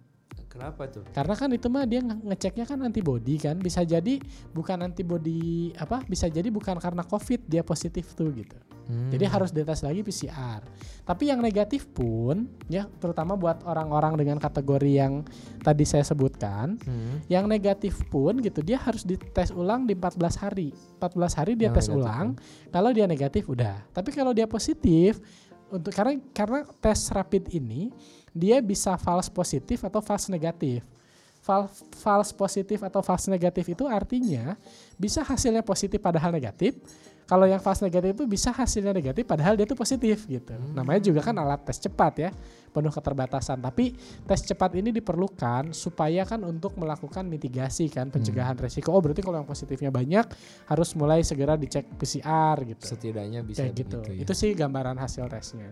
Kenapa 0.60 0.82
tuh? 0.86 1.02
karena 1.10 1.34
kan 1.34 1.48
itu 1.50 1.66
mah 1.66 1.84
dia 1.84 2.00
nge- 2.00 2.20
ngeceknya 2.22 2.64
kan 2.64 2.78
antibody 2.80 3.34
kan 3.36 3.56
bisa 3.56 3.80
jadi 3.80 4.20
bukan 4.52 4.78
antibody 4.82 5.72
apa 5.74 6.04
bisa 6.04 6.28
jadi 6.28 6.46
bukan 6.46 6.76
karena 6.76 7.00
covid 7.02 7.40
dia 7.44 7.64
positif 7.64 8.12
tuh 8.12 8.28
gitu 8.30 8.54
Hmm. 8.82 9.06
jadi 9.06 9.30
harus 9.30 9.54
dites 9.54 9.86
lagi 9.86 10.02
PCR. 10.02 10.66
Tapi 11.06 11.30
yang 11.30 11.38
negatif 11.38 11.86
pun 11.86 12.50
ya 12.66 12.90
terutama 12.98 13.38
buat 13.38 13.62
orang-orang 13.62 14.18
dengan 14.18 14.34
kategori 14.36 14.90
yang 14.90 15.22
tadi 15.62 15.86
saya 15.86 16.02
sebutkan, 16.02 16.74
Hmm. 16.74 17.22
yang 17.30 17.46
negatif 17.46 18.02
pun 18.10 18.42
gitu 18.42 18.58
dia 18.60 18.82
harus 18.82 19.06
dites 19.06 19.54
ulang 19.54 19.86
di 19.86 19.94
14 19.94 20.34
hari. 20.34 20.74
14 20.98 21.38
hari 21.38 21.54
dia 21.54 21.70
Yang 21.70 21.76
tes 21.76 21.88
ulang. 21.88 22.34
Kalau 22.66 22.90
dia 22.90 23.06
negatif 23.06 23.46
udah. 23.46 23.78
Tapi 23.94 24.10
kalau 24.10 24.34
dia 24.34 24.50
positif 24.50 25.22
untuk 25.70 25.94
karena 25.94 26.18
karena 26.34 26.66
tes 26.82 26.98
rapid 27.14 27.46
ini 27.54 27.94
dia 28.30 28.62
bisa 28.62 28.94
false 28.96 29.28
positif 29.28 29.82
atau 29.82 29.98
false 29.98 30.30
negatif. 30.30 30.82
Fal- 31.40 31.72
false 31.96 32.36
positif 32.36 32.84
atau 32.84 33.00
false 33.00 33.32
negatif 33.32 33.64
itu 33.72 33.88
artinya 33.88 34.54
bisa 34.94 35.24
hasilnya 35.24 35.64
positif 35.64 35.96
padahal 35.96 36.30
negatif. 36.30 36.76
Kalau 37.24 37.46
yang 37.46 37.62
false 37.62 37.78
negatif 37.86 38.18
itu 38.18 38.26
bisa 38.26 38.50
hasilnya 38.50 38.90
negatif 38.90 39.22
padahal 39.22 39.54
dia 39.54 39.62
tuh 39.62 39.78
positif 39.78 40.26
gitu. 40.26 40.50
Namanya 40.74 40.98
juga 40.98 41.22
kan 41.22 41.38
alat 41.38 41.62
tes 41.62 41.78
cepat 41.78 42.12
ya, 42.18 42.30
penuh 42.74 42.90
keterbatasan. 42.90 43.62
Tapi 43.62 43.94
tes 44.26 44.42
cepat 44.42 44.74
ini 44.74 44.90
diperlukan 44.90 45.70
supaya 45.70 46.26
kan 46.26 46.42
untuk 46.42 46.74
melakukan 46.74 47.22
mitigasi 47.30 47.86
kan 47.86 48.10
pencegahan 48.10 48.58
resiko. 48.58 48.90
Oh 48.90 48.98
berarti 48.98 49.22
kalau 49.22 49.38
yang 49.38 49.46
positifnya 49.46 49.94
banyak 49.94 50.26
harus 50.66 50.90
mulai 50.98 51.22
segera 51.22 51.54
dicek 51.54 51.86
PCR 51.94 52.58
gitu. 52.66 52.82
Setidaknya 52.98 53.46
bisa 53.46 53.62
Kayak 53.62 53.74
gitu. 53.78 53.98
begitu 54.02 54.10
ya. 54.18 54.22
Itu 54.26 54.32
sih 54.34 54.50
gambaran 54.50 54.98
hasil 54.98 55.30
tesnya. 55.30 55.70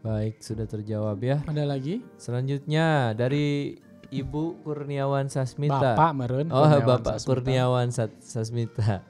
Baik, 0.00 0.40
sudah 0.40 0.64
terjawab 0.64 1.20
ya. 1.20 1.44
Ada 1.44 1.68
lagi? 1.68 2.00
Selanjutnya 2.16 3.12
dari 3.12 3.76
Ibu 4.08 4.64
Kurniawan 4.64 5.28
Sasmita. 5.28 5.92
Bapak 5.94 6.12
Meren. 6.16 6.48
Oh, 6.48 6.64
Kurniawan 6.64 6.86
Bapak 6.88 7.14
Sasmita. 7.20 7.28
Kurniawan 7.28 7.88
Sat- 7.92 8.20
Sasmita. 8.24 9.04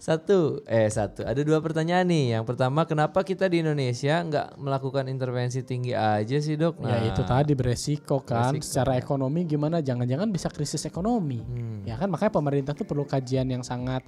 Satu, 0.00 0.64
eh 0.64 0.88
satu. 0.88 1.28
Ada 1.28 1.44
dua 1.44 1.60
pertanyaan 1.60 2.08
nih. 2.08 2.32
Yang 2.32 2.44
pertama, 2.48 2.88
kenapa 2.88 3.20
kita 3.20 3.52
di 3.52 3.60
Indonesia 3.60 4.16
nggak 4.24 4.56
melakukan 4.56 5.12
intervensi 5.12 5.60
tinggi 5.60 5.92
aja 5.92 6.40
sih 6.40 6.56
dok? 6.56 6.80
Ya 6.80 7.04
itu 7.04 7.20
tadi 7.20 7.52
beresiko 7.52 8.24
kan. 8.24 8.56
Beresiko, 8.56 8.64
Secara 8.64 8.96
ya. 8.96 9.04
ekonomi 9.04 9.44
gimana? 9.44 9.84
Jangan-jangan 9.84 10.32
bisa 10.32 10.48
krisis 10.48 10.88
ekonomi. 10.88 11.44
Hmm. 11.44 11.84
Ya 11.84 12.00
kan 12.00 12.08
makanya 12.08 12.32
pemerintah 12.32 12.72
tuh 12.72 12.88
perlu 12.88 13.04
kajian 13.04 13.44
yang 13.52 13.60
sangat 13.60 14.00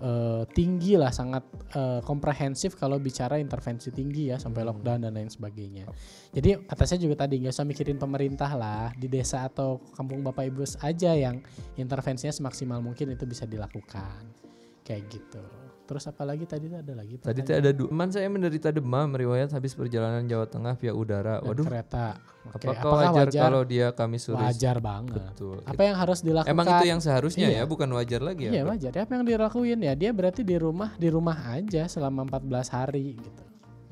eh, 0.00 0.42
tinggi 0.50 0.98
lah, 0.98 1.14
sangat 1.14 1.44
eh, 1.74 2.00
komprehensif 2.02 2.74
kalau 2.74 2.98
bicara 2.98 3.38
intervensi 3.38 3.94
tinggi 3.94 4.30
ya 4.30 4.36
sampai 4.38 4.62
Hmm. 4.62 4.70
lockdown 4.74 5.00
dan 5.06 5.12
lain 5.14 5.30
sebagainya. 5.30 5.86
Jadi 6.34 6.66
kata 6.66 6.82
saya 6.86 6.98
juga 6.98 7.26
tadi 7.26 7.42
nggak 7.42 7.54
usah 7.54 7.66
mikirin 7.66 7.98
pemerintah 7.98 8.50
lah 8.54 8.90
di 8.94 9.06
desa 9.06 9.46
atau 9.46 9.78
kampung 9.94 10.22
bapak 10.26 10.50
ibu 10.50 10.66
aja 10.82 11.12
yang 11.14 11.42
intervensinya 11.78 12.34
semaksimal 12.34 12.82
mungkin 12.82 13.14
itu 13.14 13.24
bisa 13.26 13.46
dilakukan 13.46 14.26
kayak 14.84 15.08
gitu. 15.08 15.63
Terus 15.84 16.08
apa 16.08 16.24
lagi 16.24 16.48
tadi 16.48 16.72
ada 16.72 16.96
lagi? 16.96 17.20
Tadi 17.20 17.44
ada 17.44 17.68
dua. 17.68 17.92
Teman 17.92 18.08
saya 18.08 18.24
menderita 18.32 18.72
demam 18.72 19.12
riwayat 19.12 19.52
habis 19.52 19.76
perjalanan 19.76 20.24
Jawa 20.24 20.48
Tengah 20.48 20.80
via 20.80 20.96
udara. 20.96 21.44
Dan 21.44 21.48
Waduh, 21.52 21.64
kereta. 21.68 22.16
Oke, 22.56 22.68
apakah, 22.72 23.12
wajar, 23.12 23.28
kalau 23.48 23.62
dia 23.68 23.88
kami 23.92 24.16
sore? 24.16 24.40
wajar 24.40 24.80
banget? 24.80 25.16
Betul. 25.16 25.60
Apa 25.64 25.82
yang 25.84 25.96
harus 25.96 26.20
dilakukan? 26.24 26.52
Emang 26.52 26.66
itu 26.72 26.84
yang 26.88 27.00
seharusnya 27.04 27.48
Iya. 27.52 27.64
ya, 27.64 27.68
bukan 27.68 27.88
wajar 27.92 28.20
lagi 28.24 28.48
Iya 28.48 28.52
ya? 28.52 28.62
Dok? 28.64 28.70
wajar. 28.72 28.90
Apa 29.04 29.12
yang 29.12 29.24
dilakuin 29.28 29.80
ya? 29.80 29.92
Dia 29.92 30.10
berarti 30.16 30.40
di 30.40 30.56
rumah 30.56 30.90
di 30.96 31.08
rumah 31.12 31.36
aja 31.52 31.84
selama 31.84 32.24
14 32.28 32.68
hari 32.68 33.16
gitu. 33.20 33.42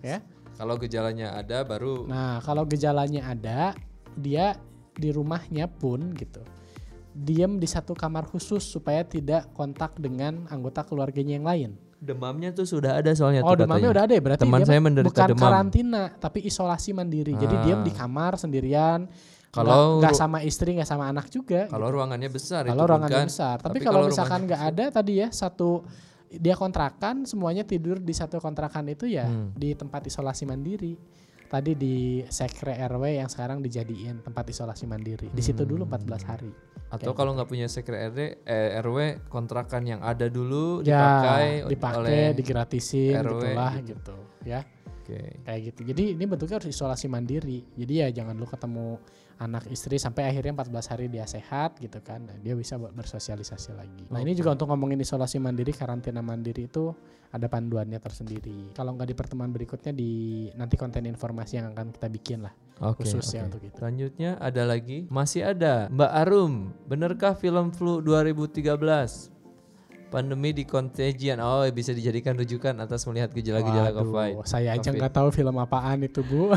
Ya. 0.00 0.24
Kalau 0.56 0.76
gejalanya 0.76 1.32
ada 1.32 1.64
baru 1.64 2.04
Nah, 2.08 2.40
kalau 2.44 2.64
gejalanya 2.64 3.32
ada, 3.32 3.72
dia 4.16 4.56
di 4.92 5.08
rumahnya 5.12 5.68
pun 5.68 6.12
gitu. 6.16 6.40
Diam 7.12 7.60
di 7.60 7.68
satu 7.68 7.92
kamar 7.92 8.24
khusus 8.24 8.64
supaya 8.64 9.04
tidak 9.04 9.52
kontak 9.52 9.96
dengan 10.00 10.48
anggota 10.48 10.80
keluarganya 10.84 11.36
yang 11.36 11.44
lain. 11.44 11.70
Demamnya 12.02 12.50
tuh 12.50 12.66
sudah 12.66 12.98
ada 12.98 13.14
soalnya 13.14 13.40
Oh 13.40 13.54
tuh 13.54 13.62
demamnya 13.62 13.86
katanya. 13.86 13.94
udah 13.94 14.02
ada 14.02 14.12
ya 14.12 14.20
berarti 14.20 14.42
Teman 14.42 14.58
dia 14.58 14.66
saya 14.66 14.80
menderita 14.82 15.08
bukan 15.14 15.28
demam. 15.30 15.42
karantina 15.46 16.02
tapi 16.12 16.38
isolasi 16.42 16.90
mandiri. 16.90 17.32
Jadi 17.32 17.54
Ah. 17.54 17.62
diam 17.62 17.80
di 17.80 17.92
kamar 17.92 18.32
sendirian. 18.36 19.06
Kalau 19.48 20.00
nggak 20.00 20.12
sama 20.12 20.42
istri 20.42 20.74
nggak 20.74 20.88
sama 20.88 21.06
anak 21.06 21.28
juga. 21.28 21.68
Kalau 21.68 21.86
ruangannya 21.86 22.26
besar 22.26 22.64
Kalau 22.64 22.84
ruangannya 22.84 23.22
kan. 23.22 23.28
besar. 23.28 23.56
Tapi, 23.56 23.68
Tapi 23.68 23.78
kalau 23.80 23.94
kalau 24.00 24.10
misalkan 24.10 24.40
nggak 24.44 24.62
ada 24.66 24.84
tadi 24.90 25.12
ya 25.16 25.28
satu 25.30 25.86
dia 26.28 26.56
kontrakan 26.56 27.22
semuanya 27.22 27.62
tidur 27.62 28.00
di 28.00 28.10
satu 28.10 28.40
kontrakan 28.40 28.88
itu 28.88 29.04
ya 29.04 29.24
Hmm. 29.24 29.52
di 29.52 29.70
tempat 29.72 30.02
isolasi 30.02 30.42
mandiri. 30.42 30.96
Tadi 31.52 31.76
di 31.76 32.24
sekre 32.32 32.80
RW 32.80 33.20
yang 33.20 33.28
sekarang 33.28 33.60
dijadiin 33.60 34.24
tempat 34.24 34.48
isolasi 34.48 34.88
mandiri. 34.88 35.28
Di 35.28 35.44
situ 35.44 35.68
dulu 35.68 35.84
14 35.84 36.24
hari. 36.24 36.48
Atau 36.88 37.12
kalau 37.12 37.36
nggak 37.36 37.48
punya 37.48 37.68
sekre 37.68 38.08
RD, 38.08 38.40
eh, 38.48 38.80
RW 38.80 39.28
kontrakan 39.28 39.84
yang 39.84 40.00
ada 40.00 40.32
dulu 40.32 40.80
Ya, 40.80 40.96
dipakai, 40.96 41.44
dipakai, 41.68 41.98
oleh 42.00 42.24
digratisin 42.32 43.20
RW 43.20 43.28
gitulah 43.28 43.72
gitu. 43.84 43.92
gitu 43.92 44.16
ya. 44.48 44.60
Oke. 45.02 45.44
Kayak 45.44 45.60
gitu. 45.68 45.80
Jadi 45.92 46.02
ini 46.16 46.24
bentuknya 46.24 46.56
harus 46.56 46.72
isolasi 46.72 47.12
mandiri. 47.12 47.60
Jadi 47.76 47.92
ya 48.00 48.08
jangan 48.08 48.32
lu 48.32 48.48
ketemu 48.48 48.96
anak 49.42 49.66
istri 49.68 49.98
sampai 49.98 50.30
akhirnya 50.30 50.54
14 50.54 50.92
hari 50.94 51.06
dia 51.10 51.26
sehat 51.26 51.82
gitu 51.82 51.98
kan. 51.98 52.22
Nah, 52.22 52.38
dia 52.38 52.54
bisa 52.54 52.78
ber- 52.78 52.94
bersosialisasi 52.94 53.70
lagi. 53.74 54.04
Nah, 54.06 54.22
ini 54.22 54.38
juga 54.38 54.54
untuk 54.54 54.70
ngomongin 54.70 55.02
isolasi 55.02 55.42
mandiri, 55.42 55.74
karantina 55.74 56.22
mandiri 56.22 56.70
itu 56.70 56.94
ada 57.32 57.48
panduannya 57.48 57.98
tersendiri. 57.98 58.76
Kalau 58.76 58.94
nggak 58.94 59.08
di 59.08 59.16
pertemuan 59.16 59.50
berikutnya 59.50 59.90
di 59.90 60.46
nanti 60.54 60.76
konten 60.76 61.08
informasi 61.08 61.58
yang 61.58 61.72
akan 61.72 61.90
kita 61.90 62.08
bikin 62.12 62.38
lah 62.44 62.52
Oke. 62.84 63.02
khusus 63.02 63.24
ya 63.32 63.42
oke. 63.42 63.48
untuk 63.48 63.62
itu. 63.66 63.76
Selanjutnya 63.80 64.30
ada 64.36 64.62
lagi, 64.68 65.08
masih 65.08 65.42
ada 65.48 65.88
Mbak 65.88 66.12
Arum, 66.12 66.52
benarkah 66.84 67.32
film 67.32 67.72
flu 67.72 68.04
2013? 68.04 69.31
Pandemi 70.12 70.52
di 70.52 70.68
Contagion. 70.68 71.40
Oh, 71.40 71.64
bisa 71.72 71.96
dijadikan 71.96 72.36
rujukan 72.36 72.76
atas 72.76 73.08
melihat 73.08 73.32
gejala-gejala 73.32 73.96
COVID. 73.96 74.44
saya 74.44 74.76
aja 74.76 74.92
nggak 74.92 75.08
tahu 75.16 75.32
film 75.32 75.56
apaan 75.56 76.04
itu 76.04 76.20
bu. 76.20 76.52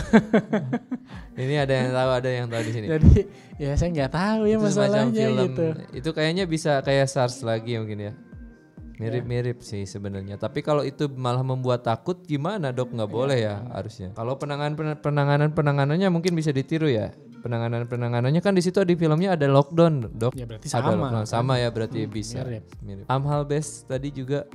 Ini 1.39 1.63
ada 1.63 1.73
yang 1.73 1.89
tahu, 1.95 2.09
ada 2.11 2.29
yang 2.29 2.47
tahu 2.51 2.61
di 2.67 2.71
sini. 2.75 2.85
Jadi 2.91 3.13
ya 3.55 3.71
saya 3.79 3.89
nggak 3.95 4.11
tahu 4.11 4.41
ya 4.43 4.55
itu 4.59 4.65
masalahnya 4.67 5.25
film. 5.31 5.39
gitu. 5.47 5.65
Itu 5.95 6.09
kayaknya 6.11 6.43
bisa 6.43 6.83
kayak 6.83 7.07
SARS 7.07 7.39
lagi 7.47 7.79
mungkin 7.79 8.11
ya. 8.11 8.13
Mirip-mirip 8.95 9.59
sih 9.59 9.83
sebenarnya. 9.83 10.39
Tapi 10.39 10.63
kalau 10.63 10.83
itu 10.83 11.07
malah 11.11 11.43
membuat 11.43 11.83
takut 11.83 12.19
gimana 12.23 12.71
dok? 12.75 12.91
Nggak 12.91 13.11
boleh 13.11 13.37
ya 13.39 13.63
harusnya. 13.71 14.11
Kalau 14.15 14.35
penanganan 14.35 14.75
penanganan 14.99 15.51
penanganannya 15.55 16.07
mungkin 16.11 16.35
bisa 16.35 16.51
ditiru 16.51 16.87
ya. 16.91 17.11
Penanganan 17.45 17.85
penanganannya 17.85 18.41
kan 18.41 18.57
di 18.57 18.65
situ 18.65 18.81
di 18.81 18.97
filmnya 18.97 19.37
ada 19.37 19.45
lockdown 19.45 20.09
dok. 20.11 20.33
Ya 20.33 20.49
berarti 20.49 20.65
Ada 20.65 20.81
sama. 20.81 20.97
lockdown. 20.97 21.25
Sama 21.29 21.53
ya 21.61 21.69
berarti 21.69 22.09
bisa. 22.09 22.41
mirip. 22.41 22.65
Mirip. 22.81 23.05
Amhal 23.05 23.45
Best 23.45 23.85
tadi 23.85 24.09
juga. 24.09 24.49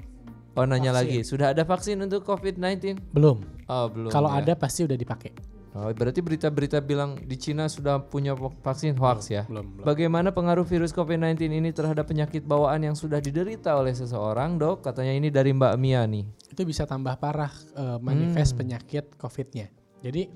Oh 0.53 0.67
nanya 0.67 0.91
lagi, 0.91 1.23
sudah 1.23 1.55
ada 1.55 1.63
vaksin 1.63 2.03
untuk 2.03 2.27
COVID-19? 2.27 2.99
Belum. 3.15 3.39
Oh 3.65 3.87
belum. 3.87 4.11
Kalau 4.11 4.27
ya. 4.29 4.43
ada 4.43 4.59
pasti 4.59 4.83
udah 4.83 4.99
dipakai. 4.99 5.31
Oh, 5.71 5.87
berarti 5.95 6.19
berita-berita 6.19 6.83
bilang 6.83 7.15
di 7.15 7.39
Cina 7.39 7.71
sudah 7.71 8.03
punya 8.03 8.35
vaksin 8.35 8.99
hoax 8.99 9.31
ya? 9.31 9.47
Belum. 9.47 9.71
belum. 9.71 9.87
Bagaimana 9.87 10.35
pengaruh 10.35 10.67
virus 10.67 10.91
COVID-19 10.91 11.47
ini 11.47 11.71
terhadap 11.71 12.11
penyakit 12.11 12.43
bawaan 12.43 12.83
yang 12.83 12.99
sudah 12.99 13.23
diderita 13.23 13.79
oleh 13.79 13.95
seseorang, 13.95 14.59
dok? 14.59 14.83
Katanya 14.83 15.15
ini 15.15 15.31
dari 15.31 15.55
Mbak 15.55 15.75
Mia 15.79 16.03
nih. 16.03 16.27
itu 16.51 16.67
bisa 16.67 16.83
tambah 16.83 17.15
parah 17.15 17.55
eh, 17.79 17.99
manifest 18.03 18.59
Hmm. 18.59 18.67
penyakit 18.67 19.15
COVID-nya. 19.15 19.71
Jadi 20.03 20.27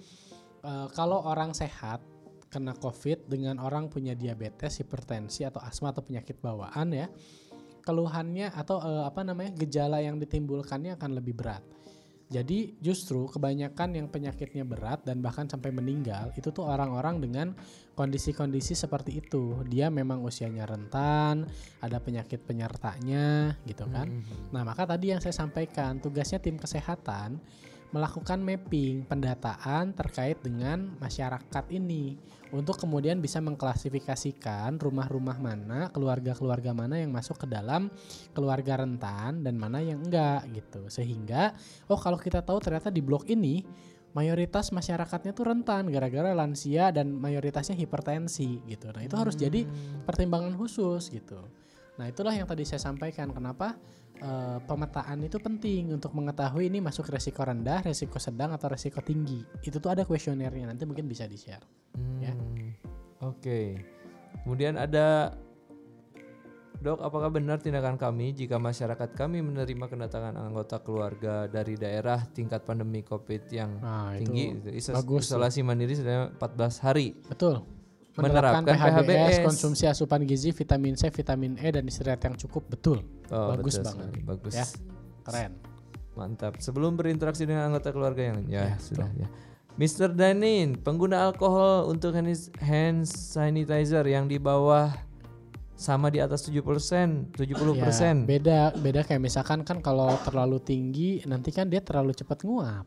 eh, 0.63 0.87
kalau 0.95 1.27
orang 1.27 1.51
sehat 1.51 1.99
kena 2.55 2.79
COVID 2.79 3.27
dengan 3.27 3.59
orang 3.59 3.91
punya 3.91 4.15
diabetes, 4.15 4.79
hipertensi 4.79 5.43
atau 5.43 5.59
asma 5.59 5.91
atau 5.91 6.07
penyakit 6.07 6.39
bawaan 6.39 6.95
ya, 6.95 7.11
keluhannya 7.83 8.55
atau 8.55 8.79
eh, 8.79 9.05
apa 9.11 9.27
namanya 9.27 9.59
gejala 9.59 9.99
yang 9.99 10.23
ditimbulkannya 10.23 10.95
akan 10.95 11.11
lebih 11.19 11.35
berat. 11.35 11.67
Jadi 12.33 12.81
justru 12.81 13.29
kebanyakan 13.29 14.01
yang 14.01 14.09
penyakitnya 14.09 14.65
berat 14.65 15.05
dan 15.05 15.21
bahkan 15.21 15.45
sampai 15.45 15.71
meninggal 15.71 16.33
itu 16.35 16.49
tuh 16.51 16.65
orang-orang 16.65 17.21
dengan 17.21 17.53
kondisi-kondisi 17.95 18.73
seperti 18.73 19.21
itu. 19.21 19.61
Dia 19.69 19.93
memang 19.93 20.25
usianya 20.25 20.65
rentan, 20.65 21.45
ada 21.85 22.01
penyakit 22.01 22.43
penyertanya 22.43 23.55
gitu 23.69 23.85
kan. 23.93 24.09
Nah, 24.51 24.65
maka 24.65 24.89
tadi 24.89 25.13
yang 25.13 25.21
saya 25.21 25.37
sampaikan, 25.37 26.01
tugasnya 26.01 26.41
tim 26.41 26.57
kesehatan 26.57 27.39
melakukan 27.95 28.43
mapping, 28.43 29.07
pendataan 29.07 29.95
terkait 29.95 30.43
dengan 30.43 30.99
masyarakat 30.99 31.65
ini 31.71 32.19
untuk 32.51 32.75
kemudian 32.75 33.23
bisa 33.23 33.39
mengklasifikasikan 33.39 34.83
rumah-rumah 34.83 35.39
mana, 35.39 35.95
keluarga-keluarga 35.95 36.75
mana 36.75 36.99
yang 36.99 37.15
masuk 37.15 37.39
ke 37.39 37.47
dalam 37.47 37.87
keluarga 38.35 38.83
rentan 38.83 39.47
dan 39.47 39.55
mana 39.55 39.79
yang 39.79 40.03
enggak 40.03 40.43
gitu. 40.51 40.91
Sehingga 40.91 41.55
oh 41.87 41.99
kalau 41.99 42.19
kita 42.19 42.43
tahu 42.43 42.59
ternyata 42.59 42.91
di 42.91 42.99
blok 42.99 43.31
ini 43.31 43.63
mayoritas 44.15 44.75
masyarakatnya 44.75 45.31
tuh 45.31 45.55
rentan 45.55 45.87
gara-gara 45.91 46.35
lansia 46.35 46.91
dan 46.91 47.15
mayoritasnya 47.15 47.79
hipertensi 47.79 48.59
gitu. 48.67 48.91
Nah, 48.91 49.07
itu 49.07 49.15
harus 49.15 49.39
jadi 49.39 49.67
pertimbangan 50.03 50.59
khusus 50.59 51.15
gitu. 51.15 51.39
Nah, 51.95 52.11
itulah 52.11 52.35
yang 52.35 52.47
tadi 52.47 52.67
saya 52.67 52.83
sampaikan 52.83 53.31
kenapa 53.31 53.79
eh, 54.17 54.59
pemetaan 54.61 55.19
itu 55.21 55.37
penting 55.37 55.93
untuk 55.93 56.13
mengetahui 56.13 56.67
ini 56.67 56.79
masuk 56.79 57.07
resiko 57.07 57.41
rendah, 57.41 57.83
resiko 57.83 58.17
sedang 58.17 58.51
atau 58.51 58.69
resiko 58.69 59.01
tinggi. 59.01 59.41
Itu 59.61 59.77
tuh 59.77 59.91
ada 59.91 60.03
kuesionernya 60.03 60.67
nanti 60.67 60.83
mungkin 60.83 61.05
bisa 61.05 61.25
di-share. 61.25 61.65
Ya. 62.19 62.31
Hmm, 62.31 62.75
Oke. 63.21 63.79
Kemudian 64.43 64.75
ada 64.75 65.35
Dok, 66.77 67.01
apakah 67.01 67.33
benar 67.33 67.57
tindakan 67.59 67.97
kami 67.97 68.37
jika 68.37 68.61
masyarakat 68.61 69.17
kami 69.17 69.41
menerima 69.41 69.89
kedatangan 69.89 70.37
anggota 70.37 70.85
keluarga 70.85 71.49
dari 71.49 71.81
daerah 71.81 72.21
tingkat 72.29 72.61
pandemi 72.61 73.01
COVID 73.01 73.43
yang 73.49 73.81
Nah, 73.81 74.13
tinggi? 74.15 74.53
Itu 74.53 74.69
iso- 74.71 74.93
bagus 74.93 75.25
isolasi 75.25 75.65
mandiri 75.65 75.97
sudah 75.97 76.29
14 76.31 76.85
hari. 76.85 77.17
betul. 77.25 77.65
Menerapkan 78.15 78.63
Menerapkan 78.63 79.01
PHBS, 79.01 79.09
PHBS. 79.33 79.37
konsumsi 79.43 79.85
asupan 79.87 80.23
gizi, 80.23 80.53
vitamin 80.53 80.93
C, 80.95 81.09
vitamin 81.09 81.57
E 81.57 81.73
dan 81.73 81.83
istirahat 81.83 82.21
yang 82.23 82.37
cukup, 82.37 82.69
betul. 82.69 83.01
Oh, 83.33 83.57
Bagus 83.57 83.79
betul 83.79 83.85
banget. 83.87 84.07
sekali. 84.11 84.21
Bagus. 84.25 84.55
Ya. 84.55 84.67
Keren. 85.25 85.53
Mantap. 86.15 86.53
Sebelum 86.61 86.95
berinteraksi 86.95 87.49
dengan 87.49 87.73
anggota 87.73 87.91
keluarga 87.91 88.23
yang 88.35 88.39
ya, 88.47 88.75
Ya, 88.75 88.77
sudah 88.79 89.09
ya. 89.17 89.29
Mr. 89.75 90.15
Danin, 90.15 90.79
pengguna 90.79 91.27
alkohol 91.27 91.91
untuk 91.91 92.15
hand 92.15 92.31
hand 92.63 93.03
sanitizer 93.11 94.07
yang 94.07 94.31
di 94.31 94.39
bawah 94.39 94.95
sama 95.75 96.07
di 96.07 96.23
atas 96.23 96.47
70%, 96.47 97.35
70%. 97.35 97.35
Ya, 97.35 98.15
beda 98.15 98.61
beda 98.79 99.01
kayak 99.03 99.19
misalkan 99.19 99.67
kan 99.67 99.83
kalau 99.83 100.15
terlalu 100.23 100.63
tinggi 100.63 101.19
nanti 101.27 101.51
kan 101.51 101.67
dia 101.67 101.83
terlalu 101.83 102.15
cepat 102.15 102.47
nguap. 102.47 102.87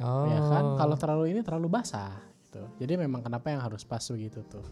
oh. 0.00 0.24
ya 0.24 0.40
kan 0.40 0.64
kalau 0.80 0.96
terlalu 0.96 1.36
ini 1.36 1.44
terlalu 1.44 1.68
basah 1.68 2.16
gitu 2.48 2.64
jadi 2.80 2.96
memang 2.96 3.20
kenapa 3.20 3.52
yang 3.52 3.60
harus 3.60 3.84
pas 3.84 4.00
begitu 4.08 4.40
tuh 4.48 4.64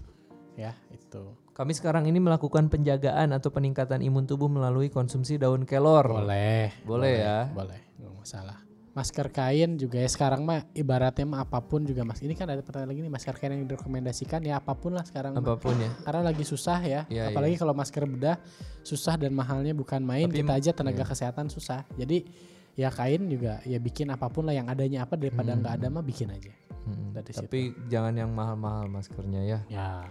ya 0.61 0.73
itu. 0.93 1.25
Kami 1.57 1.73
sekarang 1.73 2.05
ini 2.09 2.21
melakukan 2.21 2.69
penjagaan 2.69 3.33
atau 3.33 3.49
peningkatan 3.49 4.05
imun 4.05 4.29
tubuh 4.29 4.49
melalui 4.49 4.93
konsumsi 4.93 5.41
daun 5.41 5.65
kelor. 5.65 6.05
boleh. 6.05 6.73
Boleh 6.85 7.13
ya. 7.21 7.39
boleh. 7.49 7.81
Nggak 7.97 8.15
masalah. 8.17 8.59
Masker 8.91 9.31
kain 9.31 9.79
juga 9.79 10.03
ya 10.03 10.09
sekarang 10.11 10.43
mah 10.43 10.67
ibaratnya 10.75 11.23
mah 11.23 11.47
apa 11.47 11.63
pun 11.63 11.87
juga 11.87 12.03
mas. 12.03 12.19
Ini 12.21 12.35
kan 12.35 12.51
ada 12.51 12.59
pertanyaan 12.61 12.91
lagi 12.91 13.01
nih 13.07 13.13
masker 13.13 13.35
kain 13.39 13.55
yang 13.55 13.65
direkomendasikan 13.71 14.43
ya 14.43 14.59
apa 14.59 14.75
pun 14.75 14.99
lah 14.99 15.07
sekarang 15.07 15.39
mah. 15.39 15.47
Apa 15.47 15.55
pun 15.63 15.79
ya. 15.79 15.91
karena 16.03 16.21
lagi 16.27 16.43
susah 16.43 16.81
ya. 16.83 17.01
Iya, 17.07 17.31
apalagi 17.31 17.55
kalau 17.55 17.71
masker 17.71 18.03
bedah 18.05 18.37
susah 18.83 19.15
dan 19.15 19.31
mahalnya 19.31 19.73
bukan 19.73 20.03
main. 20.03 20.27
Tapi 20.27 20.43
kita 20.43 20.53
aja 20.59 20.71
tenaga 20.75 21.07
kesehatan 21.07 21.49
susah. 21.49 21.87
Jadi 21.95 22.27
ya 22.75 22.91
kain 22.91 23.31
juga 23.31 23.63
ya 23.63 23.79
bikin 23.79 24.11
apa 24.11 24.27
pun 24.27 24.51
lah 24.51 24.59
yang 24.59 24.67
adanya. 24.67 25.07
Apa 25.07 25.15
daripada 25.15 25.55
nggak 25.55 25.75
ada 25.81 25.87
mah 25.87 26.03
bikin 26.03 26.35
aja. 26.35 26.51
Mm, 26.89 27.15
Dari 27.15 27.31
situ. 27.31 27.47
Tapi 27.47 27.61
jangan 27.93 28.15
yang 28.17 28.31
mahal-mahal 28.33 28.91
maskernya 28.91 29.43
ya. 29.47 29.59
ya 29.69 30.09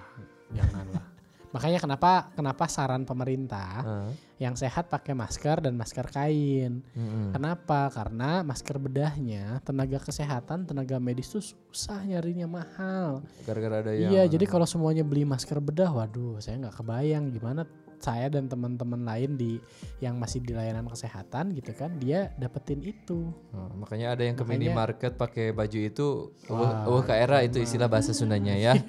janganlah 0.52 1.06
makanya 1.50 1.82
kenapa 1.82 2.30
kenapa 2.32 2.70
saran 2.70 3.04
pemerintah 3.04 3.82
Ah, 3.82 4.10
yang 4.38 4.54
sehat 4.54 4.86
pakai 4.86 5.12
masker 5.12 5.60
dan 5.60 5.74
masker 5.74 6.06
kain. 6.08 6.86
mm-mm. 6.94 7.34
Kenapa? 7.34 7.90
Karena 7.90 8.40
masker 8.40 8.78
bedahnya 8.78 9.58
tenaga 9.66 9.98
kesehatan, 10.00 10.64
tenaga 10.64 10.96
medis 10.96 11.28
tuh 11.28 11.42
susah 11.42 12.06
nyarinya 12.06 12.46
mahal. 12.46 13.20
Gara-gara 13.44 13.82
ada 13.82 13.92
yang 13.92 14.14
Iya, 14.14 14.24
jadi 14.30 14.46
kalau 14.46 14.64
semuanya 14.64 15.02
beli 15.02 15.26
masker 15.26 15.58
bedah, 15.60 15.90
waduh, 15.90 16.38
saya 16.38 16.56
nggak 16.62 16.78
kebayang 16.78 17.34
gimana 17.34 17.66
saya 17.98 18.30
dan 18.30 18.48
teman-teman 18.48 19.04
lain 19.04 19.36
di 19.36 19.60
yang 20.00 20.16
masih 20.16 20.40
di 20.40 20.54
layanan 20.54 20.88
kesehatan 20.88 21.52
gitu 21.52 21.74
kan, 21.74 21.98
dia 21.98 22.32
dapetin 22.38 22.80
itu. 22.80 23.28
Oh, 23.52 23.74
makanya 23.76 24.14
ada 24.14 24.24
yang 24.24 24.38
ke 24.38 24.46
Makanya- 24.46 24.70
minimarket 24.72 25.18
pakai 25.18 25.52
baju 25.52 25.80
itu 25.82 26.08
Wah, 26.48 26.86
eueuh 26.86 27.04
ke 27.04 27.12
era 27.12 27.42
itu 27.42 27.58
istilah 27.58 27.90
bahasa 27.90 28.14
Sundanya 28.14 28.56
ya. 28.56 28.72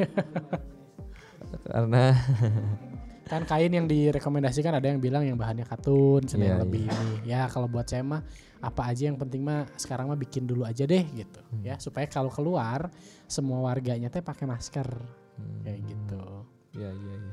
Karena 1.62 2.12
Kan 3.30 3.46
kain 3.46 3.70
yang 3.70 3.86
direkomendasikan 3.86 4.74
ada 4.74 4.90
yang 4.90 4.98
bilang 4.98 5.22
yang 5.22 5.38
bahannya 5.38 5.62
katun, 5.62 6.26
yang 6.34 6.58
Iya, 6.58 6.66
lebih 6.66 6.90
ini. 6.90 7.30
Ya 7.30 7.46
kalau 7.46 7.70
buat 7.70 7.86
saya 7.86 8.02
mah 8.02 8.26
apa 8.58 8.90
aja 8.90 9.06
yang 9.06 9.14
penting 9.14 9.40
mah 9.40 9.70
sekarang 9.78 10.10
mah 10.10 10.18
bikin 10.18 10.44
dulu 10.44 10.66
aja 10.66 10.82
deh 10.82 11.00
gitu 11.06 11.38
Hmm. 11.48 11.62
ya 11.62 11.78
supaya 11.78 12.04
kalau 12.04 12.28
keluar 12.28 12.90
semua 13.24 13.62
warganya 13.62 14.10
teh 14.10 14.20
pakai 14.20 14.44
masker 14.44 14.84
Hmm, 15.38 15.62
kayak 15.64 15.80
gitu. 15.86 16.22
ya 16.74 16.90
ya 16.90 17.14
ya. 17.16 17.32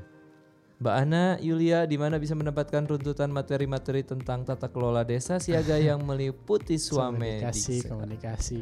Mbak 0.78 0.96
Ana 0.96 1.24
Yulia 1.42 1.84
di 1.84 1.98
mana 1.98 2.16
bisa 2.16 2.32
mendapatkan 2.32 2.86
runtutan 2.86 3.28
materi-materi 3.28 4.06
tentang 4.06 4.46
tata 4.46 4.70
kelola 4.70 5.02
desa 5.02 5.36
siaga 5.36 5.76
yang 5.82 6.00
meliputi 6.00 6.78
suame 6.78 7.42
komunikasi 7.42 7.76
komunikasi 7.84 8.58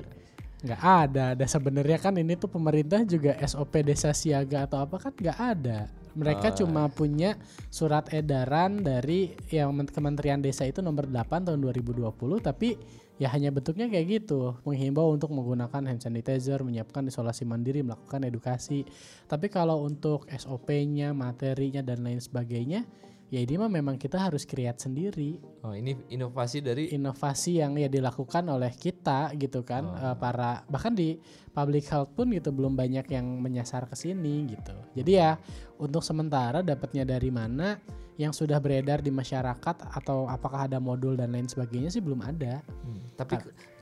nggak 0.64 0.82
ada. 0.82 1.26
Ada 1.36 1.46
sebenarnya 1.50 2.00
kan 2.00 2.16
ini 2.16 2.40
tuh 2.40 2.48
pemerintah 2.48 3.04
juga 3.04 3.36
SOP 3.44 3.84
desa 3.84 4.16
siaga 4.16 4.70
atau 4.70 4.80
apa 4.80 4.96
kan 5.02 5.12
nggak 5.12 5.40
ada. 5.40 5.92
Mereka 6.16 6.56
Oh. 6.56 6.64
cuma 6.64 6.88
punya 6.88 7.36
surat 7.68 8.08
edaran 8.16 8.80
dari 8.80 9.36
yang 9.52 9.76
Men- 9.76 9.92
Kementerian 9.92 10.40
Desa 10.40 10.64
itu 10.64 10.80
nomor 10.80 11.12
8 11.12 11.44
tahun 11.44 11.60
2020 11.60 12.40
tapi 12.40 12.80
ya 13.20 13.28
hanya 13.36 13.52
bentuknya 13.52 13.92
kayak 13.92 14.24
gitu. 14.24 14.56
Menghimbau 14.64 15.12
untuk 15.12 15.36
menggunakan 15.36 15.92
hand 15.92 16.00
sanitizer 16.00 16.64
menyiapkan 16.64 17.04
isolasi 17.12 17.44
mandiri 17.44 17.84
melakukan 17.84 18.24
edukasi. 18.24 18.88
Tapi 19.28 19.52
kalau 19.52 19.84
untuk 19.84 20.24
SOP-nya 20.32 21.12
materinya 21.12 21.84
dan 21.84 22.00
lain 22.08 22.24
sebagainya 22.24 22.88
ya 23.34 23.42
ini 23.42 23.58
mah 23.58 23.72
memang 23.72 23.98
kita 23.98 24.22
harus 24.22 24.46
create 24.46 24.78
sendiri. 24.78 25.42
Oh, 25.66 25.74
ini 25.74 25.98
inovasi 26.14 26.62
dari 26.62 26.94
inovasi 26.94 27.62
yang 27.62 27.74
ya 27.76 27.90
dilakukan 27.90 28.46
oleh 28.46 28.70
kita 28.74 29.34
gitu 29.36 29.66
kan. 29.66 29.84
Oh. 29.86 29.98
eh, 29.98 30.16
para 30.18 30.62
bahkan 30.70 30.94
di 30.94 31.18
public 31.52 31.90
health 31.90 32.14
pun 32.14 32.30
gitu 32.32 32.54
belum 32.54 32.78
banyak 32.78 33.08
yang 33.10 33.26
menyasar 33.42 33.90
ke 33.90 33.96
sini 33.98 34.46
gitu. 34.50 34.76
Jadi 34.94 35.12
ya 35.18 35.40
untuk 35.82 36.06
sementara 36.06 36.62
dapatnya 36.62 37.08
dari 37.08 37.34
mana 37.34 37.80
yang 38.16 38.32
sudah 38.32 38.62
beredar 38.64 39.04
di 39.04 39.12
masyarakat 39.12 39.92
atau 39.92 40.30
apakah 40.32 40.72
ada 40.72 40.80
modul 40.80 41.20
dan 41.20 41.36
lain 41.36 41.50
sebagainya 41.50 41.92
sih 41.92 42.00
belum 42.00 42.24
ada. 42.24 42.64
Hmm, 42.64 43.04
tapi 43.20 43.36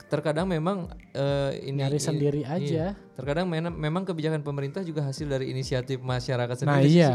terkadang 0.08 0.50
memang 0.50 0.90
eh, 1.14 1.68
ini 1.68 1.84
nyari 1.84 1.98
sendiri 2.00 2.42
iya. 2.44 2.56
aja 2.56 2.86
Terkadang 3.14 3.46
men- 3.46 3.78
memang 3.78 4.02
kebijakan 4.02 4.42
pemerintah 4.42 4.82
juga 4.82 5.06
hasil 5.06 5.30
dari 5.30 5.54
inisiatif 5.54 6.02
masyarakat 6.02 6.66
Nah, 6.66 6.82
sendiri 6.82 6.90
sih 6.90 6.98
iya. 6.98 7.10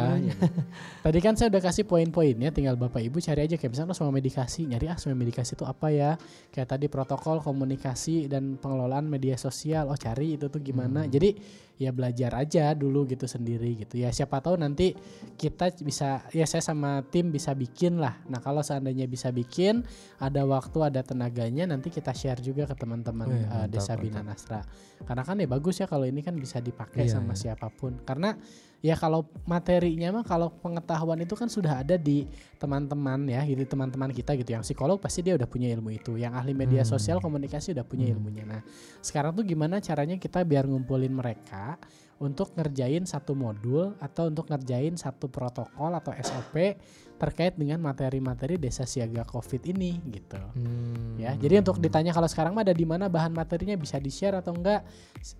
Tadi 1.05 1.19
kan 1.19 1.35
saya 1.35 1.51
udah 1.51 1.59
kasih 1.59 1.83
poin-poinnya, 1.83 2.55
tinggal 2.55 2.79
bapak 2.79 3.03
ibu 3.03 3.19
cari 3.19 3.43
aja 3.43 3.59
kayak 3.59 3.71
misalnya 3.75 3.91
semua 3.91 4.15
medikasi, 4.15 4.63
nyari 4.63 4.87
ah 4.87 4.95
semua 4.95 5.19
medikasi 5.19 5.59
itu 5.59 5.67
apa 5.67 5.91
ya? 5.91 6.15
Kayak 6.55 6.67
tadi 6.71 6.87
protokol 6.87 7.43
komunikasi 7.43 8.31
dan 8.31 8.55
pengelolaan 8.55 9.11
media 9.11 9.35
sosial, 9.35 9.91
oh 9.91 9.99
cari 9.99 10.39
itu 10.39 10.47
tuh 10.47 10.63
gimana? 10.63 11.03
Jadi 11.03 11.35
ya 11.79 11.95
belajar 11.95 12.35
aja 12.35 12.75
dulu 12.75 13.07
gitu 13.07 13.27
sendiri 13.27 13.79
gitu 13.83 13.99
ya. 13.99 14.11
Siapa 14.11 14.43
tahu 14.43 14.59
nanti 14.59 14.91
kita 15.39 15.71
bisa 15.79 16.27
ya 16.35 16.43
saya 16.43 16.59
sama 16.59 17.03
tim 17.07 17.31
bisa 17.31 17.55
bikin 17.55 17.99
lah. 17.99 18.19
Nah 18.27 18.43
kalau 18.43 18.59
seandainya 18.59 19.07
bisa 19.07 19.31
bikin, 19.31 19.83
ada 20.19 20.43
waktu 20.43 20.79
ada 20.79 21.03
tenaganya, 21.03 21.67
nanti 21.67 21.87
kita 21.91 22.11
share 22.11 22.43
juga 22.43 22.67
ke 22.67 22.75
teman-teman 22.75 23.27
Wih, 23.31 23.43
eh, 23.43 23.47
mantap, 23.47 23.71
desa. 23.71 23.93
Bina 23.95 24.19
Nasra. 24.23 24.63
Karena 25.07 25.23
kan 25.23 25.39
ya 25.39 25.47
bagus 25.47 25.79
ya 25.79 25.87
kalau 25.87 26.03
ini 26.03 26.19
kan 26.19 26.35
bisa 26.35 26.59
dipakai 26.59 27.07
Iya, 27.07 27.19
sama 27.19 27.33
iya. 27.33 27.55
siapa 27.55 27.67
pun. 27.71 27.99
Karena 28.03 28.35
ya 28.79 28.95
kalau 28.95 29.27
materinya 29.43 30.19
mah 30.19 30.23
kalau 30.23 30.55
pengetahuan 30.55 31.19
itu 31.19 31.35
kan 31.35 31.51
sudah 31.51 31.83
ada 31.83 31.99
di 31.99 32.23
teman-teman 32.55 33.27
ya 33.27 33.43
gitu 33.43 33.67
teman-teman 33.67 34.07
kita 34.11 34.39
gitu 34.39 34.55
yang 34.55 34.63
psikolog 34.63 34.95
pasti 35.03 35.19
dia 35.19 35.35
udah 35.35 35.47
punya 35.51 35.67
ilmu 35.75 35.91
itu 35.91 36.15
yang 36.15 36.31
ahli 36.31 36.55
media 36.55 36.87
Hmm. 36.87 36.95
sosial 36.95 37.19
komunikasi 37.19 37.75
udah 37.75 37.83
punya 37.83 38.07
Hmm. 38.07 38.15
ilmunya 38.15 38.43
nah 38.47 38.61
sekarang 39.03 39.35
tuh 39.35 39.43
gimana 39.43 39.83
caranya 39.83 40.15
kita 40.15 40.47
biar 40.47 40.63
ngumpulin 40.63 41.11
mereka 41.11 41.75
untuk 42.23 42.55
ngerjain 42.55 43.03
satu 43.03 43.35
modul 43.35 43.99
atau 43.99 44.31
untuk 44.31 44.47
ngerjain 44.47 44.95
satu 44.95 45.27
protokol 45.27 45.91
atau 45.95 46.15
SOP 46.15 46.79
terkait 47.19 47.59
dengan 47.59 47.83
materi-materi 47.83 48.55
desa 48.55 48.87
siaga 48.87 49.27
covid 49.27 49.67
ini 49.67 49.99
gitu. 50.07 50.39
Hmm. 50.55 51.19
ya 51.19 51.35
jadi 51.35 51.59
untuk 51.59 51.83
ditanya 51.83 52.15
kalau 52.15 52.31
sekarang 52.31 52.55
mah 52.55 52.63
ada 52.63 52.71
di 52.71 52.87
mana 52.87 53.11
bahan 53.11 53.35
materinya 53.35 53.75
bisa 53.75 53.99
di 53.99 54.07
share 54.07 54.39
atau 54.39 54.55
enggak? 54.55 54.87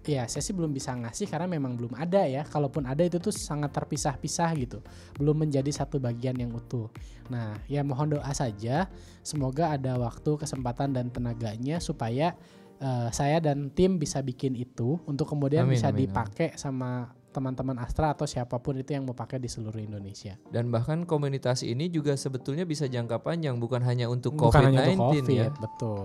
Ya 0.03 0.27
saya 0.27 0.43
sih 0.43 0.51
belum 0.51 0.75
bisa 0.75 0.91
ngasih 0.91 1.31
karena 1.31 1.47
memang 1.47 1.79
belum 1.79 1.95
ada 1.95 2.27
ya. 2.27 2.43
Kalaupun 2.43 2.83
ada 2.83 2.99
itu 2.99 3.15
tuh 3.17 3.31
sangat 3.31 3.71
terpisah-pisah 3.71 4.51
gitu. 4.59 4.83
Belum 5.15 5.39
menjadi 5.39 5.71
satu 5.71 6.03
bagian 6.03 6.35
yang 6.35 6.51
utuh. 6.51 6.91
Nah 7.31 7.55
ya 7.71 7.79
mohon 7.87 8.19
doa 8.19 8.31
saja. 8.35 8.91
Semoga 9.23 9.71
ada 9.71 9.95
waktu 9.95 10.35
kesempatan 10.35 10.91
dan 10.91 11.07
tenaganya 11.15 11.79
supaya 11.79 12.35
eh, 12.83 13.09
saya 13.15 13.39
dan 13.39 13.71
tim 13.71 13.95
bisa 13.95 14.19
bikin 14.19 14.59
itu 14.59 14.99
untuk 15.07 15.31
kemudian 15.31 15.63
Amin, 15.63 15.79
bisa 15.79 15.95
amin, 15.95 15.95
amin. 15.95 16.03
dipakai 16.11 16.49
sama 16.59 17.18
teman-teman 17.39 17.79
Astra 17.79 18.11
atau 18.11 18.27
siapa 18.27 18.59
pun 18.59 18.75
itu 18.75 18.91
yang 18.91 19.07
mau 19.07 19.15
pakai 19.15 19.39
di 19.39 19.47
seluruh 19.47 19.79
Indonesia 19.79 20.35
Dan 20.51 20.67
bahkan 20.67 21.07
komunitas 21.07 21.63
ini 21.63 21.87
juga 21.87 22.19
sebetulnya 22.19 22.67
bisa 22.67 22.91
jangka 22.91 23.23
panjang 23.23 23.55
bukan 23.55 23.79
hanya 23.87 24.11
untuk 24.11 24.35
bukan 24.35 24.51
COVID-19 24.51 24.75
hanya 24.75 24.83
untuk 24.91 24.99
COVID 24.99 25.25
ya. 25.31 25.47
betul 25.55 26.03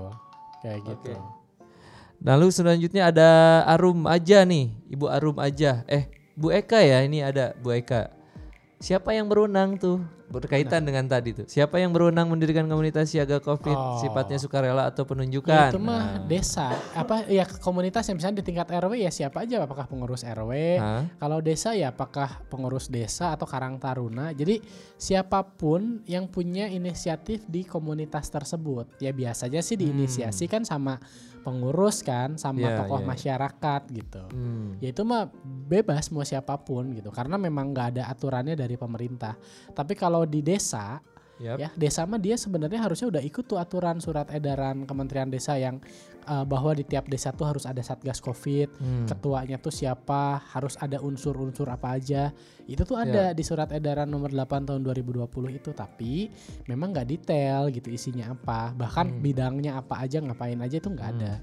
kayak 0.63 0.81
gitu 0.87 1.15
Lalu 2.25 2.49
selanjutnya 2.49 3.13
ada 3.13 3.29
Arum 3.69 4.09
aja 4.09 4.49
nih, 4.49 4.73
Ibu 4.89 5.13
Arum 5.13 5.37
aja. 5.37 5.85
Eh, 5.85 6.09
Bu 6.33 6.49
Eka 6.49 6.81
ya 6.81 7.05
ini 7.05 7.21
ada 7.21 7.53
Bu 7.61 7.77
Eka. 7.77 8.09
Siapa 8.81 9.13
yang 9.13 9.29
berwenang 9.29 9.77
tuh 9.77 10.01
berkaitan 10.35 10.83
dengan 10.83 11.05
tadi 11.05 11.31
tuh? 11.33 11.47
Siapa 11.47 11.77
yang 11.77 11.91
berwenang 11.91 12.27
mendirikan 12.27 12.65
komunitas 12.65 13.09
siaga 13.09 13.39
COVID 13.39 13.73
Oh. 13.73 13.99
sifatnya 13.99 14.37
sukarela 14.37 14.85
atau 14.85 15.03
Ya, 15.03 15.09
penunjukan? 15.09 15.71
itu 15.71 15.79
mah 15.79 16.03
Nah. 16.17 16.27
desa 16.27 16.69
apa 16.93 17.25
ya 17.27 17.45
komunitas 17.59 18.05
yang 18.05 18.17
misalnya 18.17 18.41
di 18.41 18.47
tingkat 18.47 18.67
RW 18.69 18.99
ya 18.99 19.11
siapa 19.11 19.41
aja 19.41 19.61
apakah 19.61 19.85
pengurus 19.85 20.23
RW 20.23 20.53
Hah? 20.77 21.03
kalau 21.17 21.39
desa 21.39 21.73
ya 21.73 21.89
apakah 21.89 22.43
pengurus 22.45 22.87
desa 22.87 23.31
atau 23.31 23.45
karang 23.45 23.77
taruna 23.77 24.31
jadi 24.31 24.59
siapa 24.97 25.45
pun 25.45 26.03
yang 26.05 26.27
punya 26.27 26.67
inisiatif 26.67 27.15
di 27.45 27.63
komunitas 27.63 28.27
tersebut 28.27 28.99
ya 28.99 29.11
biasanya 29.11 29.61
sih 29.61 29.77
diinisiasi 29.77 30.45
kan 30.47 30.63
sama 30.63 30.97
pengurus 31.41 32.01
kan 32.01 32.35
sama 32.35 32.57
Hmm. 32.57 32.65
Ya, 32.65 32.77
tokoh 32.81 32.99
ya. 32.99 33.07
masyarakat 33.07 33.83
gitu 33.93 34.23
Hmm. 34.27 34.81
ya 34.81 34.89
itu 34.89 35.03
mah 35.03 35.29
bebas 35.45 36.09
mau 36.09 36.23
siapa 36.23 36.57
pun 36.57 36.89
gitu 36.91 37.11
karena 37.11 37.37
memang 37.37 37.69
nggak 37.69 37.89
ada 37.93 38.05
aturannya 38.07 38.55
dari 38.55 38.75
pemerintah 38.75 39.37
tapi 39.71 39.93
kalau 39.93 40.24
di 40.25 40.41
desa 40.41 41.01
Yap. 41.35 41.59
ya 41.59 41.69
desa 41.75 42.07
mah 42.07 42.17
dia 42.17 42.35
sebenarnya 42.35 42.79
harusnya 42.79 43.11
udah 43.11 43.19
ikut 43.21 43.43
tuh 43.43 43.59
aturan 43.59 43.99
surat 43.99 44.31
edaran 44.31 44.87
Kementerian 44.87 45.27
Desa 45.27 45.59
yang 45.59 45.83
uh, 46.25 46.47
bahwa 46.47 46.71
di 46.73 46.87
tiap 46.87 47.11
desa 47.11 47.35
tuh 47.35 47.43
harus 47.45 47.67
ada 47.67 47.83
satgas 47.83 48.23
covid 48.23 48.71
Hmm. 48.79 49.03
ketuanya 49.05 49.59
tuh 49.59 49.75
siapa 49.75 50.39
harus 50.49 50.79
ada 50.79 51.03
unsur-unsur 51.03 51.67
apa 51.67 51.99
aja 51.99 52.31
itu 52.65 52.81
tuh 52.81 52.95
ada 52.95 53.35
di 53.35 53.43
surat 53.43 53.67
edaran 53.69 54.07
nomor 54.07 54.31
8 54.31 54.47
tahun 54.65 54.81
2020 54.81 55.27
itu 55.53 55.75
tapi 55.75 56.31
memang 56.65 56.95
nggak 56.95 57.09
detail 57.09 57.67
gitu 57.67 57.91
isinya 57.91 58.31
apa 58.31 58.71
bahkan 58.71 59.11
Hmm. 59.11 59.19
bidangnya 59.19 59.75
apa 59.75 60.07
aja 60.07 60.23
ngapain 60.23 60.57
aja 60.57 60.79
itu 60.79 60.87
nggak 60.87 61.09
ada 61.19 61.43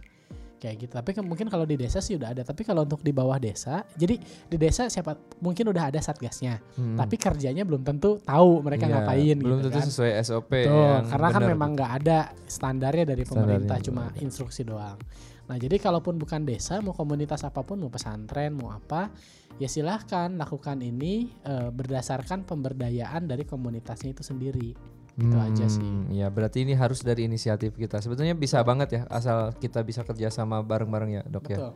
kayak 0.62 0.78
gitu. 0.80 0.94
Tapi 0.94 1.10
ke- 1.12 1.26
mungkin 1.26 1.50
kalau 1.50 1.66
di 1.66 1.74
desa 1.74 1.98
sih 1.98 2.14
udah 2.14 2.30
ada. 2.30 2.42
Tapi 2.44 2.62
kalau 2.62 2.86
untuk 2.86 3.02
di 3.02 3.10
bawah 3.10 3.36
desa 3.36 3.82
jadi 3.92 4.14
di 4.46 4.56
desa 4.56 4.86
siapa 4.86 5.12
mungkin 5.40 5.66
udah 5.68 5.90
ada 5.90 5.98
satgasnya. 6.00 6.62
Hmm. 6.72 6.94
tapi 6.94 7.18
kerjanya 7.18 7.64
belum 7.64 7.82
tentu 7.82 8.22
tahu 8.22 8.62
mereka 8.62 8.86
Iya, 8.86 8.94
ngapain 8.96 9.38
belum 9.38 9.58
gitu 9.58 9.68
tentu 9.68 9.80
kan. 9.80 9.88
sesuai 9.88 10.12
SOP 10.22 10.52
Betul, 10.52 10.70
yang 10.70 11.06
karena 11.08 11.28
kan 11.28 11.42
benar. 11.42 11.50
memang 11.50 11.70
nggak 11.74 11.92
ada 11.98 12.20
standarnya 12.46 13.06
dari 13.08 13.24
Standarnya 13.24 13.42
pemerintah 13.58 13.76
belum 13.76 13.88
cuma 13.88 14.04
ada. 14.06 14.18
instruksi 14.20 14.62
doang. 14.62 14.98
Nah 15.42 15.58
jadi 15.58 15.76
kalaupun 15.78 16.16
bukan 16.16 16.42
desa 16.44 16.78
mau 16.80 16.94
komunitas 16.94 17.42
apa 17.42 17.60
pun 17.62 17.76
mau 17.78 17.90
pesantren 17.90 18.54
mau 18.54 18.70
apa 18.70 19.10
ya 19.58 19.66
silahkan 19.66 20.32
lakukan 20.32 20.80
ini 20.80 21.28
eh, 21.42 21.70
berdasarkan 21.70 22.46
pemberdayaan 22.46 23.26
dari 23.26 23.44
komunitasnya 23.44 24.12
itu 24.12 24.22
sendiri 24.22 24.72
Itu 25.20 25.36
aja 25.36 25.66
sih. 25.68 25.84
Hmm, 25.84 26.08
Ya 26.10 26.32
berarti 26.32 26.64
ini 26.64 26.74
harus 26.74 27.04
dari 27.04 27.28
inisiatif 27.28 27.76
kita. 27.76 28.00
Sebetulnya 28.00 28.32
bisa 28.34 28.64
banget 28.64 28.90
ya 28.96 29.02
asal 29.12 29.52
kita 29.56 29.84
bisa 29.84 30.08
kerja 30.08 30.32
sama 30.32 30.64
bareng-bareng 30.64 31.12
ya 31.12 31.24
dok 31.28 31.46
ya. 31.52 31.58
betul 31.60 31.74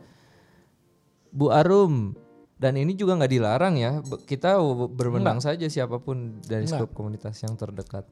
Bu 1.36 1.46
Arum 1.52 2.16
dan 2.56 2.80
ini 2.80 2.96
juga 2.96 3.12
nggak 3.20 3.32
dilarang 3.32 3.74
ya. 3.76 4.00
Kita 4.24 4.56
berwenang 4.88 5.44
saja 5.44 5.68
siapa 5.68 6.00
pun 6.00 6.40
dari 6.40 6.64
Enggak. 6.64 6.88
skop 6.88 6.90
komunitas 6.96 7.36
yang 7.44 7.52
terdekat. 7.54 8.08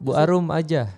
Bu 0.00 0.16
Arum 0.16 0.48
aja. 0.48 0.88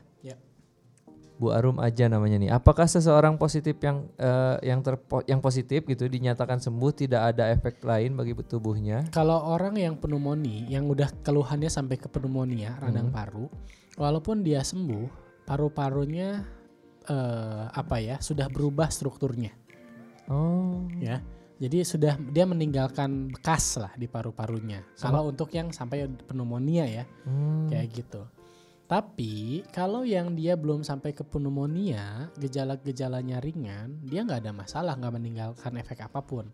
Bu 1.39 1.55
Arum 1.55 1.79
aja 1.79 2.11
namanya 2.11 2.35
nih. 2.37 2.51
Apakah 2.51 2.91
seseorang 2.91 3.39
positif 3.39 3.79
yang 3.79 4.11
eh, 4.19 4.59
yang 4.67 4.83
terpo- 4.83 5.23
yang 5.25 5.39
positif 5.39 5.87
gitu 5.87 6.11
dinyatakan 6.11 6.59
sembuh 6.59 6.91
tidak 6.93 7.33
ada 7.33 7.49
efek 7.49 7.79
lain 7.81 8.19
bagi 8.19 8.35
tubuhnya? 8.35 9.07
Kalau 9.09 9.39
orang 9.49 9.79
yang 9.79 9.95
pneumonia, 9.95 10.67
yang 10.67 10.91
udah 10.91 11.07
keluhannya 11.23 11.71
sampai 11.71 11.95
ke 11.95 12.11
pneumonia, 12.11 12.75
radang 12.83 13.09
Hmm. 13.09 13.17
paru, 13.17 13.47
walaupun 13.95 14.43
dia 14.43 14.61
sembuh, 14.61 15.07
paru-parunya 15.47 16.43
eh, 17.09 17.65
apa 17.73 17.97
ya 17.99 18.21
sudah 18.21 18.53
berubah 18.53 18.93
strukturnya, 18.93 19.49
Oh. 20.29 20.85
ya. 21.01 21.25
Jadi 21.59 21.83
sudah 21.83 22.15
dia 22.21 22.47
meninggalkan 22.47 23.33
bekas 23.33 23.81
lah 23.81 23.91
di 23.97 24.07
paru-parunya. 24.07 24.85
Kalau 24.95 25.27
untuk 25.27 25.51
yang 25.51 25.73
sampai 25.73 26.07
pneumonia 26.23 26.85
ya, 26.85 27.05
Hmm. 27.25 27.67
kayak 27.67 27.89
gitu. 27.91 28.23
Tapi 28.89 29.69
kalau 29.69 30.01
yang 30.01 30.33
dia 30.33 30.57
belum 30.57 30.81
sampai 30.81 31.13
ke 31.13 31.21
pneumonia, 31.21 32.33
gejala-gejalanya 32.41 33.37
ringan, 33.45 34.01
dia 34.01 34.25
nggak 34.25 34.49
ada 34.49 34.53
masalah, 34.57 34.97
nggak 34.97 35.13
meninggalkan 35.13 35.77
efek 35.77 36.09
apa 36.09 36.25
pun. 36.25 36.49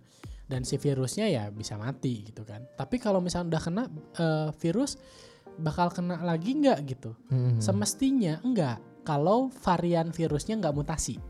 Dan 0.50 0.66
si 0.66 0.74
virusnya 0.74 1.30
ya 1.30 1.46
bisa 1.54 1.78
mati 1.78 2.26
gitu 2.26 2.42
kan. 2.42 2.66
Tapi 2.74 2.98
kalau 2.98 3.22
misalnya 3.22 3.54
udah 3.54 3.62
kena 3.62 3.82
eh, 4.18 4.50
virus, 4.58 4.98
bakal 5.62 5.94
kena 5.94 6.26
lagi 6.26 6.58
nggak 6.58 6.78
gitu? 6.90 7.14
Hmm. 7.30 7.62
Semestinya 7.62 8.42
enggak. 8.42 8.82
Kalau 9.06 9.54
varian 9.62 10.10
virusnya 10.10 10.58
nggak 10.58 10.74
mutasi. 10.74 11.22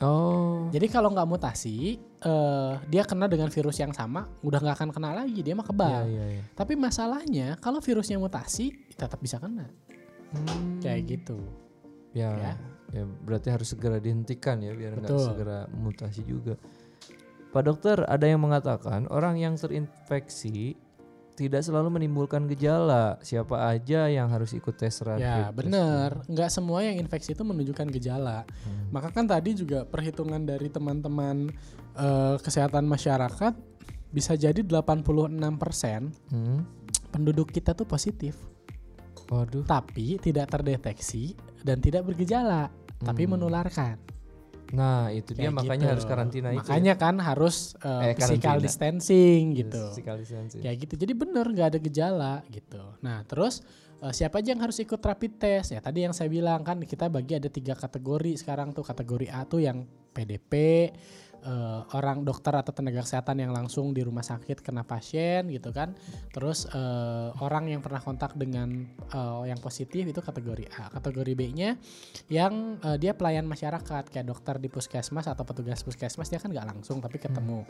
Oh. 0.00 0.68
Jadi 0.72 0.88
kalau 0.88 1.12
nggak 1.12 1.28
mutasi, 1.28 2.00
eh, 2.00 2.72
dia 2.88 3.04
kena 3.04 3.28
dengan 3.28 3.52
virus 3.52 3.76
yang 3.76 3.92
sama, 3.92 4.24
udah 4.40 4.60
nggak 4.60 4.76
akan 4.76 4.90
kena 4.92 5.20
lagi, 5.20 5.40
dia 5.44 5.52
mah 5.52 5.68
kebal. 5.68 6.04
iya, 6.08 6.24
iya. 6.40 6.42
Tapi 6.56 6.76
masalahnya 6.76 7.60
kalau 7.60 7.80
virusnya 7.84 8.16
mutasi, 8.16 8.72
tetap 8.96 9.20
bisa 9.20 9.36
kena. 9.36 9.68
Hmm. 10.38 10.78
Kayak 10.80 11.00
gitu. 11.08 11.38
Ya, 12.12 12.32
Ya. 12.32 12.52
ya. 12.92 13.04
berarti 13.04 13.48
harus 13.50 13.68
segera 13.68 13.98
dihentikan 13.98 14.60
ya 14.60 14.72
biar 14.72 14.96
nggak 14.96 15.18
segera 15.18 15.58
mutasi 15.68 16.22
juga. 16.22 16.56
Pak 17.52 17.62
dokter, 17.62 18.04
ada 18.04 18.24
yang 18.24 18.40
mengatakan 18.40 19.08
orang 19.08 19.36
yang 19.36 19.56
terinfeksi 19.56 20.76
tidak 21.36 21.60
selalu 21.60 22.00
menimbulkan 22.00 22.48
gejala. 22.48 23.20
Siapa 23.20 23.68
aja 23.68 24.08
yang 24.08 24.32
harus 24.32 24.56
ikut 24.56 24.72
tes 24.72 25.04
rapid? 25.04 25.20
Ya 25.20 25.52
benar, 25.52 26.24
nggak 26.24 26.48
semua 26.48 26.80
yang 26.80 26.96
infeksi 26.96 27.36
itu 27.36 27.44
menunjukkan 27.44 27.92
gejala. 27.92 28.48
Hmm. 28.64 28.88
Maka 28.88 29.12
kan 29.12 29.28
tadi 29.28 29.52
juga 29.52 29.84
perhitungan 29.84 30.40
dari 30.42 30.72
teman-teman 30.72 31.52
eh, 31.96 32.36
kesehatan 32.40 32.84
masyarakat 32.84 33.52
bisa 34.08 34.32
jadi 34.32 34.60
86% 34.64 36.12
Hmm. 36.32 36.64
penduduk 37.12 37.52
kita 37.52 37.72
tuh 37.72 37.84
positif, 37.84 38.36
Waduh. 39.26 39.64
tapi 39.64 40.16
tidak 40.16 40.48
terdeteksi 40.48 41.34
dan 41.60 41.78
tidak 41.78 42.04
bergejala, 42.04 42.70
tapi 42.98 43.26
Hmm. 43.26 43.34
menularkan. 43.34 43.96
Nah, 44.66 45.10
itu 45.10 45.30
dia 45.30 45.46
Kayak 45.46 45.54
makanya 45.56 45.78
gitu. 45.80 45.92
harus 45.94 46.04
karantina 46.04 46.48
itu. 46.50 46.58
Makanya 46.58 46.94
kan 46.94 47.14
harus 47.18 47.56
eh, 47.78 48.10
Eh, 48.10 48.14
physical 48.14 48.58
karantina. 48.58 48.66
distancing 48.66 49.42
gitu. 49.54 49.82
Physical 49.90 50.16
distancing. 50.18 50.58
Kayak 50.58 50.76
gitu. 50.82 50.94
Jadi 50.98 51.12
bener 51.14 51.46
nggak 51.46 51.68
ada 51.70 51.78
gejala 51.78 52.34
gitu. 52.48 52.82
Nah 52.98 53.22
terus 53.22 53.62
eh, 53.96 54.10
siapa 54.10 54.42
aja 54.42 54.50
yang 54.50 54.60
harus 54.60 54.74
ikut 54.76 54.98
rapid 54.98 55.32
test 55.38 55.70
ya? 55.70 55.78
Tadi 55.78 56.02
yang 56.02 56.10
saya 56.10 56.26
bilang 56.26 56.60
kan 56.60 56.82
kita 56.82 57.06
bagi 57.06 57.34
ada 57.34 57.46
tiga 57.46 57.72
kategori 57.72 58.34
sekarang 58.36 58.70
tuh. 58.70 58.82
Kategori 58.82 59.30
A 59.30 59.46
tuh 59.46 59.62
yang 59.62 59.86
PDP, 60.10 60.90
eh, 61.46 61.80
orang 61.94 62.26
dokter 62.26 62.50
atau 62.50 62.74
tenaga 62.74 63.06
kesehatan 63.06 63.38
yang 63.38 63.54
langsung 63.54 63.94
di 63.94 64.02
rumah 64.02 64.26
sakit 64.26 64.60
kena 64.66 64.82
pasien 64.82 65.46
gitu 65.54 65.70
kan. 65.70 65.94
Terus 66.34 66.66
eh, 66.74 67.28
orang 67.38 67.70
yang 67.70 67.80
pernah 67.80 68.02
kontak 68.02 68.34
dengan 68.34 68.68
eh, 69.14 69.42
yang 69.46 69.62
positif 69.62 70.02
itu 70.02 70.18
kategori 70.18 70.66
A. 70.82 70.90
Kategori 70.90 71.32
B-nya 71.38 71.78
yang 72.26 72.82
eh, 72.82 72.98
dia 72.98 73.14
pelayan 73.14 73.46
masyarakat 73.46 74.10
kayak 74.10 74.26
dokter 74.26 74.58
di 74.58 74.66
puskesmas 74.66 75.30
atau 75.30 75.46
petugas 75.46 75.86
puskesmas 75.86 76.26
dia 76.26 76.42
kan 76.42 76.50
nggak 76.50 76.66
langsung 76.66 76.98
tapi 76.98 77.22
ketemu 77.22 77.62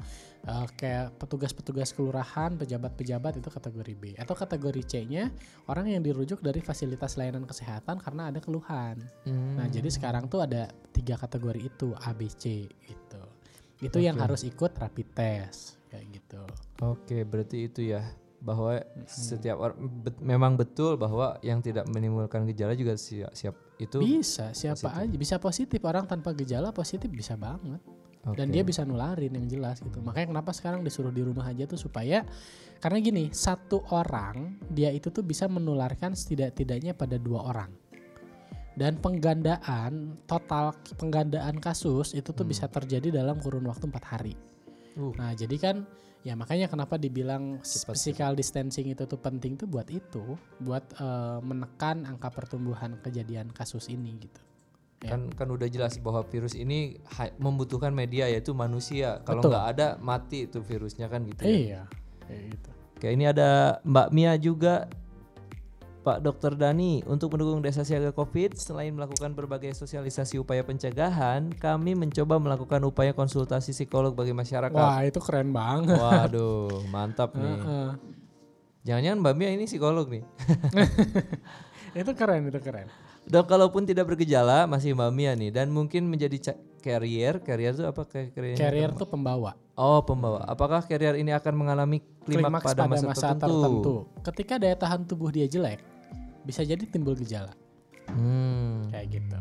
Eh, 0.46 0.68
kayak 0.78 1.18
petugas-petugas 1.18 1.90
kelurahan, 1.90 2.54
pejabat-pejabat 2.54 3.42
itu 3.42 3.50
kategori 3.50 3.94
B. 3.98 4.02
Atau 4.14 4.38
kategori 4.38 4.82
C-nya 4.86 5.26
orang 5.66 5.90
yang 5.90 6.06
dirujuk 6.06 6.38
dari 6.38 6.62
fasilitas 6.62 7.18
layanan 7.18 7.42
kesehatan 7.50 7.98
karena 7.98 8.30
ada 8.30 8.38
keluhan. 8.38 8.94
Hmm. 9.26 9.58
Nah, 9.58 9.66
jadi 9.66 9.90
sekarang 9.90 10.30
tuh 10.30 10.46
ada 10.46 10.70
tiga 10.94 11.18
kategori 11.18 11.66
itu 11.66 11.90
A, 11.98 12.14
B, 12.14 12.30
C 12.30 12.62
gitu. 12.86 13.35
Itu 13.80 14.00
yang 14.00 14.16
Oke. 14.16 14.24
harus 14.24 14.40
ikut 14.46 14.72
rapid 14.76 15.08
test 15.12 15.76
kayak 15.92 16.06
gitu. 16.12 16.40
Oke, 16.80 17.22
berarti 17.24 17.68
itu 17.68 17.80
ya 17.92 18.02
bahwa 18.36 18.78
setiap 19.08 19.56
orang 19.58 19.78
bet- 20.06 20.22
memang 20.22 20.54
betul 20.54 20.94
bahwa 21.00 21.40
yang 21.40 21.58
tidak 21.64 21.88
menimbulkan 21.88 22.44
gejala 22.52 22.76
juga 22.76 22.94
siap, 22.94 23.32
siap 23.32 23.56
itu. 23.80 23.98
Bisa 24.00 24.52
siapa 24.52 24.92
positif. 24.92 25.02
aja 25.02 25.16
bisa 25.16 25.36
positif 25.40 25.80
orang 25.84 26.04
tanpa 26.04 26.36
gejala 26.36 26.70
positif 26.72 27.08
bisa 27.08 27.36
banget. 27.36 27.80
dan 28.26 28.50
Oke. 28.50 28.58
dia 28.58 28.66
bisa 28.66 28.82
nularin 28.82 29.30
yang 29.30 29.46
jelas 29.46 29.78
gitu. 29.78 30.02
Makanya 30.02 30.34
kenapa 30.34 30.50
sekarang 30.50 30.82
disuruh 30.82 31.14
di 31.14 31.22
rumah 31.22 31.46
aja 31.46 31.62
tuh 31.62 31.78
supaya 31.78 32.26
karena 32.82 32.98
gini, 32.98 33.30
satu 33.30 33.86
orang 33.94 34.58
dia 34.66 34.90
itu 34.90 35.14
tuh 35.14 35.22
bisa 35.22 35.46
menularkan 35.46 36.12
setidak-tidaknya 36.12 36.92
pada 36.92 37.22
dua 37.22 37.46
orang. 37.46 37.70
Dan 38.76 39.00
penggandaan 39.00 40.20
total 40.28 40.76
penggandaan 41.00 41.56
kasus 41.58 42.12
itu 42.12 42.30
tuh 42.30 42.44
Hmm. 42.44 42.52
bisa 42.52 42.68
terjadi 42.68 43.08
dalam 43.08 43.40
kurun 43.40 43.64
waktu 43.64 43.88
empat 43.88 44.04
hari. 44.04 44.34
Uh, 44.94 45.16
Nah 45.16 45.32
jadi 45.32 45.56
kan 45.56 45.76
ya 46.20 46.36
makanya 46.36 46.68
kenapa 46.68 47.00
dibilang 47.00 47.62
Cepat, 47.64 47.96
physical 47.96 48.36
distancing 48.36 48.92
itu 48.92 49.08
tuh 49.08 49.16
penting 49.16 49.56
tuh 49.56 49.64
buat 49.64 49.86
itu, 49.88 50.36
buat 50.58 50.82
eh, 50.98 51.38
menekan 51.40 52.04
angka 52.04 52.28
pertumbuhan 52.28 52.98
kejadian 53.00 53.48
kasus 53.48 53.88
ini 53.88 54.12
gitu. 54.20 54.40
Ya. 55.04 55.12
kan 55.12 55.28
kan 55.28 55.48
udah 55.52 55.68
jelas 55.68 56.00
bahwa 56.00 56.24
virus 56.24 56.56
ini 56.56 56.96
membutuhkan 57.36 57.92
media 57.92 58.32
yaitu 58.32 58.56
manusia. 58.56 59.20
Kalau 59.28 59.44
nggak 59.44 59.66
ada 59.76 59.88
mati 60.00 60.48
itu 60.48 60.64
virusnya 60.64 61.06
kan 61.12 61.20
gitu. 61.28 61.44
ya. 61.44 61.52
Iya, 61.52 61.82
kayak 62.24 62.42
gitu. 62.56 62.70
Oke, 62.96 63.06
ini 63.12 63.24
ada 63.28 63.76
Mbak 63.84 64.08
Mia 64.16 64.32
juga. 64.40 64.88
Pak 66.06 66.22
Dr. 66.22 66.54
Dani, 66.54 67.02
untuk 67.10 67.34
mendukung 67.34 67.58
Desa 67.58 67.82
Siaga 67.82 68.14
Covid, 68.14 68.54
selain 68.54 68.94
melakukan 68.94 69.34
berbagai 69.34 69.74
sosialisasi 69.74 70.38
upaya 70.38 70.62
pencegahan, 70.62 71.50
kami 71.50 71.98
mencoba 71.98 72.38
melakukan 72.38 72.78
upaya 72.86 73.10
konsultasi 73.10 73.74
psikolog 73.74 74.14
bagi 74.14 74.30
masyarakat. 74.30 74.70
Wah 74.70 75.02
itu 75.02 75.18
keren 75.18 75.50
banget. 75.50 75.98
Waduh, 75.98 76.86
mantap 76.94 77.34
nih. 77.34 77.58
Jangan-jangan 78.86 79.18
Mbak 79.18 79.34
Mia 79.34 79.50
ini 79.50 79.66
psikolog 79.66 80.06
nih. 80.06 80.22
itu 82.06 82.10
keren, 82.14 82.54
itu 82.54 82.60
keren. 82.62 82.86
Dok, 83.26 83.50
kalaupun 83.50 83.82
tidak 83.82 84.06
bergejala, 84.06 84.70
masih 84.70 84.94
Mbak 84.94 85.10
Mia 85.10 85.34
nih, 85.34 85.50
dan 85.50 85.74
mungkin 85.74 86.06
menjadi 86.06 86.38
ca- 86.38 86.60
carrier, 86.86 87.42
carrier 87.42 87.74
itu 87.74 87.82
apa 87.82 88.06
carrier? 88.06 88.54
Carrier 88.54 88.94
tuh 88.94 89.10
pembawa. 89.10 89.58
Oh, 89.74 89.98
pembawa. 90.06 90.46
Apakah 90.46 90.86
carrier 90.86 91.18
ini 91.18 91.34
akan 91.34 91.50
mengalami 91.58 91.98
klimaks, 92.22 92.62
Klimaks 92.62 92.66
pada, 92.70 92.86
masa, 92.86 93.34
tertentu? 93.34 94.06
Ketika 94.22 94.54
daya 94.62 94.78
tahan 94.78 95.02
tubuh 95.02 95.34
dia 95.34 95.50
jelek, 95.50 95.95
bisa 96.46 96.62
jadi 96.62 96.86
timbul 96.86 97.18
gejala 97.18 97.50
Hmm. 98.06 98.86
kayak 98.94 99.18
gitu, 99.18 99.40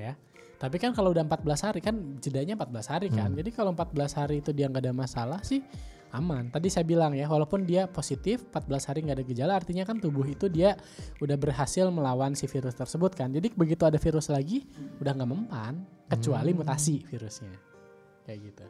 ya. 0.00 0.16
Tapi 0.58 0.80
kan 0.80 0.90
kalau 0.96 1.12
udah 1.14 1.22
14 1.22 1.60
hari 1.60 1.78
kan 1.78 2.18
jedanya 2.18 2.58
14 2.58 2.88
hari 2.90 3.12
kan. 3.14 3.30
Jadi 3.30 3.52
kalau 3.54 3.70
14 3.76 4.10
hari 4.16 4.42
itu 4.42 4.50
dia 4.50 4.66
nggak 4.66 4.90
ada 4.90 4.94
masalah 4.96 5.38
sih 5.44 5.62
aman. 6.10 6.48
Tadi 6.48 6.66
saya 6.72 6.82
bilang 6.88 7.12
ya, 7.14 7.28
walaupun 7.28 7.62
dia 7.68 7.86
positif 7.86 8.42
14 8.50 8.88
hari 8.88 8.98
nggak 9.06 9.16
ada 9.22 9.26
gejala, 9.28 9.52
artinya 9.60 9.84
kan 9.84 10.00
tubuh 10.00 10.24
itu 10.24 10.48
dia 10.48 10.74
udah 11.20 11.36
berhasil 11.36 11.86
melawan 11.92 12.32
si 12.32 12.48
virus 12.48 12.74
tersebut 12.74 13.12
kan. 13.14 13.30
Jadi 13.30 13.52
begitu 13.54 13.84
ada 13.84 14.00
virus 14.00 14.32
lagi, 14.32 14.64
udah 14.98 15.12
nggak 15.14 15.30
mempan, 15.30 15.84
kecuali 16.08 16.50
mutasi 16.56 17.04
virusnya, 17.06 17.54
kayak 18.24 18.38
gitu. 18.50 18.64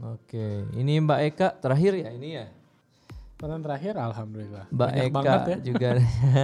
Oke, 0.00 0.66
ini 0.74 0.98
Mbak 1.02 1.20
Eka 1.34 1.48
terakhir 1.62 1.92
ya 1.98 2.10
ini 2.10 2.28
ya. 2.40 2.46
Pertanyaan 3.34 3.64
terakhir, 3.66 3.94
alhamdulillah. 3.98 4.64
Mbak 4.70 4.78
Banyak 4.88 5.04
Eka 5.04 5.12
banget 5.12 5.40
ya. 5.44 5.56
juga. 5.60 5.88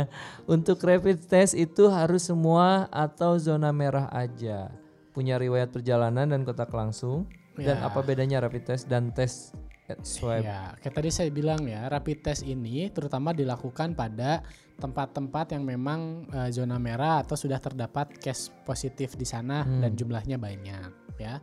Untuk 0.58 0.78
rapid 0.80 1.18
test 1.22 1.54
itu 1.54 1.86
harus 1.86 2.26
semua 2.26 2.90
atau 2.90 3.38
zona 3.38 3.70
merah 3.70 4.10
aja. 4.10 4.74
Punya 5.10 5.38
riwayat 5.38 5.70
perjalanan 5.70 6.26
dan 6.26 6.42
kontak 6.42 6.70
langsung. 6.70 7.30
Dan 7.54 7.78
Ya. 7.78 7.86
apa 7.86 8.00
bedanya 8.00 8.40
rapid 8.40 8.62
test 8.64 8.84
dan 8.86 9.10
tes 9.10 9.54
swab? 10.02 10.42
Ya, 10.42 10.74
kayak 10.78 10.94
tadi 10.94 11.10
saya 11.10 11.30
bilang 11.30 11.62
ya, 11.62 11.86
rapid 11.86 12.22
test 12.22 12.42
ini 12.42 12.88
terutama 12.88 13.30
dilakukan 13.30 13.92
pada 13.92 14.42
tempat-tempat 14.76 15.52
yang 15.52 15.62
memang 15.62 16.00
eh, 16.26 16.50
zona 16.50 16.78
merah 16.78 17.20
atau 17.20 17.34
sudah 17.34 17.58
terdapat 17.58 18.16
case 18.16 18.50
positif 18.64 19.14
di 19.14 19.24
sana 19.24 19.62
Hmm. 19.62 19.82
dan 19.82 19.92
jumlahnya 19.92 20.38
banyak, 20.38 20.90
ya. 21.18 21.38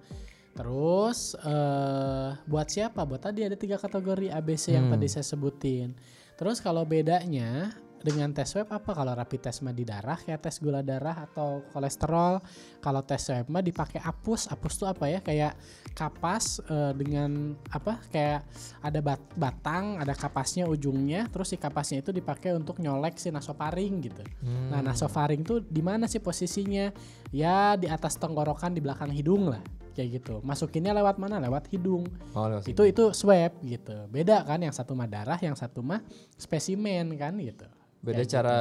Terus 0.57 1.37
eh 1.37 2.29
buat 2.49 2.67
siapa? 2.67 3.05
Buat 3.05 3.29
tadi 3.29 3.45
ada 3.45 3.53
tiga 3.53 3.77
kategori 3.77 4.33
ABC 4.33 4.73
yang 4.73 4.89
Hmm. 4.89 4.97
tadi 4.97 5.07
saya 5.07 5.25
sebutin. 5.25 5.93
Terus 6.33 6.57
kalau 6.57 6.81
bedanya 6.81 7.69
dengan 8.01 8.29
tes 8.33 8.49
swab 8.49 8.69
apa? 8.73 8.93
Kalau 8.93 9.13
rapid 9.13 9.49
test 9.49 9.61
mah 9.61 9.73
di 9.73 9.85
darah 9.85 10.17
kayak 10.17 10.41
tes 10.41 10.57
gula 10.57 10.81
darah 10.81 11.29
atau 11.29 11.61
kolesterol. 11.69 12.41
Kalau 12.87 13.03
tes 13.03 13.19
swab 13.19 13.51
mah 13.51 13.59
dipakai 13.59 13.99
apus. 13.99 14.47
Apus 14.47 14.79
tuh 14.79 14.87
apa 14.87 15.11
ya? 15.11 15.19
Kayak 15.19 15.59
kapas 15.91 16.63
eh, 16.71 16.95
dengan 16.95 17.51
apa? 17.67 17.99
Kayak 18.07 18.47
ada 18.79 19.03
bat- 19.03 19.35
batang, 19.35 19.99
ada 19.99 20.15
kapasnya 20.15 20.63
ujungnya. 20.71 21.27
Terus 21.27 21.51
si 21.51 21.59
kapasnya 21.59 21.99
itu 21.99 22.15
dipakai 22.15 22.55
untuk 22.55 22.79
nyolek 22.79 23.19
si 23.19 23.27
nasofaring 23.27 24.07
gitu. 24.07 24.23
Hmm. 24.39 24.71
Nah, 24.71 24.79
nasofaring 24.79 25.43
tuh 25.43 25.67
di 25.67 25.83
mana 25.83 26.07
sih 26.07 26.23
posisinya? 26.23 26.95
Ya 27.35 27.75
di 27.75 27.91
atas 27.91 28.15
tenggorokan 28.15 28.71
di 28.71 28.79
belakang 28.79 29.11
hidung 29.11 29.51
lah, 29.51 29.59
kayak 29.91 30.23
gitu. 30.23 30.39
Masukinnya 30.47 30.95
lewat 30.95 31.19
mana? 31.19 31.43
Lewat 31.43 31.67
hidung. 31.67 32.07
Oh, 32.31 32.47
lewat 32.47 32.71
Itu 32.71 32.87
itu 32.87 33.11
swab 33.11 33.51
gitu. 33.67 34.07
Beda 34.07 34.47
kan 34.47 34.63
yang 34.63 34.71
satu 34.71 34.95
mah 34.95 35.11
darah, 35.11 35.35
yang 35.43 35.59
satu 35.59 35.83
mah 35.83 35.99
spesimen 36.39 37.19
kan 37.19 37.35
gitu. 37.35 37.67
beda 37.97 38.23
kayak 38.23 38.29
cara 38.29 38.57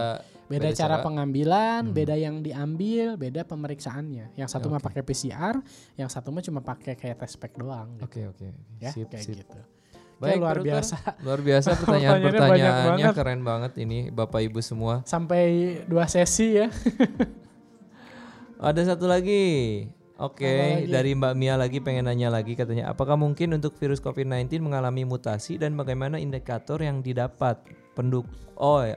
Beda, 0.46 0.70
Beda 0.70 0.78
cara, 0.78 0.88
cara- 0.92 1.02
pengambilan, 1.02 1.82
beda 1.90 2.14
yang 2.14 2.38
diambil, 2.38 3.14
beda 3.14 3.42
pemeriksaannya. 3.42 4.34
Yang 4.34 4.48
satu 4.48 4.66
mah 4.68 4.78
Oke. 4.78 4.86
pakai 4.88 5.02
PCR, 5.02 5.58
yang 5.94 6.06
satu 6.06 6.30
mah 6.30 6.38
cuma 6.38 6.60
pakai 6.60 6.94
kayak 6.94 7.18
tes 7.18 7.34
pack 7.34 7.54
doang 7.54 7.98
gitu. 7.98 8.06
Oke, 8.06 8.20
oke. 8.28 8.46
Ya, 8.78 8.90
Sip, 8.90 9.10
kayak 9.10 9.22
sip. 9.22 9.42
gitu. 9.42 9.58
Baik, 10.16 10.38
luar 10.38 10.58
biasa. 10.58 10.96
Luar 11.26 11.40
biasa 11.40 11.68
Pertanyaannya 11.76 12.00
banyak 12.00 12.32
pertanyaan-pertanyaannya 12.32 13.04
banget. 13.04 13.14
keren 13.14 13.40
banget 13.42 13.72
ini 13.76 13.98
Bapak 14.08 14.40
Ibu 14.40 14.60
semua. 14.62 14.94
Sampai 15.04 15.44
dua 15.84 16.06
sesi 16.06 16.56
ya. 16.56 16.72
Ada 18.56 18.94
satu 18.94 19.04
lagi. 19.04 19.84
Oke, 20.16 20.48
lagi? 20.48 20.88
dari 20.88 21.12
Mbak 21.12 21.34
Mia 21.36 21.60
lagi 21.60 21.76
pengen 21.76 22.08
nanya 22.08 22.32
lagi 22.32 22.56
katanya, 22.56 22.88
apakah 22.88 23.20
mungkin 23.20 23.52
untuk 23.52 23.76
virus 23.76 24.00
COVID-19 24.00 24.64
mengalami 24.64 25.04
mutasi 25.04 25.60
dan 25.60 25.76
bagaimana 25.76 26.16
indikator 26.16 26.80
yang 26.80 27.04
didapat 27.04 27.60
penduk 27.92 28.24
Oh, 28.56 28.80
ya. 28.80 28.96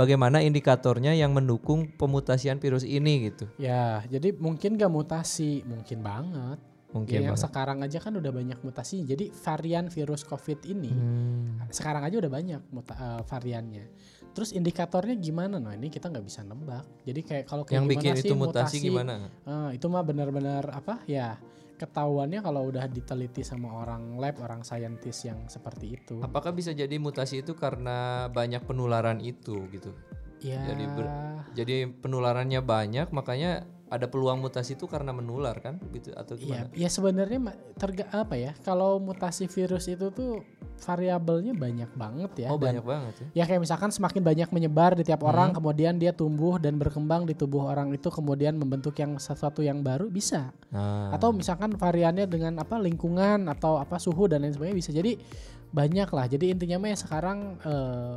Bagaimana 0.00 0.40
indikatornya 0.40 1.12
yang 1.12 1.30
mendukung 1.30 1.92
pemutasian 1.92 2.56
virus 2.56 2.82
ini 2.82 3.28
gitu. 3.28 3.44
Ya, 3.56 4.00
jadi 4.08 4.32
mungkin 4.32 4.74
gak 4.74 4.88
mutasi, 4.88 5.60
mungkin 5.62 6.00
banget. 6.00 6.58
mungkin 6.90 7.22
Ya, 7.22 7.30
yang 7.30 7.38
banget. 7.38 7.46
sekarang 7.46 7.78
aja 7.80 8.02
kan 8.02 8.10
udah 8.10 8.32
banyak 8.34 8.58
mutasi. 8.60 9.06
Jadi 9.06 9.30
varian 9.30 9.86
virus 9.86 10.26
COVID 10.26 10.66
ini 10.66 10.90
Hmm. 10.90 11.62
sekarang 11.70 12.02
aja 12.02 12.18
udah 12.18 12.26
banyak 12.28 12.60
muta- 12.66 12.98
eh, 12.98 13.22
variannya. 13.22 13.84
Terus 14.30 14.50
indikatornya 14.50 15.14
gimana? 15.14 15.62
Nah 15.62 15.70
ini 15.72 15.86
kita 15.86 16.10
nggak 16.10 16.26
bisa 16.26 16.42
nebak. 16.42 16.82
Jadi 17.02 17.20
kayak 17.22 17.44
kalau 17.46 17.62
kayak 17.62 17.78
yang 17.78 17.86
gimana 17.86 17.94
bikin 17.94 18.12
sih 18.16 18.26
itu 18.26 18.34
mutasi 18.34 18.58
mutasi, 18.74 18.76
gimana? 18.82 19.14
eh, 19.22 19.78
itu 19.78 19.86
mah 19.86 20.02
benar-benar 20.02 20.64
apa 20.66 20.98
ya 21.06 21.38
ketahuannya 21.80 22.44
kalau 22.44 22.68
udah 22.68 22.84
diteliti 22.84 23.40
sama 23.40 23.72
orang 23.80 24.20
lab, 24.20 24.36
orang 24.44 24.60
saintis 24.60 25.24
yang 25.24 25.48
seperti 25.48 25.96
itu. 25.96 26.20
Apakah 26.20 26.52
bisa 26.52 26.76
jadi 26.76 26.92
mutasi 27.00 27.40
itu 27.40 27.56
karena 27.56 28.28
banyak 28.28 28.60
penularan 28.68 29.24
itu 29.24 29.64
gitu? 29.72 29.96
Ya, 30.44 30.60
Jadi 30.68 30.84
ber- 30.92 31.28
Jadi 31.50 31.88
penularannya 31.88 32.60
banyak, 32.62 33.10
makanya 33.10 33.66
ada 33.90 34.06
peluang 34.06 34.38
mutasi 34.38 34.78
itu 34.78 34.86
karena 34.86 35.10
menular 35.10 35.58
kan, 35.58 35.82
gitu 35.90 36.14
atau 36.14 36.38
ya, 36.38 36.40
gimana? 36.40 36.68
ya 36.78 36.88
sebenarnya 36.88 37.38
terga 37.74 38.06
apa 38.14 38.38
ya? 38.38 38.54
Kalau 38.62 39.02
mutasi 39.02 39.50
virus 39.50 39.90
itu 39.90 40.14
tuh 40.14 40.46
variabelnya 40.80 41.52
banyak 41.52 41.90
banget 41.92 42.46
ya. 42.46 42.48
oh 42.48 42.56
dan 42.56 42.78
banyak 42.80 42.84
banget 42.86 43.14
ya. 43.18 43.26
Ya 43.42 43.44
kayak 43.50 43.66
misalkan 43.66 43.90
semakin 43.90 44.22
banyak 44.22 44.48
menyebar 44.54 44.94
di 44.94 45.02
tiap 45.02 45.26
orang, 45.26 45.52
Hmm. 45.52 45.58
kemudian 45.58 45.98
dia 45.98 46.14
tumbuh 46.14 46.56
dan 46.62 46.78
berkembang 46.78 47.26
di 47.26 47.34
tubuh 47.34 47.66
orang 47.68 47.90
itu, 47.92 48.08
kemudian 48.08 48.56
membentuk 48.56 48.94
yang 48.96 49.18
sesuatu 49.18 49.60
yang 49.60 49.82
baru 49.82 50.06
bisa. 50.08 50.54
Nah, 50.70 51.10
Atau 51.12 51.34
misalkan 51.34 51.74
variannya 51.74 52.30
dengan 52.30 52.62
apa 52.62 52.78
lingkungan 52.78 53.50
atau 53.50 53.76
apa 53.76 53.98
suhu 53.98 54.30
dan 54.30 54.46
lain 54.46 54.54
sebagainya 54.54 54.78
bisa. 54.78 54.90
Jadi 54.94 55.18
banyak 55.70 56.08
lah. 56.10 56.26
Jadi 56.30 56.50
intinya 56.54 56.78
mah 56.82 56.90
ya 56.94 56.98
sekarang 56.98 57.38
eh, 57.62 58.16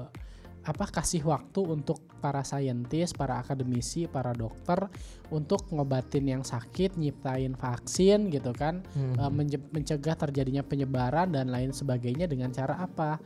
apa 0.63 0.87
kasih 0.87 1.27
waktu 1.27 1.59
untuk 1.59 1.99
para 2.23 2.39
saintis, 2.47 3.11
para 3.11 3.43
akademisi, 3.43 4.07
para 4.07 4.31
dokter 4.31 4.87
untuk 5.27 5.67
ngobatin 5.75 6.23
yang 6.23 6.43
sakit, 6.43 6.95
nyiptain 6.95 7.59
vaksin 7.59 8.31
gitu 8.31 8.55
kan, 8.55 8.79
hmm. 8.95 9.19
eh, 9.19 9.59
mencegah 9.75 10.15
terjadinya 10.15 10.63
penyebaran 10.63 11.35
dan 11.35 11.51
lain 11.51 11.75
sebagainya 11.75 12.31
dengan 12.31 12.55
cara 12.55 12.79
apa? 12.79 13.19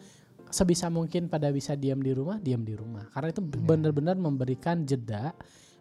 Sebisa 0.49 0.89
mungkin 0.89 1.29
pada 1.29 1.53
bisa 1.53 1.77
diam 1.77 2.01
di 2.01 2.15
rumah, 2.15 2.41
diam 2.41 2.65
di 2.65 2.73
rumah. 2.73 3.05
Karena 3.13 3.29
itu 3.29 3.43
benar-benar 3.43 4.17
memberikan 4.17 4.87
jeda 4.87 5.35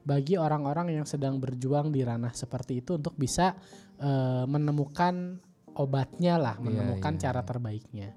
bagi 0.07 0.37
orang-orang 0.37 0.93
yang 0.93 1.07
sedang 1.09 1.41
berjuang 1.41 1.91
di 1.91 2.05
ranah 2.05 2.37
seperti 2.37 2.85
itu 2.85 3.01
untuk 3.01 3.17
bisa 3.17 3.57
eh, 3.97 4.45
menemukan 4.45 5.41
obatnya 5.77 6.37
lah, 6.37 6.57
Iya, 6.61 6.65
menemukan 6.69 7.13
iya, 7.17 7.21
cara 7.21 7.41
iya. 7.41 7.49
terbaiknya. 7.49 8.09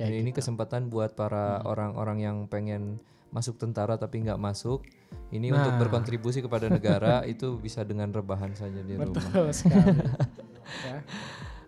Dan 0.00 0.08
Kayak 0.08 0.20
ini 0.24 0.30
gitu. 0.32 0.38
kesempatan 0.40 0.88
buat 0.88 1.12
para 1.12 1.60
orang-orang 1.68 2.24
yang 2.24 2.36
pengen 2.48 2.96
masuk 3.30 3.60
tentara 3.60 4.00
tapi 4.00 4.24
nggak 4.24 4.40
masuk. 4.40 4.80
Ini 5.28 5.52
Nah. 5.52 5.60
untuk 5.60 5.72
berkontribusi 5.86 6.40
kepada 6.40 6.66
negara 6.72 7.20
itu 7.28 7.60
bisa 7.60 7.84
dengan 7.84 8.08
rebahan 8.08 8.56
saja 8.56 8.80
di 8.80 8.96
rumah. 8.96 9.12
Betul 9.12 9.52
sekali. 9.52 10.00
ya. 10.88 11.04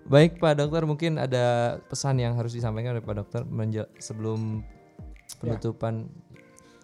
Baik 0.02 0.40
Pak 0.40 0.58
Dokter, 0.58 0.82
mungkin 0.82 1.20
ada 1.20 1.78
pesan 1.86 2.18
yang 2.18 2.34
harus 2.34 2.50
disampaikan 2.56 2.96
oleh 2.96 3.04
Pak 3.04 3.16
Dokter 3.22 3.44
sebelum 4.00 4.64
penutupan. 5.38 6.08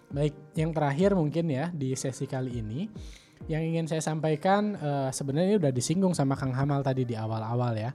Baik, 0.09 0.33
yang 0.55 0.71
terakhir 0.71 1.13
mungkin 1.17 1.49
ya 1.49 1.69
di 1.73 1.97
sesi 1.97 2.25
kali 2.25 2.61
ini 2.63 2.89
yang 3.47 3.63
ingin 3.63 3.87
saya 3.87 4.03
sampaikan 4.03 4.75
eh, 4.75 5.09
sebenarnya 5.13 5.61
udah 5.61 5.71
disinggung 5.71 6.11
sama 6.11 6.35
Kang 6.35 6.51
Hamal 6.51 6.83
tadi 6.83 7.07
di 7.07 7.15
awal-awal 7.15 7.73
ya. 7.79 7.91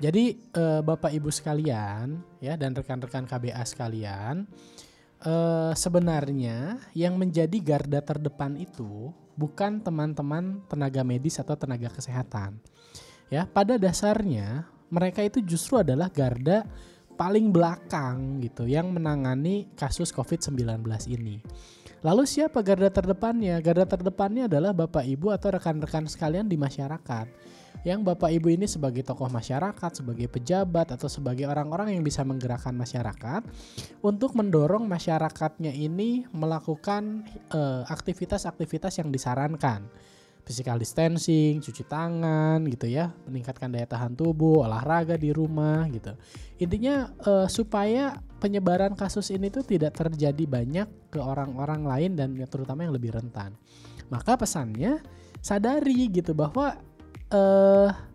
Jadi 0.00 0.34
eh, 0.50 0.80
Bapak 0.82 1.14
Ibu 1.14 1.30
sekalian 1.30 2.18
ya 2.42 2.58
dan 2.58 2.74
rekan-rekan 2.74 3.28
KBA 3.28 3.62
sekalian 3.62 4.48
eh, 5.22 5.72
sebenarnya 5.76 6.82
yang 6.98 7.14
menjadi 7.20 7.56
garda 7.62 8.02
terdepan 8.02 8.58
itu 8.58 9.14
bukan 9.38 9.80
teman-teman 9.80 10.60
tenaga 10.66 11.00
medis 11.06 11.38
atau 11.38 11.54
tenaga 11.54 11.88
kesehatan. 11.88 12.60
Ya, 13.30 13.46
pada 13.46 13.78
dasarnya 13.78 14.66
mereka 14.90 15.22
itu 15.22 15.38
justru 15.40 15.78
adalah 15.78 16.10
garda 16.10 16.66
paling 17.14 17.52
belakang 17.52 18.42
gitu 18.42 18.66
yang 18.66 18.90
menangani 18.90 19.70
kasus 19.76 20.10
COVID-19 20.10 20.82
ini. 21.12 21.40
Lalu 22.00 22.24
siapa 22.24 22.64
garda 22.64 22.88
terdepannya? 22.88 23.60
Garda 23.60 23.84
terdepannya 23.84 24.48
adalah 24.48 24.72
Bapak 24.72 25.04
Ibu 25.04 25.36
atau 25.36 25.52
rekan-rekan 25.52 26.08
sekalian 26.08 26.48
di 26.48 26.56
masyarakat. 26.56 27.28
Yang 27.84 28.00
Bapak 28.08 28.32
Ibu 28.32 28.56
ini 28.56 28.64
sebagai 28.64 29.04
tokoh 29.04 29.28
masyarakat, 29.28 30.00
sebagai 30.00 30.24
pejabat 30.28 30.96
atau 30.96 31.08
sebagai 31.12 31.44
orang-orang 31.44 31.96
yang 31.96 32.04
bisa 32.04 32.24
menggerakkan 32.24 32.72
masyarakat 32.72 33.44
untuk 34.00 34.32
mendorong 34.32 34.88
masyarakatnya 34.88 35.76
ini 35.76 36.24
melakukan 36.32 37.24
eh, 37.52 37.84
aktivitas-aktivitas 37.84 39.00
yang 39.00 39.12
disarankan. 39.12 39.84
Physical 40.40 40.80
distancing, 40.80 41.60
cuci 41.60 41.84
tangan 41.84 42.64
gitu 42.64 42.88
ya, 42.88 43.12
meningkatkan 43.28 43.68
daya 43.68 43.84
tahan 43.84 44.16
tubuh, 44.16 44.64
olahraga 44.64 45.20
di 45.20 45.36
rumah 45.36 45.84
gitu. 45.92 46.16
Intinya 46.60 47.12
eh, 47.12 47.48
supaya 47.48 48.16
penyebaran 48.40 48.96
kasus 48.96 49.28
ini 49.30 49.52
tuh 49.52 49.62
tidak 49.62 49.94
terjadi 49.94 50.44
banyak 50.48 50.88
ke 51.12 51.20
orang-orang 51.20 51.84
lain 51.84 52.10
dan 52.16 52.34
terutama 52.48 52.88
yang 52.88 52.96
lebih 52.96 53.12
rentan. 53.12 53.52
Maka 54.08 54.40
pesannya 54.40 55.04
sadari 55.44 56.08
gitu 56.08 56.32
bahwa 56.32 56.74
eh 57.30 58.09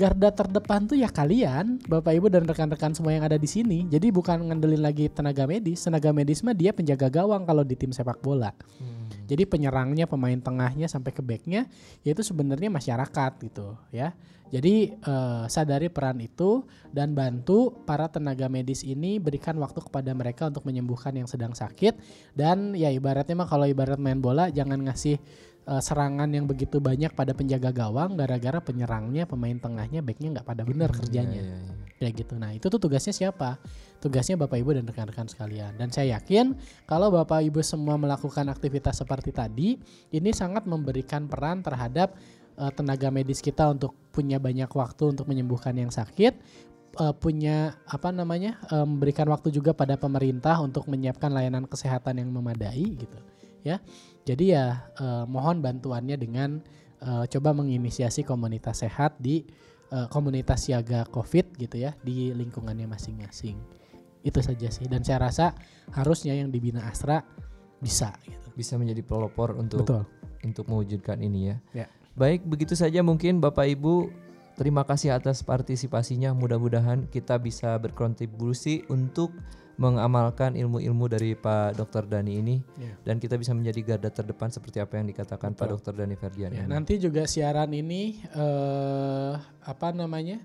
garda 0.00 0.32
terdepan 0.32 0.88
tuh 0.88 0.96
ya 0.96 1.12
kalian, 1.12 1.76
Bapak 1.84 2.16
Ibu 2.16 2.32
dan 2.32 2.48
rekan-rekan 2.48 2.96
semua 2.96 3.12
yang 3.12 3.28
ada 3.28 3.36
di 3.36 3.44
sini. 3.44 3.84
Jadi 3.84 4.08
bukan 4.08 4.48
ngandelin 4.48 4.80
lagi 4.80 5.12
tenaga 5.12 5.44
medis, 5.44 5.84
tenaga 5.84 6.08
medis 6.16 6.40
mah 6.40 6.56
dia 6.56 6.72
penjaga 6.72 7.12
gawang 7.12 7.44
kalau 7.44 7.60
di 7.60 7.76
tim 7.76 7.92
sepak 7.92 8.16
bola. 8.24 8.56
Hmm. 8.80 9.12
Jadi 9.28 9.44
penyerangnya, 9.44 10.08
pemain 10.08 10.40
tengahnya 10.40 10.88
sampai 10.88 11.12
ke 11.12 11.20
backnya 11.20 11.68
yaitu 12.00 12.24
sebenarnya 12.24 12.72
masyarakat 12.72 13.32
gitu 13.44 13.76
ya. 13.92 14.16
Jadi 14.50 14.98
eh, 14.98 15.44
sadari 15.46 15.86
peran 15.86 16.18
itu 16.18 16.66
dan 16.90 17.14
bantu 17.14 17.70
para 17.86 18.10
tenaga 18.10 18.50
medis 18.50 18.82
ini 18.82 19.22
berikan 19.22 19.54
waktu 19.62 19.78
kepada 19.78 20.10
mereka 20.10 20.50
untuk 20.50 20.66
menyembuhkan 20.66 21.14
yang 21.14 21.30
sedang 21.30 21.54
sakit 21.54 21.94
dan 22.34 22.74
ya 22.74 22.90
ibaratnya 22.90 23.38
mah 23.38 23.46
kalau 23.46 23.70
ibarat 23.70 24.02
main 24.02 24.18
bola 24.18 24.50
jangan 24.50 24.82
ngasih 24.90 25.22
eh, 25.70 25.82
serangan 25.82 26.26
yang 26.34 26.50
begitu 26.50 26.82
banyak 26.82 27.14
pada 27.14 27.30
penjaga 27.30 27.70
gawang 27.70 28.18
gara-gara 28.18 28.58
penyerangnya, 28.58 29.24
pemain 29.30 29.54
tengahnya, 29.54 30.02
backnya 30.02 30.28
nggak 30.38 30.46
pada 30.50 30.62
benar 30.66 30.90
kerjanya 30.90 31.40
Iya, 31.40 31.46
iya, 31.46 31.58
iya. 31.62 31.74
kayak 32.02 32.14
gitu. 32.26 32.34
Nah 32.40 32.50
itu 32.56 32.66
tuh 32.66 32.80
tugasnya 32.82 33.14
siapa? 33.14 33.60
Tugasnya 34.02 34.34
Bapak 34.40 34.58
Ibu 34.58 34.74
dan 34.74 34.84
rekan-rekan 34.88 35.28
sekalian. 35.30 35.76
Dan 35.78 35.92
saya 35.94 36.18
yakin 36.18 36.56
kalau 36.88 37.12
Bapak 37.14 37.44
Ibu 37.46 37.60
semua 37.62 37.94
melakukan 38.00 38.48
aktivitas 38.50 38.98
seperti 38.98 39.30
tadi, 39.30 39.78
ini 40.10 40.30
sangat 40.34 40.66
memberikan 40.66 41.30
peran 41.30 41.62
terhadap 41.62 42.16
eh, 42.58 42.72
tenaga 42.74 43.08
medis 43.12 43.38
kita 43.38 43.70
untuk 43.70 43.94
punya 44.10 44.42
banyak 44.42 44.68
waktu 44.68 45.14
untuk 45.14 45.30
menyembuhkan 45.30 45.76
yang 45.76 45.92
sakit, 45.94 46.32
eh, 46.98 47.14
punya 47.20 47.78
apa 47.86 48.10
namanya 48.10 48.58
eh, 48.72 48.86
memberikan 48.88 49.28
waktu 49.30 49.54
juga 49.54 49.70
pada 49.76 49.94
pemerintah 50.00 50.58
untuk 50.64 50.88
menyiapkan 50.90 51.30
layanan 51.30 51.68
kesehatan 51.68 52.18
yang 52.18 52.32
memadai 52.34 52.96
gitu, 52.96 53.18
ya. 53.62 53.78
Jadi 54.24 54.52
ya 54.52 54.92
eh, 55.00 55.24
mohon 55.26 55.64
bantuannya 55.64 56.16
dengan 56.20 56.60
eh, 57.00 57.24
coba 57.26 57.56
menginisiasi 57.56 58.22
komunitas 58.22 58.84
sehat 58.84 59.16
di 59.18 59.44
eh, 59.90 60.06
komunitas 60.12 60.68
siaga 60.68 61.08
COVID 61.08 61.56
gitu 61.56 61.76
ya 61.80 61.96
di 62.04 62.30
lingkungannya 62.36 62.86
masing-masing. 62.86 63.56
Itu 64.20 64.44
saja 64.44 64.68
sih 64.68 64.84
dan 64.84 65.00
saya 65.00 65.32
rasa 65.32 65.56
harusnya 65.96 66.36
yang 66.36 66.52
dibina 66.52 66.84
Astra 66.84 67.24
bisa 67.80 68.12
gitu. 68.28 68.52
Bisa 68.52 68.76
menjadi 68.76 69.00
pelopor 69.00 69.56
untuk 69.56 69.88
Betul. 69.88 70.04
untuk 70.44 70.68
mewujudkan 70.68 71.16
ini 71.24 71.52
ya. 71.52 71.56
Ya. 71.72 71.86
Baik, 72.18 72.44
begitu 72.44 72.76
saja 72.76 73.00
mungkin 73.00 73.40
Bapak 73.40 73.64
Ibu. 73.64 74.12
Terima 74.60 74.84
kasih 74.84 75.16
atas 75.16 75.40
partisipasinya. 75.40 76.36
Mudah-mudahan 76.36 77.08
kita 77.08 77.40
bisa 77.40 77.72
berkontribusi 77.80 78.84
untuk 78.92 79.32
mengamalkan 79.80 80.52
ilmu-ilmu 80.54 81.08
dari 81.08 81.32
Pak 81.32 81.72
Dr. 81.74 82.04
Dani 82.04 82.36
ini 82.36 82.56
Ya. 82.76 82.92
dan 83.00 83.16
kita 83.16 83.40
bisa 83.40 83.56
menjadi 83.56 83.80
garda 83.80 84.12
terdepan 84.12 84.52
seperti 84.52 84.76
apa 84.76 85.00
yang 85.00 85.08
dikatakan 85.08 85.56
Pak 85.56 85.64
Betul. 85.64 85.76
Dr. 85.80 85.94
Dani 86.04 86.16
Ferdian. 86.20 86.50
Ya, 86.52 86.62
ini. 86.62 86.68
nanti 86.68 87.00
juga 87.00 87.24
siaran 87.24 87.72
ini 87.72 88.20
eh 88.28 89.34
apa 89.64 89.88
namanya 89.90 90.36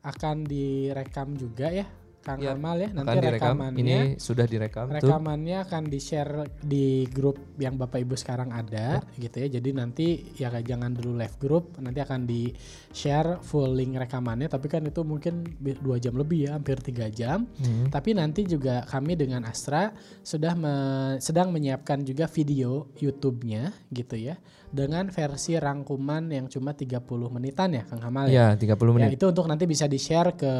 akan 0.00 0.48
direkam 0.48 1.36
juga 1.36 1.68
ya 1.68 1.84
Kang 2.18 2.38
Ya, 2.38 2.52
Amal 2.52 2.76
ya 2.76 2.90
nanti 2.90 3.08
Akan 3.08 3.22
direkam. 3.22 3.54
rekamannya 3.56 3.80
Ini 3.80 3.98
sudah 4.16 4.44
direkam. 4.44 4.84
Tuh. 4.86 4.96
rekamannya 5.00 5.56
akan 5.60 5.82
di 5.84 5.98
share 5.98 6.32
di 6.58 6.86
grup 7.06 7.36
yang 7.56 7.74
bapak 7.74 7.98
ibu 7.98 8.12
sekarang 8.12 8.50
ada 8.50 9.00
gitu 9.14 9.36
ya 9.38 9.48
jadi 9.50 9.68
nanti 9.72 10.06
ya 10.34 10.52
jangan 10.54 10.92
dulu 10.92 11.14
live 11.14 11.36
group 11.36 11.64
nanti 11.78 11.98
akan 11.98 12.24
di 12.24 12.52
share 12.90 13.40
full 13.40 13.70
link 13.70 13.94
rekamannya 13.94 14.46
tapi 14.46 14.66
kan 14.66 14.82
itu 14.82 15.00
mungkin 15.00 15.46
dua 15.58 15.96
jam 15.96 16.14
lebih 16.14 16.38
ya 16.42 16.54
hampir 16.54 16.78
tiga 16.78 17.08
jam 17.08 17.46
Hmm. 17.58 17.88
tapi 17.88 18.12
nanti 18.12 18.44
juga 18.44 18.82
kami 18.84 19.14
dengan 19.14 19.42
Astra 19.42 19.90
sudah 20.20 20.52
me- 20.52 20.76
sedang 21.18 21.48
menyiapkan 21.48 22.00
juga 22.00 22.26
video 22.26 22.86
YouTube-nya 22.94 23.72
gitu 23.88 24.16
ya 24.16 24.36
dengan 24.68 25.08
versi 25.08 25.56
rangkuman 25.56 26.28
yang 26.28 26.46
cuma 26.46 26.70
30 26.70 27.00
menitan 27.30 27.72
ya 27.72 27.82
Kang 27.82 28.00
Hamal 28.00 28.28
ya. 28.28 28.52
Ya, 28.52 28.60
30 28.68 28.68
Ya 28.92 28.92
menit. 29.00 29.16
itu 29.16 29.24
untuk 29.26 29.44
nanti 29.44 29.64
bisa 29.64 29.86
di-share 29.86 30.34
ke 30.34 30.52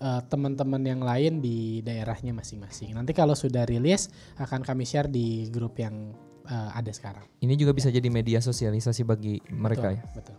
eh, 0.00 0.22
teman-teman 0.28 0.82
yang 0.82 1.00
lain 1.02 1.40
di 1.40 1.80
daerahnya 1.80 2.32
masing-masing. 2.36 2.96
Nanti 2.96 3.12
kalau 3.16 3.36
sudah 3.36 3.64
rilis 3.68 4.08
akan 4.40 4.62
kami 4.62 4.84
share 4.84 5.08
di 5.10 5.48
grup 5.48 5.76
yang 5.80 6.12
eh, 6.48 6.70
ada 6.72 6.92
sekarang. 6.92 7.24
Ini 7.40 7.54
juga 7.56 7.72
bisa 7.72 7.88
jadi 7.92 8.06
media 8.08 8.38
sosialisasi 8.40 9.02
bagi 9.04 9.40
mereka 9.52 9.92
betul, 9.92 9.98
ya. 9.98 10.02
Betul. 10.14 10.36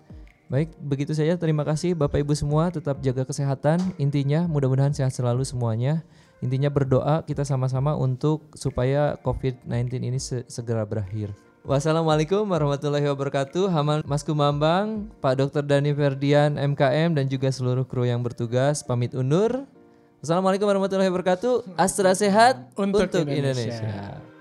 Baik, 0.48 0.70
begitu 0.80 1.12
saja. 1.12 1.36
Terima 1.36 1.68
kasih 1.68 1.92
Bapak 1.92 2.24
Ibu 2.24 2.32
semua. 2.32 2.72
Tetap 2.72 3.04
jaga 3.04 3.28
kesehatan. 3.28 3.84
Intinya 4.00 4.48
mudah-mudahan 4.48 4.96
sehat 4.96 5.12
selalu 5.12 5.44
semuanya. 5.44 6.08
Intinya 6.40 6.72
berdoa 6.72 7.26
kita 7.28 7.44
sama-sama 7.44 7.98
untuk 8.00 8.56
supaya 8.56 9.20
COVID-19 9.26 10.08
ini 10.08 10.20
se- 10.22 10.48
segera 10.48 10.88
berakhir. 10.88 11.36
Wassalamualaikum 11.68 12.48
warahmatullahi 12.48 13.04
wabarakatuh. 13.12 13.68
Hamal 13.68 14.00
Mas 14.08 14.24
Kumambang, 14.24 15.12
Pak 15.20 15.36
Dr. 15.36 15.68
Dani 15.68 15.92
Ferdian 15.92 16.56
MKM 16.56 17.12
dan 17.12 17.28
juga 17.28 17.52
seluruh 17.52 17.84
kru 17.84 18.08
yang 18.08 18.24
bertugas 18.24 18.80
pamit 18.88 19.12
undur. 19.12 19.68
Wassalamualaikum 20.24 20.64
warahmatullahi 20.64 21.12
wabarakatuh. 21.12 21.76
Astra 21.76 22.16
sehat 22.16 22.72
Untuk 22.72 23.12
untuk, 23.12 23.28
Indonesia. 23.28 23.84
Indonesia. 23.84 24.37